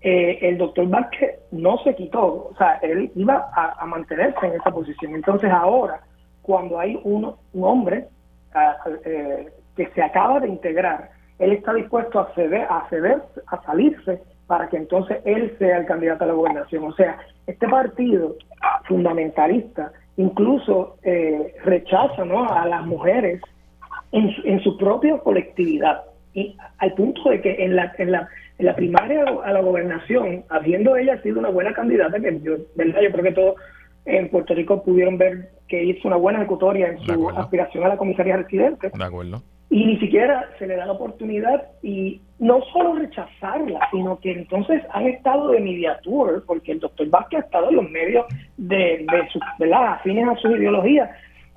eh, 0.00 0.38
el 0.42 0.58
doctor 0.58 0.88
Vázquez 0.88 1.40
no 1.50 1.78
se 1.78 1.94
quitó, 1.96 2.50
o 2.50 2.54
sea, 2.56 2.78
él 2.82 3.10
iba 3.16 3.48
a, 3.52 3.82
a 3.82 3.86
mantenerse 3.86 4.46
en 4.46 4.52
esa 4.52 4.70
posición. 4.70 5.14
Entonces 5.14 5.50
ahora, 5.50 6.00
cuando 6.42 6.78
hay 6.78 7.00
uno, 7.02 7.38
un 7.52 7.64
hombre 7.64 8.06
eh, 9.04 9.48
que 9.76 9.86
se 9.88 10.02
acaba 10.02 10.40
de 10.40 10.48
integrar, 10.48 11.10
él 11.38 11.52
está 11.52 11.74
dispuesto 11.74 12.20
a 12.20 12.32
ceder, 12.34 12.66
a 12.68 12.86
ceder, 12.88 13.22
a 13.48 13.62
salirse 13.62 14.20
para 14.46 14.68
que 14.68 14.76
entonces 14.76 15.18
él 15.24 15.54
sea 15.58 15.78
el 15.78 15.86
candidato 15.86 16.24
a 16.24 16.28
la 16.28 16.32
gobernación. 16.32 16.84
O 16.84 16.92
sea, 16.94 17.18
este 17.46 17.68
partido 17.68 18.36
fundamentalista 18.84 19.92
incluso 20.16 20.96
eh, 21.02 21.54
rechaza 21.64 22.24
¿no? 22.24 22.48
a 22.48 22.66
las 22.66 22.86
mujeres 22.86 23.40
en, 24.12 24.30
en, 24.44 24.60
su 24.60 24.76
propia 24.78 25.18
colectividad. 25.18 26.02
Y 26.32 26.56
al 26.78 26.92
punto 26.94 27.28
de 27.30 27.40
que 27.40 27.64
en 27.64 27.76
la, 27.76 27.92
en 27.98 28.12
la, 28.12 28.28
en 28.58 28.66
la 28.66 28.74
primaria 28.74 29.24
a 29.44 29.52
la 29.52 29.60
gobernación, 29.60 30.44
habiendo 30.48 30.96
ella 30.96 31.20
sido 31.22 31.38
una 31.38 31.50
buena 31.50 31.72
candidata, 31.72 32.18
que 32.20 32.40
yo, 32.40 32.56
¿verdad? 32.76 33.00
yo 33.02 33.12
creo 33.12 33.24
que 33.24 33.32
todos 33.32 33.54
en 34.06 34.28
Puerto 34.30 34.54
Rico 34.54 34.82
pudieron 34.82 35.18
ver 35.18 35.50
que 35.68 35.82
hizo 35.82 36.08
una 36.08 36.16
buena 36.16 36.38
ejecutoria 36.38 36.88
en 36.88 36.98
su 37.00 37.28
aspiración 37.30 37.84
a 37.84 37.88
la 37.88 37.96
comisaría 37.96 38.36
residente. 38.36 38.90
De 38.94 39.04
acuerdo. 39.04 39.42
Y 39.68 39.84
ni 39.84 39.98
siquiera 39.98 40.48
se 40.60 40.66
le 40.66 40.76
da 40.76 40.86
la 40.86 40.92
oportunidad 40.92 41.70
y 41.82 42.20
no 42.38 42.62
solo 42.72 42.94
rechazarla, 42.94 43.88
sino 43.90 44.20
que 44.20 44.30
entonces 44.30 44.80
han 44.92 45.08
estado 45.08 45.50
de 45.50 45.60
mediatur, 45.60 46.44
porque 46.46 46.72
el 46.72 46.80
doctor 46.80 47.08
Vázquez 47.10 47.40
ha 47.40 47.46
estado 47.46 47.70
en 47.70 47.76
los 47.76 47.90
medios 47.90 48.26
de, 48.56 49.04
de, 49.10 49.28
su, 49.32 49.40
afines 49.74 50.28
a 50.28 50.36
su 50.36 50.52
ideología, 50.52 51.10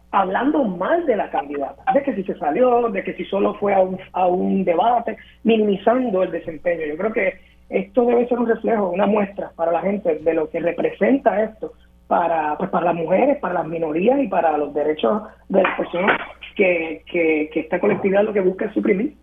hablando 0.09 0.63
mal 0.63 1.05
de 1.05 1.17
la 1.17 1.29
candidata, 1.29 1.83
de 1.93 2.01
que 2.01 2.15
si 2.15 2.23
se 2.23 2.35
salió, 2.39 2.89
de 2.89 3.03
que 3.03 3.13
si 3.13 3.25
solo 3.25 3.53
fue 3.55 3.75
a 3.75 3.81
un, 3.81 3.99
a 4.13 4.25
un 4.25 4.65
debate, 4.65 5.15
minimizando 5.43 6.23
el 6.23 6.31
desempeño. 6.31 6.87
Yo 6.87 6.97
creo 6.97 7.13
que 7.13 7.33
esto 7.69 8.05
debe 8.05 8.27
ser 8.27 8.39
un 8.39 8.47
reflejo, 8.47 8.89
una 8.89 9.05
muestra 9.05 9.51
para 9.55 9.71
la 9.71 9.81
gente 9.81 10.15
de 10.15 10.33
lo 10.33 10.49
que 10.49 10.59
representa 10.59 11.43
esto 11.43 11.73
para, 12.09 12.57
pues, 12.57 12.71
para 12.71 12.87
las 12.87 12.95
mujeres, 12.95 13.37
para 13.37 13.53
las 13.53 13.67
minorías 13.67 14.19
y 14.19 14.27
para 14.27 14.57
los 14.57 14.73
derechos 14.73 15.21
de 15.47 15.61
las 15.61 15.77
personas 15.77 16.19
que, 16.55 17.03
que, 17.05 17.51
esta 17.53 17.79
colectividad 17.79 18.23
lo 18.23 18.33
que 18.33 18.39
busca 18.39 18.65
es 18.65 18.73
suprimir. 18.73 19.13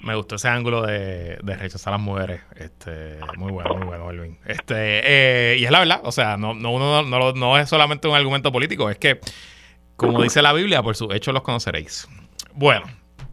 Me 0.00 0.14
gustó 0.14 0.34
ese 0.34 0.48
ángulo 0.48 0.82
de, 0.82 1.38
rechazar 1.42 1.94
a 1.94 1.96
las 1.96 2.04
mujeres. 2.04 2.42
Este, 2.54 3.16
muy 3.38 3.50
bueno, 3.50 3.76
muy 3.76 3.86
bueno, 3.86 4.10
Elvin. 4.10 4.36
Este, 4.44 4.74
eh, 4.74 5.56
y 5.58 5.64
es 5.64 5.70
la 5.70 5.78
verdad, 5.78 6.00
o 6.04 6.12
sea, 6.12 6.36
no, 6.36 6.52
no, 6.52 6.72
uno 6.72 7.02
no, 7.02 7.32
no, 7.32 7.58
es 7.58 7.66
solamente 7.66 8.06
un 8.06 8.14
argumento 8.14 8.52
político, 8.52 8.90
es 8.90 8.98
que, 8.98 9.18
como 9.96 10.22
dice 10.22 10.42
la 10.42 10.52
Biblia, 10.52 10.82
por 10.82 10.96
sus 10.96 11.14
hechos 11.14 11.32
los 11.32 11.42
conoceréis. 11.42 12.06
Bueno, 12.52 12.84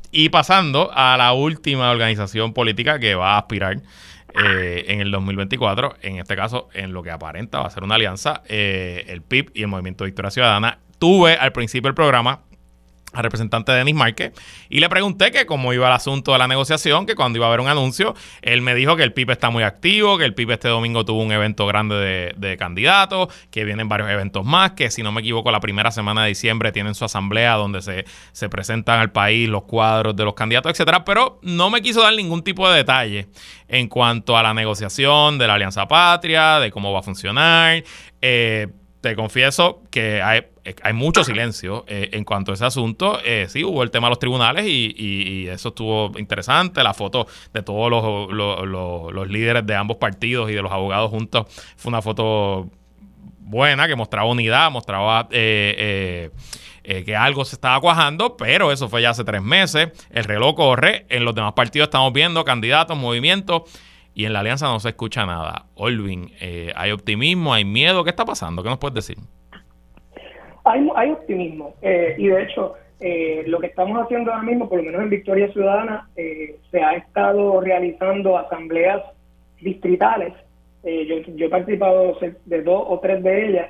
y 0.10 0.30
pasando 0.30 0.90
a 0.94 1.18
la 1.18 1.34
última 1.34 1.92
organización 1.92 2.54
política 2.54 2.98
que 2.98 3.14
va 3.14 3.34
a 3.34 3.40
aspirar 3.40 3.82
eh, 4.36 4.86
en 4.88 5.02
el 5.02 5.12
2024, 5.12 5.98
en 6.02 6.18
este 6.18 6.36
caso, 6.36 6.70
en 6.74 6.94
lo 6.94 7.04
que 7.04 7.12
aparenta 7.12 7.60
va 7.60 7.68
a 7.68 7.70
ser 7.70 7.84
una 7.84 7.96
alianza, 7.96 8.42
eh, 8.48 9.06
el 9.08 9.22
PIB 9.22 9.52
y 9.54 9.62
el 9.62 9.68
Movimiento 9.68 10.04
de 10.04 10.10
Victoria 10.10 10.32
Ciudadana. 10.32 10.80
Tuve 11.00 11.36
al 11.36 11.52
principio 11.52 11.90
del 11.90 11.96
programa 11.96 12.42
al 13.14 13.24
representante 13.24 13.72
Denis 13.72 13.96
Márquez 13.96 14.34
y 14.70 14.80
le 14.80 14.90
pregunté 14.90 15.32
que 15.32 15.46
cómo 15.46 15.74
iba 15.74 15.88
el 15.88 15.94
asunto 15.94 16.34
de 16.34 16.40
la 16.40 16.48
negociación, 16.48 17.06
que 17.06 17.16
cuando 17.16 17.38
iba 17.38 17.46
a 17.46 17.50
haber 17.50 17.62
un 17.62 17.68
anuncio, 17.68 18.16
él 18.42 18.62
me 18.62 18.76
dijo 18.76 18.96
que 18.96 19.04
el 19.04 19.14
PIB 19.14 19.32
está 19.32 19.50
muy 19.50 19.64
activo, 19.64 20.18
que 20.18 20.26
el 20.26 20.34
PIB 20.34 20.52
este 20.52 20.68
domingo 20.68 21.06
tuvo 21.06 21.22
un 21.22 21.32
evento 21.32 21.66
grande 21.68 21.96
de, 21.96 22.34
de, 22.38 22.58
candidatos, 22.58 23.28
que 23.52 23.64
vienen 23.64 23.88
varios 23.88 24.10
eventos 24.10 24.46
más, 24.46 24.72
que 24.72 24.90
si 24.92 25.04
no 25.04 25.12
me 25.12 25.22
equivoco 25.22 25.52
la 25.52 25.60
primera 25.60 25.92
semana 25.92 26.24
de 26.24 26.30
diciembre 26.30 26.72
tienen 26.72 26.96
su 26.96 27.06
asamblea 27.06 27.54
donde 27.54 27.82
se, 27.82 28.06
se 28.32 28.50
presentan 28.50 29.00
al 29.00 29.12
país 29.12 29.50
los 29.50 29.64
cuadros 29.64 30.16
de 30.16 30.24
los 30.26 30.34
candidatos, 30.34 30.72
etcétera, 30.72 31.06
pero 31.06 31.40
no 31.42 31.70
me 31.70 31.82
quiso 31.82 32.02
dar 32.02 32.14
ningún 32.14 32.44
tipo 32.44 32.70
de 32.70 32.78
detalle 32.78 33.28
en 33.68 33.88
cuanto 33.88 34.38
a 34.38 34.44
la 34.44 34.54
negociación 34.54 35.38
de 35.38 35.48
la 35.48 35.56
Alianza 35.56 35.88
Patria, 35.88 36.60
de 36.60 36.72
cómo 36.72 36.92
va 36.92 37.00
a 37.00 37.04
funcionar. 37.04 37.84
Eh, 38.22 38.68
te 39.02 39.16
confieso 39.16 39.82
que 39.92 40.22
hay, 40.22 40.44
hay 40.82 40.94
mucho 40.94 41.24
silencio 41.24 41.84
eh, 41.88 42.10
en 42.14 42.24
cuanto 42.24 42.52
a 42.52 42.56
ese 42.56 42.66
asunto. 42.66 43.20
Eh, 43.24 43.48
sí, 43.50 43.64
hubo 43.64 43.84
el 43.84 43.92
tema 43.92 44.08
de 44.08 44.12
los 44.12 44.20
tribunales 44.20 44.66
y, 44.68 45.48
eso 45.48 45.70
estuvo 45.70 46.18
interesante. 46.18 46.84
La 46.84 46.94
foto 46.94 47.28
de 47.54 47.62
todos 47.62 47.92
los, 47.92 49.28
líderes 49.30 49.66
de 49.66 49.76
ambos 49.76 49.98
partidos 49.98 50.50
y 50.50 50.54
de 50.54 50.62
los 50.62 50.72
abogados 50.72 51.10
juntos 51.10 51.48
fue 51.76 51.90
una 51.90 52.02
foto 52.02 52.70
buena 53.40 53.88
que 53.88 53.96
mostraba 53.96 54.30
unidad, 54.30 54.72
mostraba 54.72 55.28
eh, 55.32 56.32
que 56.84 57.16
algo 57.16 57.46
se 57.46 57.56
estaba 57.56 57.80
cuajando, 57.80 58.36
pero 58.38 58.72
eso 58.72 58.90
fue 58.90 59.02
ya 59.02 59.12
hace 59.12 59.24
tres 59.24 59.42
meses. 59.42 59.90
El 60.12 60.24
reloj 60.24 60.56
corre. 60.56 61.06
En 61.10 61.26
los 61.26 61.36
demás 61.36 61.54
partidos 61.54 61.88
estamos 61.88 62.14
viendo 62.14 62.44
candidatos, 62.46 62.98
movimientos 62.98 63.64
y 64.16 64.26
en 64.26 64.34
la 64.34 64.40
alianza 64.40 64.68
no 64.68 64.80
se 64.80 64.90
escucha 64.90 65.26
nada. 65.26 65.66
Olvin, 65.76 66.32
eh, 66.40 66.72
¿hay 66.76 66.92
optimismo? 66.92 67.54
¿Hay 67.54 67.66
miedo? 67.66 68.04
¿Qué 68.04 68.12
está 68.12 68.26
pasando? 68.26 68.64
¿Qué 68.64 68.70
nos 68.70 68.78
puedes 68.78 68.96
decir? 68.96 69.18
Hay, 70.66 70.90
hay 70.96 71.12
optimismo 71.12 71.74
eh, 71.82 72.16
y 72.18 72.28
de 72.28 72.44
hecho 72.44 72.76
eh, 73.00 73.44
lo 73.48 73.60
que 73.60 73.68
estamos 73.68 74.02
haciendo 74.02 74.32
ahora 74.32 74.44
mismo, 74.44 74.70
por 74.70 74.78
lo 74.78 74.84
menos 74.84 75.02
en 75.02 75.10
Victoria 75.10 75.52
Ciudadana, 75.52 76.10
se 76.16 76.82
ha 76.82 76.94
estado 76.94 77.60
realizando 77.60 78.38
asambleas 78.38 79.02
distritales. 79.62 80.34
yo, 80.84 81.18
yo 81.36 81.46
he 81.48 81.50
participado 81.50 82.18
de 82.46 82.62
dos 82.62 82.84
o 82.88 83.00
tres 83.00 83.22
de 83.24 83.48
ellas 83.48 83.68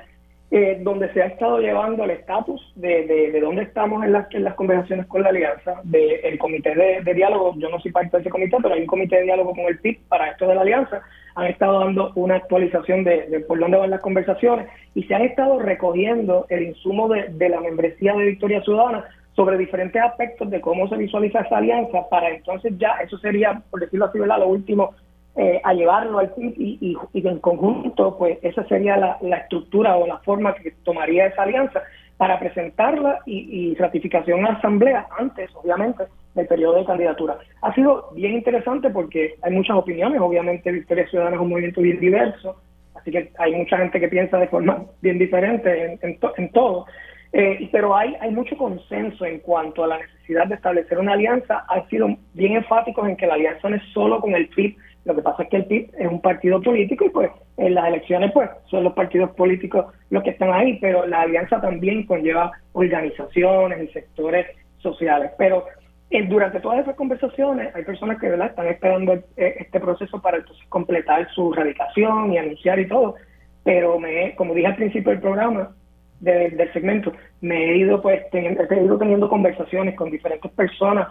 eh, 0.56 0.78
donde 0.82 1.12
se 1.12 1.20
ha 1.20 1.26
estado 1.26 1.58
llevando 1.58 2.04
el 2.04 2.10
estatus 2.10 2.62
de, 2.76 3.08
de, 3.08 3.40
dónde 3.40 3.64
estamos 3.64 4.04
en 4.04 4.12
las, 4.12 4.32
las 4.34 4.54
conversaciones 4.54 5.04
con 5.06 5.24
la 5.24 5.30
alianza, 5.30 5.80
del 5.82 6.38
comité 6.38 6.76
de, 6.76 7.12
diálogo, 7.12 7.54
yo 7.56 7.68
no 7.70 7.80
soy 7.80 7.90
parte 7.90 8.16
de 8.16 8.20
ese 8.20 8.30
comité, 8.30 8.56
pero 8.62 8.72
hay 8.72 8.82
un 8.82 8.86
comité 8.86 9.16
de 9.16 9.22
diálogo 9.22 9.50
con 9.50 9.64
el 9.64 9.80
PIB 9.80 9.98
para 10.06 10.30
esto 10.30 10.46
de 10.46 10.54
la 10.54 10.60
alianza, 10.60 11.02
han 11.34 11.46
estado 11.46 11.80
dando 11.80 12.12
una 12.14 12.36
actualización 12.36 13.02
de, 13.02 13.44
por 13.48 13.58
dónde 13.58 13.78
van 13.78 13.90
las 13.90 14.00
conversaciones 14.00 14.68
y 14.94 15.02
se 15.02 15.16
han 15.16 15.22
estado 15.22 15.58
recogiendo 15.58 16.46
el 16.48 16.62
insumo 16.62 17.08
de, 17.08 17.48
la 17.48 17.60
membresía 17.60 18.14
de 18.14 18.26
Victoria 18.26 18.62
Ciudadana 18.62 19.06
sobre 19.34 19.58
diferentes 19.58 20.00
aspectos 20.00 20.48
de 20.50 20.60
cómo 20.60 20.88
se 20.88 20.96
visualiza 20.96 21.40
esa 21.40 21.56
alianza 21.56 22.08
para 22.08 22.30
entonces 22.30 22.74
ya, 22.78 22.92
eso 23.04 23.18
sería, 23.18 23.60
por 23.72 23.80
decirlo 23.80 24.04
así, 24.04 24.20
¿verdad? 24.20 24.38
lo 24.38 24.46
último 24.46 24.94
eh, 25.36 25.60
a 25.64 25.74
llevarlo 25.74 26.20
al 26.20 26.32
PIB 26.32 26.54
y, 26.58 26.96
y, 27.12 27.26
en 27.26 27.40
conjunto, 27.40 28.16
pues 28.16 28.38
esa 28.42 28.64
sería 28.68 28.96
la, 28.96 29.36
estructura 29.38 29.96
o 29.96 30.06
la 30.06 30.18
forma 30.18 30.54
que 30.54 30.70
tomaría 30.84 31.26
esa 31.26 31.42
alianza 31.42 31.82
para 32.16 32.38
presentarla 32.38 33.18
y, 33.26 33.74
ratificación 33.74 34.46
a 34.46 34.52
la 34.52 34.58
Asamblea 34.58 35.08
antes, 35.18 35.50
obviamente, 35.56 36.04
del 36.34 36.46
periodo 36.46 36.76
de 36.76 36.84
candidatura. 36.84 37.38
Ha 37.62 37.74
sido 37.74 38.10
bien 38.14 38.34
interesante 38.34 38.90
porque 38.90 39.34
hay 39.42 39.52
muchas 39.52 39.76
opiniones, 39.76 40.20
obviamente 40.20 40.70
Victoria 40.70 41.08
Ciudadana 41.08 41.34
es 41.34 41.42
un 41.42 41.48
movimiento 41.48 41.80
bien 41.80 41.98
diverso, 41.98 42.54
así 42.94 43.10
que 43.10 43.32
hay 43.38 43.56
mucha 43.56 43.76
gente 43.78 43.98
que 43.98 44.06
piensa 44.06 44.38
de 44.38 44.46
forma 44.46 44.84
bien 45.02 45.18
diferente 45.18 45.98
en, 46.00 46.18
en, 46.36 46.52
todo, 46.52 46.86
eh, 47.32 47.68
pero 47.72 47.96
hay, 47.96 48.14
hay 48.20 48.30
mucho 48.30 48.56
consenso 48.56 49.24
en 49.24 49.40
cuanto 49.40 49.82
a 49.82 49.88
la 49.88 49.98
necesidad 49.98 50.46
de 50.46 50.54
establecer 50.54 50.96
una 50.98 51.14
alianza. 51.14 51.64
Han 51.68 51.88
sido 51.88 52.06
bien 52.34 52.54
enfáticos 52.54 53.08
en 53.08 53.16
que 53.16 53.26
la 53.26 53.34
alianza 53.34 53.68
no 53.68 53.74
es 53.74 53.82
solo 53.92 54.20
con 54.20 54.36
el 54.36 54.46
PIB, 54.46 54.76
lo 55.04 55.14
que 55.14 55.22
pasa 55.22 55.42
es 55.42 55.48
que 55.50 55.56
el 55.56 55.66
PIB 55.66 55.90
es 55.98 56.08
un 56.08 56.20
partido 56.20 56.62
político 56.62 57.04
y 57.04 57.10
pues 57.10 57.30
en 57.58 57.74
las 57.74 57.88
elecciones 57.88 58.32
pues 58.32 58.48
son 58.70 58.84
los 58.84 58.94
partidos 58.94 59.30
políticos 59.32 59.86
los 60.10 60.22
que 60.22 60.30
están 60.30 60.52
ahí, 60.52 60.78
pero 60.80 61.06
la 61.06 61.22
alianza 61.22 61.60
también 61.60 62.06
conlleva 62.06 62.52
organizaciones 62.72 63.82
y 63.82 63.92
sectores 63.92 64.46
sociales. 64.78 65.32
Pero 65.36 65.64
eh, 66.10 66.26
durante 66.26 66.60
todas 66.60 66.80
esas 66.80 66.96
conversaciones 66.96 67.74
hay 67.74 67.84
personas 67.84 68.18
que 68.18 68.30
¿verdad? 68.30 68.48
están 68.48 68.68
esperando 68.68 69.12
eh, 69.12 69.56
este 69.58 69.78
proceso 69.78 70.20
para 70.22 70.38
entonces 70.38 70.64
completar 70.68 71.28
su 71.34 71.52
radicación 71.52 72.32
y 72.32 72.38
anunciar 72.38 72.78
y 72.78 72.88
todo. 72.88 73.16
Pero 73.62 73.98
me, 73.98 74.34
como 74.36 74.54
dije 74.54 74.68
al 74.68 74.76
principio 74.76 75.10
del 75.10 75.20
programa, 75.20 75.74
del 76.20 76.72
segmento, 76.72 77.12
me 77.42 77.72
he 77.72 77.76
ido 77.78 78.00
pues 78.00 78.22
teniendo, 78.30 78.62
he 78.62 78.82
ido 78.82 78.96
teniendo 78.96 79.28
conversaciones 79.28 79.94
con 79.94 80.10
diferentes 80.10 80.50
personas 80.52 81.08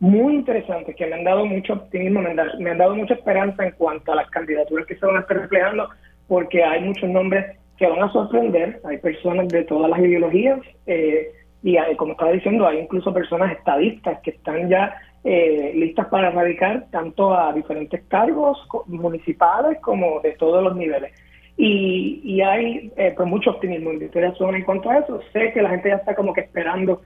muy 0.00 0.34
interesantes 0.34 0.94
que 0.94 1.06
me 1.06 1.14
han 1.14 1.24
dado 1.24 1.46
mucho 1.46 1.72
optimismo, 1.74 2.20
me 2.20 2.30
han, 2.30 2.78
dado, 2.78 2.94
mucha 2.94 3.14
esperanza 3.14 3.64
en 3.64 3.72
cuanto 3.72 4.12
a 4.12 4.16
las 4.16 4.30
candidaturas 4.30 4.86
que 4.86 4.96
se 4.96 5.06
van 5.06 5.16
a 5.16 5.20
estar 5.20 5.38
reflejando, 5.38 5.88
porque 6.28 6.62
hay 6.62 6.82
muchos 6.82 7.08
nombres 7.08 7.56
que 7.78 7.86
van 7.86 8.02
a 8.02 8.12
sorprender, 8.12 8.80
hay 8.84 8.98
personas 8.98 9.48
de 9.48 9.64
todas 9.64 9.90
las 9.90 9.98
ideologías 10.00 10.60
eh, 10.86 11.30
y 11.62 11.76
como 11.96 12.12
estaba 12.12 12.32
diciendo, 12.32 12.66
hay 12.66 12.78
incluso 12.78 13.12
personas 13.12 13.52
estadistas 13.52 14.20
que 14.22 14.30
están 14.30 14.68
ya 14.68 14.94
eh, 15.24 15.72
listas 15.74 16.06
para 16.06 16.30
radicar 16.30 16.86
tanto 16.92 17.36
a 17.36 17.52
diferentes 17.52 18.04
cargos 18.04 18.56
municipales 18.86 19.78
como 19.80 20.20
de 20.20 20.32
todos 20.32 20.62
los 20.62 20.76
niveles. 20.76 21.12
Y, 21.56 22.20
y 22.22 22.40
hay 22.42 22.92
eh, 22.96 23.12
pues 23.16 23.28
mucho 23.28 23.50
optimismo 23.50 23.90
en 23.90 23.98
Victoria 23.98 24.32
Zona 24.34 24.58
en 24.58 24.64
cuanto 24.64 24.90
a 24.90 24.98
eso. 24.98 25.20
Sé 25.32 25.52
que 25.52 25.62
la 25.62 25.70
gente 25.70 25.88
ya 25.88 25.96
está 25.96 26.14
como 26.14 26.32
que 26.32 26.42
esperando 26.42 27.00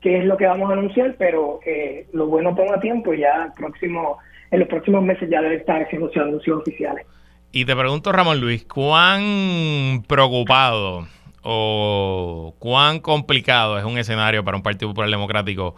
qué 0.00 0.18
es 0.18 0.24
lo 0.24 0.36
que 0.36 0.46
vamos 0.46 0.70
a 0.70 0.74
anunciar, 0.74 1.16
pero 1.18 1.60
eh, 1.64 2.06
lo 2.12 2.26
bueno 2.26 2.54
ponga 2.54 2.80
tiempo 2.80 3.14
y 3.14 3.20
ya 3.20 3.52
próximo, 3.56 4.18
en 4.50 4.60
los 4.60 4.68
próximos 4.68 5.02
meses 5.02 5.28
ya 5.30 5.40
debe 5.40 5.56
estar 5.56 5.82
haciendo 5.82 6.08
sus 6.08 6.22
anuncios 6.22 6.60
oficiales. 6.60 7.06
Y 7.52 7.64
te 7.64 7.74
pregunto, 7.74 8.12
Ramón 8.12 8.40
Luis, 8.40 8.64
¿cuán 8.64 10.02
preocupado 10.06 11.06
o 11.42 12.54
cuán 12.58 13.00
complicado 13.00 13.78
es 13.78 13.84
un 13.84 13.98
escenario 13.98 14.44
para 14.44 14.56
un 14.56 14.62
Partido 14.62 14.90
Popular 14.90 15.10
Democrático 15.10 15.74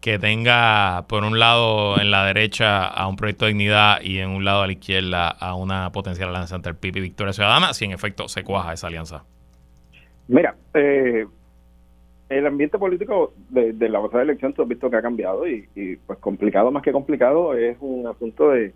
que 0.00 0.18
tenga, 0.18 1.04
por 1.08 1.24
un 1.24 1.38
lado, 1.38 2.00
en 2.00 2.10
la 2.10 2.24
derecha 2.26 2.86
a 2.86 3.08
un 3.08 3.16
proyecto 3.16 3.44
de 3.44 3.52
dignidad 3.52 4.00
y 4.02 4.18
en 4.18 4.30
un 4.30 4.44
lado 4.44 4.62
a 4.62 4.66
la 4.66 4.72
izquierda 4.72 5.28
a 5.28 5.54
una 5.54 5.90
potencial 5.90 6.28
alianza 6.28 6.56
entre 6.56 6.70
el 6.70 6.76
PIB 6.76 6.98
y 6.98 7.00
Victoria 7.00 7.32
Ciudadana, 7.32 7.72
si 7.72 7.86
en 7.86 7.92
efecto 7.92 8.28
se 8.28 8.44
cuaja 8.44 8.72
esa 8.72 8.86
alianza? 8.86 9.24
Mira, 10.28 10.54
eh, 10.74 11.26
el 12.28 12.46
ambiente 12.46 12.78
político 12.78 13.32
de, 13.50 13.72
la 13.88 14.02
pasada 14.02 14.22
elección 14.22 14.52
tú 14.52 14.62
has 14.62 14.68
visto 14.68 14.90
que 14.90 14.96
ha 14.96 15.02
cambiado 15.02 15.46
y, 15.46 15.68
pues 16.06 16.18
complicado 16.18 16.70
más 16.70 16.82
que 16.82 16.92
complicado 16.92 17.54
es 17.54 17.76
un 17.80 18.06
asunto 18.06 18.50
de, 18.50 18.72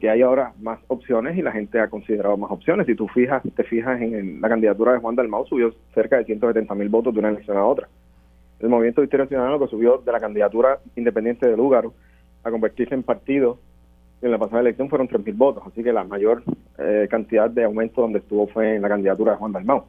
que 0.00 0.10
hay 0.10 0.22
ahora 0.22 0.52
más 0.60 0.78
opciones 0.88 1.36
y 1.36 1.42
la 1.42 1.52
gente 1.52 1.80
ha 1.80 1.88
considerado 1.88 2.36
más 2.36 2.50
opciones. 2.50 2.86
Si 2.86 2.94
tú 2.94 3.08
fijas, 3.08 3.42
te 3.54 3.64
fijas 3.64 4.00
en, 4.00 4.40
la 4.40 4.48
candidatura 4.48 4.92
de 4.92 4.98
Juan 4.98 5.16
Dalmau 5.16 5.46
subió 5.46 5.72
cerca 5.94 6.18
de 6.18 6.24
170 6.24 6.74
mil 6.74 6.88
votos 6.88 7.12
de 7.12 7.20
una 7.20 7.30
elección 7.30 7.56
a 7.56 7.64
otra. 7.64 7.88
El 8.60 8.68
movimiento 8.68 9.00
Victoria 9.00 9.26
Ciudadano 9.26 9.58
que 9.58 9.68
subió 9.68 9.98
de 9.98 10.12
la 10.12 10.20
candidatura 10.20 10.80
independiente 10.96 11.48
de 11.48 11.56
Lúgaro 11.56 11.94
a 12.42 12.50
convertirse 12.50 12.94
en 12.94 13.02
partido 13.02 13.58
en 14.20 14.32
la 14.32 14.38
pasada 14.38 14.62
elección 14.62 14.88
fueron 14.88 15.06
3 15.06 15.24
mil 15.24 15.34
votos, 15.34 15.62
así 15.64 15.82
que 15.82 15.92
la 15.92 16.02
mayor 16.02 16.42
eh, 16.76 17.06
cantidad 17.08 17.48
de 17.48 17.64
aumento 17.64 18.00
donde 18.00 18.18
estuvo 18.18 18.48
fue 18.48 18.74
en 18.74 18.82
la 18.82 18.88
candidatura 18.88 19.32
de 19.32 19.38
Juan 19.38 19.52
Dalmau 19.52 19.84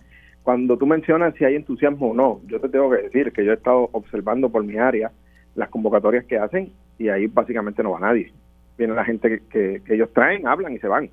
cuando 0.49 0.77
tú 0.77 0.87
mencionas 0.87 1.35
si 1.35 1.45
hay 1.45 1.53
entusiasmo 1.53 2.09
o 2.09 2.13
no, 2.15 2.41
yo 2.47 2.59
te 2.59 2.69
tengo 2.69 2.89
que 2.89 3.03
decir 3.03 3.31
que 3.31 3.45
yo 3.45 3.51
he 3.51 3.53
estado 3.53 3.87
observando 3.91 4.49
por 4.49 4.63
mi 4.63 4.79
área 4.79 5.11
las 5.53 5.69
convocatorias 5.69 6.25
que 6.25 6.39
hacen 6.39 6.71
y 6.97 7.09
ahí 7.09 7.27
básicamente 7.27 7.83
no 7.83 7.91
va 7.91 7.99
nadie. 7.99 8.33
Viene 8.75 8.95
la 8.95 9.05
gente 9.05 9.43
que, 9.47 9.83
ellos 9.87 10.11
traen, 10.11 10.47
hablan 10.47 10.73
y 10.73 10.79
se 10.79 10.87
van. 10.87 11.11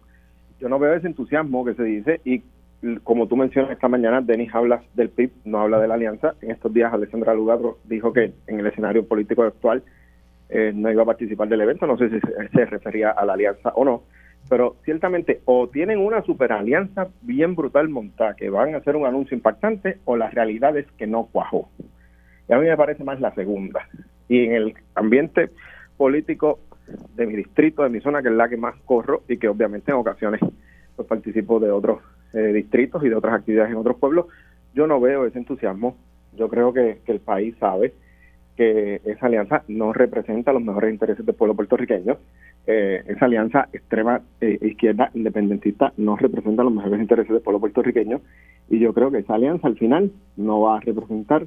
Yo 0.58 0.70
no 0.70 0.78
veo 0.78 0.94
ese 0.94 1.08
entusiasmo 1.08 1.66
que 1.66 1.74
se 1.74 1.82
dice 1.82 2.22
y 2.24 2.44
como 3.04 3.28
tú 3.28 3.36
mencionas 3.36 3.72
esta 3.72 3.88
mañana, 3.88 4.22
Denis 4.22 4.54
habla 4.54 4.80
del 4.94 5.10
PIB, 5.10 5.30
no 5.44 5.60
habla 5.60 5.80
de 5.80 5.88
la 5.88 5.96
alianza. 5.96 6.32
En 6.40 6.50
estos 6.50 6.72
días 6.72 6.90
Alessandra 6.90 7.34
Lugatro 7.34 7.76
dijo 7.84 8.14
que 8.14 8.32
en 8.46 8.60
el 8.60 8.66
escenario 8.66 9.06
político 9.06 9.42
actual 9.42 9.82
eh, 10.48 10.72
no 10.74 10.90
iba 10.90 11.02
a 11.02 11.12
participar 11.12 11.46
del 11.48 11.60
evento, 11.60 11.86
no 11.86 11.98
sé 11.98 12.08
si 12.08 12.20
se 12.54 12.64
refería 12.64 13.10
a 13.10 13.26
la 13.26 13.34
alianza 13.34 13.68
o 13.74 13.84
no 13.84 14.02
pero 14.48 14.76
ciertamente 14.84 15.40
o 15.44 15.68
tienen 15.68 15.98
una 15.98 16.22
super 16.22 16.52
alianza 16.52 17.08
bien 17.22 17.54
brutal 17.54 17.88
montada 17.88 18.34
que 18.34 18.48
van 18.48 18.74
a 18.74 18.78
hacer 18.78 18.96
un 18.96 19.06
anuncio 19.06 19.36
impactante 19.36 19.98
o 20.04 20.16
la 20.16 20.30
realidad 20.30 20.76
es 20.76 20.86
que 20.92 21.06
no 21.06 21.26
cuajó. 21.26 21.68
Y 22.48 22.52
a 22.52 22.58
mí 22.58 22.66
me 22.66 22.76
parece 22.76 23.02
más 23.02 23.20
la 23.20 23.34
segunda. 23.34 23.88
Y 24.28 24.44
en 24.44 24.52
el 24.52 24.74
ambiente 24.94 25.50
político 25.96 26.60
de 27.16 27.26
mi 27.26 27.34
distrito, 27.34 27.82
de 27.82 27.88
mi 27.88 28.00
zona, 28.00 28.22
que 28.22 28.28
es 28.28 28.34
la 28.34 28.48
que 28.48 28.56
más 28.56 28.76
corro 28.84 29.22
y 29.28 29.38
que 29.38 29.48
obviamente 29.48 29.90
en 29.90 29.98
ocasiones 29.98 30.40
pues 30.94 31.08
participo 31.08 31.58
de 31.58 31.70
otros 31.70 32.00
eh, 32.32 32.52
distritos 32.52 33.04
y 33.04 33.08
de 33.08 33.16
otras 33.16 33.34
actividades 33.34 33.72
en 33.72 33.78
otros 33.78 33.96
pueblos, 33.98 34.26
yo 34.74 34.86
no 34.86 35.00
veo 35.00 35.26
ese 35.26 35.38
entusiasmo. 35.38 35.96
Yo 36.36 36.48
creo 36.48 36.72
que, 36.72 37.00
que 37.04 37.12
el 37.12 37.20
país 37.20 37.56
sabe 37.58 37.94
que 38.56 39.02
esa 39.04 39.26
alianza 39.26 39.62
no 39.68 39.92
representa 39.92 40.52
los 40.52 40.62
mejores 40.62 40.92
intereses 40.92 41.24
del 41.24 41.34
pueblo 41.34 41.54
puertorriqueño. 41.54 42.16
Eh, 42.66 43.02
esa 43.06 43.26
alianza 43.26 43.68
extrema 43.72 44.22
eh, 44.40 44.58
izquierda 44.62 45.10
independentista 45.14 45.92
no 45.98 46.16
representa 46.16 46.64
los 46.64 46.72
mejores 46.72 47.00
intereses 47.00 47.30
del 47.30 47.42
pueblo 47.42 47.60
puertorriqueño 47.60 48.20
y 48.68 48.80
yo 48.80 48.92
creo 48.92 49.10
que 49.12 49.18
esa 49.18 49.34
alianza 49.34 49.68
al 49.68 49.76
final 49.76 50.10
no 50.36 50.62
va 50.62 50.78
a 50.78 50.80
representar 50.80 51.46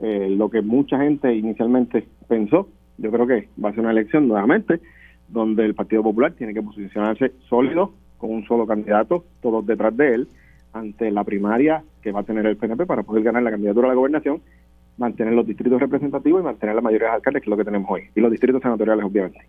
eh, 0.00 0.28
lo 0.30 0.50
que 0.50 0.62
mucha 0.62 0.98
gente 0.98 1.34
inicialmente 1.34 2.06
pensó. 2.28 2.68
Yo 2.98 3.10
creo 3.10 3.26
que 3.26 3.48
va 3.62 3.70
a 3.70 3.72
ser 3.72 3.80
una 3.80 3.90
elección 3.90 4.28
nuevamente 4.28 4.80
donde 5.28 5.64
el 5.64 5.74
Partido 5.74 6.02
Popular 6.02 6.32
tiene 6.32 6.54
que 6.54 6.62
posicionarse 6.62 7.32
sólido 7.48 7.92
con 8.18 8.30
un 8.30 8.44
solo 8.44 8.66
candidato, 8.66 9.24
todos 9.40 9.66
detrás 9.66 9.96
de 9.96 10.14
él, 10.14 10.28
ante 10.72 11.10
la 11.10 11.24
primaria 11.24 11.82
que 12.02 12.12
va 12.12 12.20
a 12.20 12.24
tener 12.24 12.46
el 12.46 12.56
PNP 12.56 12.86
para 12.86 13.02
poder 13.02 13.22
ganar 13.22 13.42
la 13.42 13.50
candidatura 13.50 13.88
a 13.88 13.90
la 13.90 13.94
gobernación, 13.94 14.40
mantener 14.96 15.32
los 15.32 15.46
distritos 15.46 15.80
representativos 15.80 16.40
y 16.40 16.44
mantener 16.44 16.74
la 16.74 16.80
mayoría 16.80 17.08
de 17.08 17.14
alcaldes, 17.14 17.42
que 17.42 17.46
es 17.46 17.50
lo 17.50 17.56
que 17.56 17.64
tenemos 17.64 17.90
hoy, 17.90 18.02
y 18.14 18.20
los 18.20 18.30
distritos 18.30 18.62
senatoriales, 18.62 19.04
obviamente. 19.04 19.40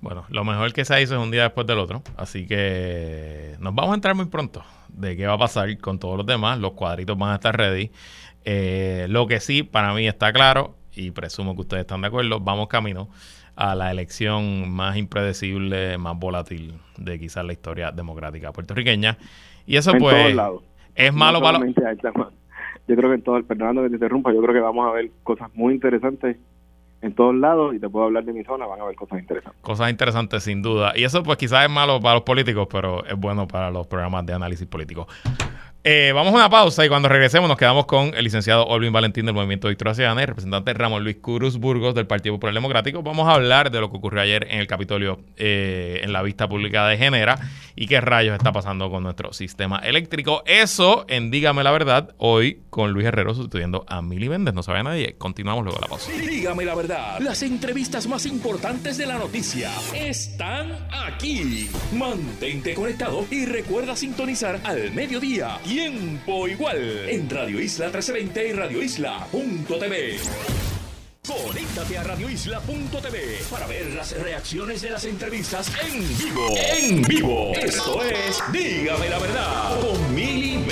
Bueno, 0.00 0.24
lo 0.28 0.44
mejor 0.44 0.72
que 0.72 0.84
se 0.84 1.00
hizo 1.02 1.16
es 1.16 1.22
un 1.22 1.30
día 1.30 1.44
después 1.44 1.66
del 1.66 1.78
otro, 1.78 2.02
así 2.16 2.46
que 2.46 3.56
nos 3.58 3.74
vamos 3.74 3.92
a 3.92 3.94
entrar 3.94 4.14
muy 4.14 4.26
pronto 4.26 4.62
de 4.88 5.16
qué 5.16 5.26
va 5.26 5.34
a 5.34 5.38
pasar 5.38 5.76
con 5.78 5.98
todos 5.98 6.18
los 6.18 6.26
demás, 6.26 6.58
los 6.58 6.72
cuadritos 6.72 7.16
van 7.16 7.30
a 7.30 7.34
estar 7.36 7.56
ready. 7.56 7.90
Eh, 8.44 9.06
lo 9.08 9.26
que 9.26 9.40
sí, 9.40 9.62
para 9.62 9.94
mí 9.94 10.06
está 10.06 10.32
claro, 10.32 10.74
y 10.94 11.10
presumo 11.10 11.54
que 11.54 11.62
ustedes 11.62 11.80
están 11.82 12.02
de 12.02 12.08
acuerdo, 12.08 12.40
vamos 12.40 12.68
camino 12.68 13.08
a 13.56 13.74
la 13.74 13.90
elección 13.90 14.70
más 14.70 14.96
impredecible, 14.96 15.96
más 15.98 16.18
volátil 16.18 16.74
de 16.96 17.18
quizás 17.18 17.44
la 17.44 17.52
historia 17.52 17.90
democrática 17.92 18.52
puertorriqueña. 18.52 19.16
Y 19.66 19.76
eso 19.76 19.92
pues 19.98 20.36
es 20.94 21.12
malo 21.12 21.40
para 21.40 21.58
los... 21.58 21.74
Yo 22.86 22.96
creo 22.96 23.10
que 23.10 23.16
en 23.16 23.22
todo, 23.22 23.42
perdonando 23.44 23.82
que 23.82 23.88
te 23.88 23.94
interrumpa, 23.94 24.32
yo 24.32 24.42
creo 24.42 24.54
que 24.54 24.60
vamos 24.60 24.86
a 24.88 24.92
ver 24.92 25.10
cosas 25.22 25.50
muy 25.54 25.74
interesantes 25.74 26.36
en 27.04 27.14
todos 27.14 27.34
lados 27.34 27.74
y 27.74 27.78
te 27.78 27.88
puedo 27.88 28.06
hablar 28.06 28.24
de 28.24 28.32
mi 28.32 28.42
zona, 28.44 28.66
van 28.66 28.80
a 28.80 28.84
ver 28.84 28.96
cosas 28.96 29.20
interesantes. 29.20 29.60
Cosas 29.60 29.90
interesantes 29.90 30.42
sin 30.42 30.62
duda. 30.62 30.92
Y 30.96 31.04
eso 31.04 31.22
pues 31.22 31.36
quizás 31.36 31.64
es 31.64 31.70
malo 31.70 32.00
para 32.00 32.14
los 32.14 32.22
políticos, 32.22 32.66
pero 32.70 33.04
es 33.04 33.16
bueno 33.16 33.46
para 33.46 33.70
los 33.70 33.86
programas 33.86 34.24
de 34.24 34.32
análisis 34.32 34.66
político. 34.66 35.06
Eh, 35.86 36.12
vamos 36.14 36.32
a 36.32 36.36
una 36.36 36.48
pausa 36.48 36.82
y 36.86 36.88
cuando 36.88 37.10
regresemos 37.10 37.46
nos 37.46 37.58
quedamos 37.58 37.84
con 37.84 38.14
el 38.14 38.24
licenciado 38.24 38.64
Olvin 38.64 38.90
Valentín 38.90 39.26
del 39.26 39.34
Movimiento 39.34 39.68
Ciudadana 39.68 40.22
y 40.22 40.24
representante 40.24 40.72
Ramón 40.72 41.04
Luis 41.04 41.18
Cruz 41.20 41.58
Burgos 41.58 41.94
del 41.94 42.06
Partido 42.06 42.36
Popular 42.36 42.54
Democrático. 42.54 43.02
Vamos 43.02 43.28
a 43.28 43.34
hablar 43.34 43.70
de 43.70 43.80
lo 43.80 43.90
que 43.90 43.98
ocurrió 43.98 44.22
ayer 44.22 44.46
en 44.48 44.60
el 44.60 44.66
Capitolio 44.66 45.20
eh, 45.36 46.00
en 46.02 46.14
la 46.14 46.22
vista 46.22 46.48
pública 46.48 46.88
de 46.88 46.96
Genera 46.96 47.38
y 47.76 47.86
qué 47.86 48.00
rayos 48.00 48.34
está 48.34 48.50
pasando 48.50 48.90
con 48.90 49.02
nuestro 49.02 49.34
sistema 49.34 49.78
eléctrico. 49.80 50.42
Eso 50.46 51.04
en 51.06 51.30
Dígame 51.30 51.62
la 51.62 51.70
Verdad, 51.70 52.14
hoy 52.16 52.62
con 52.70 52.92
Luis 52.92 53.06
Herrero 53.06 53.34
sustituyendo 53.34 53.84
a 53.86 54.00
Mili 54.00 54.30
Méndez. 54.30 54.54
No 54.54 54.62
sabe 54.62 54.82
nadie. 54.82 55.16
Continuamos 55.18 55.64
luego 55.64 55.80
la 55.82 55.88
pausa. 55.88 56.10
Dígame 56.12 56.64
la 56.64 56.74
verdad. 56.74 57.20
Las 57.20 57.42
entrevistas 57.42 58.06
más 58.06 58.24
importantes 58.24 58.96
de 58.96 59.04
la 59.04 59.18
noticia 59.18 59.70
están 59.94 60.88
aquí. 60.90 61.68
Mantente 61.92 62.72
conectado 62.72 63.26
y 63.30 63.44
recuerda 63.44 63.94
sintonizar 63.96 64.60
al 64.64 64.90
mediodía 64.92 65.58
tiempo 65.74 66.46
igual 66.46 67.08
en 67.08 67.28
Radio 67.28 67.58
Isla 67.58 67.86
1320 67.86 68.48
y 68.48 68.52
Radio 68.52 68.80
Isla.tv. 68.80 70.18
Conéctate 71.26 71.98
a 71.98 72.04
radioisla.tv 72.04 73.38
para 73.50 73.66
ver 73.66 73.86
las 73.92 74.16
reacciones 74.22 74.82
de 74.82 74.90
las 74.90 75.04
entrevistas 75.04 75.72
en 75.84 76.16
vivo. 76.16 76.54
En 76.56 77.02
vivo. 77.02 77.52
Esto 77.56 78.04
es 78.04 78.40
Dígame 78.52 79.08
la 79.08 79.18
verdad 79.18 79.80
con 79.80 80.14
Mili 80.14 80.64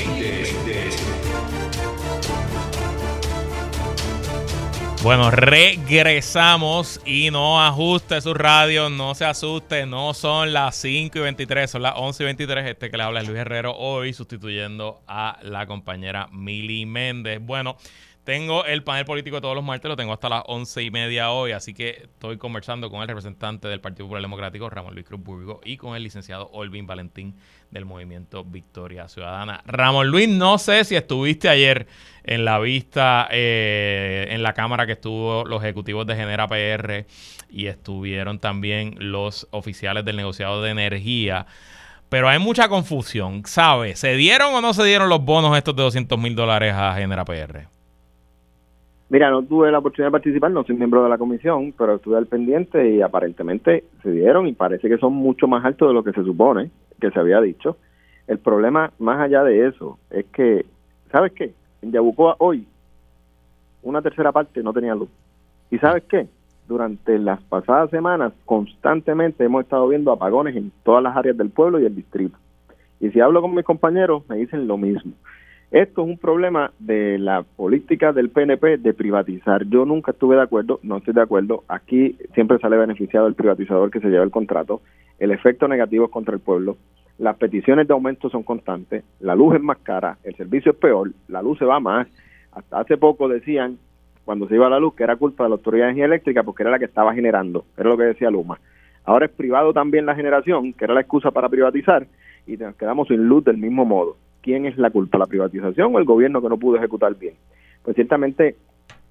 Bueno, 5.02 5.32
regresamos 5.32 7.00
y 7.04 7.32
no 7.32 7.60
ajuste 7.60 8.20
su 8.20 8.34
radio, 8.34 8.88
no 8.88 9.16
se 9.16 9.24
asuste, 9.24 9.84
no 9.84 10.14
son 10.14 10.52
las 10.52 10.76
5 10.76 11.18
y 11.18 11.20
23, 11.22 11.68
son 11.68 11.82
las 11.82 11.94
11 11.96 12.22
y 12.22 12.26
23. 12.26 12.66
Este 12.70 12.88
que 12.88 12.96
le 12.96 13.02
habla 13.02 13.20
es 13.20 13.26
Luis 13.26 13.40
Herrero 13.40 13.74
hoy 13.76 14.12
sustituyendo 14.12 15.02
a 15.08 15.40
la 15.42 15.66
compañera 15.66 16.28
Mili 16.30 16.86
Méndez. 16.86 17.40
Bueno, 17.42 17.76
tengo 18.24 18.64
el 18.64 18.84
panel 18.84 19.04
político 19.04 19.36
de 19.36 19.42
todos 19.42 19.56
los 19.56 19.64
martes, 19.64 19.88
lo 19.88 19.96
tengo 19.96 20.12
hasta 20.12 20.28
las 20.28 20.44
once 20.46 20.82
y 20.82 20.90
media 20.90 21.30
hoy, 21.30 21.52
así 21.52 21.74
que 21.74 22.02
estoy 22.04 22.38
conversando 22.38 22.88
con 22.88 23.02
el 23.02 23.08
representante 23.08 23.66
del 23.66 23.80
Partido 23.80 24.06
Popular 24.06 24.22
Democrático, 24.22 24.70
Ramón 24.70 24.94
Luis 24.94 25.06
Cruz 25.06 25.20
Burgo, 25.22 25.60
y 25.64 25.76
con 25.76 25.96
el 25.96 26.04
licenciado 26.04 26.48
Olvin 26.52 26.86
Valentín 26.86 27.34
del 27.72 27.84
Movimiento 27.84 28.44
Victoria 28.44 29.08
Ciudadana. 29.08 29.62
Ramón 29.66 30.08
Luis, 30.08 30.28
no 30.28 30.58
sé 30.58 30.84
si 30.84 30.94
estuviste 30.94 31.48
ayer 31.48 31.88
en 32.22 32.44
la 32.44 32.60
vista 32.60 33.26
eh, 33.32 34.28
en 34.30 34.44
la 34.44 34.52
Cámara 34.52 34.86
que 34.86 34.92
estuvo 34.92 35.44
los 35.44 35.62
ejecutivos 35.62 36.06
de 36.06 36.14
Genera 36.14 36.46
PR 36.46 37.06
y 37.50 37.66
estuvieron 37.66 38.38
también 38.38 38.94
los 38.98 39.48
oficiales 39.50 40.04
del 40.04 40.16
negociado 40.16 40.62
de 40.62 40.70
energía. 40.70 41.46
Pero 42.08 42.28
hay 42.28 42.38
mucha 42.38 42.68
confusión, 42.68 43.42
¿sabe? 43.46 43.96
¿Se 43.96 44.14
dieron 44.14 44.54
o 44.54 44.60
no 44.60 44.74
se 44.74 44.84
dieron 44.84 45.08
los 45.08 45.24
bonos 45.24 45.56
estos 45.56 45.74
de 45.74 45.82
200 45.82 46.18
mil 46.18 46.36
dólares 46.36 46.74
a 46.74 46.94
Genera 46.94 47.24
PR? 47.24 47.66
Mira, 49.12 49.30
no 49.30 49.42
tuve 49.42 49.70
la 49.70 49.80
oportunidad 49.80 50.06
de 50.08 50.12
participar, 50.12 50.50
no 50.52 50.64
soy 50.64 50.74
miembro 50.74 51.04
de 51.04 51.10
la 51.10 51.18
comisión, 51.18 51.74
pero 51.76 51.96
estuve 51.96 52.16
al 52.16 52.28
pendiente 52.28 52.92
y 52.92 53.02
aparentemente 53.02 53.84
se 54.02 54.10
dieron 54.10 54.46
y 54.46 54.54
parece 54.54 54.88
que 54.88 54.96
son 54.96 55.12
mucho 55.12 55.46
más 55.46 55.62
altos 55.66 55.88
de 55.88 55.92
lo 55.92 56.02
que 56.02 56.12
se 56.12 56.24
supone 56.24 56.70
que 56.98 57.10
se 57.10 57.20
había 57.20 57.38
dicho. 57.42 57.76
El 58.26 58.38
problema, 58.38 58.90
más 58.98 59.20
allá 59.20 59.44
de 59.44 59.66
eso, 59.66 59.98
es 60.08 60.24
que, 60.32 60.64
¿sabes 61.10 61.32
qué? 61.32 61.52
En 61.82 61.92
Yabucoa 61.92 62.36
hoy, 62.38 62.66
una 63.82 64.00
tercera 64.00 64.32
parte 64.32 64.62
no 64.62 64.72
tenía 64.72 64.94
luz. 64.94 65.10
¿Y 65.70 65.76
sabes 65.76 66.04
qué? 66.04 66.26
Durante 66.66 67.18
las 67.18 67.42
pasadas 67.42 67.90
semanas, 67.90 68.32
constantemente 68.46 69.44
hemos 69.44 69.64
estado 69.64 69.88
viendo 69.88 70.10
apagones 70.10 70.56
en 70.56 70.72
todas 70.84 71.02
las 71.02 71.14
áreas 71.14 71.36
del 71.36 71.50
pueblo 71.50 71.78
y 71.78 71.84
el 71.84 71.94
distrito. 71.94 72.38
Y 72.98 73.10
si 73.10 73.20
hablo 73.20 73.42
con 73.42 73.54
mis 73.54 73.66
compañeros, 73.66 74.22
me 74.30 74.36
dicen 74.36 74.66
lo 74.66 74.78
mismo. 74.78 75.12
Esto 75.72 76.02
es 76.02 76.08
un 76.08 76.18
problema 76.18 76.70
de 76.78 77.18
la 77.18 77.44
política 77.44 78.12
del 78.12 78.28
PNP 78.28 78.76
de 78.76 78.92
privatizar. 78.92 79.64
Yo 79.64 79.86
nunca 79.86 80.10
estuve 80.10 80.36
de 80.36 80.42
acuerdo, 80.42 80.80
no 80.82 80.98
estoy 80.98 81.14
de 81.14 81.22
acuerdo. 81.22 81.64
Aquí 81.66 82.18
siempre 82.34 82.58
sale 82.58 82.76
beneficiado 82.76 83.26
el 83.26 83.34
privatizador 83.34 83.90
que 83.90 84.00
se 84.00 84.08
lleva 84.08 84.22
el 84.22 84.30
contrato. 84.30 84.82
El 85.18 85.30
efecto 85.30 85.66
negativo 85.68 86.04
es 86.04 86.10
contra 86.10 86.34
el 86.34 86.40
pueblo. 86.40 86.76
Las 87.16 87.38
peticiones 87.38 87.88
de 87.88 87.94
aumento 87.94 88.28
son 88.28 88.42
constantes. 88.42 89.02
La 89.20 89.34
luz 89.34 89.54
es 89.54 89.62
más 89.62 89.78
cara, 89.78 90.18
el 90.24 90.36
servicio 90.36 90.72
es 90.72 90.76
peor, 90.76 91.10
la 91.28 91.40
luz 91.40 91.58
se 91.58 91.64
va 91.64 91.80
más. 91.80 92.06
Hasta 92.52 92.80
hace 92.80 92.98
poco 92.98 93.26
decían, 93.26 93.78
cuando 94.26 94.48
se 94.48 94.56
iba 94.56 94.68
la 94.68 94.78
luz, 94.78 94.94
que 94.94 95.04
era 95.04 95.16
culpa 95.16 95.44
de 95.44 95.48
la 95.48 95.56
Autoridad 95.56 95.86
de 95.86 95.92
Energía 95.92 96.04
Eléctrica 96.04 96.42
porque 96.42 96.64
era 96.64 96.70
la 96.72 96.78
que 96.78 96.84
estaba 96.84 97.14
generando. 97.14 97.64
Era 97.78 97.88
lo 97.88 97.96
que 97.96 98.04
decía 98.04 98.30
Luma. 98.30 98.60
Ahora 99.06 99.24
es 99.24 99.32
privado 99.32 99.72
también 99.72 100.04
la 100.04 100.14
generación, 100.14 100.74
que 100.74 100.84
era 100.84 100.92
la 100.92 101.00
excusa 101.00 101.30
para 101.30 101.48
privatizar, 101.48 102.06
y 102.46 102.58
nos 102.58 102.76
quedamos 102.76 103.08
sin 103.08 103.26
luz 103.26 103.42
del 103.42 103.56
mismo 103.56 103.86
modo 103.86 104.18
quién 104.42 104.66
es 104.66 104.76
la 104.76 104.90
culpa, 104.90 105.18
la 105.18 105.26
privatización 105.26 105.94
o 105.94 105.98
el 105.98 106.04
gobierno 106.04 106.42
que 106.42 106.48
no 106.48 106.58
pudo 106.58 106.76
ejecutar 106.76 107.14
bien. 107.14 107.34
Pues 107.82 107.94
ciertamente 107.94 108.56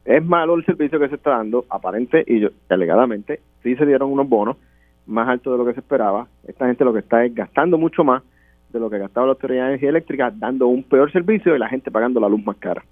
es 0.06 0.24
malo 0.24 0.56
el 0.56 0.66
servicio 0.66 1.00
que 1.00 1.10
se 1.10 1.16
está 1.16 1.32
dando, 1.32 1.66
aparente 1.70 2.24
y 2.28 2.48
alegadamente, 2.70 3.40
sí 3.64 3.76
se 3.76 3.86
dieron 3.86 4.12
unos 4.12 4.28
bonos 4.28 4.58
más 5.06 5.28
altos 5.28 5.54
de 5.54 5.58
lo 5.58 5.66
que 5.66 5.74
se 5.74 5.80
esperaba. 5.80 6.28
Esta 6.48 6.68
gente 6.68 6.84
lo 6.84 6.94
que 6.94 7.00
está 7.00 7.24
es 7.26 7.34
gastando 7.34 7.78
mucho 7.78 8.04
más 8.04 8.24
de 8.70 8.80
lo 8.80 8.90
que 8.90 9.00
gastaba 9.00 9.28
la 9.28 9.34
Autoridad 9.34 9.64
de 9.64 9.70
Energía 9.70 9.90
Eléctrica, 9.90 10.32
dando 10.34 10.68
un 10.68 10.84
peor 10.84 11.12
servicio 11.12 11.56
y 11.56 11.60
la 11.60 11.68
gente 11.68 11.92
pagando 11.92 12.20
la 12.20 12.30
luz 12.30 12.44
más 12.46 12.56
cara. 12.58 12.84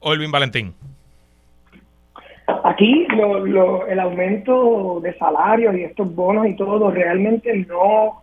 Olvin 0.00 0.30
Valentín. 0.30 0.72
Aquí 2.64 3.06
el 3.88 4.00
aumento 4.00 5.00
de 5.02 5.16
salarios 5.18 5.76
y 5.76 5.82
estos 5.84 6.12
bonos 6.14 6.46
y 6.48 6.56
todo 6.56 6.90
realmente 6.90 7.54
no 7.68 8.22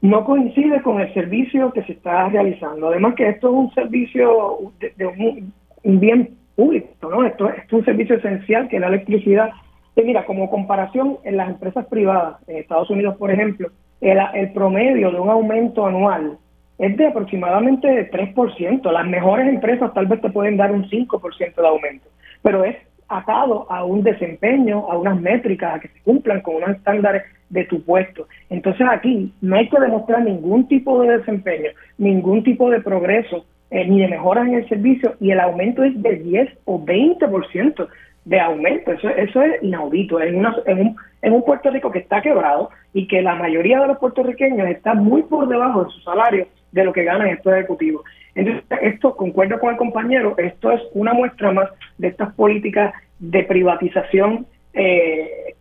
no 0.00 0.24
coincide 0.24 0.80
con 0.82 1.00
el 1.00 1.12
servicio 1.12 1.72
que 1.72 1.82
se 1.82 1.92
está 1.92 2.28
realizando. 2.28 2.88
Además 2.88 3.14
que 3.14 3.28
esto 3.28 3.48
es 3.48 3.54
un 3.54 3.74
servicio 3.74 4.72
de, 4.96 5.06
un, 5.06 5.52
bien 6.00 6.36
público, 6.54 6.88
¿no? 7.10 7.24
Esto, 7.24 7.48
es 7.50 7.72
un 7.72 7.84
servicio 7.84 8.16
esencial 8.16 8.68
que 8.68 8.78
la 8.78 8.88
electricidad. 8.88 9.50
Mira, 9.96 10.24
como 10.24 10.48
comparación, 10.48 11.18
en 11.24 11.36
las 11.36 11.50
empresas 11.50 11.86
privadas, 11.86 12.36
en 12.46 12.58
Estados 12.58 12.88
Unidos, 12.90 13.16
por 13.16 13.32
ejemplo, 13.32 13.68
el, 14.00 14.52
promedio 14.52 15.10
de 15.10 15.18
un 15.18 15.28
aumento 15.28 15.84
anual 15.84 16.38
es 16.78 16.96
de 16.96 17.08
aproximadamente 17.08 18.08
3%. 18.08 18.92
Las 18.92 19.06
mejores 19.06 19.48
empresas 19.48 19.92
tal 19.92 20.06
vez 20.06 20.20
te 20.20 20.30
pueden 20.30 20.56
dar 20.56 20.70
un 20.70 20.88
5% 20.88 21.54
de 21.56 21.66
aumento, 21.66 22.08
pero 22.42 22.62
es 22.62 22.76
atado 23.08 23.66
a 23.72 23.84
un 23.84 24.04
desempeño, 24.04 24.86
a 24.88 24.96
unas 24.96 25.20
métricas, 25.20 25.74
a 25.74 25.80
que 25.80 25.88
se 25.88 26.00
cumplan 26.02 26.42
con 26.42 26.56
unos 26.56 26.70
estándares 26.70 27.24
de 27.50 27.64
tu 27.64 27.82
puesto. 27.82 28.26
Entonces 28.50 28.86
aquí 28.90 29.32
no 29.40 29.56
hay 29.56 29.68
que 29.68 29.80
demostrar 29.80 30.22
ningún 30.22 30.68
tipo 30.68 31.02
de 31.02 31.18
desempeño, 31.18 31.70
ningún 31.96 32.42
tipo 32.42 32.70
de 32.70 32.80
progreso, 32.80 33.46
eh, 33.70 33.86
ni 33.86 34.00
de 34.00 34.08
mejoras 34.08 34.46
en 34.46 34.54
el 34.54 34.68
servicio, 34.68 35.14
y 35.20 35.30
el 35.30 35.40
aumento 35.40 35.82
es 35.82 36.00
de 36.02 36.16
10 36.16 36.48
o 36.64 36.84
20% 36.84 37.88
de 38.24 38.40
aumento. 38.40 38.92
Eso, 38.92 39.08
eso 39.08 39.42
es 39.42 39.62
inaudito 39.62 40.20
en, 40.20 40.36
una, 40.36 40.56
en, 40.66 40.80
un, 40.80 40.96
en 41.22 41.32
un 41.32 41.44
Puerto 41.44 41.70
Rico 41.70 41.90
que 41.90 42.00
está 42.00 42.20
quebrado 42.20 42.70
y 42.92 43.06
que 43.08 43.22
la 43.22 43.34
mayoría 43.34 43.80
de 43.80 43.88
los 43.88 43.98
puertorriqueños 43.98 44.68
está 44.68 44.94
muy 44.94 45.22
por 45.22 45.48
debajo 45.48 45.84
de 45.84 45.90
su 45.90 46.00
salario 46.00 46.46
de 46.72 46.84
lo 46.84 46.92
que 46.92 47.04
ganan 47.04 47.28
estos 47.28 47.52
ejecutivos. 47.54 48.04
Entonces, 48.34 48.64
esto, 48.82 49.16
concuerdo 49.16 49.58
con 49.58 49.70
el 49.70 49.76
compañero, 49.76 50.34
esto 50.38 50.70
es 50.70 50.80
una 50.92 51.12
muestra 51.12 51.52
más 51.52 51.70
de 51.96 52.08
estas 52.08 52.32
políticas 52.34 52.94
de 53.18 53.42
privatización 53.44 54.46
eh, 54.74 55.54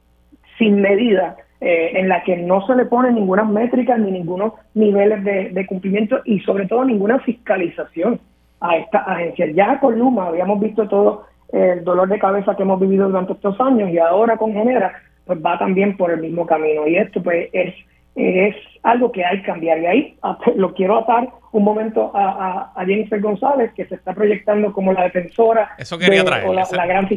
sin 0.58 0.82
medida 0.82 1.38
eh, 1.60 1.92
en 1.96 2.08
la 2.08 2.24
que 2.24 2.38
no 2.38 2.66
se 2.68 2.76
le 2.76 2.86
pone 2.86 3.12
ninguna 3.12 3.44
métrica 3.44 3.98
ni 3.98 4.12
ningunos 4.12 4.54
niveles 4.76 5.24
de, 5.24 5.66
cumplimiento 5.66 6.22
y 6.24 6.40
sobre 6.42 6.68
todo 6.68 6.86
ninguna 6.86 7.18
fiscalización 7.20 8.20
a 8.62 8.78
esta 8.78 9.00
agencia. 9.00 9.48
Ya 9.52 9.80
con 9.80 9.98
Luma 9.98 10.28
habíamos 10.28 10.60
visto 10.60 10.88
todo 10.88 11.26
el 11.52 11.84
dolor 11.84 12.10
de 12.10 12.20
cabeza 12.20 12.56
que 12.56 12.62
hemos 12.62 12.80
vivido 12.80 13.08
durante 13.08 13.34
estos 13.34 13.60
años 13.60 13.90
y 13.90 13.98
ahora 13.98 14.38
con 14.38 14.54
Genera, 14.54 14.94
pues 15.26 15.40
va 15.44 15.58
también 15.58 15.98
por 15.98 16.12
el 16.12 16.22
mismo 16.22 16.46
camino. 16.46 16.88
Y 16.88 16.98
esto 16.98 17.24
pues 17.24 17.50
es, 17.54 17.74
es 18.16 18.56
algo 18.84 19.12
que 19.12 19.26
hay 19.26 19.40
que 19.40 19.48
cambiar. 19.48 19.80
Y 19.80 19.86
ahí 19.88 20.18
lo 20.56 20.76
quiero 20.76 21.00
atar 21.00 21.30
un 21.52 21.64
momento 21.64 22.12
a, 22.14 22.72
Jennifer 22.86 23.20
González, 23.20 23.72
que 23.74 23.86
se 23.86 23.96
está 23.96 24.14
proyectando 24.14 24.72
como 24.72 24.94
la 24.94 25.06
defensora. 25.06 25.72
Eso 25.80 25.98
quería 25.98 26.24
traer. 26.24 26.48
la, 26.50 26.86
gran 26.86 27.08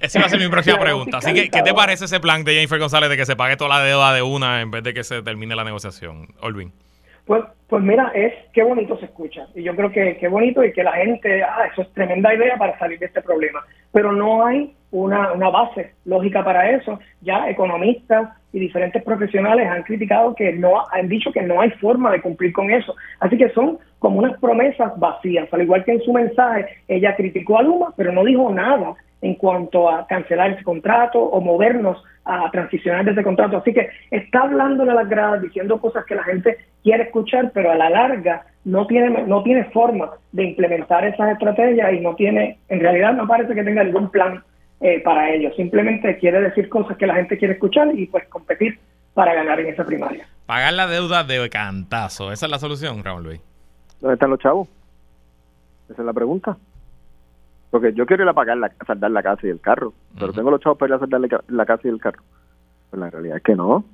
esa 0.00 0.20
va 0.20 0.26
a 0.26 0.28
ser 0.28 0.40
mi 0.40 0.48
próxima 0.48 0.78
pregunta. 0.80 1.18
Así 1.18 1.32
que, 1.34 1.50
¿qué 1.50 1.62
te 1.62 1.74
parece 1.74 2.06
ese 2.06 2.20
plan 2.20 2.42
de 2.44 2.54
Jennifer 2.54 2.78
González 2.78 3.10
de 3.10 3.16
que 3.16 3.26
se 3.26 3.36
pague 3.36 3.56
toda 3.56 3.78
la 3.78 3.84
deuda 3.84 4.12
de 4.14 4.22
una 4.22 4.60
en 4.60 4.70
vez 4.70 4.82
de 4.82 4.94
que 4.94 5.04
se 5.04 5.22
termine 5.22 5.54
la 5.54 5.64
negociación, 5.64 6.28
Olvin? 6.40 6.72
Pues, 7.26 7.44
pues 7.68 7.82
mira, 7.84 8.10
es 8.14 8.32
qué 8.52 8.62
bonito 8.62 8.98
se 8.98 9.04
escucha. 9.04 9.46
Y 9.54 9.62
yo 9.62 9.76
creo 9.76 9.92
que 9.92 10.16
qué 10.18 10.28
bonito 10.28 10.64
y 10.64 10.72
que 10.72 10.82
la 10.82 10.92
gente, 10.92 11.42
ah, 11.44 11.68
eso 11.70 11.82
es 11.82 11.92
tremenda 11.92 12.34
idea 12.34 12.56
para 12.56 12.78
salir 12.78 12.98
de 12.98 13.06
este 13.06 13.22
problema. 13.22 13.60
Pero 13.92 14.10
no 14.10 14.44
hay 14.44 14.74
una, 14.90 15.32
una 15.32 15.50
base 15.50 15.92
lógica 16.04 16.42
para 16.44 16.70
eso. 16.70 16.98
Ya 17.20 17.48
economistas 17.48 18.30
y 18.52 18.58
diferentes 18.58 19.02
profesionales 19.04 19.68
han 19.68 19.84
criticado 19.84 20.34
que 20.34 20.52
no, 20.54 20.84
han 20.90 21.08
dicho 21.08 21.30
que 21.30 21.42
no 21.42 21.60
hay 21.60 21.70
forma 21.72 22.10
de 22.10 22.20
cumplir 22.20 22.52
con 22.52 22.70
eso. 22.70 22.96
Así 23.20 23.36
que 23.38 23.50
son 23.50 23.78
como 24.00 24.18
unas 24.18 24.36
promesas 24.40 24.98
vacías. 24.98 25.52
Al 25.52 25.62
igual 25.62 25.84
que 25.84 25.92
en 25.92 26.02
su 26.02 26.12
mensaje, 26.12 26.66
ella 26.88 27.14
criticó 27.14 27.58
a 27.58 27.62
Luma, 27.62 27.92
pero 27.96 28.12
no 28.12 28.24
dijo 28.24 28.50
nada 28.50 28.96
en 29.22 29.34
cuanto 29.34 29.88
a 29.90 30.06
cancelar 30.06 30.52
ese 30.52 30.64
contrato 30.64 31.18
o 31.18 31.40
movernos 31.40 32.02
a 32.24 32.50
transicionar 32.50 33.04
de 33.04 33.12
ese 33.12 33.22
contrato. 33.22 33.58
Así 33.58 33.72
que 33.72 33.88
está 34.10 34.42
hablándole 34.42 34.92
a 34.92 34.94
las 34.94 35.08
gradas, 35.08 35.42
diciendo 35.42 35.80
cosas 35.80 36.04
que 36.04 36.14
la 36.14 36.24
gente 36.24 36.58
quiere 36.82 37.04
escuchar, 37.04 37.50
pero 37.52 37.70
a 37.70 37.74
la 37.74 37.90
larga 37.90 38.46
no 38.64 38.86
tiene, 38.86 39.24
no 39.26 39.42
tiene 39.42 39.64
forma 39.64 40.10
de 40.32 40.44
implementar 40.44 41.04
esas 41.04 41.32
estrategias 41.32 41.92
y 41.92 42.00
no 42.00 42.14
tiene, 42.14 42.58
en 42.68 42.80
realidad 42.80 43.14
no 43.14 43.26
parece 43.26 43.54
que 43.54 43.64
tenga 43.64 43.84
ningún 43.84 44.10
plan 44.10 44.42
eh, 44.80 45.00
para 45.00 45.30
ello. 45.30 45.50
Simplemente 45.56 46.18
quiere 46.18 46.40
decir 46.40 46.68
cosas 46.68 46.96
que 46.96 47.06
la 47.06 47.14
gente 47.14 47.38
quiere 47.38 47.54
escuchar 47.54 47.88
y 47.94 48.06
pues 48.06 48.26
competir 48.28 48.78
para 49.14 49.34
ganar 49.34 49.60
en 49.60 49.68
esa 49.68 49.84
primaria. 49.84 50.26
Pagar 50.46 50.72
la 50.72 50.86
deuda 50.86 51.24
de 51.24 51.48
cantazo, 51.50 52.32
esa 52.32 52.46
es 52.46 52.50
la 52.50 52.58
solución, 52.58 53.02
Raúl 53.02 53.24
Luis. 53.24 53.40
¿Dónde 54.00 54.14
están 54.14 54.30
los 54.30 54.38
chavos? 54.38 54.68
Esa 55.90 56.02
es 56.02 56.06
la 56.06 56.12
pregunta. 56.12 56.56
Porque 57.70 57.92
yo 57.92 58.04
quiero 58.04 58.24
ir 58.24 58.28
a 58.28 58.34
pagar 58.34 58.56
la, 58.56 58.72
saldar 58.86 59.12
la 59.12 59.22
casa 59.22 59.46
y 59.46 59.50
el 59.50 59.60
carro, 59.60 59.92
pero 60.18 60.32
tengo 60.32 60.50
los 60.50 60.60
chavos 60.60 60.76
para 60.76 60.90
ir 60.90 60.94
a 60.94 60.98
saldar 60.98 61.20
la, 61.48 61.66
casa 61.66 61.82
y 61.84 61.88
el 61.88 62.00
carro. 62.00 62.22
Pues 62.90 62.98
la 62.98 63.10
realidad 63.10 63.36
es 63.36 63.42
que 63.44 63.54
no. 63.54 63.84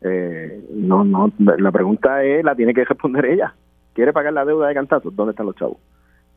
Eh, 0.00 0.66
no, 0.72 1.04
no. 1.04 1.32
La 1.38 1.70
pregunta 1.70 2.24
es, 2.24 2.44
la 2.44 2.56
tiene 2.56 2.74
que 2.74 2.84
responder 2.84 3.24
ella. 3.26 3.54
¿Quiere 3.92 4.12
pagar 4.12 4.32
la 4.32 4.44
deuda 4.44 4.66
de 4.66 4.74
cantazo? 4.74 5.12
¿Dónde 5.12 5.30
están 5.30 5.46
los 5.46 5.54
chavos? 5.54 5.76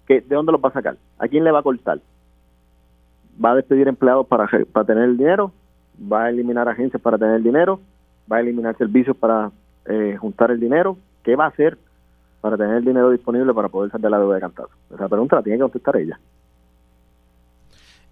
¿Qué, 0.05 0.21
¿De 0.21 0.35
dónde 0.35 0.51
los 0.51 0.63
va 0.63 0.69
a 0.69 0.73
sacar? 0.73 0.97
¿A 1.17 1.27
quién 1.27 1.43
le 1.43 1.51
va 1.51 1.59
a 1.59 1.63
cortar? 1.63 1.99
¿Va 3.43 3.51
a 3.51 3.55
despedir 3.55 3.87
empleados 3.87 4.27
para, 4.27 4.47
para 4.71 4.85
tener 4.85 5.05
el 5.05 5.17
dinero? 5.17 5.51
¿Va 5.99 6.25
a 6.25 6.29
eliminar 6.29 6.69
agencias 6.69 7.01
para 7.01 7.17
tener 7.17 7.35
el 7.35 7.43
dinero? 7.43 7.79
¿Va 8.31 8.37
a 8.37 8.41
eliminar 8.41 8.77
servicios 8.77 9.17
para 9.17 9.51
eh, 9.87 10.15
juntar 10.19 10.51
el 10.51 10.59
dinero? 10.59 10.95
¿Qué 11.23 11.35
va 11.35 11.45
a 11.45 11.49
hacer 11.49 11.79
para 12.39 12.55
tener 12.55 12.77
el 12.77 12.85
dinero 12.85 13.09
disponible 13.09 13.51
para 13.55 13.67
poder 13.67 13.91
saldar 13.91 14.11
la 14.11 14.19
deuda 14.19 14.35
de 14.35 14.41
cantazo? 14.41 14.69
Esa 14.93 15.09
pregunta 15.09 15.37
la 15.37 15.41
tiene 15.41 15.57
que 15.57 15.63
contestar 15.63 15.97
ella 15.97 16.19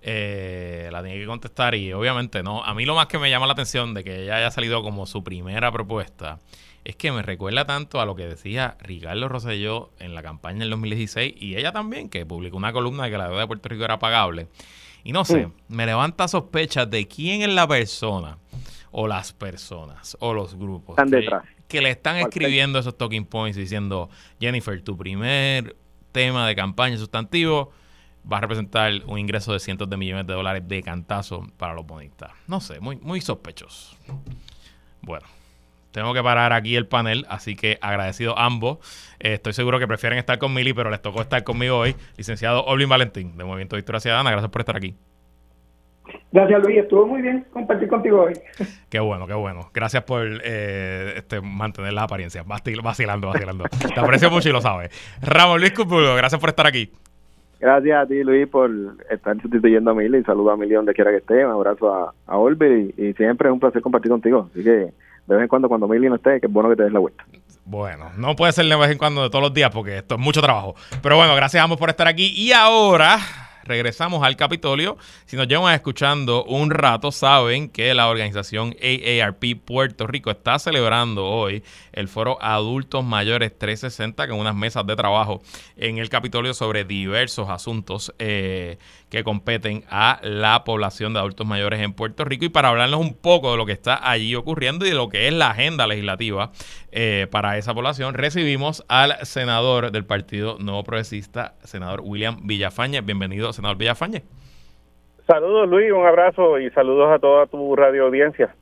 eh, 0.07 0.87
la 0.91 1.01
tiene 1.01 1.19
que 1.19 1.25
contestar 1.25 1.73
y 1.73 1.91
obviamente 1.91 2.43
no. 2.43 2.63
A 2.63 2.75
mí 2.75 2.85
lo 2.85 2.93
más 2.93 3.07
que 3.07 3.17
me 3.17 3.27
llama 3.31 3.47
la 3.47 3.53
atención 3.53 3.95
de 3.95 4.03
que 4.03 4.21
ella 4.21 4.35
haya 4.35 4.51
salido 4.51 4.83
como 4.83 5.07
su 5.07 5.23
primera 5.23 5.71
propuesta 5.71 6.37
es 6.83 6.95
que 6.95 7.11
me 7.11 7.23
recuerda 7.23 7.65
tanto 7.65 7.99
a 7.99 8.05
lo 8.05 8.15
que 8.15 8.27
decía 8.27 8.77
Ricardo 8.81 9.27
Rosselló 9.27 9.89
en 9.97 10.13
la 10.13 10.21
campaña 10.21 10.59
del 10.59 10.69
2016 10.69 11.33
y 11.39 11.55
ella 11.55 11.71
también, 11.71 12.09
que 12.09 12.23
publicó 12.23 12.55
una 12.55 12.71
columna 12.71 13.05
de 13.05 13.09
que 13.09 13.17
la 13.17 13.29
deuda 13.29 13.39
de 13.39 13.47
Puerto 13.47 13.67
Rico 13.67 13.83
era 13.83 13.97
pagable. 13.97 14.47
Y 15.03 15.11
no 15.11 15.25
sé, 15.25 15.49
me 15.69 15.87
levanta 15.87 16.27
sospechas 16.27 16.87
de 16.87 17.07
quién 17.07 17.41
es 17.41 17.49
la 17.49 17.67
persona 17.67 18.37
o 18.91 19.07
las 19.07 19.33
personas 19.33 20.15
o 20.19 20.35
los 20.35 20.53
grupos 20.55 20.97
que, 20.97 21.27
que, 21.67 21.81
le 21.81 21.89
están 21.89 22.17
escribiendo 22.17 22.77
esos 22.77 22.95
talking 22.95 23.25
points 23.25 23.57
diciendo, 23.57 24.11
Jennifer, 24.39 24.79
tu 24.83 24.95
primer 24.95 25.75
tema 26.11 26.47
de 26.47 26.55
campaña 26.55 26.97
sustantivo 26.97 27.71
va 28.31 28.37
a 28.37 28.41
representar 28.41 28.91
un 29.05 29.19
ingreso 29.19 29.53
de 29.53 29.59
cientos 29.59 29.89
de 29.89 29.97
millones 29.97 30.27
de 30.27 30.33
dólares 30.33 30.67
de 30.67 30.81
cantazo 30.81 31.47
para 31.57 31.73
los 31.73 31.85
bonistas. 31.85 32.31
No 32.47 32.59
sé, 32.59 32.79
muy, 32.79 32.97
muy 32.97 33.21
sospechosos. 33.21 33.97
Bueno, 35.01 35.25
tengo 35.91 36.13
que 36.13 36.23
parar 36.23 36.51
aquí 36.51 36.75
el 36.75 36.87
panel, 36.87 37.25
así 37.29 37.55
que 37.55 37.77
agradecido 37.81 38.37
a 38.37 38.45
ambos. 38.45 38.79
Eh, 39.19 39.33
estoy 39.33 39.53
seguro 39.53 39.79
que 39.79 39.87
prefieren 39.87 40.19
estar 40.19 40.37
con 40.39 40.53
Mili, 40.53 40.73
pero 40.73 40.89
les 40.89 41.01
tocó 41.01 41.21
estar 41.21 41.43
conmigo 41.43 41.77
hoy. 41.77 41.95
Licenciado 42.17 42.65
Olvin 42.65 42.89
Valentín, 42.89 43.37
de 43.37 43.43
Movimiento 43.43 43.75
de 43.75 43.79
Historia 43.79 43.99
Ciudadana, 43.99 44.31
gracias 44.31 44.51
por 44.51 44.61
estar 44.61 44.75
aquí. 44.75 44.95
Gracias 46.31 46.61
Luis, 46.63 46.77
estuvo 46.79 47.07
muy 47.07 47.21
bien 47.21 47.45
compartir 47.51 47.87
contigo 47.87 48.23
hoy. 48.23 48.33
Qué 48.89 48.99
bueno, 48.99 49.25
qué 49.25 49.33
bueno. 49.33 49.69
Gracias 49.73 50.03
por 50.03 50.21
eh, 50.43 51.13
este, 51.15 51.39
mantener 51.41 51.93
la 51.93 52.03
apariencia, 52.03 52.43
vacilando, 52.43 53.27
vacilando. 53.27 53.63
Te 53.93 53.99
aprecio 53.99 54.29
mucho 54.29 54.49
y 54.49 54.51
lo 54.51 54.61
sabes. 54.61 54.91
Ramón 55.21 55.61
Luis 55.61 55.71
Cupulo, 55.71 56.15
gracias 56.15 56.39
por 56.39 56.49
estar 56.49 56.67
aquí. 56.67 56.91
Gracias 57.59 57.97
a 57.97 58.05
ti, 58.05 58.23
Luis, 58.23 58.47
por 58.47 58.69
estar 59.09 59.41
sustituyendo 59.41 59.91
a 59.91 59.93
Mili. 59.93 60.23
Saludo 60.23 60.51
a 60.51 60.57
Mili 60.57 60.73
donde 60.73 60.93
quiera 60.93 61.11
que 61.11 61.17
esté. 61.17 61.45
Un 61.45 61.51
abrazo 61.51 61.93
a, 61.93 62.13
a 62.27 62.37
y, 62.97 63.13
siempre 63.13 63.49
es 63.49 63.53
un 63.53 63.59
placer 63.59 63.81
compartir 63.81 64.11
contigo. 64.11 64.49
Así 64.51 64.63
que 64.63 64.69
de 64.69 65.35
vez 65.35 65.41
en 65.41 65.47
cuando, 65.47 65.67
cuando 65.67 65.87
Mili 65.87 66.09
no 66.09 66.15
esté, 66.15 66.39
que 66.39 66.47
es 66.47 66.53
bueno 66.53 66.69
que 66.69 66.75
te 66.75 66.83
des 66.83 66.93
la 66.93 66.99
vuelta. 66.99 67.23
Bueno, 67.65 68.11
no 68.17 68.35
puede 68.35 68.51
ser 68.51 68.65
de 68.65 68.75
vez 68.75 68.91
en 68.91 68.97
cuando 68.97 69.23
de 69.23 69.29
todos 69.29 69.43
los 69.43 69.53
días 69.53 69.71
porque 69.71 69.97
esto 69.97 70.15
es 70.15 70.21
mucho 70.21 70.41
trabajo. 70.41 70.75
Pero 71.01 71.17
bueno, 71.17 71.35
gracias 71.35 71.61
a 71.61 71.63
ambos 71.63 71.79
por 71.79 71.89
estar 71.89 72.07
aquí. 72.07 72.31
Y 72.35 72.51
ahora 72.51 73.17
regresamos 73.65 74.23
al 74.23 74.37
Capitolio. 74.37 74.97
Si 75.25 75.35
nos 75.35 75.47
llevan 75.47 75.73
escuchando 75.73 76.45
un 76.45 76.69
rato, 76.69 77.11
saben 77.11 77.69
que 77.69 77.93
la 77.93 78.07
organización 78.07 78.75
AARP 78.81 79.59
Puerto 79.65 80.07
Rico 80.07 80.31
está 80.31 80.57
celebrando 80.59 81.25
hoy 81.25 81.63
el 81.91 82.07
foro 82.07 82.37
Adultos 82.41 83.03
Mayores 83.03 83.57
360 83.57 84.27
con 84.27 84.39
unas 84.39 84.55
mesas 84.55 84.85
de 84.85 84.95
trabajo 84.95 85.41
en 85.75 85.97
el 85.97 86.09
Capitolio 86.09 86.53
sobre 86.53 86.85
diversos 86.85 87.49
asuntos 87.49 88.13
eh, 88.19 88.77
que 89.09 89.23
competen 89.23 89.83
a 89.89 90.19
la 90.23 90.63
población 90.63 91.13
de 91.13 91.19
adultos 91.19 91.47
mayores 91.47 91.79
en 91.81 91.93
Puerto 91.93 92.25
Rico 92.25 92.45
y 92.45 92.49
para 92.49 92.69
hablarnos 92.69 92.99
un 92.99 93.13
poco 93.13 93.51
de 93.51 93.57
lo 93.57 93.65
que 93.65 93.71
está 93.71 94.09
allí 94.09 94.35
ocurriendo 94.35 94.85
y 94.85 94.89
de 94.89 94.95
lo 94.95 95.09
que 95.09 95.27
es 95.27 95.33
la 95.33 95.51
agenda 95.51 95.87
legislativa 95.87 96.51
eh, 96.91 97.27
para 97.29 97.57
esa 97.57 97.73
población, 97.73 98.13
recibimos 98.13 98.83
al 98.87 99.17
senador 99.25 99.91
del 99.91 100.05
Partido 100.05 100.57
Nuevo 100.59 100.83
Progresista, 100.83 101.55
senador 101.63 102.01
William 102.03 102.47
Villafañe. 102.47 103.01
Bienvenido, 103.01 103.51
senador 103.55 103.77
Villafañe. 103.77 104.23
Saludos 105.27 105.67
Luis, 105.67 105.91
un 105.91 106.05
abrazo 106.05 106.59
y 106.59 106.69
saludos 106.71 107.11
a 107.11 107.19
toda 107.19 107.47
tu 107.47 107.75
radio 107.75 108.05
audiencia. 108.05 108.53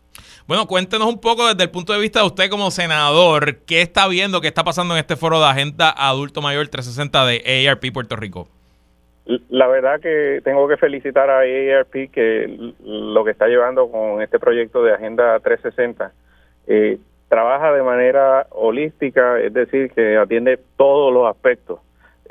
Bueno, 0.47 0.67
cuéntenos 0.67 1.07
un 1.07 1.19
poco 1.19 1.47
desde 1.47 1.63
el 1.63 1.71
punto 1.71 1.93
de 1.93 1.99
vista 1.99 2.19
de 2.19 2.27
usted 2.27 2.49
como 2.49 2.71
senador, 2.71 3.57
¿qué 3.65 3.81
está 3.81 4.07
viendo, 4.07 4.41
qué 4.41 4.47
está 4.47 4.63
pasando 4.63 4.93
en 4.93 4.99
este 4.99 5.15
foro 5.15 5.39
de 5.39 5.47
Agenda 5.47 5.93
Adulto 5.95 6.41
Mayor 6.41 6.67
360 6.67 7.25
de 7.25 7.67
AARP 7.67 7.93
Puerto 7.93 8.15
Rico? 8.15 8.47
La 9.49 9.67
verdad 9.67 10.01
que 10.01 10.41
tengo 10.43 10.67
que 10.67 10.77
felicitar 10.77 11.29
a 11.29 11.39
AARP 11.39 12.11
que 12.11 12.73
lo 12.83 13.23
que 13.23 13.31
está 13.31 13.47
llevando 13.47 13.89
con 13.89 14.21
este 14.21 14.37
proyecto 14.37 14.83
de 14.83 14.93
Agenda 14.93 15.39
360 15.39 16.11
eh, 16.67 16.97
trabaja 17.29 17.71
de 17.71 17.81
manera 17.81 18.47
holística, 18.51 19.39
es 19.39 19.53
decir, 19.53 19.91
que 19.91 20.17
atiende 20.17 20.59
todos 20.77 21.13
los 21.13 21.27
aspectos 21.27 21.79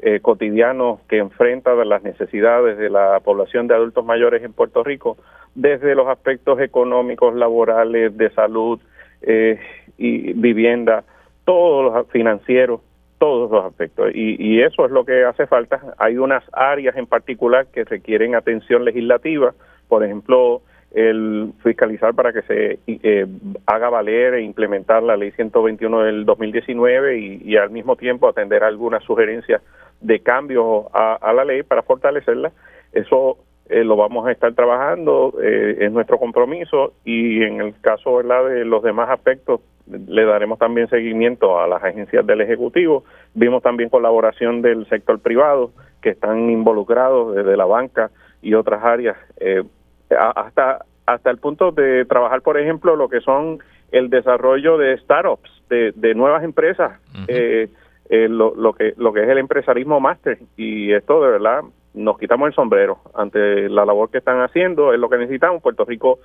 eh, 0.05 0.19
cotidianos 0.21 0.99
que 1.09 1.19
enfrenta 1.19 1.75
las 1.85 2.03
necesidades 2.03 2.77
de 2.77 2.91
la 2.91 3.21
población 3.21 3.69
de 3.69 3.75
adultos 3.77 4.05
mayores 4.05 4.43
en 4.43 4.53
Puerto 4.53 4.83
Rico, 4.83 5.17
desde 5.55 5.95
los 5.95 6.09
aspectos 6.09 6.59
económicos, 6.61 7.37
laborales, 7.37 8.17
de 8.17 8.31
salud 8.31 8.81
eh, 9.23 9.61
y 9.99 10.33
vivienda, 10.33 11.05
todos 11.45 11.95
los 11.95 12.09
financieros 12.09 12.81
todos 13.19 13.53
los 13.53 13.65
aspectos 13.65 14.11
y, 14.13 14.61
eso 14.63 14.85
es 14.85 14.91
lo 14.91 15.05
que 15.05 15.23
hace 15.23 15.47
falta. 15.47 15.81
Hay 15.99 16.19
unas 16.19 16.43
áreas 16.53 16.97
en 16.97 17.07
particular 17.07 17.69
que 17.69 17.85
requieren 17.85 18.35
atención 18.35 18.85
legislativa, 18.85 19.55
por 19.87 20.03
ejemplo, 20.03 20.63
el 20.91 21.53
fiscalizar 21.63 22.15
para 22.15 22.33
que 22.33 22.43
se 22.43 22.81
eh, 22.89 23.27
haga 23.67 23.91
valer 23.91 24.35
e 24.35 24.43
implementar 24.43 25.05
la 25.05 25.17
ley 25.17 25.31
121 25.31 26.01
del 26.01 26.25
2019 26.25 27.19
y, 27.19 27.43
y 27.45 27.57
al 27.57 27.71
mismo 27.71 27.95
tiempo 27.95 28.27
atender 28.27 28.65
algunas 28.65 29.05
sugerencias 29.05 29.63
de 30.03 30.21
cambio 30.21 30.89
a, 30.95 31.33
la 31.33 31.45
ley 31.45 31.63
para 31.63 31.83
fortalecerla. 31.83 32.53
Eso 32.93 33.39
eh, 33.69 33.85
lo 33.85 33.97
vamos 33.97 34.27
a 34.27 34.33
estar 34.33 34.53
trabajando, 34.55 35.35
eh, 35.43 35.79
es 35.81 35.93
nuestro 35.93 36.19
compromiso 36.19 36.93
y 37.05 37.43
en 37.43 37.61
el 37.61 37.81
caso 37.81 38.17
¿verdad? 38.17 38.47
de 38.49 38.65
los 38.65 38.83
demás 38.83 39.09
aspectos 39.11 39.61
le 39.87 40.25
daremos 40.25 40.59
también 40.59 40.89
seguimiento 40.89 41.61
a 41.61 41.67
las 41.67 41.83
agencias 41.83 42.27
del 42.27 42.41
Ejecutivo. 42.41 43.05
Vimos 43.35 43.63
también 43.63 43.89
colaboración 43.89 44.63
del 44.63 44.87
sector 44.89 45.19
privado 45.21 45.73
que 46.01 46.11
están 46.11 46.51
involucrados 46.51 47.35
desde 47.35 47.57
la 47.57 47.65
banca 47.65 48.11
y 48.43 48.55
otras 48.55 48.83
áreas, 48.83 49.17
eh, 49.39 49.63
hasta, 50.11 50.85
hasta 51.07 51.31
el 51.31 51.39
punto 51.39 51.71
de 51.71 52.05
trabajar, 52.05 52.43
por 52.43 52.59
ejemplo, 52.59 52.97
lo 52.97 53.09
que 53.09 53.21
son 53.21 53.61
el 53.93 54.11
desarrollo 54.11 54.79
de 54.79 54.99
startups, 54.99 55.51
de, 55.69 55.93
de 55.95 56.15
nuevas 56.15 56.43
empresas, 56.43 56.99
eh, 57.29 57.69
eh, 58.13 58.29
lo, 58.29 58.55
lo, 58.55 58.75
que, 58.75 58.93
lo 58.99 59.11
que 59.15 59.23
es 59.23 59.29
el 59.31 59.39
empresarismo 59.39 59.99
máster. 59.99 60.39
Y 60.59 60.93
esto 60.93 61.23
de 61.23 61.31
verdad 61.31 61.63
nos 61.95 62.19
quitamos 62.19 62.47
el 62.49 62.55
sombrero 62.55 62.99
ante 63.15 63.71
la 63.71 63.87
labor 63.87 64.11
que 64.11 64.19
están 64.19 64.43
haciendo, 64.43 64.93
es 64.93 65.01
lo 65.01 65.09
que 65.09 65.17
necesitamos. 65.17 65.63
Puerto 65.63 65.87
Rico 65.87 66.19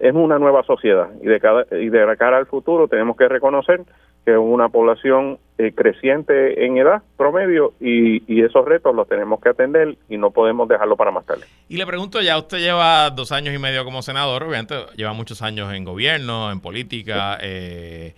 es 0.00 0.12
una 0.12 0.40
nueva 0.40 0.64
sociedad 0.64 1.08
y 1.22 1.26
de, 1.26 1.38
cada, 1.38 1.64
y 1.70 1.90
de 1.90 2.16
cara 2.18 2.38
al 2.38 2.46
futuro 2.46 2.88
tenemos 2.88 3.16
que 3.16 3.28
reconocer 3.28 3.82
que 4.24 4.32
es 4.32 4.38
una 4.38 4.68
población 4.68 5.38
eh, 5.58 5.72
creciente 5.72 6.66
en 6.66 6.76
edad 6.76 7.02
promedio 7.16 7.72
y, 7.80 8.22
y, 8.32 8.42
esos 8.42 8.64
retos 8.64 8.94
los 8.94 9.08
tenemos 9.08 9.40
que 9.40 9.50
atender 9.50 9.96
y 10.08 10.18
no 10.18 10.32
podemos 10.32 10.68
dejarlo 10.68 10.96
para 10.96 11.12
más 11.12 11.24
tarde. 11.24 11.46
Y 11.68 11.76
le 11.76 11.86
pregunto, 11.86 12.20
ya 12.20 12.36
usted 12.36 12.58
lleva 12.58 13.10
dos 13.10 13.30
años 13.30 13.54
y 13.54 13.58
medio 13.58 13.84
como 13.84 14.02
senador, 14.02 14.42
obviamente 14.42 14.74
lleva 14.96 15.12
muchos 15.12 15.40
años 15.40 15.72
en 15.72 15.84
gobierno, 15.84 16.50
en 16.50 16.60
política. 16.60 17.38
Eh, 17.40 18.14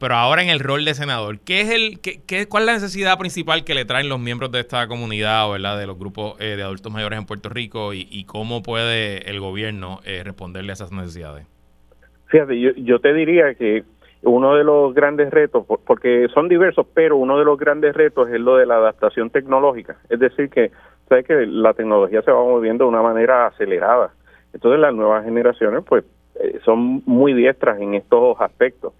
pero 0.00 0.14
ahora 0.14 0.42
en 0.42 0.48
el 0.48 0.60
rol 0.60 0.84
de 0.84 0.94
senador, 0.94 1.38
¿qué 1.40 1.60
es 1.60 1.70
el, 1.70 2.00
qué, 2.00 2.48
¿cuál 2.48 2.62
es 2.62 2.66
la 2.66 2.72
necesidad 2.72 3.18
principal 3.18 3.64
que 3.64 3.74
le 3.74 3.84
traen 3.84 4.08
los 4.08 4.18
miembros 4.18 4.50
de 4.50 4.60
esta 4.60 4.88
comunidad, 4.88 5.48
¿verdad? 5.50 5.78
de 5.78 5.86
los 5.86 5.98
grupos 5.98 6.40
eh, 6.40 6.56
de 6.56 6.62
adultos 6.62 6.90
mayores 6.90 7.18
en 7.18 7.26
Puerto 7.26 7.50
Rico 7.50 7.92
y, 7.92 8.24
cómo 8.24 8.62
puede 8.62 9.30
el 9.30 9.40
gobierno 9.40 10.00
eh, 10.04 10.22
responderle 10.24 10.72
a 10.72 10.74
esas 10.74 10.90
necesidades? 10.90 11.46
Fíjate, 12.26 12.58
yo, 12.58 12.70
yo 12.76 12.98
te 13.00 13.12
diría 13.12 13.54
que 13.54 13.84
uno 14.22 14.54
de 14.54 14.64
los 14.64 14.94
grandes 14.94 15.30
retos, 15.30 15.66
porque 15.86 16.28
son 16.32 16.48
diversos, 16.48 16.86
pero 16.94 17.16
uno 17.16 17.38
de 17.38 17.44
los 17.44 17.58
grandes 17.58 17.94
retos 17.94 18.28
es 18.30 18.40
lo 18.40 18.56
de 18.56 18.66
la 18.66 18.76
adaptación 18.76 19.30
tecnológica. 19.30 19.96
Es 20.08 20.18
decir, 20.18 20.48
que 20.48 20.70
sabes 21.08 21.26
que 21.26 21.46
la 21.46 21.74
tecnología 21.74 22.22
se 22.22 22.30
va 22.30 22.42
moviendo 22.42 22.84
de 22.84 22.90
una 22.90 23.02
manera 23.02 23.46
acelerada. 23.46 24.12
Entonces 24.54 24.80
las 24.80 24.94
nuevas 24.94 25.24
generaciones 25.24 25.84
pues 25.86 26.04
eh, 26.36 26.60
son 26.64 27.02
muy 27.04 27.34
diestras 27.34 27.80
en 27.80 27.94
estos 27.94 28.40
aspectos. 28.40 28.92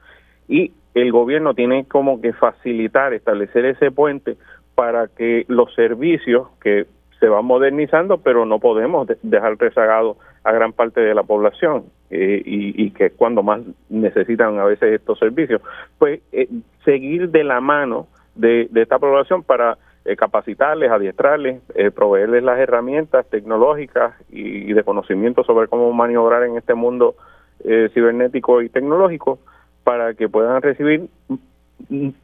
Y 0.49 0.73
el 0.95 1.13
gobierno 1.13 1.55
tiene 1.55 1.85
como 1.85 2.21
que 2.21 2.33
facilitar, 2.33 3.15
establecer 3.15 3.65
ese 3.65 3.91
puente 3.91 4.37
para 4.75 5.09
que 5.09 5.45
los 5.49 5.75
servicios 5.75 6.49
que 6.63 6.87
se 7.19 7.29
van 7.29 7.45
modernizando, 7.45 8.19
pero 8.19 8.47
no 8.47 8.59
podemos 8.59 9.07
dejar 9.23 9.57
rezagado 9.59 10.17
a 10.43 10.53
gran 10.53 10.73
parte 10.73 11.01
de 11.01 11.15
la 11.15 11.23
población 11.23 11.85
eh, 12.11 12.43
y, 12.45 12.83
y, 12.83 12.91
que 12.93 13.11
cuando 13.11 13.43
más 13.43 13.61
necesitan 13.91 14.59
a 14.59 14.65
veces 14.65 14.95
estos 14.95 15.19
servicios, 15.19 15.61
pues 15.99 16.21
eh, 16.33 16.49
seguir 16.85 17.29
de 17.29 17.45
la 17.45 17.61
mano 17.61 18.09
de, 18.35 18.71
esta 18.75 18.99
población 18.99 19.43
para 19.43 19.77
eh, 20.07 20.17
capacitarles, 20.17 20.91
adiestrarles, 20.91 21.61
proveerles 21.95 22.43
las 22.43 22.59
herramientas 22.59 23.29
tecnológicas 23.29 24.15
y, 24.31 24.73
de 24.73 24.83
conocimiento 24.83 25.45
sobre 25.45 25.69
cómo 25.69 25.93
maniobrar 25.93 26.45
en 26.45 26.57
este 26.57 26.75
mundo 26.75 27.17
cibernético 27.93 28.63
y 28.63 28.71
tecnológico 28.71 29.39
para 29.85 30.15
que 30.15 30.29
puedan 30.29 30.63
recibir 30.63 31.09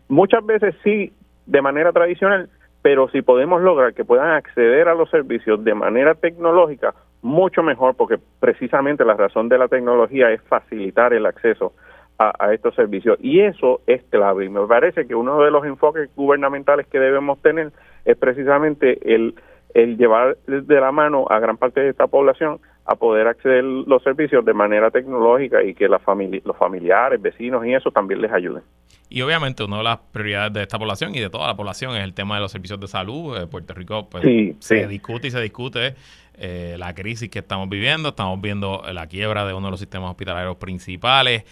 muchas 0.08 0.44
veces 0.44 0.74
sí 0.84 1.12
de 1.46 1.62
manera 1.62 1.92
tradicional, 1.92 2.48
pero 2.82 3.08
si 3.08 3.22
podemos 3.22 3.62
lograr 3.62 3.94
que 3.94 4.04
puedan 4.04 4.30
acceder 4.30 4.88
a 4.88 4.94
los 4.94 5.10
servicios 5.10 5.62
de 5.64 5.74
manera 5.74 6.14
tecnológica, 6.14 6.94
mucho 7.22 7.62
mejor, 7.62 7.96
porque 7.96 8.18
precisamente 8.40 9.04
la 9.04 9.14
razón 9.14 9.48
de 9.48 9.58
la 9.58 9.68
tecnología 9.68 10.30
es 10.30 10.40
facilitar 10.42 11.12
el 11.12 11.26
acceso 11.26 11.72
a, 12.18 12.54
estos 12.54 12.74
servicios. 12.74 13.18
Y 13.20 13.40
eso 13.40 13.80
es 13.86 14.02
clave. 14.04 14.46
Y 14.46 14.48
me 14.48 14.66
parece 14.66 15.06
que 15.06 15.14
uno 15.14 15.42
de 15.42 15.50
los 15.50 15.64
enfoques 15.64 16.08
gubernamentales 16.14 16.86
que 16.86 16.98
debemos 16.98 17.40
tener 17.42 17.72
es 18.04 18.16
precisamente 18.16 19.14
el, 19.14 19.34
el 19.74 19.98
llevar 19.98 20.36
de 20.46 20.80
la 20.80 20.92
mano 20.92 21.26
a 21.28 21.38
gran 21.40 21.56
parte 21.56 21.80
de 21.80 21.90
esta 21.90 22.06
población 22.06 22.60
a 22.86 22.94
poder 22.94 23.26
acceder 23.26 23.64
los 23.64 24.02
servicios 24.02 24.44
de 24.44 24.54
manera 24.54 24.90
tecnológica 24.90 25.62
y 25.62 25.74
que 25.74 25.88
la 25.88 25.98
familia, 25.98 26.40
los 26.44 26.56
familiares, 26.56 27.20
vecinos 27.20 27.66
y 27.66 27.74
eso 27.74 27.90
también 27.90 28.20
les 28.20 28.32
ayuden. 28.32 28.62
Y 29.08 29.22
obviamente 29.22 29.64
una 29.64 29.78
de 29.78 29.84
las 29.84 29.98
prioridades 30.12 30.52
de 30.52 30.62
esta 30.62 30.78
población 30.78 31.14
y 31.14 31.20
de 31.20 31.30
toda 31.30 31.46
la 31.46 31.56
población 31.56 31.96
es 31.96 32.02
el 32.02 32.14
tema 32.14 32.36
de 32.36 32.42
los 32.42 32.52
servicios 32.52 32.78
de 32.80 32.86
salud. 32.86 33.36
Eh, 33.36 33.46
Puerto 33.46 33.74
Rico 33.74 34.08
pues, 34.08 34.24
se 34.60 34.86
discute 34.86 35.28
y 35.28 35.30
se 35.30 35.40
discute 35.40 35.94
eh, 36.38 36.76
la 36.78 36.94
crisis 36.94 37.28
que 37.28 37.40
estamos 37.40 37.68
viviendo. 37.68 38.10
Estamos 38.10 38.40
viendo 38.40 38.82
la 38.92 39.06
quiebra 39.06 39.44
de 39.46 39.54
uno 39.54 39.66
de 39.66 39.70
los 39.72 39.80
sistemas 39.80 40.10
hospitalarios 40.10 40.56
principales. 40.56 41.44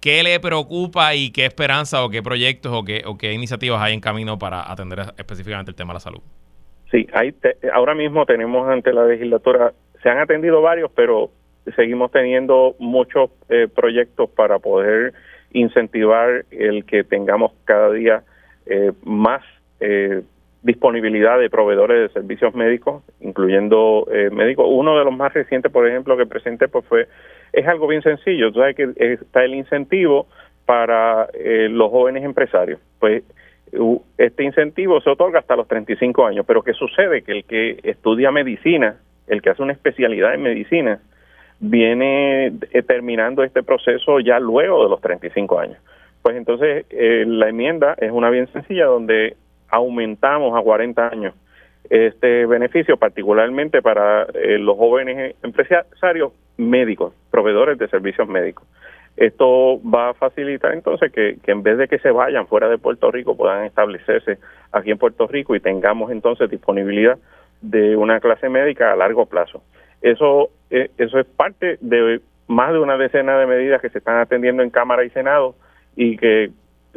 ¿Qué 0.00 0.22
le 0.22 0.40
preocupa 0.40 1.14
y 1.14 1.30
qué 1.30 1.44
esperanza 1.44 2.04
o 2.04 2.10
qué 2.10 2.22
proyectos 2.22 2.72
o 2.72 2.84
qué, 2.84 3.02
o 3.04 3.18
qué 3.18 3.32
iniciativas 3.32 3.82
hay 3.82 3.92
en 3.92 4.00
camino 4.00 4.38
para 4.38 4.70
atender 4.70 5.00
específicamente 5.18 5.70
el 5.70 5.76
tema 5.76 5.92
de 5.92 5.96
la 5.96 6.00
salud? 6.00 6.20
Sí, 6.90 7.06
hay 7.12 7.34
ahora 7.72 7.94
mismo 7.94 8.26
tenemos 8.26 8.68
ante 8.68 8.92
la 8.92 9.06
legislatura 9.06 9.72
se 10.02 10.08
han 10.08 10.18
atendido 10.18 10.62
varios, 10.62 10.90
pero 10.94 11.30
seguimos 11.76 12.10
teniendo 12.10 12.74
muchos 12.78 13.30
eh, 13.48 13.68
proyectos 13.72 14.30
para 14.30 14.58
poder 14.58 15.12
incentivar 15.52 16.44
el 16.50 16.84
que 16.84 17.04
tengamos 17.04 17.52
cada 17.64 17.90
día 17.92 18.22
eh, 18.66 18.92
más 19.04 19.42
eh, 19.80 20.22
disponibilidad 20.62 21.38
de 21.38 21.50
proveedores 21.50 22.08
de 22.08 22.20
servicios 22.20 22.54
médicos, 22.54 23.02
incluyendo 23.20 24.06
médicos. 24.30 24.66
Uno 24.68 24.98
de 24.98 25.04
los 25.04 25.16
más 25.16 25.32
recientes, 25.32 25.72
por 25.72 25.88
ejemplo, 25.88 26.18
que 26.18 26.26
presenté, 26.26 26.68
pues 26.68 26.84
fue, 26.84 27.08
es 27.54 27.66
algo 27.66 27.86
bien 27.86 28.02
sencillo. 28.02 28.52
Tú 28.52 28.60
sabes 28.60 28.76
que 28.76 28.92
está 28.98 29.42
el 29.42 29.54
incentivo 29.54 30.26
para 30.66 31.28
los 31.70 31.90
jóvenes 31.90 32.24
empresarios. 32.24 32.78
Pues 32.98 33.22
este 34.18 34.44
incentivo 34.44 35.00
se 35.00 35.08
otorga 35.08 35.38
hasta 35.38 35.56
los 35.56 35.66
35 35.66 36.26
años, 36.26 36.44
pero 36.46 36.62
¿qué 36.62 36.74
sucede? 36.74 37.22
Que 37.22 37.32
el 37.32 37.44
que 37.44 37.80
estudia 37.82 38.30
medicina 38.30 38.96
el 39.30 39.40
que 39.40 39.50
hace 39.50 39.62
una 39.62 39.72
especialidad 39.72 40.34
en 40.34 40.42
medicina, 40.42 41.00
viene 41.60 42.46
eh, 42.46 42.82
terminando 42.82 43.44
este 43.44 43.62
proceso 43.62 44.18
ya 44.20 44.40
luego 44.40 44.82
de 44.82 44.90
los 44.90 45.00
35 45.00 45.58
años. 45.58 45.78
Pues 46.22 46.36
entonces 46.36 46.84
eh, 46.90 47.24
la 47.26 47.48
enmienda 47.48 47.94
es 47.98 48.10
una 48.10 48.28
bien 48.30 48.48
sencilla 48.52 48.86
donde 48.86 49.36
aumentamos 49.68 50.58
a 50.58 50.62
40 50.62 51.08
años 51.08 51.34
este 51.88 52.46
beneficio, 52.46 52.96
particularmente 52.96 53.82
para 53.82 54.24
eh, 54.34 54.58
los 54.58 54.76
jóvenes 54.76 55.36
empresarios 55.42 56.32
médicos, 56.56 57.14
proveedores 57.30 57.78
de 57.78 57.88
servicios 57.88 58.28
médicos. 58.28 58.66
Esto 59.16 59.80
va 59.82 60.10
a 60.10 60.14
facilitar 60.14 60.72
entonces 60.72 61.10
que, 61.12 61.38
que, 61.42 61.50
en 61.50 61.62
vez 61.62 61.78
de 61.78 61.88
que 61.88 61.98
se 61.98 62.10
vayan 62.10 62.46
fuera 62.46 62.68
de 62.68 62.78
Puerto 62.78 63.10
Rico, 63.10 63.36
puedan 63.36 63.64
establecerse 63.64 64.38
aquí 64.72 64.90
en 64.90 64.98
Puerto 64.98 65.26
Rico 65.26 65.54
y 65.56 65.60
tengamos 65.60 66.10
entonces 66.10 66.48
disponibilidad 66.48 67.18
de 67.60 67.96
una 67.96 68.20
clase 68.20 68.48
médica 68.48 68.92
a 68.92 68.96
largo 68.96 69.26
plazo. 69.26 69.62
Eso, 70.02 70.50
eh, 70.70 70.90
eso 70.98 71.18
es 71.18 71.26
parte 71.26 71.78
de 71.80 72.20
más 72.48 72.72
de 72.72 72.80
una 72.80 72.96
decena 72.96 73.38
de 73.38 73.46
medidas 73.46 73.80
que 73.80 73.90
se 73.90 73.98
están 73.98 74.18
atendiendo 74.18 74.62
en 74.62 74.70
Cámara 74.70 75.04
y 75.04 75.10
Senado 75.10 75.54
y 75.94 76.16
que, 76.16 76.50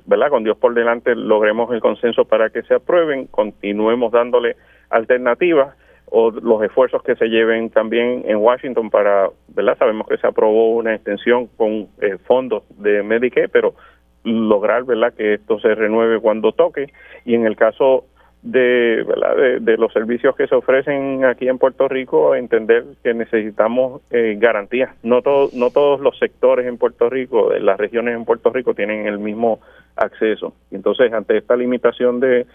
¿verdad? 0.06 0.30
Con 0.30 0.44
Dios 0.44 0.58
por 0.58 0.74
delante 0.74 1.16
logremos 1.16 1.72
el 1.72 1.80
consenso 1.80 2.26
para 2.26 2.50
que 2.50 2.64
se 2.64 2.76
aprueben, 2.76 3.28
continuemos 3.28 4.12
dándole 4.12 4.56
alternativas 4.90 5.76
o 6.06 6.32
los 6.32 6.64
esfuerzos 6.64 7.04
que 7.04 7.16
se 7.16 7.28
lleven 7.28 7.70
también 7.70 8.24
en 8.26 8.38
Washington 8.38 8.90
para, 8.90 9.30
¿verdad? 9.50 9.78
Sabemos 9.78 10.08
que 10.08 10.18
se 10.18 10.28
aprobó 10.28 10.76
una 10.76 10.96
extensión 10.96 11.48
con 11.58 11.88
eh, 12.02 12.18
fondos 12.26 12.64
de 12.78 13.04
Medicaid, 13.04 13.50
pero 13.52 13.76
lograr, 14.24 14.84
¿verdad? 14.86 15.14
Que 15.14 15.36
esto 15.36 15.60
se 15.60 15.76
renueve 15.76 16.20
cuando 16.20 16.52
toque 16.52 16.88
y 17.26 17.36
en 17.36 17.46
el 17.46 17.56
caso 17.56 18.06
de, 18.44 19.06
¿verdad? 19.08 19.62
De, 19.62 19.78
los 19.78 19.92
servicios 19.94 20.36
que 20.36 20.48
se 20.48 20.56
ofrecen 20.56 21.24
aquí 21.24 21.48
en 21.48 21.58
Puerto 21.58 21.88
Rico, 21.88 22.36
entender 22.36 22.84
que 23.02 23.14
necesitamos 23.14 24.02
eh, 24.12 24.36
garantías. 24.38 24.94
No, 25.02 25.22
todo, 25.22 25.50
no 25.54 25.70
todos 25.70 26.02
los 26.02 26.18
sectores 26.20 26.68
en 26.68 26.78
Puerto 26.78 27.10
Rico, 27.10 27.50
de 27.50 27.62
las 27.62 27.80
regiones 27.80 28.16
en 28.16 28.26
Puerto 28.26 28.52
Rico, 28.52 28.74
tienen 28.74 29.08
el 29.08 29.18
mismo 29.18 29.60
acceso. 29.96 30.54
Entonces, 30.72 31.14
ante 31.14 31.38
esta 31.38 31.56
limitación 31.56 32.20
de, 32.20 32.46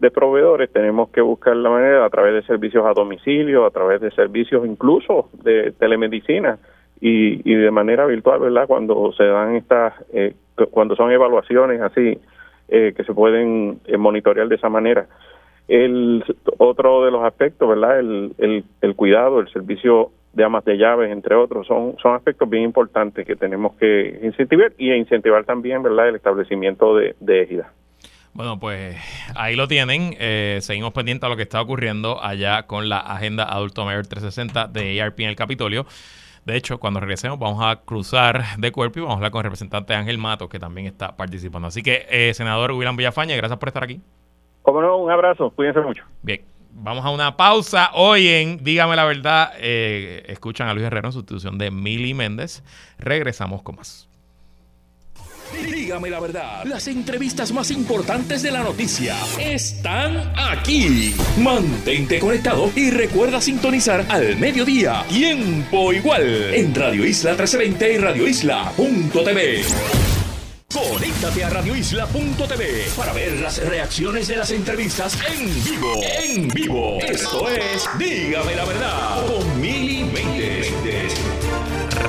de 0.00 0.10
proveedores, 0.10 0.72
tenemos 0.72 1.10
que 1.10 1.20
buscar 1.20 1.54
la 1.56 1.68
manera 1.68 2.06
a 2.06 2.10
través 2.10 2.34
de 2.34 2.42
servicios 2.42 2.86
a 2.86 2.94
domicilio, 2.94 3.66
a 3.66 3.70
través 3.70 4.00
de 4.00 4.10
servicios 4.12 4.66
incluso 4.66 5.28
de 5.42 5.72
telemedicina 5.72 6.58
y, 7.00 7.50
y 7.50 7.54
de 7.54 7.70
manera 7.70 8.06
virtual, 8.06 8.40
¿verdad? 8.40 8.66
Cuando 8.66 9.12
se 9.12 9.24
dan 9.24 9.56
estas, 9.56 9.92
eh, 10.14 10.34
cuando 10.70 10.96
son 10.96 11.12
evaluaciones 11.12 11.82
así, 11.82 12.18
eh, 12.68 12.94
que 12.96 13.04
se 13.04 13.12
pueden 13.12 13.80
monitorear 13.98 14.48
de 14.48 14.54
esa 14.54 14.70
manera. 14.70 15.06
El 15.68 16.24
otro 16.58 17.04
de 17.04 17.10
los 17.10 17.24
aspectos, 17.24 17.68
¿verdad? 17.68 17.98
El, 17.98 18.64
el, 18.80 18.94
cuidado, 18.94 19.40
el 19.40 19.48
servicio 19.48 20.10
de 20.32 20.44
amas 20.44 20.64
de 20.64 20.76
llaves, 20.76 21.10
entre 21.10 21.34
otros, 21.34 21.66
son, 21.66 21.96
son 22.02 22.14
aspectos 22.14 22.48
bien 22.50 22.64
importantes 22.64 23.26
que 23.26 23.36
tenemos 23.36 23.74
que 23.76 24.20
incentivar 24.22 24.72
y 24.76 24.92
incentivar 24.92 25.44
también, 25.44 25.82
¿verdad? 25.82 26.08
El 26.08 26.16
establecimiento 26.16 26.96
de, 26.96 27.14
de 27.20 27.42
égida. 27.42 27.72
Bueno, 28.34 28.58
pues 28.58 28.96
ahí 29.36 29.54
lo 29.54 29.68
tienen. 29.68 30.16
Eh, 30.18 30.58
seguimos 30.60 30.92
pendientes 30.92 31.24
a 31.24 31.28
lo 31.28 31.36
que 31.36 31.42
está 31.42 31.62
ocurriendo 31.62 32.22
allá 32.22 32.64
con 32.64 32.88
la 32.88 32.98
agenda 32.98 33.44
Adulto 33.44 33.84
Mayor 33.84 34.08
360 34.08 34.66
de 34.66 35.00
ARP 35.00 35.20
en 35.20 35.28
el 35.28 35.36
Capitolio. 35.36 35.86
De 36.44 36.56
hecho, 36.56 36.78
cuando 36.78 36.98
regresemos 36.98 37.38
vamos 37.38 37.64
a 37.64 37.76
cruzar 37.76 38.56
de 38.58 38.72
cuerpo 38.72 38.98
y 38.98 39.02
vamos 39.02 39.14
a 39.14 39.16
hablar 39.18 39.30
con 39.30 39.38
el 39.38 39.44
representante 39.44 39.94
Ángel 39.94 40.18
Mato, 40.18 40.48
que 40.48 40.58
también 40.58 40.88
está 40.88 41.16
participando. 41.16 41.68
Así 41.68 41.82
que, 41.82 42.06
eh, 42.10 42.34
senador 42.34 42.72
William 42.72 42.96
Villafaña, 42.96 43.36
gracias 43.36 43.58
por 43.58 43.68
estar 43.68 43.84
aquí. 43.84 44.00
Como 44.64 44.80
no, 44.80 44.96
un 44.96 45.10
abrazo, 45.10 45.50
cuídense 45.50 45.80
mucho. 45.82 46.04
Bien, 46.22 46.40
vamos 46.72 47.04
a 47.04 47.10
una 47.10 47.36
pausa. 47.36 47.90
Hoy 47.92 48.28
en 48.28 48.64
Dígame 48.64 48.96
la 48.96 49.04
Verdad, 49.04 49.52
eh, 49.58 50.24
escuchan 50.26 50.68
a 50.68 50.72
Luis 50.72 50.86
Herrero 50.86 51.08
en 51.08 51.12
sustitución 51.12 51.58
de 51.58 51.70
Mili 51.70 52.14
Méndez. 52.14 52.64
Regresamos 52.98 53.62
con 53.62 53.76
más. 53.76 54.08
Dígame 55.52 56.08
la 56.08 56.18
verdad, 56.18 56.64
las 56.64 56.88
entrevistas 56.88 57.52
más 57.52 57.70
importantes 57.70 58.42
de 58.42 58.50
la 58.50 58.62
noticia 58.62 59.16
están 59.38 60.32
aquí. 60.34 61.14
Mantente 61.38 62.18
conectado 62.18 62.70
y 62.74 62.90
recuerda 62.90 63.42
sintonizar 63.42 64.06
al 64.08 64.38
mediodía, 64.38 65.04
tiempo 65.10 65.92
igual, 65.92 66.54
en 66.54 66.74
Radio 66.74 67.04
Isla 67.04 67.32
1320 67.32 67.92
y 67.92 67.98
Radio 67.98 68.26
Isla.tv. 68.26 70.23
Conéctate 70.74 71.44
a 71.44 71.50
radioisla.tv 71.50 72.86
para 72.96 73.12
ver 73.12 73.38
las 73.40 73.64
reacciones 73.64 74.26
de 74.26 74.34
las 74.34 74.50
entrevistas 74.50 75.16
en 75.30 75.46
vivo. 75.62 76.00
En 76.02 76.48
vivo. 76.48 76.98
Esto 77.00 77.48
es 77.48 77.88
Dígame 77.96 78.56
la 78.56 78.64
verdad 78.64 79.24
con 79.24 79.60
Mili. 79.60 80.10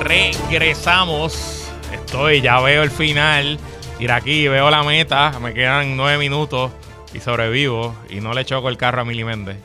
Regresamos. 0.00 1.70
Estoy, 1.92 2.40
ya 2.40 2.60
veo 2.60 2.82
el 2.82 2.90
final. 2.90 3.56
Ir 4.00 4.10
aquí, 4.10 4.48
veo 4.48 4.68
la 4.68 4.82
meta. 4.82 5.38
Me 5.40 5.54
quedan 5.54 5.96
nueve 5.96 6.18
minutos 6.18 6.72
y 7.14 7.20
sobrevivo. 7.20 7.94
Y 8.10 8.16
no 8.16 8.34
le 8.34 8.44
choco 8.44 8.68
el 8.68 8.76
carro 8.76 9.02
a 9.02 9.04
Mili 9.04 9.22
Méndez. 9.22 9.58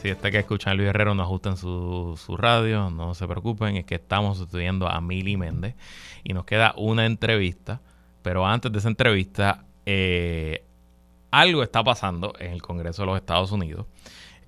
Si 0.00 0.08
este 0.08 0.30
que 0.30 0.38
escuchan 0.38 0.78
Luis 0.78 0.88
Herrero 0.88 1.14
no 1.14 1.24
ajusten 1.24 1.58
su, 1.58 2.18
su 2.24 2.38
radio, 2.38 2.88
no 2.88 3.14
se 3.14 3.28
preocupen. 3.28 3.76
Es 3.76 3.84
que 3.84 3.96
estamos 3.96 4.40
estudiando 4.40 4.88
a 4.88 4.98
Mili 5.02 5.36
Méndez. 5.36 5.74
Y 6.24 6.32
nos 6.32 6.46
queda 6.46 6.72
una 6.78 7.04
entrevista 7.04 7.82
pero 8.22 8.46
antes 8.46 8.70
de 8.72 8.78
esa 8.78 8.88
entrevista, 8.88 9.64
eh, 9.86 10.64
algo 11.30 11.62
está 11.62 11.82
pasando 11.82 12.34
en 12.38 12.52
el 12.52 12.62
Congreso 12.62 13.02
de 13.02 13.06
los 13.06 13.16
Estados 13.16 13.52
Unidos. 13.52 13.86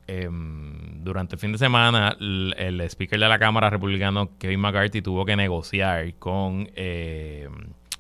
Em, 0.07 1.03
durante 1.05 1.37
el 1.37 1.41
fin 1.41 1.53
de 1.53 1.59
semana, 1.59 2.17
el, 2.19 2.81
speaker 2.89 3.19
de 3.19 3.29
la 3.29 3.39
Cámara 3.39 3.71
republicano, 3.71 4.31
Kevin 4.39 4.61
McCarthy, 4.61 5.01
tuvo 5.01 5.25
que 5.25 5.37
negociar 5.37 6.15
con 6.15 6.69
eh, 6.75 7.49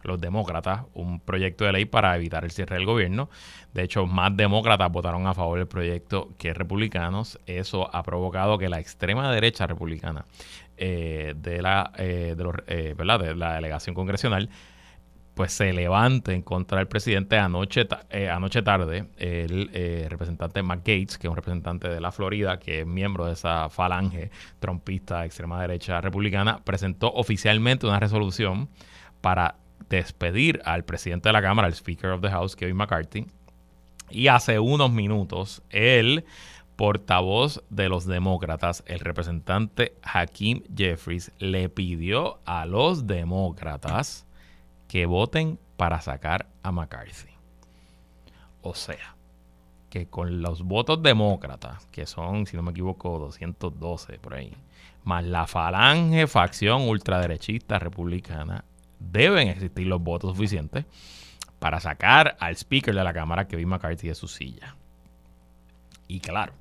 los 0.03 0.20
demócratas 0.20 0.82
un 0.94 1.20
proyecto 1.20 1.65
de 1.65 1.73
ley 1.73 1.85
para 1.85 2.16
evitar 2.16 2.44
el 2.44 2.51
cierre 2.51 2.77
del 2.77 2.86
gobierno. 2.86 3.31
De 3.73 3.85
hecho, 3.85 4.07
más 4.07 4.36
demócratas 4.36 4.90
votaron 4.90 5.27
a 5.28 5.35
favor 5.35 5.59
del 5.59 5.69
proyecto 5.69 6.31
que 6.39 6.53
republicanos. 6.53 7.39
Eso 7.47 7.89
ha 7.94 8.03
provocado 8.03 8.59
que 8.59 8.69
la 8.69 8.81
extrema 8.81 9.32
derecha 9.32 9.66
republicana 9.69 10.24
eh, 10.77 11.35
de, 11.36 11.62
la, 11.62 11.93
de, 11.97 12.35
los, 12.36 12.57
de 12.66 13.35
la 13.36 13.55
delegación 13.55 13.94
congresional 13.94 14.51
pues 15.34 15.52
se 15.52 15.72
levante 15.72 16.34
en 16.34 16.42
contra 16.42 16.78
del 16.78 16.88
presidente 16.88 17.38
anoche, 17.38 17.86
eh, 18.10 18.28
anoche 18.28 18.62
tarde, 18.62 19.06
el 19.16 19.70
eh, 19.72 20.06
representante 20.09 20.62
Matt 20.62 20.80
Gates, 20.80 21.16
que 21.16 21.26
es 21.26 21.30
un 21.30 21.36
representante 21.36 21.88
de 21.88 22.00
la 22.00 22.12
Florida, 22.12 22.59
que 22.59 22.80
es 22.80 22.86
miembro 22.86 23.26
de 23.26 23.32
esa 23.32 23.70
falange 23.70 24.30
trompista 24.59 25.24
extrema 25.24 25.60
derecha 25.60 26.00
republicana, 26.00 26.60
presentó 26.64 27.12
oficialmente 27.12 27.86
una 27.86 27.98
resolución 27.98 28.68
para 29.20 29.56
despedir 29.88 30.60
al 30.64 30.84
presidente 30.84 31.28
de 31.28 31.32
la 31.32 31.42
Cámara, 31.42 31.68
el 31.68 31.74
Speaker 31.74 32.10
of 32.10 32.20
the 32.20 32.30
House, 32.30 32.54
Kevin 32.54 32.76
McCarthy. 32.76 33.26
Y 34.10 34.28
hace 34.28 34.59
unos 34.59 34.92
minutos, 34.92 35.62
el 35.70 36.24
portavoz 36.76 37.62
de 37.70 37.88
los 37.88 38.06
demócratas, 38.06 38.82
el 38.86 39.00
representante 39.00 39.94
Hakeem 40.02 40.62
Jeffries, 40.76 41.32
le 41.38 41.70
pidió 41.70 42.40
a 42.44 42.66
los 42.66 43.06
demócratas 43.06 44.26
que 44.93 45.06
voten 45.06 45.59
para 45.78 46.02
sacar 46.02 46.51
a 46.62 46.70
McCarthy. 46.70 47.31
O 48.60 48.74
sea, 48.74 49.16
que 49.89 50.05
con 50.05 50.43
los 50.43 50.64
votos 50.64 51.02
demócratas, 51.02 51.86
que 51.86 52.05
son, 52.05 52.44
si 52.44 52.59
no 52.59 52.62
me 52.62 52.73
equivoco, 52.73 53.19
212 53.19 54.19
por 54.19 54.35
ahí, 54.35 54.55
más 55.02 55.24
la 55.24 55.47
falange 55.47 56.27
facción 56.27 56.82
ultraderechista 56.90 57.78
republicana, 57.78 58.66
deben 58.98 59.48
existir 59.48 59.86
los 59.86 60.02
votos 60.02 60.36
suficientes 60.36 60.85
para 61.59 61.81
sacar 61.81 62.36
al 62.39 62.55
speaker 62.56 62.94
de 62.94 63.02
la 63.02 63.14
Cámara, 63.14 63.48
Kevin 63.48 63.69
McCarthy, 63.69 64.09
de 64.09 64.14
su 64.14 64.28
silla. 64.28 64.77
Y 66.06 66.20
claro, 66.20 66.52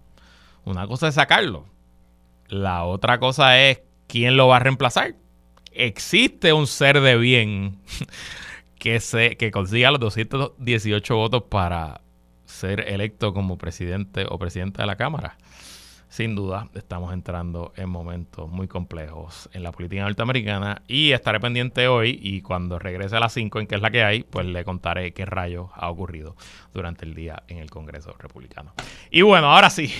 una 0.63 0.87
cosa 0.87 1.09
es 1.09 1.15
sacarlo, 1.15 1.65
la 2.47 2.85
otra 2.85 3.19
cosa 3.19 3.59
es 3.59 3.81
quién 4.07 4.37
lo 4.37 4.47
va 4.47 4.55
a 4.55 4.59
reemplazar 4.59 5.15
existe 5.71 6.53
un 6.53 6.67
ser 6.67 7.01
de 7.01 7.17
bien 7.17 7.77
que, 8.79 8.99
se, 8.99 9.37
que 9.37 9.51
consiga 9.51 9.91
los 9.91 9.99
218 9.99 11.15
votos 11.15 11.43
para 11.43 12.01
ser 12.45 12.81
electo 12.87 13.33
como 13.33 13.57
presidente 13.57 14.25
o 14.29 14.37
presidenta 14.37 14.83
de 14.83 14.87
la 14.87 14.95
Cámara. 14.95 15.37
Sin 16.11 16.35
duda, 16.35 16.67
estamos 16.73 17.13
entrando 17.13 17.71
en 17.77 17.89
momentos 17.89 18.49
muy 18.49 18.67
complejos 18.67 19.49
en 19.53 19.63
la 19.63 19.71
política 19.71 20.01
norteamericana 20.01 20.81
y 20.85 21.13
estaré 21.13 21.39
pendiente 21.39 21.87
hoy 21.87 22.19
y 22.21 22.41
cuando 22.41 22.79
regrese 22.79 23.15
a 23.15 23.21
las 23.21 23.31
5 23.31 23.61
en 23.61 23.67
que 23.67 23.75
es 23.75 23.81
la 23.81 23.91
que 23.91 24.03
hay, 24.03 24.23
pues 24.23 24.45
le 24.45 24.65
contaré 24.65 25.13
qué 25.13 25.25
rayos 25.25 25.69
ha 25.73 25.89
ocurrido 25.89 26.35
durante 26.73 27.05
el 27.05 27.15
día 27.15 27.43
en 27.47 27.59
el 27.59 27.69
Congreso 27.69 28.13
Republicano. 28.19 28.73
Y 29.09 29.21
bueno, 29.21 29.53
ahora 29.53 29.69
sí, 29.69 29.93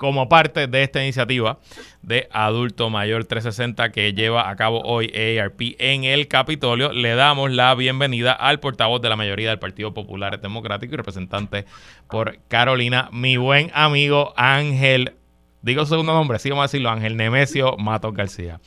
como 0.00 0.30
parte 0.30 0.66
de 0.66 0.82
esta 0.82 1.02
iniciativa 1.02 1.58
de 2.00 2.26
Adulto 2.32 2.88
Mayor 2.88 3.26
360 3.26 3.92
que 3.92 4.14
lleva 4.14 4.48
a 4.48 4.56
cabo 4.56 4.80
hoy 4.82 5.12
ARP 5.38 5.76
en 5.78 6.04
el 6.04 6.26
Capitolio. 6.26 6.90
Le 6.90 7.14
damos 7.14 7.50
la 7.50 7.74
bienvenida 7.74 8.32
al 8.32 8.60
portavoz 8.60 9.02
de 9.02 9.10
la 9.10 9.16
mayoría 9.16 9.50
del 9.50 9.58
Partido 9.58 9.92
Popular 9.92 10.40
Democrático 10.40 10.94
y 10.94 10.96
representante 10.96 11.66
por 12.08 12.38
Carolina, 12.48 13.10
mi 13.12 13.36
buen 13.36 13.70
amigo 13.74 14.32
Ángel, 14.38 15.12
digo 15.60 15.84
su 15.84 15.90
segundo 15.90 16.14
nombre, 16.14 16.38
sí 16.38 16.48
vamos 16.48 16.62
a 16.62 16.68
decirlo, 16.68 16.88
Ángel 16.88 17.18
Nemesio 17.18 17.76
Matos 17.76 18.14
García. 18.14 18.58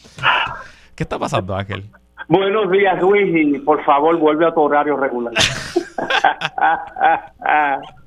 ¿Qué 0.95 1.01
está 1.01 1.18
pasando, 1.18 1.55
Ángel? 1.55 1.89
Buenos 2.27 2.69
días, 2.69 3.01
Luis, 3.01 3.35
y 3.35 3.57
por 3.57 3.84
favor 3.84 4.19
vuelve 4.19 4.45
a 4.45 4.53
tu 4.53 4.61
horario 4.61 4.97
regular. 4.97 5.34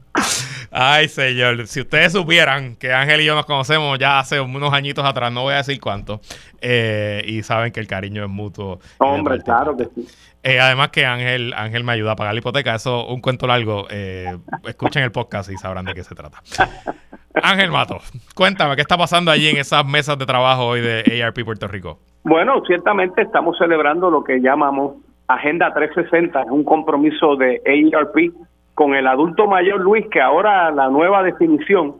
Ay, 0.70 1.08
señor, 1.08 1.66
si 1.66 1.80
ustedes 1.80 2.12
supieran 2.12 2.76
que 2.76 2.92
Ángel 2.92 3.20
y 3.20 3.24
yo 3.24 3.34
nos 3.34 3.46
conocemos 3.46 3.98
ya 3.98 4.18
hace 4.18 4.40
unos 4.40 4.72
añitos 4.72 5.04
atrás, 5.04 5.32
no 5.32 5.42
voy 5.42 5.54
a 5.54 5.58
decir 5.58 5.80
cuánto, 5.80 6.20
eh, 6.60 7.22
y 7.26 7.42
saben 7.42 7.72
que 7.72 7.80
el 7.80 7.86
cariño 7.86 8.24
es 8.24 8.30
mutuo. 8.30 8.78
Hombre, 8.98 9.40
claro 9.42 9.76
que 9.76 9.84
sí. 9.94 10.06
Eh, 10.42 10.60
además 10.60 10.90
que 10.90 11.04
Ángel, 11.04 11.52
Ángel 11.56 11.82
me 11.82 11.92
ayuda 11.92 12.12
a 12.12 12.16
pagar 12.16 12.34
la 12.34 12.38
hipoteca, 12.38 12.74
eso 12.74 13.06
un 13.06 13.20
cuento 13.20 13.46
largo. 13.46 13.86
Eh, 13.90 14.36
escuchen 14.64 15.02
el 15.02 15.10
podcast 15.10 15.50
y 15.50 15.56
sabrán 15.56 15.84
de 15.84 15.94
qué 15.94 16.04
se 16.04 16.14
trata. 16.14 16.40
Ángel 17.42 17.70
Mato, 17.70 17.98
cuéntame, 18.34 18.76
¿qué 18.76 18.82
está 18.82 18.96
pasando 18.96 19.30
allí 19.30 19.48
en 19.48 19.56
esas 19.58 19.84
mesas 19.84 20.16
de 20.18 20.24
trabajo 20.24 20.66
hoy 20.66 20.80
de 20.80 21.22
ARP 21.22 21.44
Puerto 21.44 21.68
Rico? 21.68 21.98
Bueno, 22.22 22.62
ciertamente 22.66 23.22
estamos 23.22 23.58
celebrando 23.58 24.10
lo 24.10 24.24
que 24.24 24.40
llamamos 24.40 24.96
Agenda 25.28 25.72
360, 25.74 26.42
es 26.42 26.50
un 26.50 26.64
compromiso 26.64 27.36
de 27.36 27.60
ARP 27.92 28.32
con 28.76 28.94
el 28.94 29.06
adulto 29.06 29.46
mayor, 29.46 29.80
Luis, 29.80 30.06
que 30.10 30.20
ahora 30.20 30.70
la 30.70 30.90
nueva 30.90 31.22
definición 31.22 31.94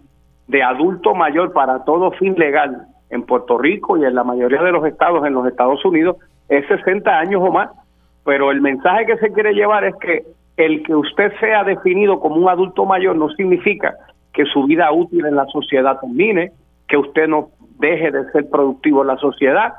de 0.47 0.63
adulto 0.63 1.15
mayor 1.15 1.55
para 1.55 1.83
todo 1.85 2.11
fin 2.13 2.35
legal 2.37 2.87
en 3.09 3.23
Puerto 3.23 3.57
Rico 3.57 3.97
y 3.97 4.05
en 4.05 4.15
la 4.15 4.25
mayoría 4.25 4.63
de 4.63 4.73
los 4.73 4.85
estados 4.85 5.27
en 5.27 5.33
los 5.33 5.47
Estados 5.47 5.83
Unidos 5.87 6.19
es 6.51 6.67
60 6.69 7.11
años 7.11 7.43
o 7.43 7.51
más, 7.51 7.71
pero 8.27 8.51
el 8.51 8.61
mensaje 8.61 9.07
que 9.07 9.17
se 9.17 9.33
quiere 9.33 9.55
llevar 9.55 9.85
es 9.85 9.95
que 9.97 10.27
el 10.59 10.83
que 10.83 10.95
usted 10.95 11.33
sea 11.41 11.65
definido 11.65 12.21
como 12.21 12.37
un 12.37 12.51
adulto 12.51 12.85
mayor 12.85 13.17
no 13.17 13.31
significa 13.31 13.95
que 14.35 14.45
su 14.45 14.65
vida 14.65 14.93
útil 14.93 15.25
en 15.25 15.35
la 15.35 15.47
sociedad 15.47 15.99
termine, 15.99 16.53
que 16.89 16.99
usted 16.99 17.27
no 17.27 17.49
deje 17.79 18.11
de 18.11 18.31
ser 18.33 18.51
productivo 18.51 19.01
en 19.01 19.09
la 19.09 19.17
sociedad. 19.17 19.73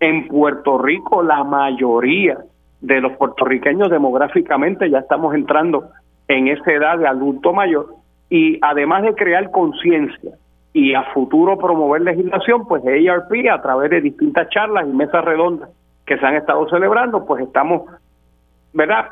En 0.00 0.28
Puerto 0.28 0.76
Rico 0.76 1.22
la 1.22 1.44
mayoría 1.44 2.36
de 2.82 3.00
los 3.00 3.12
puertorriqueños 3.12 3.88
demográficamente 3.88 4.90
ya 4.90 4.98
estamos 4.98 5.34
entrando 5.34 5.84
en 6.28 6.48
esa 6.48 6.72
edad 6.72 6.98
de 6.98 7.06
adulto 7.06 7.52
mayor 7.52 7.94
y 8.30 8.58
además 8.62 9.02
de 9.02 9.14
crear 9.14 9.50
conciencia 9.50 10.32
y 10.72 10.94
a 10.94 11.02
futuro 11.12 11.58
promover 11.58 12.02
legislación, 12.02 12.66
pues 12.66 12.82
ARP 12.84 13.32
a 13.50 13.60
través 13.60 13.90
de 13.90 14.00
distintas 14.00 14.48
charlas 14.48 14.86
y 14.88 14.92
mesas 14.92 15.24
redondas 15.24 15.68
que 16.06 16.16
se 16.16 16.24
han 16.26 16.36
estado 16.36 16.68
celebrando, 16.68 17.24
pues 17.26 17.42
estamos, 17.42 17.82
¿verdad? 18.72 19.08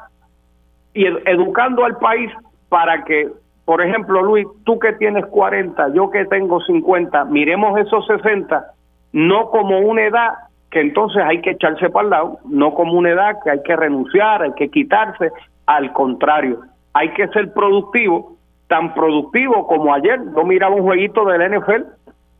Y 0.94 1.06
educando 1.06 1.84
al 1.84 1.98
país 1.98 2.32
para 2.68 3.04
que, 3.04 3.28
por 3.64 3.82
ejemplo, 3.82 4.22
Luis, 4.22 4.46
tú 4.64 4.78
que 4.78 4.94
tienes 4.94 5.26
40, 5.26 5.92
yo 5.92 6.10
que 6.10 6.24
tengo 6.24 6.60
50, 6.60 7.26
miremos 7.26 7.78
esos 7.78 8.06
60 8.06 8.74
no 9.12 9.50
como 9.50 9.78
una 9.80 10.04
edad 10.04 10.34
que 10.70 10.80
entonces 10.80 11.22
hay 11.24 11.40
que 11.40 11.50
echarse 11.50 11.90
para 11.90 12.04
el 12.04 12.10
lado, 12.10 12.38
no 12.44 12.74
como 12.74 12.92
una 12.92 13.10
edad 13.10 13.36
que 13.42 13.50
hay 13.50 13.62
que 13.62 13.74
renunciar, 13.74 14.42
hay 14.42 14.52
que 14.52 14.68
quitarse, 14.68 15.30
al 15.66 15.92
contrario, 15.92 16.60
hay 16.92 17.12
que 17.14 17.28
ser 17.28 17.52
productivo, 17.52 18.36
tan 18.68 18.94
productivo 18.94 19.66
como 19.66 19.94
ayer. 19.94 20.20
Yo 20.34 20.44
miraba 20.44 20.74
un 20.74 20.82
jueguito 20.82 21.24
del 21.24 21.58
NFL 21.58 21.82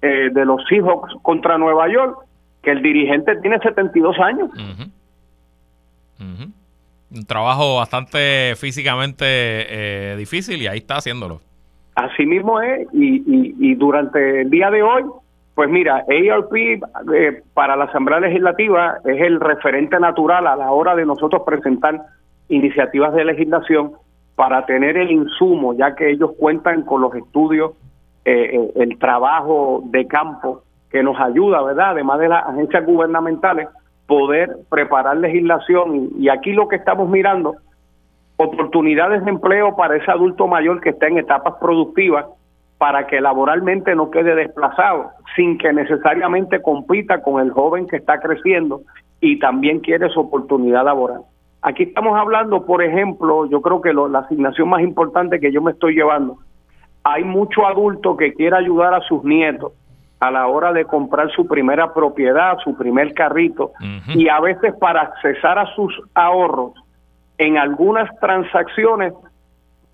eh, 0.03 0.31
de 0.33 0.45
los 0.45 0.65
Seahawks 0.69 1.15
contra 1.23 1.59
Nueva 1.59 1.89
York, 1.89 2.19
que 2.63 2.71
el 2.71 2.83
dirigente 2.83 3.37
tiene 3.37 3.59
72 3.59 4.19
años. 4.19 4.51
Un 6.19 7.27
trabajo 7.27 7.77
bastante 7.77 8.55
físicamente 8.57 9.25
eh, 9.27 10.17
difícil 10.17 10.63
y 10.63 10.67
ahí 10.67 10.79
está 10.79 10.97
haciéndolo. 10.97 11.41
Así 11.97 12.25
mismo 12.25 12.61
es, 12.61 12.87
y, 12.93 13.23
y, 13.59 13.75
durante 13.75 14.43
el 14.43 14.51
día 14.51 14.71
de 14.71 14.83
hoy, 14.83 15.03
pues 15.55 15.69
mira, 15.69 15.97
ARP 15.97 16.55
eh, 16.55 17.43
para 17.53 17.77
la 17.77 17.85
Asamblea 17.85 18.21
Legislativa 18.21 18.99
es 19.05 19.21
el 19.21 19.41
referente 19.41 19.99
natural 19.99 20.47
a 20.47 20.57
la 20.57 20.71
hora 20.71 20.95
de 20.95 21.05
nosotros 21.05 21.43
presentar 21.45 22.01
iniciativas 22.49 23.13
de 23.13 23.25
legislación 23.25 23.93
para 24.41 24.65
tener 24.65 24.97
el 24.97 25.11
insumo, 25.11 25.75
ya 25.75 25.95
que 25.95 26.13
ellos 26.13 26.31
cuentan 26.39 26.81
con 26.81 27.03
los 27.03 27.15
estudios, 27.15 27.73
eh, 28.25 28.49
eh, 28.55 28.73
el 28.77 28.99
trabajo 28.99 29.83
de 29.85 30.07
campo 30.07 30.63
que 30.91 31.03
nos 31.03 31.21
ayuda, 31.21 31.61
¿verdad? 31.61 31.91
Además 31.91 32.21
de 32.21 32.29
las 32.31 32.47
agencias 32.47 32.87
gubernamentales, 32.87 33.69
poder 34.07 34.57
preparar 34.71 35.19
legislación. 35.19 35.95
Y, 35.95 36.23
y 36.25 36.29
aquí 36.31 36.53
lo 36.55 36.69
que 36.69 36.77
estamos 36.77 37.11
mirando, 37.11 37.57
oportunidades 38.39 39.23
de 39.27 39.31
empleo 39.31 39.77
para 39.77 39.97
ese 39.97 40.11
adulto 40.11 40.47
mayor 40.47 40.81
que 40.81 40.89
está 40.89 41.09
en 41.09 41.19
etapas 41.19 41.57
productivas, 41.61 42.25
para 42.79 43.07
que 43.09 43.21
laboralmente 43.21 43.95
no 43.95 44.11
quede 44.11 44.35
desplazado, 44.35 45.11
sin 45.37 45.59
que 45.59 45.71
necesariamente 45.71 46.63
compita 46.63 47.21
con 47.21 47.43
el 47.43 47.51
joven 47.51 47.87
que 47.87 47.97
está 47.97 48.19
creciendo 48.21 48.81
y 49.21 49.39
también 49.39 49.81
quiere 49.81 50.09
su 50.09 50.21
oportunidad 50.21 50.87
laboral. 50.87 51.25
Aquí 51.63 51.83
estamos 51.85 52.19
hablando, 52.19 52.65
por 52.65 52.83
ejemplo, 52.83 53.47
yo 53.47 53.61
creo 53.61 53.81
que 53.81 53.93
lo- 53.93 54.09
la 54.09 54.21
asignación 54.21 54.69
más 54.69 54.81
importante 54.83 55.41
que 55.41 55.53
yo 55.53 55.61
me 55.61 55.73
estoy 55.73 55.95
llevando, 55.95 56.39
hay 57.05 57.25
mucho 57.25 57.67
adulto 57.67 58.17
que 58.17 58.33
quiere 58.35 58.57
ayudar 58.57 58.95
a 58.95 59.01
sus 59.03 59.23
nietos 59.25 59.73
a 60.21 60.31
la 60.31 60.47
hora 60.49 60.73
de 60.73 60.85
comprar 60.85 61.31
su 61.31 61.47
primera 61.47 61.93
propiedad, 61.95 62.59
su 62.63 62.77
primer 62.77 63.15
carrito, 63.15 63.73
y 64.15 64.29
a 64.29 64.39
veces 64.41 64.75
para 64.79 65.01
accesar 65.03 65.59
a 65.59 65.67
sus 65.75 65.99
ahorros 66.15 66.73
en 67.39 67.57
algunas 67.57 68.09
transacciones 68.21 69.15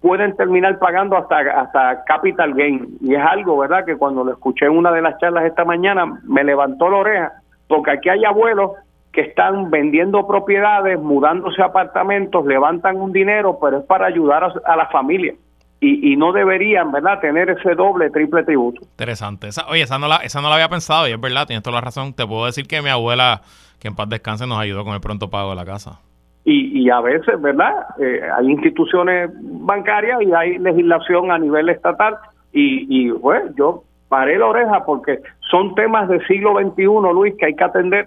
pueden 0.00 0.36
terminar 0.36 0.78
pagando 0.78 1.16
hasta, 1.16 1.38
hasta 1.38 2.04
capital 2.04 2.54
gain. 2.54 2.96
Y 3.00 3.14
es 3.14 3.22
algo, 3.22 3.56
¿verdad? 3.58 3.84
Que 3.84 3.96
cuando 3.96 4.24
lo 4.24 4.32
escuché 4.32 4.66
en 4.66 4.76
una 4.76 4.92
de 4.92 5.02
las 5.02 5.18
charlas 5.18 5.44
esta 5.44 5.64
mañana 5.64 6.20
me 6.24 6.44
levantó 6.44 6.88
la 6.88 6.96
oreja, 6.98 7.32
porque 7.68 7.92
aquí 7.92 8.08
hay 8.08 8.24
abuelos 8.24 8.72
que 9.16 9.22
están 9.22 9.70
vendiendo 9.70 10.26
propiedades, 10.28 11.00
mudándose 11.00 11.60
a 11.62 11.66
apartamentos, 11.66 12.46
levantan 12.46 12.96
un 13.00 13.10
dinero, 13.12 13.58
pero 13.60 13.78
es 13.78 13.84
para 13.86 14.06
ayudar 14.06 14.44
a, 14.44 14.52
a 14.64 14.76
la 14.76 14.86
familia. 14.88 15.34
Y, 15.80 16.12
y 16.12 16.16
no 16.16 16.32
deberían, 16.32 16.92
¿verdad?, 16.92 17.18
tener 17.20 17.50
ese 17.50 17.74
doble, 17.74 18.10
triple 18.10 18.44
tributo. 18.44 18.82
Interesante. 18.82 19.48
Esa- 19.48 19.66
oye, 19.68 19.82
esa 19.82 19.98
no, 19.98 20.06
la, 20.06 20.16
esa 20.18 20.40
no 20.40 20.48
la 20.48 20.54
había 20.54 20.68
pensado 20.68 21.08
y 21.08 21.12
es 21.12 21.20
verdad, 21.20 21.46
tienes 21.46 21.62
toda 21.64 21.76
la 21.76 21.80
razón. 21.80 22.12
Te 22.14 22.26
puedo 22.26 22.46
decir 22.46 22.66
que 22.68 22.80
mi 22.82 22.88
abuela, 22.90 23.40
que 23.80 23.88
en 23.88 23.94
paz 23.96 24.08
descanse, 24.08 24.46
nos 24.46 24.58
ayudó 24.58 24.84
con 24.84 24.94
el 24.94 25.00
pronto 25.00 25.28
pago 25.30 25.50
de 25.50 25.56
la 25.56 25.64
casa. 25.64 26.00
y, 26.44 26.80
y 26.82 26.90
a 26.90 27.00
veces, 27.00 27.40
¿verdad? 27.40 27.72
Eh, 27.98 28.20
hay 28.38 28.46
instituciones 28.50 29.30
bancarias 29.42 30.20
y 30.22 30.32
hay 30.32 30.58
legislación 30.58 31.30
a 31.32 31.38
nivel 31.38 31.68
estatal 31.70 32.16
y, 32.52 32.86
y 32.88 33.12
pues 33.12 33.42
yo 33.58 33.82
paré 34.08 34.38
la 34.38 34.46
oreja 34.46 34.84
porque 34.86 35.20
son 35.50 35.74
temas 35.74 36.08
del 36.08 36.24
siglo 36.26 36.54
XXI, 36.60 36.84
Luis, 37.12 37.34
que 37.38 37.46
hay 37.46 37.54
que 37.56 37.64
atender. 37.64 38.06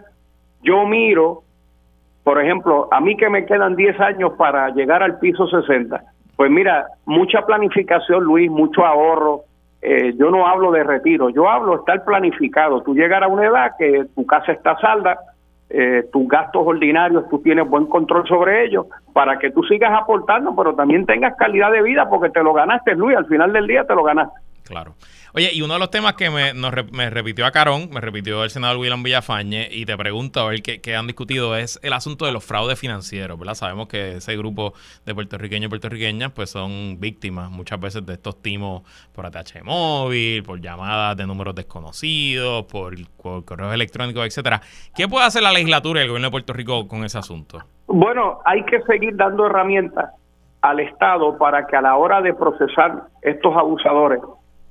Yo 0.62 0.86
miro, 0.86 1.44
por 2.24 2.42
ejemplo, 2.42 2.88
a 2.92 3.00
mí 3.00 3.16
que 3.16 3.30
me 3.30 3.46
quedan 3.46 3.76
10 3.76 4.00
años 4.00 4.34
para 4.38 4.70
llegar 4.70 5.02
al 5.04 5.20
piso 5.20 5.48
60, 5.48 6.04
pues 6.36 6.52
mira, 6.52 6.88
mucha 7.06 7.46
planificación, 7.46 8.24
Luis, 8.24 8.50
mucho 8.50 8.86
ahorro. 8.86 9.42
Eh, 9.82 10.14
yo 10.18 10.30
no 10.30 10.48
hablo 10.48 10.72
de 10.72 10.84
retiro, 10.84 11.30
yo 11.30 11.50
hablo 11.50 11.72
de 11.72 11.78
estar 11.80 12.04
planificado. 12.04 12.82
Tú 12.82 12.94
llegar 12.94 13.24
a 13.24 13.28
una 13.28 13.46
edad 13.46 13.72
que 13.78 14.06
tu 14.16 14.26
casa 14.26 14.52
está 14.52 14.78
salda, 14.80 15.18
eh, 15.70 16.06
tus 16.12 16.28
gastos 16.28 16.64
ordinarios, 16.66 17.30
tú 17.30 17.40
tienes 17.40 17.70
buen 17.70 17.86
control 17.86 18.28
sobre 18.28 18.66
ellos 18.66 18.88
para 19.14 19.38
que 19.38 19.52
tú 19.52 19.64
sigas 19.64 19.92
aportando, 19.94 20.56
pero 20.56 20.74
también 20.76 21.06
tengas 21.06 21.36
calidad 21.36 21.72
de 21.72 21.82
vida 21.82 22.10
porque 22.10 22.30
te 22.30 22.42
lo 22.42 22.54
ganaste, 22.54 22.96
Luis, 22.96 23.16
al 23.16 23.28
final 23.28 23.54
del 23.54 23.68
día 23.68 23.86
te 23.86 23.94
lo 23.94 24.04
ganaste. 24.04 24.40
Claro. 24.70 24.94
Oye, 25.34 25.50
y 25.52 25.64
uno 25.64 25.74
de 25.74 25.80
los 25.80 25.90
temas 25.90 26.14
que 26.14 26.30
me, 26.30 27.10
repitió 27.10 27.48
a 27.48 27.52
Carón, 27.52 27.90
me 27.92 28.02
repitió 28.02 28.44
el 28.44 28.52
senador 28.52 28.78
William 28.78 29.02
Villafañe, 29.02 29.68
y 29.72 29.84
te 29.86 29.98
pregunto 29.98 30.42
a 30.42 30.50
ver 30.50 30.62
qué, 30.62 30.80
qué 30.80 30.96
han 30.96 31.08
discutido, 31.08 31.56
es 31.56 31.80
el 31.82 31.92
asunto 31.92 32.28
de 32.28 32.32
los 32.32 32.46
fraudes 32.46 32.80
financieros, 32.80 33.40
¿verdad? 33.40 33.56
Sabemos 33.56 33.88
que 33.88 34.18
ese 34.18 34.38
grupo 34.38 34.76
de 35.08 35.16
puertorriqueños 35.16 35.66
y 35.66 35.70
puertorriqueñas 35.70 36.32
pues 36.34 36.52
son 36.52 37.00
víctimas 37.00 37.50
muchas 37.50 37.80
veces 37.80 38.06
de 38.06 38.14
estos 38.14 38.44
timos 38.44 38.84
por 39.12 39.26
ATH 39.26 39.64
móvil, 39.64 40.44
por 40.44 40.62
llamadas 40.62 41.18
de 41.18 41.26
números 41.26 41.56
desconocidos, 41.56 42.66
por, 42.66 42.94
por 43.18 43.44
correos 43.46 43.74
electrónicos, 43.74 44.24
etcétera. 44.24 44.62
¿Qué 44.96 45.08
puede 45.08 45.26
hacer 45.26 45.42
la 45.42 45.52
legislatura 45.52 46.02
y 46.02 46.04
el 46.04 46.10
gobierno 46.10 46.28
de 46.28 46.32
Puerto 46.32 46.54
Rico 46.54 46.88
con 46.88 47.04
ese 47.04 47.18
asunto? 47.18 47.58
Bueno, 47.88 48.40
hay 48.46 48.64
que 48.66 48.84
seguir 48.84 49.16
dando 49.16 49.48
herramientas 49.48 50.12
al 50.62 50.80
Estado 50.80 51.38
para 51.38 51.66
que 51.68 51.76
a 51.76 51.82
la 51.82 51.96
hora 51.96 52.22
de 52.22 52.34
procesar 52.34 53.04
estos 53.22 53.56
abusadores, 53.56 54.20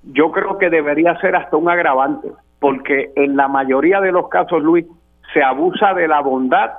yo 0.09 0.31
creo 0.33 0.59
que 0.59 0.71
debería 0.71 1.19
ser 1.21 1.37
hasta 1.37 1.57
un 1.57 1.69
agravante, 1.69 2.29
porque 2.61 3.11
en 3.17 3.37
la 3.37 3.49
mayoría 3.49 4.01
de 4.01 4.13
los 4.13 4.29
casos, 4.29 4.63
Luis, 4.63 4.87
se 5.33 5.43
abusa 5.43 5.95
de 5.95 6.09
la 6.09 6.21
bondad, 6.21 6.71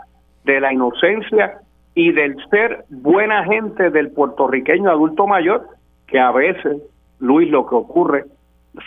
de 0.43 0.59
la 0.59 0.73
inocencia 0.73 1.59
y 1.93 2.11
del 2.11 2.35
ser 2.49 2.85
buena 2.89 3.43
gente 3.45 3.91
del 3.91 4.11
puertorriqueño 4.11 4.89
adulto 4.89 5.27
mayor, 5.27 5.67
que 6.07 6.19
a 6.19 6.31
veces, 6.31 6.81
Luis, 7.19 7.49
lo 7.51 7.67
que 7.67 7.75
ocurre, 7.75 8.25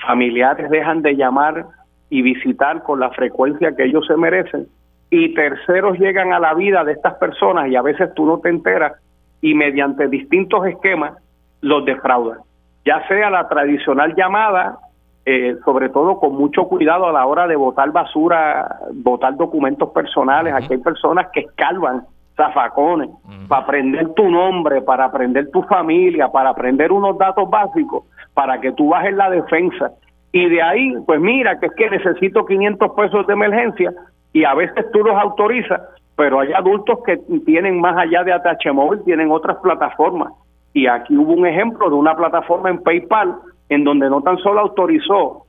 familiares 0.07 0.71
dejan 0.71 1.03
de 1.03 1.15
llamar 1.15 1.65
y 2.11 2.23
visitar 2.23 2.83
con 2.83 3.01
la 3.01 3.11
frecuencia 3.11 3.75
que 3.77 3.85
ellos 3.85 4.07
se 4.07 4.17
merecen 4.17 4.67
y 5.11 5.35
terceros 5.35 5.99
llegan 5.99 6.33
a 6.33 6.41
la 6.41 6.55
vida 6.55 6.85
de 6.85 6.93
estas 6.93 7.15
personas 7.15 7.69
y 7.69 7.77
a 7.77 7.83
veces 7.83 8.13
tú 8.15 8.25
no 8.25 8.39
te 8.39 8.49
enteras 8.49 8.93
y 9.41 9.55
mediante 9.55 10.09
distintos 10.09 10.67
esquemas 10.67 11.13
los 11.61 11.85
defraudan. 11.85 12.39
Ya 12.85 13.07
sea 13.09 13.31
la 13.31 13.49
tradicional 13.49 14.15
llamada, 14.15 14.79
eh, 15.25 15.57
sobre 15.65 15.89
todo 15.89 16.19
con 16.19 16.35
mucho 16.35 16.65
cuidado 16.65 17.07
a 17.07 17.13
la 17.13 17.27
hora 17.27 17.47
de 17.47 17.57
botar 17.57 17.93
basura, 17.93 18.79
botar 18.93 19.37
documentos 19.37 19.91
personales. 19.91 20.53
Aquí 20.53 20.73
hay 20.73 20.81
personas 20.81 21.29
que 21.33 21.41
escalvan 21.41 22.05
zafacones 22.37 23.11
para 23.49 23.63
aprender 23.63 24.15
tu 24.15 24.29
nombre, 24.29 24.83
para 24.83 25.05
aprender 25.05 25.51
tu 25.51 25.63
familia, 25.63 26.29
para 26.29 26.51
aprender 26.51 26.91
unos 26.91 27.17
datos 27.19 27.49
básicos, 27.49 28.05
para 28.35 28.61
que 28.61 28.73
tú 28.73 28.89
bajes 28.89 29.15
la 29.15 29.31
defensa. 29.31 29.93
Y 30.33 30.49
de 30.49 30.63
ahí, 30.63 30.95
pues 31.07 31.21
mira, 31.21 31.61
que 31.61 31.67
es 31.67 31.73
que 31.77 31.91
necesito 31.91 32.45
500 32.45 32.91
pesos 32.93 33.27
de 33.27 33.33
emergencia 33.35 33.93
y 34.33 34.45
a 34.45 34.55
veces 34.55 34.91
tú 34.93 35.01
los 35.01 35.17
autorizas, 35.17 35.81
pero 36.17 36.41
hay 36.41 36.53
adultos 36.53 36.99
que 37.05 37.19
tienen 37.45 37.81
más 37.81 37.97
allá 37.97 38.25
de 38.25 38.33
ATH 38.33 38.73
móvil, 38.73 39.03
tienen 39.05 39.31
otras 39.31 39.59
plataformas. 39.59 40.33
Y 40.75 40.87
aquí 40.87 41.17
hubo 41.17 41.33
un 41.33 41.47
ejemplo 41.47 41.89
de 41.89 41.97
una 41.97 42.17
plataforma 42.17 42.71
en 42.71 42.83
PayPal 42.83 43.37
en 43.69 43.85
donde 43.85 44.09
no 44.09 44.23
tan 44.23 44.39
solo 44.39 44.61
autorizó 44.61 45.47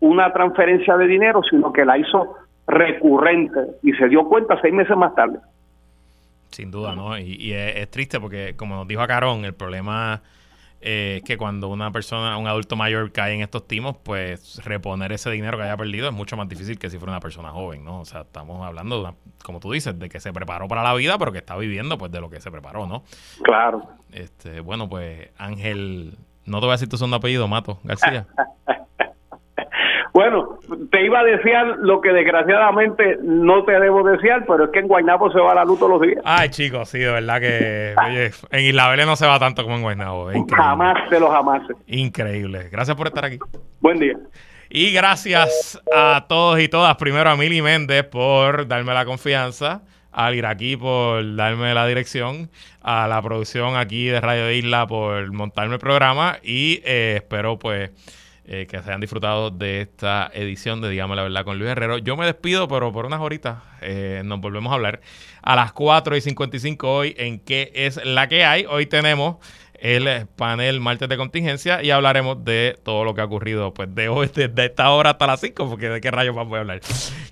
una 0.00 0.32
transferencia 0.32 0.96
de 0.96 1.06
dinero, 1.06 1.42
sino 1.48 1.72
que 1.72 1.84
la 1.84 1.98
hizo 1.98 2.36
recurrente 2.66 3.60
y 3.82 3.92
se 3.92 4.08
dio 4.08 4.24
cuenta 4.28 4.60
seis 4.60 4.74
meses 4.74 4.96
más 4.96 5.14
tarde. 5.14 5.38
Sin 6.50 6.70
duda, 6.70 6.94
¿no? 6.94 7.18
Y, 7.18 7.52
es, 7.52 7.76
es 7.76 7.90
triste 7.90 8.20
porque, 8.20 8.54
como 8.56 8.76
nos 8.76 8.88
dijo 8.88 9.06
Carón, 9.06 9.44
el 9.44 9.54
problema 9.54 10.22
eh, 10.80 11.16
es 11.18 11.22
que 11.24 11.36
cuando 11.36 11.68
una 11.68 11.90
persona, 11.90 12.36
un 12.38 12.46
adulto 12.46 12.76
mayor 12.76 13.10
cae 13.12 13.34
en 13.34 13.40
estos 13.42 13.66
timos, 13.66 13.96
pues 14.02 14.64
reponer 14.64 15.12
ese 15.12 15.30
dinero 15.30 15.58
que 15.58 15.64
haya 15.64 15.76
perdido 15.76 16.08
es 16.08 16.14
mucho 16.14 16.36
más 16.36 16.48
difícil 16.48 16.78
que 16.78 16.88
si 16.90 16.98
fuera 16.98 17.12
una 17.12 17.20
persona 17.20 17.50
joven, 17.50 17.84
¿no? 17.84 18.00
O 18.00 18.04
sea, 18.04 18.20
estamos 18.22 18.64
hablando, 18.66 18.96
de 18.96 19.02
una- 19.02 19.14
como 19.44 19.60
tú 19.60 19.72
dices, 19.72 19.98
de 19.98 20.08
que 20.08 20.20
se 20.20 20.32
preparó 20.32 20.68
para 20.68 20.82
la 20.82 20.94
vida, 20.94 21.18
pero 21.18 21.32
que 21.32 21.38
está 21.38 21.56
viviendo 21.56 21.98
pues 21.98 22.12
de 22.12 22.20
lo 22.20 22.30
que 22.30 22.40
se 22.40 22.50
preparó, 22.50 22.86
¿no? 22.86 23.02
Claro. 23.42 23.88
Este, 24.12 24.60
bueno, 24.60 24.88
pues 24.88 25.28
Ángel, 25.38 26.16
no 26.46 26.58
te 26.60 26.66
voy 26.66 26.70
a 26.70 26.74
decir 26.74 26.88
tu 26.88 26.96
segundo 26.96 27.16
apellido, 27.16 27.46
Mato 27.48 27.78
García. 27.84 28.26
Bueno, 30.12 30.58
te 30.90 31.04
iba 31.04 31.20
a 31.20 31.24
desear 31.24 31.76
lo 31.78 32.00
que 32.00 32.12
desgraciadamente 32.12 33.18
no 33.22 33.64
te 33.64 33.72
debo 33.78 34.02
desear, 34.02 34.44
pero 34.46 34.64
es 34.64 34.70
que 34.70 34.80
en 34.80 34.88
Guaynabo 34.88 35.30
se 35.30 35.40
va 35.40 35.54
la 35.54 35.64
luz 35.64 35.78
todos 35.78 35.92
los 35.92 36.02
días. 36.02 36.22
Ay, 36.24 36.48
chicos, 36.50 36.88
sí, 36.88 36.98
de 36.98 37.12
verdad 37.12 37.40
que 37.40 37.94
oye, 38.06 38.30
en 38.50 38.64
Isla 38.64 38.88
Vélez 38.90 39.06
no 39.06 39.16
se 39.16 39.26
va 39.26 39.38
tanto 39.38 39.62
como 39.62 39.76
en 39.76 39.82
Guaynabo. 39.82 40.30
Jamás 40.56 41.10
de 41.10 41.20
los 41.20 41.30
jamás. 41.30 41.62
Increíble. 41.86 42.68
Gracias 42.70 42.96
por 42.96 43.06
estar 43.06 43.24
aquí. 43.24 43.38
Buen 43.80 43.98
día. 43.98 44.16
Y 44.70 44.92
gracias 44.92 45.80
a 45.94 46.26
todos 46.28 46.60
y 46.60 46.68
todas. 46.68 46.94
Primero 46.96 47.30
a 47.30 47.36
Mili 47.36 47.62
Méndez 47.62 48.04
por 48.04 48.68
darme 48.68 48.92
la 48.92 49.06
confianza. 49.06 49.82
Al 50.12 50.34
Iraquí 50.34 50.76
por 50.76 51.36
darme 51.36 51.72
la 51.72 51.86
dirección. 51.86 52.50
A 52.82 53.08
la 53.08 53.22
producción 53.22 53.76
aquí 53.76 54.06
de 54.06 54.20
Radio 54.20 54.50
Isla 54.50 54.86
por 54.86 55.32
montarme 55.32 55.74
el 55.74 55.80
programa. 55.80 56.38
Y 56.42 56.82
eh, 56.84 57.14
espero 57.16 57.58
pues 57.58 57.90
eh, 58.50 58.66
que 58.66 58.78
se 58.78 58.88
hayan 58.88 59.00
disfrutado 59.02 59.50
de 59.50 59.82
esta 59.82 60.30
edición 60.32 60.80
de 60.80 60.88
Dígame 60.88 61.14
la 61.14 61.22
Verdad 61.22 61.44
con 61.44 61.58
Luis 61.58 61.70
Herrero. 61.70 61.98
Yo 61.98 62.16
me 62.16 62.24
despido, 62.24 62.66
pero 62.66 62.90
por 62.92 63.04
unas 63.04 63.20
horitas 63.20 63.58
eh, 63.82 64.22
nos 64.24 64.40
volvemos 64.40 64.72
a 64.72 64.76
hablar 64.76 65.02
a 65.42 65.54
las 65.54 65.74
4 65.74 66.16
y 66.16 66.22
55 66.22 66.90
hoy 66.90 67.14
en 67.18 67.40
qué 67.40 67.70
es 67.74 68.02
la 68.06 68.26
que 68.26 68.46
hay. 68.46 68.64
Hoy 68.64 68.86
tenemos 68.86 69.36
el 69.78 70.26
panel 70.36 70.80
martes 70.80 71.08
de 71.08 71.16
contingencia 71.16 71.82
y 71.82 71.90
hablaremos 71.90 72.44
de 72.44 72.76
todo 72.82 73.04
lo 73.04 73.14
que 73.14 73.20
ha 73.20 73.24
ocurrido 73.24 73.72
pues 73.74 73.94
de 73.94 74.08
hoy, 74.08 74.30
desde 74.34 74.64
esta 74.64 74.90
hora 74.90 75.10
hasta 75.10 75.26
las 75.26 75.40
5, 75.40 75.68
porque 75.68 75.88
de 75.88 76.00
qué 76.00 76.10
rayos 76.10 76.34
más 76.34 76.48
voy 76.48 76.56
a 76.56 76.60
hablar. 76.60 76.80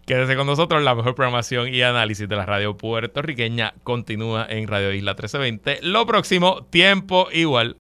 Quédese 0.04 0.36
con 0.36 0.46
nosotros, 0.46 0.82
la 0.82 0.94
mejor 0.94 1.14
programación 1.14 1.72
y 1.74 1.82
análisis 1.82 2.28
de 2.28 2.36
la 2.36 2.46
radio 2.46 2.76
puertorriqueña 2.76 3.74
continúa 3.82 4.46
en 4.48 4.68
Radio 4.68 4.92
Isla 4.92 5.12
1320. 5.12 5.80
Lo 5.82 6.06
próximo, 6.06 6.64
tiempo 6.70 7.28
igual 7.32 7.74